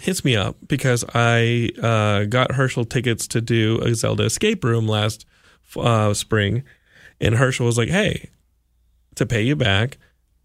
hits 0.00 0.24
me 0.24 0.36
up 0.36 0.56
because 0.66 1.04
I 1.14 1.70
uh, 1.82 2.24
got 2.24 2.52
Herschel 2.52 2.84
tickets 2.84 3.26
to 3.28 3.40
do 3.40 3.80
a 3.82 3.94
Zelda 3.94 4.24
escape 4.24 4.64
room 4.64 4.86
last 4.86 5.26
uh, 5.76 6.14
spring. 6.14 6.62
And 7.20 7.34
Herschel 7.34 7.66
was 7.66 7.78
like, 7.78 7.88
hey, 7.88 8.30
to 9.16 9.26
pay 9.26 9.42
you 9.42 9.56
back, 9.56 9.98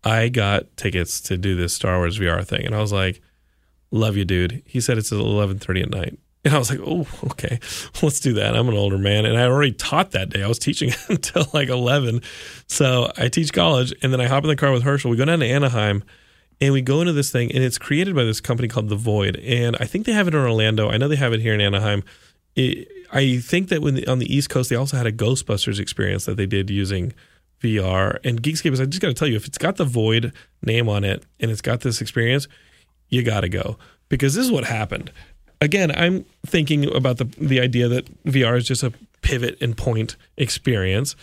I 0.03 0.29
got 0.29 0.75
tickets 0.77 1.21
to 1.21 1.37
do 1.37 1.55
this 1.55 1.73
Star 1.73 1.97
Wars 1.97 2.19
VR 2.19 2.45
thing. 2.45 2.65
And 2.65 2.75
I 2.75 2.79
was 2.79 2.93
like, 2.93 3.21
love 3.91 4.17
you, 4.17 4.25
dude. 4.25 4.63
He 4.65 4.81
said 4.81 4.97
it's 4.97 5.11
at 5.11 5.19
11.30 5.19 5.83
at 5.83 5.89
night. 5.89 6.19
And 6.45 6.53
I 6.53 6.57
was 6.57 6.69
like, 6.69 6.79
oh, 6.81 7.05
okay, 7.31 7.59
let's 8.01 8.19
do 8.19 8.33
that. 8.33 8.55
I'm 8.55 8.69
an 8.69 8.75
older 8.75 8.97
man. 8.97 9.25
And 9.25 9.37
I 9.37 9.43
already 9.43 9.73
taught 9.73 10.11
that 10.11 10.29
day. 10.29 10.41
I 10.41 10.47
was 10.47 10.59
teaching 10.59 10.91
until 11.09 11.45
like 11.53 11.69
11. 11.69 12.21
So 12.67 13.11
I 13.17 13.27
teach 13.27 13.51
college. 13.51 13.93
And 14.01 14.13
then 14.13 14.21
I 14.21 14.27
hop 14.27 14.43
in 14.43 14.49
the 14.49 14.55
car 14.55 14.71
with 14.71 14.83
Herschel. 14.83 15.11
We 15.11 15.17
go 15.17 15.25
down 15.25 15.39
to 15.39 15.45
Anaheim 15.45 16.03
and 16.61 16.73
we 16.73 16.81
go 16.81 17.01
into 17.01 17.13
this 17.13 17.31
thing. 17.31 17.51
And 17.51 17.63
it's 17.63 17.77
created 17.77 18.15
by 18.15 18.23
this 18.23 18.39
company 18.39 18.67
called 18.67 18.89
The 18.89 18.95
Void. 18.95 19.37
And 19.37 19.75
I 19.79 19.85
think 19.85 20.05
they 20.05 20.13
have 20.13 20.27
it 20.27 20.33
in 20.33 20.39
Orlando. 20.39 20.89
I 20.89 20.97
know 20.97 21.07
they 21.07 21.17
have 21.17 21.33
it 21.33 21.41
here 21.41 21.53
in 21.53 21.61
Anaheim. 21.61 22.03
It, 22.55 22.87
I 23.11 23.37
think 23.39 23.69
that 23.69 23.81
when 23.81 24.07
on 24.07 24.19
the 24.19 24.33
East 24.33 24.49
Coast, 24.49 24.69
they 24.69 24.75
also 24.75 24.95
had 24.95 25.07
a 25.07 25.11
Ghostbusters 25.11 25.79
experience 25.79 26.25
that 26.25 26.37
they 26.37 26.45
did 26.45 26.69
using 26.69 27.13
VR. 27.61 28.17
And 28.23 28.41
Geekscapists, 28.41 28.81
I 28.81 28.85
just 28.85 29.01
got 29.01 29.09
to 29.09 29.13
tell 29.13 29.27
you, 29.27 29.35
if 29.35 29.45
it's 29.45 29.57
got 29.57 29.75
the 29.75 29.85
Void 29.85 30.31
name 30.63 30.87
on 30.87 31.03
it 31.03 31.25
and 31.39 31.51
it's 31.51 31.61
got 31.61 31.81
this 31.81 31.99
experience, 31.99 32.47
you 33.09 33.23
got 33.23 33.41
to 33.41 33.49
go 33.49 33.77
because 34.07 34.35
this 34.35 34.45
is 34.45 34.51
what 34.51 34.63
happened 34.63 35.11
again, 35.61 35.91
I'm 35.91 36.25
thinking 36.45 36.93
about 36.93 37.17
the 37.17 37.25
the 37.25 37.59
idea 37.59 37.87
that 37.87 38.23
VR 38.23 38.57
is 38.57 38.65
just 38.65 38.83
a 38.83 38.93
pivot 39.21 39.57
and 39.61 39.75
point 39.75 40.15
experience. 40.37 41.15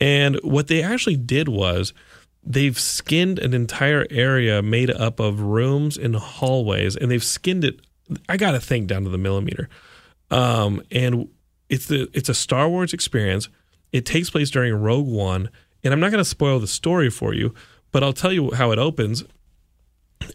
And 0.00 0.36
what 0.42 0.68
they 0.68 0.82
actually 0.82 1.16
did 1.16 1.48
was 1.48 1.92
they've 2.44 2.78
skinned 2.78 3.38
an 3.38 3.54
entire 3.54 4.06
area 4.10 4.62
made 4.62 4.90
up 4.90 5.20
of 5.20 5.40
rooms 5.40 5.96
and 5.96 6.14
hallways, 6.16 6.96
and 6.96 7.10
they've 7.10 7.24
skinned 7.24 7.64
it. 7.64 7.80
I 8.28 8.36
got 8.36 8.52
to 8.52 8.60
think 8.60 8.86
down 8.86 9.04
to 9.04 9.10
the 9.10 9.18
millimeter. 9.18 9.68
Um, 10.30 10.82
and 10.90 11.28
it's 11.68 11.86
the 11.86 12.08
it's 12.12 12.28
a 12.28 12.34
Star 12.34 12.68
Wars 12.68 12.92
experience. 12.92 13.48
It 13.92 14.04
takes 14.04 14.30
place 14.30 14.50
during 14.50 14.74
Rogue 14.74 15.06
One, 15.06 15.48
and 15.82 15.92
I'm 15.92 16.00
not 16.00 16.10
going 16.10 16.22
to 16.22 16.28
spoil 16.28 16.58
the 16.58 16.66
story 16.66 17.10
for 17.10 17.32
you, 17.32 17.54
but 17.92 18.02
I'll 18.02 18.12
tell 18.12 18.32
you 18.32 18.52
how 18.52 18.72
it 18.72 18.78
opens. 18.78 19.24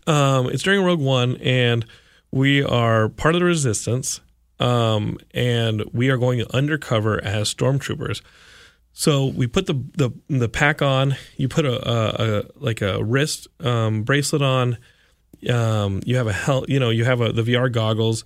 Um, 0.08 0.48
it's 0.48 0.64
during 0.64 0.84
Rogue 0.84 1.00
One, 1.00 1.38
and 1.38 1.86
we 2.32 2.64
are 2.64 3.10
part 3.10 3.36
of 3.36 3.42
the 3.42 3.46
resistance, 3.46 4.22
um, 4.60 5.18
and 5.34 5.84
we 5.92 6.10
are 6.10 6.18
going 6.18 6.44
undercover 6.54 7.24
as 7.24 7.54
stormtroopers. 7.54 8.22
So 8.94 9.26
we 9.28 9.48
put 9.48 9.68
the 9.68 9.84
the, 9.96 10.12
the 10.30 10.50
pack 10.50 10.82
on. 10.82 11.16
You 11.38 11.48
put 11.48 11.66
a, 11.66 11.90
a, 11.90 12.40
a 12.40 12.44
like 12.56 12.82
a 12.82 13.04
wrist 13.04 13.48
um, 13.60 14.04
bracelet 14.04 14.42
on. 14.42 14.78
Um, 15.50 16.02
you 16.06 16.18
have 16.18 16.28
a 16.28 16.34
hel- 16.34 16.66
you 16.68 16.80
know 16.80 16.90
you 16.90 17.06
have 17.06 17.22
a, 17.22 17.32
the 17.32 17.44
VR 17.44 17.72
goggles, 17.72 18.26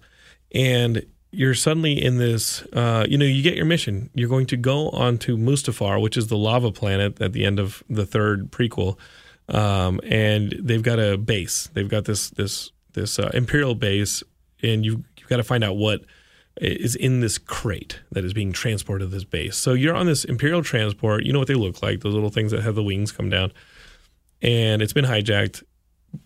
and 0.53 1.06
you're 1.32 1.53
suddenly 1.53 2.03
in 2.03 2.18
this. 2.18 2.62
Uh, 2.74 3.06
you 3.08 3.18
know 3.18 3.26
you 3.26 3.43
get 3.43 3.56
your 3.56 3.66
mission. 3.66 4.10
You're 4.14 4.30
going 4.30 4.47
to 4.47 4.58
go 4.58 4.89
onto 4.89 5.38
Mustafar, 5.38 6.01
which 6.01 6.18
is 6.18 6.28
the 6.28 6.38
lava 6.38 6.72
planet 6.72 7.22
at 7.22 7.34
the 7.34 7.45
end 7.45 7.60
of 7.60 7.84
the 7.89 8.06
third 8.06 8.51
prequel, 8.51 8.97
um, 9.49 9.99
and 10.03 10.56
they've 10.60 10.84
got 10.84 10.99
a 10.99 11.18
base. 11.18 11.70
They've 11.74 11.89
got 11.89 12.06
this 12.06 12.32
this 12.32 12.72
this 12.96 13.20
uh, 13.20 13.30
imperial 13.34 13.76
base, 13.76 14.24
and 14.64 14.84
you 14.84 15.04
you've 15.18 15.30
got 15.30 15.38
to 15.38 15.43
find 15.43 15.64
out 15.64 15.78
what 15.78 16.02
is 16.58 16.96
in 16.96 17.20
this 17.20 17.38
crate 17.38 18.00
that 18.12 18.24
is 18.24 18.34
being 18.34 18.54
transported 18.54 19.10
to 19.10 19.14
this 19.14 19.26
base. 19.26 19.58
So 19.58 19.74
you're 19.74 19.96
on 19.96 20.06
this 20.06 20.24
imperial 20.24 20.64
transport. 20.64 21.24
You 21.24 21.34
know 21.34 21.39
what 21.39 21.48
they 21.48 21.56
look 21.56 21.84
like? 21.84 22.02
Those 22.02 22.14
little 22.14 22.30
things 22.30 22.52
that 22.52 22.64
have 22.64 22.76
the 22.76 22.84
wings 22.84 23.12
come 23.12 23.30
down, 23.30 23.52
and 24.41 24.82
it's 24.82 24.93
been 24.93 25.06
hijacked, 25.06 25.64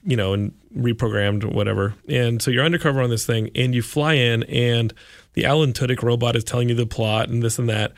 you 0.03 0.15
know, 0.15 0.33
and 0.33 0.53
reprogrammed, 0.75 1.53
whatever. 1.53 1.95
And 2.07 2.41
so 2.41 2.51
you're 2.51 2.65
undercover 2.65 3.01
on 3.01 3.09
this 3.09 3.25
thing, 3.25 3.49
and 3.55 3.73
you 3.73 3.81
fly 3.81 4.13
in, 4.13 4.43
and 4.43 4.93
the 5.33 5.45
Alan 5.45 5.73
Tudyk 5.73 6.03
robot 6.03 6.35
is 6.35 6.43
telling 6.43 6.69
you 6.69 6.75
the 6.75 6.85
plot 6.85 7.29
and 7.29 7.41
this 7.41 7.59
and 7.59 7.69
that. 7.69 7.93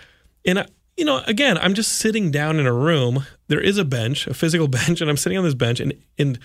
And 0.45 0.59
I, 0.59 0.67
you 0.97 1.05
know, 1.05 1.22
again, 1.26 1.57
I'm 1.57 1.74
just 1.74 1.93
sitting 1.93 2.32
down 2.32 2.59
in 2.59 2.67
a 2.67 2.74
room. 2.74 3.26
There 3.47 3.61
is 3.61 3.78
a 3.78 3.86
bench, 3.86 4.28
a 4.28 4.34
physical 4.34 4.67
bench, 4.69 5.01
and 5.01 5.09
I'm 5.09 5.17
sitting 5.17 5.38
on 5.38 5.43
this 5.43 5.55
bench, 5.55 5.80
and 5.80 5.93
and 6.17 6.39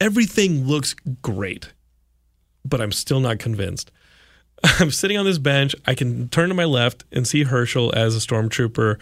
everything 0.00 0.66
looks 0.66 0.94
great, 1.22 1.72
but 2.64 2.80
I'm 2.80 2.92
still 2.92 3.20
not 3.20 3.38
convinced. 3.38 3.90
I'm 4.78 4.90
sitting 4.90 5.16
on 5.16 5.24
this 5.24 5.38
bench. 5.38 5.74
I 5.86 5.94
can 5.94 6.28
turn 6.28 6.48
to 6.48 6.54
my 6.54 6.64
left 6.64 7.04
and 7.12 7.26
see 7.26 7.44
Herschel 7.44 7.92
as 7.94 8.16
a 8.16 8.18
stormtrooper. 8.18 8.98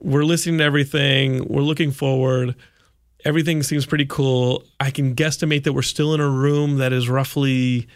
We're 0.00 0.24
listening 0.24 0.58
to 0.58 0.64
everything. 0.64 1.46
We're 1.48 1.62
looking 1.62 1.90
forward. 1.90 2.54
Everything 3.24 3.62
seems 3.62 3.84
pretty 3.84 4.06
cool. 4.06 4.64
I 4.78 4.90
can 4.90 5.14
guesstimate 5.14 5.64
that 5.64 5.72
we're 5.72 5.82
still 5.82 6.14
in 6.14 6.20
a 6.20 6.28
room 6.28 6.78
that 6.78 6.92
is 6.92 7.08
roughly 7.08 7.88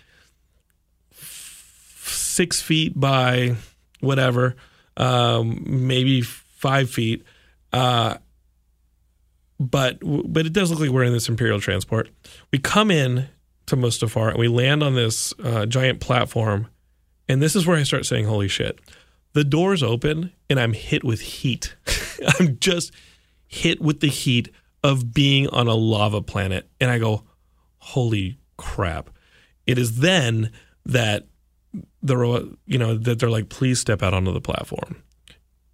six 1.13 2.61
feet 2.61 2.99
by 2.99 3.57
whatever, 4.01 4.57
um, 4.97 5.63
maybe 5.67 6.23
five 6.23 6.91
feet. 6.91 7.25
Uh, 7.73 8.17
but 9.73 9.99
but 10.03 10.47
it 10.47 10.53
does 10.53 10.71
look 10.71 10.79
like 10.79 10.91
we're 10.91 11.03
in 11.03 11.13
this 11.13 11.29
imperial 11.29 11.59
transport. 11.59 12.11
We 12.53 12.59
come 12.59 12.93
in 12.93 13.29
to 13.67 13.77
Mustafar 13.77 14.29
and 14.29 14.39
we 14.39 14.47
land 14.47 14.83
on 14.85 14.95
this 14.95 15.35
uh, 15.43 15.67
giant 15.67 15.99
platform, 15.99 16.69
and 17.29 17.43
this 17.43 17.57
is 17.57 17.67
where 17.67 17.77
I 17.77 17.83
start 17.83 18.07
saying, 18.07 18.27
"Holy 18.27 18.47
shit!" 18.47 18.79
The 19.33 19.43
doors 19.43 19.83
open 19.83 20.31
and 20.49 20.61
I'm 20.61 20.75
hit 20.75 21.03
with 21.03 21.23
heat. 21.23 21.75
I'm 22.39 22.59
just 22.61 22.93
hit 23.47 23.81
with 23.81 24.01
the 24.01 24.09
heat 24.09 24.51
of 24.85 25.15
being 25.15 25.49
on 25.49 25.67
a 25.67 25.75
lava 25.75 26.21
planet, 26.21 26.69
and 26.81 26.91
I 26.91 26.99
go, 26.99 27.25
"Holy 27.79 28.39
crap!" 28.59 29.11
It 29.67 29.79
is 29.79 30.01
then 30.01 30.53
that 30.85 31.27
the 32.03 32.57
you 32.67 32.79
know 32.79 32.99
that 32.99 33.19
they're 33.19 33.31
like, 33.31 33.49
"Please 33.49 33.81
step 33.81 34.03
out 34.03 34.13
onto 34.13 34.33
the 34.33 34.41
platform," 34.41 35.03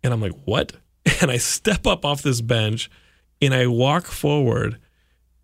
and 0.04 0.14
I'm 0.14 0.22
like, 0.22 0.38
"What?" 0.44 0.72
And 1.20 1.32
I 1.32 1.38
step 1.38 1.84
up 1.84 2.04
off 2.04 2.22
this 2.22 2.40
bench 2.40 2.88
and 3.40 3.54
I 3.54 3.66
walk 3.66 4.06
forward 4.06 4.78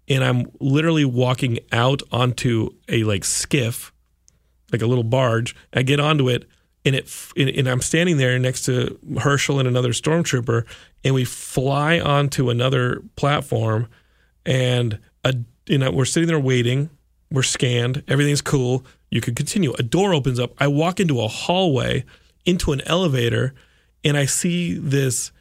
and 0.09 0.23
I'm 0.23 0.47
literally 0.61 1.05
walking 1.05 1.59
out 1.73 2.03
onto 2.13 2.71
a 2.89 3.05
like 3.05 3.25
skiff, 3.25 3.93
like 4.73 4.83
a 4.83 4.87
little 4.87 5.05
barge. 5.05 5.55
I 5.73 5.83
get 5.83 6.01
onto 6.01 6.29
it 6.29 6.47
and 6.85 6.95
it 6.95 7.09
and 7.37 7.69
I'm 7.69 7.81
standing 7.81 8.17
there 8.19 8.39
next 8.39 8.65
to 8.67 8.99
Herschel 9.21 9.59
and 9.59 9.69
another 9.69 9.91
stormtrooper 9.91 10.65
and 11.05 11.15
we 11.15 11.25
fly 11.25 12.01
onto 12.01 12.51
another 12.51 13.03
platform 13.17 13.89
and 14.45 14.99
a 15.25 15.35
you 15.67 15.79
know 15.79 15.91
we're 15.91 16.05
sitting 16.05 16.29
there 16.29 16.41
waiting. 16.41 16.91
We're 17.31 17.43
scanned. 17.43 18.05
Everything's 18.07 18.43
cool. 18.43 18.85
You 19.11 19.21
can 19.21 19.35
continue. 19.35 19.73
A 19.79 19.83
door 19.83 20.13
opens 20.15 20.39
up. 20.39 20.53
I 20.59 20.67
walk 20.67 21.01
into 21.01 21.21
a 21.21 21.29
hallway, 21.29 22.05
into 22.45 22.73
an 22.73 22.81
elevator, 22.83 23.55
and 24.05 24.17
I 24.17 24.27
see 24.27 24.75
this 24.75 25.33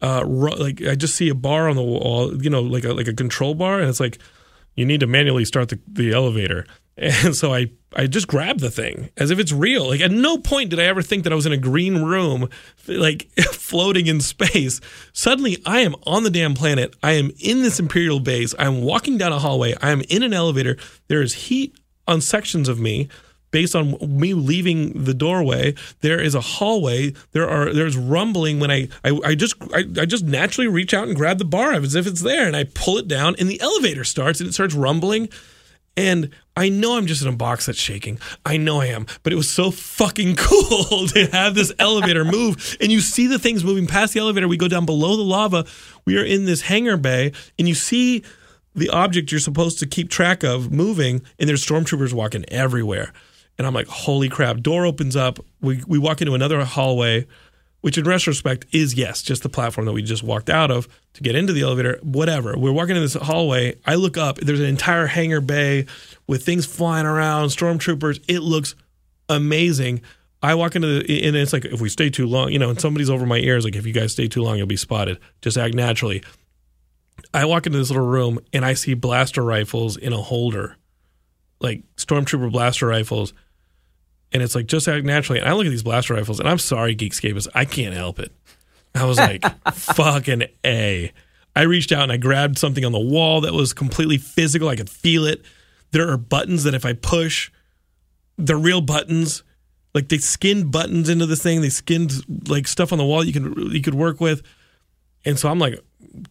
uh, 0.00 0.24
like 0.26 0.82
I 0.82 0.94
just 0.94 1.16
see 1.16 1.28
a 1.28 1.34
bar 1.34 1.68
on 1.68 1.76
the 1.76 1.82
wall, 1.82 2.40
you 2.42 2.50
know, 2.50 2.62
like 2.62 2.84
a 2.84 2.92
like 2.92 3.08
a 3.08 3.14
control 3.14 3.54
bar, 3.54 3.80
and 3.80 3.88
it's 3.88 4.00
like 4.00 4.18
you 4.74 4.86
need 4.86 5.00
to 5.00 5.06
manually 5.06 5.44
start 5.44 5.68
the, 5.68 5.80
the 5.86 6.12
elevator. 6.12 6.66
And 7.00 7.36
so 7.36 7.54
I 7.54 7.70
I 7.94 8.08
just 8.08 8.26
grabbed 8.26 8.58
the 8.58 8.72
thing 8.72 9.10
as 9.16 9.30
if 9.30 9.38
it's 9.38 9.52
real. 9.52 9.86
Like 9.86 10.00
at 10.00 10.10
no 10.10 10.36
point 10.36 10.70
did 10.70 10.80
I 10.80 10.86
ever 10.86 11.00
think 11.00 11.22
that 11.22 11.32
I 11.32 11.36
was 11.36 11.46
in 11.46 11.52
a 11.52 11.56
green 11.56 12.02
room, 12.02 12.48
like 12.88 13.30
floating 13.52 14.08
in 14.08 14.20
space. 14.20 14.80
Suddenly 15.12 15.62
I 15.64 15.82
am 15.82 15.94
on 16.06 16.24
the 16.24 16.30
damn 16.30 16.54
planet. 16.54 16.96
I 17.00 17.12
am 17.12 17.30
in 17.38 17.62
this 17.62 17.78
imperial 17.78 18.18
base. 18.18 18.52
I'm 18.58 18.82
walking 18.82 19.16
down 19.16 19.32
a 19.32 19.38
hallway. 19.38 19.76
I 19.80 19.90
am 19.90 20.02
in 20.08 20.24
an 20.24 20.34
elevator. 20.34 20.76
There 21.06 21.22
is 21.22 21.34
heat 21.34 21.78
on 22.08 22.20
sections 22.20 22.68
of 22.68 22.80
me 22.80 23.08
based 23.50 23.74
on 23.74 23.96
me 24.00 24.34
leaving 24.34 25.04
the 25.04 25.14
doorway 25.14 25.74
there 26.00 26.20
is 26.20 26.34
a 26.34 26.40
hallway 26.40 27.12
there 27.32 27.48
are 27.48 27.72
there's 27.72 27.96
rumbling 27.96 28.60
when 28.60 28.70
i 28.70 28.88
i, 29.04 29.18
I 29.24 29.34
just 29.34 29.54
I, 29.74 29.84
I 29.98 30.06
just 30.06 30.24
naturally 30.24 30.68
reach 30.68 30.94
out 30.94 31.08
and 31.08 31.16
grab 31.16 31.38
the 31.38 31.44
bar 31.44 31.72
as 31.72 31.94
if 31.94 32.06
it's 32.06 32.22
there 32.22 32.46
and 32.46 32.56
i 32.56 32.64
pull 32.64 32.98
it 32.98 33.08
down 33.08 33.36
and 33.38 33.48
the 33.48 33.60
elevator 33.60 34.04
starts 34.04 34.40
and 34.40 34.48
it 34.48 34.52
starts 34.52 34.74
rumbling 34.74 35.28
and 35.98 36.30
I 36.56 36.68
know 36.68 36.96
I'm 36.96 37.06
just 37.06 37.22
in 37.22 37.28
a 37.28 37.32
box 37.32 37.66
that's 37.66 37.78
shaking. 37.78 38.20
I 38.46 38.56
know 38.56 38.80
I 38.80 38.86
am. 38.86 39.06
But 39.24 39.32
it 39.32 39.36
was 39.36 39.50
so 39.50 39.72
fucking 39.72 40.36
cool 40.38 41.08
to 41.08 41.28
have 41.32 41.56
this 41.56 41.72
elevator 41.80 42.24
move. 42.24 42.76
And 42.80 42.92
you 42.92 43.00
see 43.00 43.26
the 43.26 43.38
things 43.38 43.64
moving 43.64 43.88
past 43.88 44.14
the 44.14 44.20
elevator. 44.20 44.46
We 44.46 44.56
go 44.56 44.68
down 44.68 44.86
below 44.86 45.16
the 45.16 45.24
lava. 45.24 45.66
We 46.04 46.16
are 46.16 46.24
in 46.24 46.44
this 46.44 46.62
hangar 46.62 46.96
bay, 46.96 47.32
and 47.58 47.66
you 47.66 47.74
see 47.74 48.22
the 48.76 48.90
object 48.90 49.32
you're 49.32 49.40
supposed 49.40 49.80
to 49.80 49.86
keep 49.86 50.08
track 50.08 50.44
of 50.44 50.70
moving, 50.70 51.22
and 51.38 51.48
there's 51.48 51.66
stormtroopers 51.66 52.12
walking 52.12 52.44
everywhere. 52.48 53.12
And 53.58 53.66
I'm 53.66 53.74
like, 53.74 53.88
holy 53.88 54.28
crap. 54.28 54.60
Door 54.60 54.86
opens 54.86 55.16
up. 55.16 55.40
We, 55.60 55.82
we 55.86 55.98
walk 55.98 56.20
into 56.20 56.34
another 56.34 56.64
hallway, 56.64 57.26
which 57.80 57.98
in 57.98 58.04
retrospect 58.04 58.66
is, 58.72 58.94
yes, 58.94 59.20
just 59.22 59.42
the 59.42 59.48
platform 59.48 59.86
that 59.86 59.92
we 59.92 60.02
just 60.02 60.22
walked 60.22 60.48
out 60.48 60.70
of 60.70 60.88
to 61.14 61.22
get 61.22 61.34
into 61.34 61.52
the 61.52 61.62
elevator, 61.62 61.98
whatever. 62.02 62.56
We're 62.56 62.72
walking 62.72 62.96
in 62.96 63.02
this 63.02 63.14
hallway. 63.14 63.76
I 63.84 63.96
look 63.96 64.16
up. 64.16 64.38
There's 64.38 64.60
an 64.60 64.66
entire 64.66 65.06
hangar 65.06 65.40
bay 65.40 65.86
with 66.26 66.44
things 66.44 66.66
flying 66.66 67.06
around, 67.06 67.48
stormtroopers. 67.48 68.22
It 68.28 68.40
looks 68.40 68.76
amazing. 69.28 70.02
I 70.40 70.54
walk 70.54 70.76
into 70.76 70.86
the, 70.86 71.26
and 71.26 71.36
it's 71.36 71.52
like 71.52 71.64
if 71.64 71.80
we 71.80 71.88
stay 71.88 72.10
too 72.10 72.26
long, 72.26 72.52
you 72.52 72.60
know, 72.60 72.70
and 72.70 72.80
somebody's 72.80 73.10
over 73.10 73.26
my 73.26 73.38
ears, 73.38 73.64
like 73.64 73.74
if 73.74 73.86
you 73.86 73.92
guys 73.92 74.12
stay 74.12 74.28
too 74.28 74.42
long, 74.42 74.56
you'll 74.56 74.68
be 74.68 74.76
spotted. 74.76 75.18
Just 75.42 75.58
act 75.58 75.74
naturally. 75.74 76.22
I 77.34 77.44
walk 77.44 77.66
into 77.66 77.78
this 77.78 77.90
little 77.90 78.06
room 78.06 78.38
and 78.52 78.64
I 78.64 78.74
see 78.74 78.94
blaster 78.94 79.42
rifles 79.42 79.96
in 79.96 80.12
a 80.12 80.22
holder, 80.22 80.76
like 81.60 81.82
stormtrooper 81.96 82.52
blaster 82.52 82.86
rifles, 82.86 83.32
and 84.32 84.42
it's 84.42 84.54
like 84.54 84.66
just 84.66 84.88
act 84.88 85.04
naturally. 85.04 85.40
And 85.40 85.48
I 85.48 85.52
look 85.52 85.66
at 85.66 85.70
these 85.70 85.82
blaster 85.82 86.14
rifles, 86.14 86.40
and 86.40 86.48
I'm 86.48 86.58
sorry, 86.58 86.94
Geekscapists, 86.96 87.48
I 87.54 87.64
can't 87.64 87.94
help 87.94 88.18
it. 88.18 88.32
I 88.94 89.04
was 89.04 89.18
like, 89.18 89.44
fucking 89.72 90.44
a. 90.64 91.12
I 91.56 91.62
reached 91.62 91.92
out 91.92 92.04
and 92.04 92.12
I 92.12 92.16
grabbed 92.16 92.58
something 92.58 92.84
on 92.84 92.92
the 92.92 93.00
wall 93.00 93.40
that 93.40 93.52
was 93.52 93.72
completely 93.72 94.18
physical. 94.18 94.68
I 94.68 94.76
could 94.76 94.90
feel 94.90 95.24
it. 95.24 95.42
There 95.90 96.08
are 96.10 96.16
buttons 96.16 96.64
that 96.64 96.74
if 96.74 96.84
I 96.84 96.92
push, 96.92 97.50
they're 98.36 98.56
real 98.56 98.80
buttons 98.80 99.42
like 99.94 100.08
they 100.08 100.18
skinned 100.18 100.70
buttons 100.70 101.08
into 101.08 101.26
this 101.26 101.42
thing. 101.42 101.60
They 101.60 101.70
skinned 101.70 102.12
like 102.48 102.68
stuff 102.68 102.92
on 102.92 102.98
the 102.98 103.04
wall 103.04 103.24
you 103.24 103.32
can 103.32 103.72
you 103.72 103.82
could 103.82 103.94
work 103.94 104.20
with. 104.20 104.42
And 105.24 105.38
so 105.38 105.48
I'm 105.48 105.58
like, 105.58 105.82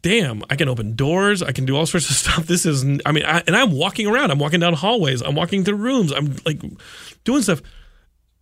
damn, 0.02 0.41
I 0.50 0.56
can 0.56 0.70
open 0.70 0.95
doors. 0.95 1.43
I 1.43 1.52
can 1.52 1.66
do 1.66 1.76
all 1.76 1.86
sorts 1.86 2.10
of 2.10 2.16
stuff. 2.24 2.48
This 2.48 2.66
is, 2.66 2.84
I 3.06 3.12
mean, 3.12 3.26
I, 3.26 3.43
and 3.45 3.56
I'm 3.56 3.72
walking 3.72 4.08
around. 4.08 4.32
I'm 4.32 4.39
walking 4.39 4.60
down 4.60 4.74
hallways. 4.74 5.22
I'm 5.22 5.36
walking 5.36 5.64
through 5.64 5.76
rooms. 5.76 6.12
I'm 6.12 6.36
like 6.45 6.62
doing 7.24 7.41
stuff. 7.41 7.62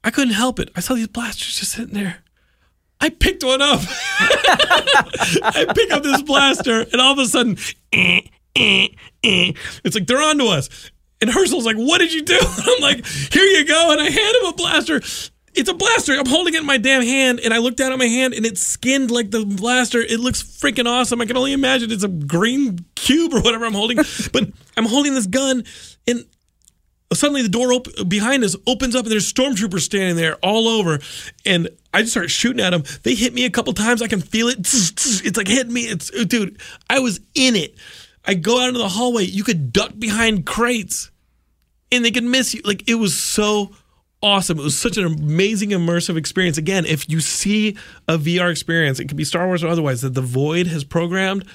I 0.05 0.11
couldn't 0.11 0.35
help 0.35 0.59
it. 0.59 0.69
I 0.75 0.81
saw 0.81 0.93
these 0.93 1.07
blasters 1.07 1.59
just 1.59 1.71
sitting 1.71 1.95
there. 1.95 2.23
I 3.01 3.09
picked 3.09 3.43
one 3.43 3.61
up. 3.61 3.81
I 4.19 5.65
pick 5.75 5.91
up 5.91 6.03
this 6.03 6.21
blaster, 6.21 6.81
and 6.81 7.01
all 7.01 7.13
of 7.13 7.19
a 7.19 7.25
sudden, 7.25 7.57
eh, 7.91 8.21
eh, 8.55 8.87
eh, 9.23 9.51
it's 9.83 9.95
like 9.95 10.05
they're 10.05 10.21
onto 10.21 10.45
us. 10.45 10.69
And 11.21 11.29
Herschel's 11.29 11.65
like, 11.65 11.75
"What 11.75 11.97
did 11.97 12.13
you 12.13 12.21
do?" 12.21 12.37
I'm 12.41 12.81
like, 12.81 13.05
"Here 13.05 13.43
you 13.43 13.65
go." 13.65 13.91
And 13.91 13.99
I 13.99 14.05
hand 14.05 14.35
him 14.41 14.45
a 14.45 14.53
blaster. 14.53 15.01
It's 15.55 15.69
a 15.69 15.73
blaster. 15.73 16.13
I'm 16.13 16.27
holding 16.27 16.53
it 16.53 16.59
in 16.59 16.65
my 16.65 16.77
damn 16.77 17.01
hand, 17.01 17.39
and 17.43 17.53
I 17.53 17.57
look 17.57 17.75
down 17.75 17.91
at 17.91 17.97
my 17.97 18.05
hand, 18.05 18.33
and 18.35 18.45
it's 18.45 18.61
skinned 18.61 19.09
like 19.09 19.31
the 19.31 19.43
blaster. 19.43 20.01
It 20.01 20.19
looks 20.19 20.43
freaking 20.43 20.85
awesome. 20.85 21.19
I 21.19 21.25
can 21.25 21.37
only 21.37 21.53
imagine 21.53 21.91
it's 21.91 22.03
a 22.03 22.09
green 22.09 22.85
cube 22.95 23.33
or 23.33 23.41
whatever 23.41 23.65
I'm 23.65 23.73
holding, 23.73 23.97
but 24.33 24.49
I'm 24.77 24.85
holding 24.85 25.15
this 25.15 25.27
gun, 25.27 25.63
and 26.07 26.25
suddenly 27.15 27.41
the 27.41 27.49
door 27.49 27.73
op- 27.73 27.87
behind 28.07 28.43
us 28.43 28.55
opens 28.67 28.95
up, 28.95 29.03
and 29.03 29.11
there's 29.11 29.31
stormtroopers 29.31 29.81
standing 29.81 30.15
there 30.15 30.35
all 30.35 30.67
over, 30.67 30.99
and 31.45 31.69
I 31.93 32.01
just 32.01 32.13
start 32.13 32.29
shooting 32.29 32.63
at 32.63 32.71
them. 32.71 32.83
They 33.03 33.15
hit 33.15 33.33
me 33.33 33.45
a 33.45 33.49
couple 33.49 33.73
times. 33.73 34.01
I 34.01 34.07
can 34.07 34.21
feel 34.21 34.47
it. 34.47 34.59
It's 34.59 35.37
like 35.37 35.47
hitting 35.47 35.73
me. 35.73 35.81
It's 35.83 36.09
dude. 36.25 36.59
I 36.89 36.99
was 36.99 37.19
in 37.33 37.55
it. 37.55 37.75
I 38.25 38.33
go 38.33 38.59
out 38.59 38.69
into 38.69 38.79
the 38.79 38.89
hallway. 38.89 39.23
You 39.23 39.43
could 39.43 39.71
duck 39.71 39.91
behind 39.97 40.45
crates 40.45 41.11
and 41.91 42.03
they 42.03 42.11
could 42.11 42.23
miss 42.23 42.53
you. 42.53 42.61
Like 42.63 42.87
it 42.89 42.95
was 42.95 43.17
so 43.17 43.71
awesome. 44.21 44.59
It 44.59 44.63
was 44.63 44.77
such 44.77 44.97
an 44.97 45.05
amazing 45.05 45.69
immersive 45.69 46.17
experience. 46.17 46.57
Again, 46.57 46.85
if 46.85 47.09
you 47.09 47.19
see 47.19 47.77
a 48.07 48.17
VR 48.17 48.51
experience, 48.51 48.99
it 48.99 49.07
could 49.07 49.17
be 49.17 49.23
Star 49.23 49.45
Wars 49.45 49.63
or 49.63 49.67
otherwise 49.67 50.01
that 50.01 50.13
the 50.13 50.21
Void 50.21 50.67
has 50.67 50.83
programmed. 50.83 51.45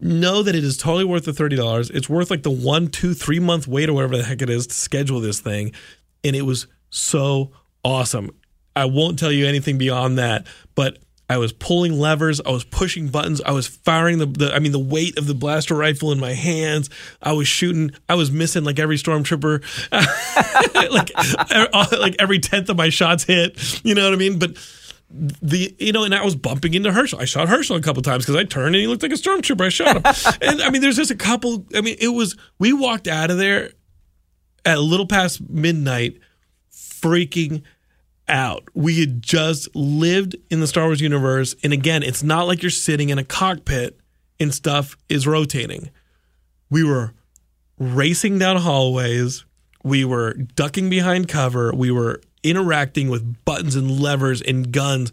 Know 0.00 0.42
that 0.42 0.54
it 0.54 0.62
is 0.62 0.76
totally 0.76 1.04
worth 1.04 1.24
the 1.24 1.32
thirty 1.32 1.56
dollars. 1.56 1.90
It's 1.90 2.08
worth 2.08 2.30
like 2.30 2.44
the 2.44 2.50
one, 2.50 2.88
two, 2.88 3.14
three 3.14 3.40
month 3.40 3.66
wait 3.66 3.88
or 3.88 3.94
whatever 3.94 4.16
the 4.16 4.22
heck 4.22 4.42
it 4.42 4.50
is 4.50 4.68
to 4.68 4.74
schedule 4.74 5.20
this 5.20 5.40
thing, 5.40 5.72
and 6.22 6.36
it 6.36 6.42
was 6.42 6.66
so 6.90 7.50
awesome. 7.84 8.30
I 8.76 8.84
won't 8.84 9.18
tell 9.18 9.32
you 9.32 9.46
anything 9.46 9.76
beyond 9.76 10.18
that, 10.18 10.46
but 10.76 10.98
I 11.30 11.36
was 11.36 11.52
pulling 11.52 11.98
levers. 11.98 12.40
I 12.40 12.50
was 12.50 12.64
pushing 12.64 13.08
buttons. 13.08 13.42
I 13.42 13.50
was 13.50 13.66
firing 13.66 14.18
the, 14.18 14.26
the, 14.26 14.54
I 14.54 14.60
mean, 14.60 14.72
the 14.72 14.78
weight 14.78 15.18
of 15.18 15.26
the 15.26 15.34
blaster 15.34 15.74
rifle 15.74 16.10
in 16.10 16.18
my 16.18 16.32
hands. 16.32 16.88
I 17.20 17.32
was 17.32 17.46
shooting. 17.46 17.90
I 18.08 18.14
was 18.14 18.30
missing 18.30 18.64
like 18.64 18.78
every 18.78 18.96
stormtrooper, 18.96 19.62
like, 20.90 21.92
like 22.00 22.16
every 22.18 22.38
tenth 22.38 22.70
of 22.70 22.78
my 22.78 22.88
shots 22.88 23.24
hit. 23.24 23.84
You 23.84 23.94
know 23.94 24.04
what 24.04 24.14
I 24.14 24.16
mean? 24.16 24.38
But 24.38 24.56
the, 25.10 25.74
you 25.78 25.92
know, 25.92 26.04
and 26.04 26.14
I 26.14 26.24
was 26.24 26.36
bumping 26.36 26.74
into 26.74 26.92
Herschel. 26.92 27.20
I 27.20 27.24
shot 27.24 27.48
Herschel 27.48 27.76
a 27.76 27.80
couple 27.80 28.02
times 28.02 28.24
because 28.24 28.36
I 28.36 28.44
turned 28.44 28.74
and 28.74 28.82
he 28.82 28.86
looked 28.86 29.02
like 29.02 29.12
a 29.12 29.14
stormtrooper. 29.14 29.64
I 29.64 29.68
shot 29.68 29.96
him. 29.96 30.38
and 30.42 30.62
I 30.62 30.70
mean, 30.70 30.82
there's 30.82 30.96
just 30.96 31.10
a 31.10 31.16
couple. 31.16 31.66
I 31.74 31.80
mean, 31.80 31.96
it 31.98 32.08
was, 32.08 32.36
we 32.58 32.72
walked 32.72 33.08
out 33.08 33.30
of 33.30 33.38
there 33.38 33.72
at 34.64 34.76
a 34.76 34.82
little 34.82 35.06
past 35.06 35.40
midnight 35.48 36.18
freaking 36.70 37.62
out. 38.28 38.68
We 38.74 39.00
had 39.00 39.22
just 39.22 39.74
lived 39.74 40.36
in 40.50 40.60
the 40.60 40.66
Star 40.66 40.84
Wars 40.84 41.00
universe. 41.00 41.54
And 41.64 41.72
again, 41.72 42.02
it's 42.02 42.22
not 42.22 42.46
like 42.46 42.62
you're 42.62 42.70
sitting 42.70 43.08
in 43.08 43.18
a 43.18 43.24
cockpit 43.24 43.98
and 44.38 44.52
stuff 44.52 44.96
is 45.08 45.26
rotating. 45.26 45.90
We 46.70 46.84
were 46.84 47.14
racing 47.78 48.38
down 48.38 48.58
hallways. 48.58 49.44
We 49.82 50.04
were 50.04 50.34
ducking 50.34 50.90
behind 50.90 51.28
cover. 51.28 51.72
We 51.72 51.90
were 51.90 52.20
interacting 52.42 53.08
with 53.08 53.44
buttons 53.44 53.76
and 53.76 54.00
levers 54.00 54.40
and 54.42 54.72
guns. 54.72 55.12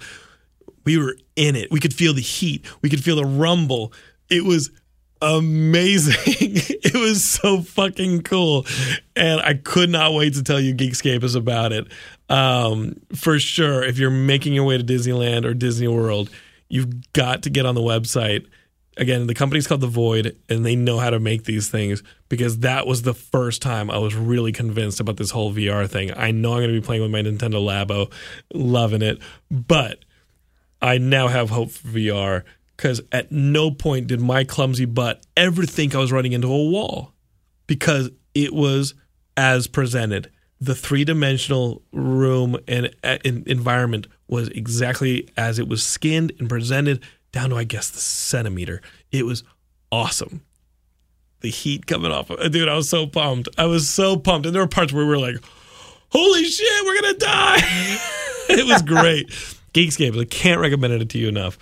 We 0.85 0.97
were 0.97 1.17
in 1.35 1.55
it. 1.55 1.71
We 1.71 1.79
could 1.79 1.93
feel 1.93 2.13
the 2.13 2.21
heat. 2.21 2.65
We 2.81 2.89
could 2.89 3.03
feel 3.03 3.15
the 3.15 3.25
rumble. 3.25 3.91
It 4.29 4.43
was 4.43 4.71
amazing. 5.21 6.15
it 6.25 6.95
was 6.95 7.23
so 7.25 7.61
fucking 7.61 8.21
cool. 8.21 8.65
And 9.15 9.41
I 9.41 9.55
could 9.55 9.89
not 9.89 10.13
wait 10.13 10.33
to 10.35 10.43
tell 10.43 10.59
you 10.59 10.75
Geekscapists 10.75 11.35
about 11.35 11.71
it. 11.71 11.87
Um, 12.29 12.95
for 13.15 13.39
sure, 13.39 13.83
if 13.83 13.97
you're 13.97 14.09
making 14.09 14.53
your 14.53 14.65
way 14.65 14.77
to 14.77 14.83
Disneyland 14.83 15.45
or 15.45 15.53
Disney 15.53 15.87
World, 15.87 16.29
you've 16.69 17.11
got 17.13 17.43
to 17.43 17.49
get 17.49 17.65
on 17.65 17.75
the 17.75 17.81
website. 17.81 18.47
Again, 18.97 19.27
the 19.27 19.33
company's 19.33 19.67
called 19.67 19.81
The 19.81 19.87
Void, 19.87 20.37
and 20.47 20.65
they 20.65 20.75
know 20.75 20.99
how 20.99 21.09
to 21.09 21.19
make 21.19 21.43
these 21.43 21.69
things 21.69 22.01
because 22.29 22.59
that 22.59 22.87
was 22.87 23.01
the 23.01 23.13
first 23.13 23.61
time 23.61 23.91
I 23.91 23.97
was 23.97 24.15
really 24.15 24.53
convinced 24.53 24.99
about 24.99 25.17
this 25.17 25.31
whole 25.31 25.53
VR 25.53 25.89
thing. 25.89 26.13
I 26.15 26.31
know 26.31 26.53
I'm 26.53 26.59
going 26.59 26.73
to 26.73 26.79
be 26.79 26.85
playing 26.85 27.01
with 27.01 27.11
my 27.11 27.21
Nintendo 27.21 27.61
Labo, 27.61 28.11
loving 28.53 29.01
it, 29.01 29.19
but 29.51 30.05
I 30.81 30.97
now 30.97 31.27
have 31.27 31.49
hope 31.49 31.71
for 31.71 31.87
VR 31.89 32.43
because 32.77 33.01
at 33.11 33.31
no 33.31 33.71
point 33.71 34.07
did 34.07 34.21
my 34.21 34.43
clumsy 34.43 34.85
butt 34.85 35.25
ever 35.35 35.65
think 35.65 35.95
I 35.95 35.99
was 35.99 36.11
running 36.11 36.33
into 36.33 36.47
a 36.47 36.69
wall 36.69 37.13
because 37.67 38.09
it 38.33 38.53
was 38.53 38.93
as 39.37 39.67
presented 39.67 40.31
the 40.61 40.75
three 40.75 41.03
dimensional 41.03 41.81
room 41.91 42.57
and, 42.67 42.93
uh, 43.03 43.17
and, 43.25 43.47
environment 43.47 44.07
was 44.27 44.47
exactly 44.49 45.29
as 45.37 45.59
it 45.59 45.67
was 45.67 45.85
skinned 45.85 46.31
and 46.39 46.49
presented 46.49 47.03
down 47.35 47.49
to 47.49 47.57
I 47.57 47.65
guess 47.65 47.89
the 47.89 47.99
centimeter. 47.99 48.81
It 49.11 49.25
was 49.25 49.43
awesome. 49.91 50.41
The 51.41 51.49
heat 51.49 51.85
coming 51.85 52.11
off, 52.11 52.29
dude. 52.49 52.69
I 52.69 52.75
was 52.75 52.89
so 52.89 53.05
pumped. 53.05 53.49
I 53.57 53.65
was 53.65 53.87
so 53.87 54.17
pumped, 54.17 54.47
and 54.47 54.55
there 54.55 54.63
were 54.63 54.69
parts 54.69 54.93
where 54.93 55.05
we 55.05 55.09
were 55.09 55.19
like, 55.19 55.35
"Holy 56.09 56.45
shit, 56.45 56.85
we're 56.85 57.01
gonna 57.01 57.17
die!" 57.17 57.57
it 58.49 58.65
was 58.65 58.81
great. 58.81 59.29
Geekscape. 59.73 60.19
I 60.19 60.23
can't 60.23 60.61
recommend 60.61 60.93
it 60.93 61.09
to 61.09 61.17
you 61.17 61.27
enough. 61.27 61.59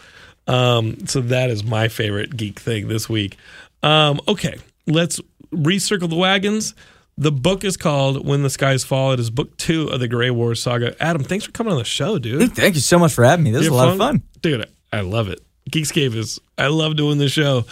Um, 0.48 1.08
so 1.08 1.22
that 1.22 1.50
is 1.50 1.64
my 1.64 1.88
favorite 1.88 2.38
geek 2.38 2.60
thing 2.60 2.88
this 2.88 3.10
week. 3.10 3.38
Um, 3.82 4.22
okay, 4.28 4.60
let's 4.86 5.20
recircle 5.52 6.10
the 6.10 6.16
wagons. 6.16 6.76
The 7.18 7.32
book 7.32 7.64
is 7.64 7.78
called 7.78 8.26
When 8.26 8.44
the 8.44 8.50
Skies 8.50 8.84
Fall. 8.84 9.14
It 9.14 9.20
is 9.20 9.32
book 9.32 9.58
two 9.58 9.88
of 9.88 10.00
the 10.00 10.08
Gray 10.08 10.30
Wars 10.30 10.62
saga. 10.62 10.96
Adam, 11.02 11.24
thanks 11.24 11.46
for 11.46 11.52
coming 11.52 11.74
on 11.74 11.80
the 11.80 11.86
show, 11.86 12.20
dude. 12.20 12.54
Thank 12.54 12.76
you 12.76 12.82
so 12.82 13.00
much 13.00 13.14
for 13.14 13.24
having 13.24 13.44
me. 13.44 13.52
This 13.52 13.64
is 13.64 13.68
a 13.68 13.74
lot 13.74 13.86
fun? 13.86 13.94
of 13.94 13.98
fun. 13.98 14.24
Dude, 14.42 14.70
I 14.92 15.02
love 15.02 15.30
it. 15.30 15.40
Geekscape 15.70 16.16
is, 16.16 16.40
I 16.58 16.68
love 16.68 16.96
doing 16.96 17.18
the 17.18 17.30
show. 17.30 17.66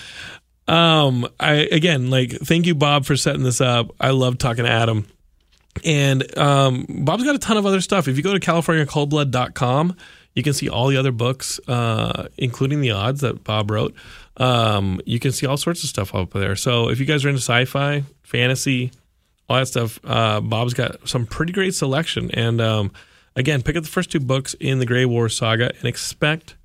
Um, 0.67 1.27
I, 1.39 1.53
again, 1.71 2.09
like, 2.09 2.31
thank 2.31 2.65
you, 2.65 2.75
Bob, 2.75 3.05
for 3.05 3.15
setting 3.15 3.43
this 3.43 3.61
up. 3.61 3.91
I 3.99 4.11
love 4.11 4.37
talking 4.37 4.65
to 4.65 4.71
Adam. 4.71 5.07
And 5.83 6.37
um, 6.37 6.85
Bob's 6.87 7.23
got 7.23 7.35
a 7.35 7.39
ton 7.39 7.57
of 7.57 7.65
other 7.65 7.81
stuff. 7.81 8.07
If 8.07 8.17
you 8.17 8.23
go 8.23 8.33
to 8.33 8.39
CaliforniaColdBlood.com, 8.39 9.95
you 10.33 10.43
can 10.43 10.53
see 10.53 10.69
all 10.69 10.87
the 10.87 10.97
other 10.97 11.11
books, 11.11 11.59
uh, 11.67 12.27
including 12.37 12.81
the 12.81 12.91
odds 12.91 13.21
that 13.21 13.43
Bob 13.43 13.71
wrote. 13.71 13.93
Um, 14.37 15.01
you 15.05 15.19
can 15.19 15.31
see 15.31 15.45
all 15.45 15.57
sorts 15.57 15.83
of 15.83 15.89
stuff 15.89 16.15
up 16.15 16.31
there. 16.31 16.55
So 16.55 16.89
if 16.89 16.99
you 16.99 17.05
guys 17.05 17.25
are 17.25 17.29
into 17.29 17.41
sci 17.41 17.65
fi, 17.65 18.03
fantasy, 18.23 18.91
all 19.51 19.57
that 19.57 19.67
stuff. 19.67 19.99
Uh, 20.03 20.39
Bob's 20.39 20.73
got 20.73 21.07
some 21.07 21.25
pretty 21.25 21.51
great 21.51 21.75
selection. 21.75 22.31
And 22.31 22.61
um, 22.61 22.91
again, 23.35 23.61
pick 23.61 23.75
up 23.75 23.83
the 23.83 23.89
first 23.89 24.09
two 24.09 24.21
books 24.21 24.55
in 24.59 24.79
the 24.79 24.85
Gray 24.85 25.05
War 25.05 25.27
saga 25.27 25.71
and 25.75 25.85
expect 25.85 26.55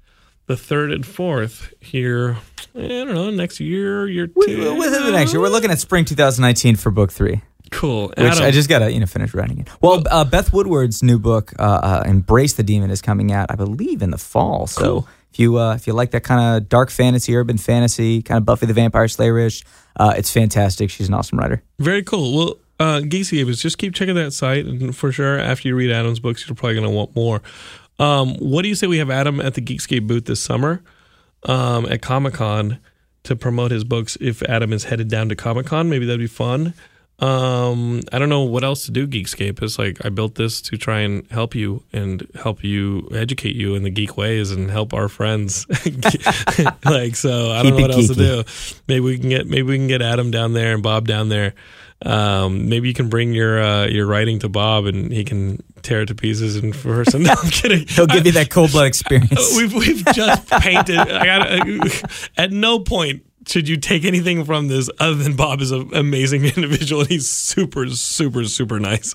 the 0.46 0.56
third 0.56 0.92
and 0.92 1.04
fourth 1.04 1.72
here. 1.80 2.38
I 2.74 2.80
don't 2.80 3.14
know, 3.14 3.30
next 3.30 3.60
year, 3.60 4.06
year 4.08 4.26
two. 4.26 4.74
Within 4.76 5.04
the 5.04 5.12
next 5.12 5.32
year, 5.32 5.40
we're 5.40 5.48
looking 5.48 5.70
at 5.70 5.78
spring 5.78 6.04
2019 6.04 6.76
for 6.76 6.90
book 6.90 7.12
three. 7.12 7.42
Cool. 7.70 8.08
Which 8.08 8.18
Adam, 8.18 8.44
I 8.44 8.50
just 8.50 8.68
gotta 8.68 8.92
you 8.92 9.00
know 9.00 9.06
finish 9.06 9.34
writing 9.34 9.58
it. 9.58 9.68
Well, 9.80 10.02
uh, 10.10 10.24
Beth 10.24 10.52
Woodward's 10.52 11.02
new 11.02 11.18
book, 11.18 11.52
uh, 11.58 11.62
uh, 11.62 12.02
"Embrace 12.06 12.52
the 12.52 12.62
Demon," 12.62 12.90
is 12.90 13.02
coming 13.02 13.32
out, 13.32 13.50
I 13.50 13.56
believe, 13.56 14.02
in 14.02 14.10
the 14.10 14.18
fall. 14.18 14.66
So 14.66 14.80
cool. 14.82 15.08
if 15.32 15.40
you 15.40 15.58
uh, 15.58 15.74
if 15.74 15.86
you 15.86 15.92
like 15.92 16.12
that 16.12 16.22
kind 16.22 16.56
of 16.56 16.68
dark 16.68 16.90
fantasy, 16.90 17.34
urban 17.34 17.58
fantasy, 17.58 18.22
kind 18.22 18.38
of 18.38 18.44
Buffy 18.44 18.66
the 18.66 18.72
Vampire 18.72 19.08
Slayer-ish, 19.08 19.64
uh, 19.98 20.14
it's 20.16 20.32
fantastic. 20.32 20.90
She's 20.90 21.08
an 21.08 21.14
awesome 21.14 21.38
writer. 21.38 21.62
Very 21.80 22.04
cool. 22.04 22.36
Well, 22.36 22.56
uh, 22.78 23.00
Geekscape 23.00 23.58
just 23.58 23.78
keep 23.78 23.94
checking 23.94 24.14
that 24.14 24.32
site, 24.32 24.66
and 24.66 24.94
for 24.94 25.10
sure, 25.10 25.38
after 25.38 25.66
you 25.66 25.74
read 25.74 25.90
Adam's 25.90 26.20
books, 26.20 26.46
you're 26.46 26.54
probably 26.54 26.74
going 26.74 26.86
to 26.86 26.94
want 26.94 27.16
more. 27.16 27.42
Um, 27.98 28.34
what 28.36 28.62
do 28.62 28.68
you 28.68 28.74
say 28.74 28.86
we 28.86 28.98
have 28.98 29.10
Adam 29.10 29.40
at 29.40 29.54
the 29.54 29.62
Geekscape 29.62 30.06
booth 30.06 30.26
this 30.26 30.40
summer 30.40 30.82
um, 31.44 31.86
at 31.86 32.02
Comic 32.02 32.34
Con 32.34 32.78
to 33.24 33.36
promote 33.36 33.70
his 33.70 33.84
books? 33.84 34.16
If 34.20 34.42
Adam 34.42 34.72
is 34.72 34.84
headed 34.84 35.08
down 35.08 35.28
to 35.30 35.36
Comic 35.36 35.66
Con, 35.66 35.88
maybe 35.88 36.06
that'd 36.06 36.20
be 36.20 36.26
fun. 36.26 36.74
Um, 37.18 38.02
I 38.12 38.18
don't 38.18 38.28
know 38.28 38.42
what 38.42 38.62
else 38.62 38.84
to 38.86 38.90
do, 38.90 39.06
Geekscape. 39.06 39.62
It's 39.62 39.78
like 39.78 40.04
I 40.04 40.10
built 40.10 40.34
this 40.34 40.60
to 40.62 40.76
try 40.76 41.00
and 41.00 41.26
help 41.30 41.54
you 41.54 41.82
and 41.92 42.26
help 42.34 42.62
you 42.62 43.08
educate 43.14 43.56
you 43.56 43.74
in 43.74 43.84
the 43.84 43.90
geek 43.90 44.18
ways 44.18 44.50
and 44.50 44.70
help 44.70 44.92
our 44.92 45.08
friends. 45.08 45.66
like 46.84 47.16
so, 47.16 47.52
I 47.52 47.62
don't 47.62 47.76
know 47.76 47.80
what 47.80 47.90
else 47.90 48.08
to 48.08 48.14
do. 48.14 48.44
Maybe 48.86 49.00
we 49.00 49.18
can 49.18 49.30
get 49.30 49.46
maybe 49.46 49.62
we 49.62 49.78
can 49.78 49.88
get 49.88 50.02
Adam 50.02 50.30
down 50.30 50.52
there 50.52 50.74
and 50.74 50.82
Bob 50.82 51.08
down 51.08 51.30
there. 51.30 51.54
Um, 52.04 52.68
maybe 52.68 52.88
you 52.88 52.94
can 52.94 53.08
bring 53.08 53.32
your 53.32 53.62
uh, 53.62 53.86
your 53.86 54.06
writing 54.06 54.40
to 54.40 54.50
Bob 54.50 54.84
and 54.84 55.10
he 55.10 55.24
can 55.24 55.62
tear 55.82 56.02
it 56.02 56.06
to 56.06 56.14
pieces 56.14 56.56
in 56.56 56.72
person. 56.72 57.22
No, 57.26 57.34
I'm 57.42 57.50
kidding. 57.50 57.86
He'll 57.88 58.06
give 58.06 58.22
I, 58.22 58.26
you 58.26 58.32
that 58.32 58.50
cold 58.50 58.72
blood 58.72 58.86
experience. 58.86 59.30
We've 59.56 59.72
we've 59.72 60.04
just 60.12 60.48
painted. 60.48 60.98
I 60.98 61.24
got 61.24 62.04
at 62.36 62.52
no 62.52 62.78
point 62.78 63.24
should 63.48 63.68
you 63.68 63.76
take 63.76 64.04
anything 64.04 64.44
from 64.44 64.68
this 64.68 64.90
other 64.98 65.14
than 65.14 65.36
Bob 65.36 65.60
is 65.60 65.70
an 65.70 65.94
amazing 65.94 66.44
individual 66.44 67.02
and 67.02 67.10
he's 67.10 67.28
super, 67.28 67.88
super, 67.90 68.44
super 68.44 68.80
nice. 68.80 69.14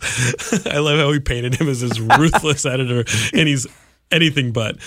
I 0.65 0.79
love 0.79 0.99
how 0.99 1.11
he 1.11 1.19
painted 1.19 1.55
him 1.55 1.67
as 1.69 1.81
this 1.81 1.99
ruthless 1.99 2.65
editor 2.65 3.03
and 3.33 3.47
he's 3.47 3.67
anything 4.09 4.51
but. 4.51 4.77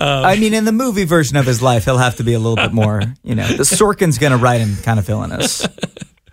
Um, 0.00 0.24
I 0.24 0.36
mean, 0.36 0.54
in 0.54 0.64
the 0.64 0.72
movie 0.72 1.04
version 1.04 1.36
of 1.36 1.46
his 1.46 1.62
life, 1.62 1.84
he'll 1.84 1.98
have 1.98 2.16
to 2.16 2.24
be 2.24 2.32
a 2.34 2.38
little 2.38 2.56
bit 2.56 2.72
more, 2.72 3.02
you 3.22 3.34
know, 3.34 3.46
the 3.46 3.62
Sorkin's 3.62 4.18
going 4.18 4.32
to 4.32 4.38
write 4.38 4.60
him 4.60 4.76
kind 4.82 4.98
of 4.98 5.06
villainous. 5.06 5.66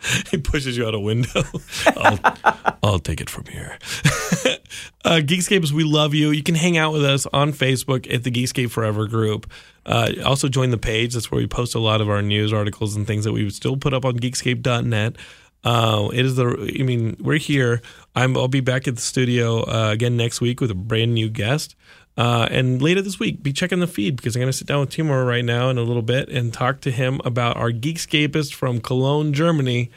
he 0.32 0.38
pushes 0.38 0.78
you 0.78 0.88
out 0.88 0.94
a 0.94 1.00
window. 1.00 1.44
I'll, 1.98 2.20
I'll 2.84 3.00
take 3.00 3.22
it 3.22 3.30
from 3.30 3.46
here. 3.46 3.78
uh, 5.06 5.22
Geekscapes, 5.22 5.72
we 5.72 5.84
love 5.84 6.14
you. 6.14 6.32
You 6.32 6.44
can 6.44 6.56
hang 6.56 6.78
out 6.78 6.94
with 6.94 7.06
us 7.06 7.26
on 7.28 7.54
Facebook 7.54 8.12
at 8.14 8.24
the 8.24 8.32
Geekscape 8.32 8.72
Forever 8.72 9.08
group. 9.08 9.52
Uh, 9.86 10.12
also 10.26 10.48
join 10.48 10.70
the 10.70 10.78
page. 10.78 11.14
That's 11.14 11.32
where 11.32 11.40
we 11.40 11.48
post 11.48 11.76
a 11.76 11.80
lot 11.80 12.02
of 12.02 12.10
our 12.10 12.22
news 12.22 12.54
articles 12.54 12.96
and 12.96 13.08
things 13.08 13.24
that 13.26 13.32
we 13.32 13.50
still 13.50 13.78
put 13.78 13.94
up 13.94 14.06
on 14.06 14.20
Geekscape.net. 14.20 15.16
Uh, 15.64 16.10
it 16.12 16.26
is 16.26 16.36
the. 16.36 16.74
I 16.80 16.84
mean, 16.84 17.18
we're 17.20 17.38
here. 17.38 17.82
I'm. 18.16 18.36
I'll 18.36 18.48
be 18.48 18.62
back 18.62 18.88
at 18.88 18.96
the 18.96 19.02
studio 19.02 19.62
uh, 19.62 19.92
again 19.92 20.18
next 20.18 20.42
week 20.42 20.60
with 20.60 20.72
a 20.72 20.76
brand 20.76 21.14
new 21.14 21.30
guest. 21.30 21.76
Uh, 22.18 22.48
and 22.52 22.82
later 22.82 23.02
this 23.02 23.20
week, 23.20 23.42
be 23.42 23.54
checking 23.54 23.80
the 23.80 23.88
feed 23.88 24.18
because 24.18 24.36
I'm 24.36 24.42
going 24.42 24.52
to 24.52 24.58
sit 24.58 24.68
down 24.68 24.82
with 24.82 24.90
Timur 24.90 25.26
right 25.26 25.46
now 25.46 25.70
in 25.70 25.78
a 25.78 25.84
little 25.84 26.02
bit 26.02 26.30
and 26.30 26.54
talk 26.54 26.82
to 26.82 26.92
him 26.92 27.22
about 27.24 27.58
our 27.58 27.72
Geekscapist 27.72 28.54
from 28.54 28.82
Cologne, 28.82 29.34
Germany, 29.34 29.90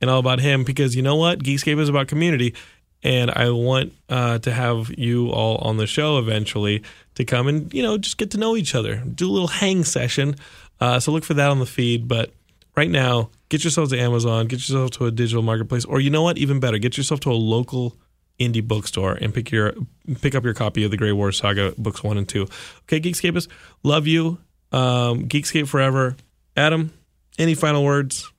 and 0.00 0.08
all 0.08 0.18
about 0.18 0.40
him. 0.40 0.64
Because 0.64 0.96
you 0.96 1.02
know 1.02 1.16
what, 1.16 1.40
Geekscape 1.40 1.78
is 1.78 1.88
about 1.88 2.08
community, 2.08 2.54
and 3.02 3.30
I 3.30 3.50
want 3.50 3.92
uh, 4.08 4.38
to 4.38 4.52
have 4.52 4.90
you 4.96 5.30
all 5.30 5.56
on 5.58 5.76
the 5.76 5.86
show 5.86 6.18
eventually 6.18 6.82
to 7.16 7.24
come 7.24 7.48
and 7.48 7.72
you 7.74 7.82
know 7.82 7.98
just 7.98 8.16
get 8.16 8.30
to 8.30 8.38
know 8.38 8.56
each 8.56 8.74
other, 8.74 8.96
do 8.96 9.28
a 9.28 9.32
little 9.32 9.48
hang 9.48 9.84
session. 9.84 10.36
Uh, 10.80 11.00
so 11.00 11.12
look 11.12 11.24
for 11.24 11.34
that 11.34 11.50
on 11.50 11.58
the 11.58 11.66
feed. 11.66 12.08
But 12.08 12.32
right 12.76 12.90
now, 12.90 13.30
get 13.50 13.62
yourselves 13.62 13.90
to 13.90 13.98
Amazon, 13.98 14.46
get 14.46 14.60
yourself 14.60 14.92
to 14.92 15.06
a 15.06 15.10
digital 15.10 15.42
marketplace, 15.42 15.84
or 15.84 16.00
you 16.00 16.08
know 16.08 16.22
what, 16.22 16.38
even 16.38 16.60
better, 16.60 16.78
get 16.78 16.96
yourself 16.96 17.20
to 17.20 17.30
a 17.30 17.34
local 17.34 17.94
indie 18.38 18.66
bookstore 18.66 19.14
and 19.14 19.34
pick 19.34 19.50
your 19.50 19.74
pick 20.20 20.34
up 20.34 20.44
your 20.44 20.54
copy 20.54 20.84
of 20.84 20.90
the 20.90 20.96
Gray 20.96 21.12
War 21.12 21.32
Saga 21.32 21.74
books 21.76 22.02
one 22.02 22.18
and 22.18 22.28
two. 22.28 22.42
Okay, 22.82 23.00
Geekscapists, 23.00 23.48
love 23.82 24.06
you. 24.06 24.38
Um, 24.72 25.28
Geekscape 25.28 25.68
forever. 25.68 26.16
Adam, 26.56 26.92
any 27.38 27.54
final 27.54 27.84
words? 27.84 28.30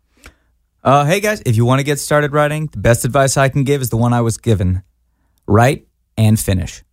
Uh, 0.84 1.06
hey 1.06 1.20
guys, 1.20 1.42
if 1.46 1.56
you 1.56 1.66
want 1.66 1.80
to 1.80 1.84
get 1.84 2.00
started 2.00 2.32
writing, 2.32 2.68
the 2.68 2.78
best 2.78 3.04
advice 3.06 3.36
I 3.38 3.50
can 3.50 3.64
give 3.64 3.82
is 3.82 3.90
the 3.90 3.98
one 3.98 4.14
I 4.14 4.22
was 4.22 4.38
given: 4.38 4.84
write 5.48 5.88
and 6.18 6.40
finish. 6.40 6.84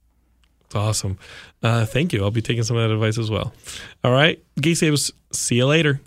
It's 0.65 0.75
awesome. 0.75 1.19
Uh, 1.63 1.87
thank 1.87 2.13
you. 2.13 2.25
I'll 2.25 2.33
be 2.33 2.43
taking 2.43 2.65
some 2.65 2.77
of 2.77 2.89
that 2.89 2.93
advice 2.93 3.19
as 3.19 3.31
well. 3.31 3.53
All 4.03 4.11
right, 4.11 4.43
Geekscapists, 4.61 5.13
see 5.33 5.57
you 5.57 5.67
later. 5.67 6.01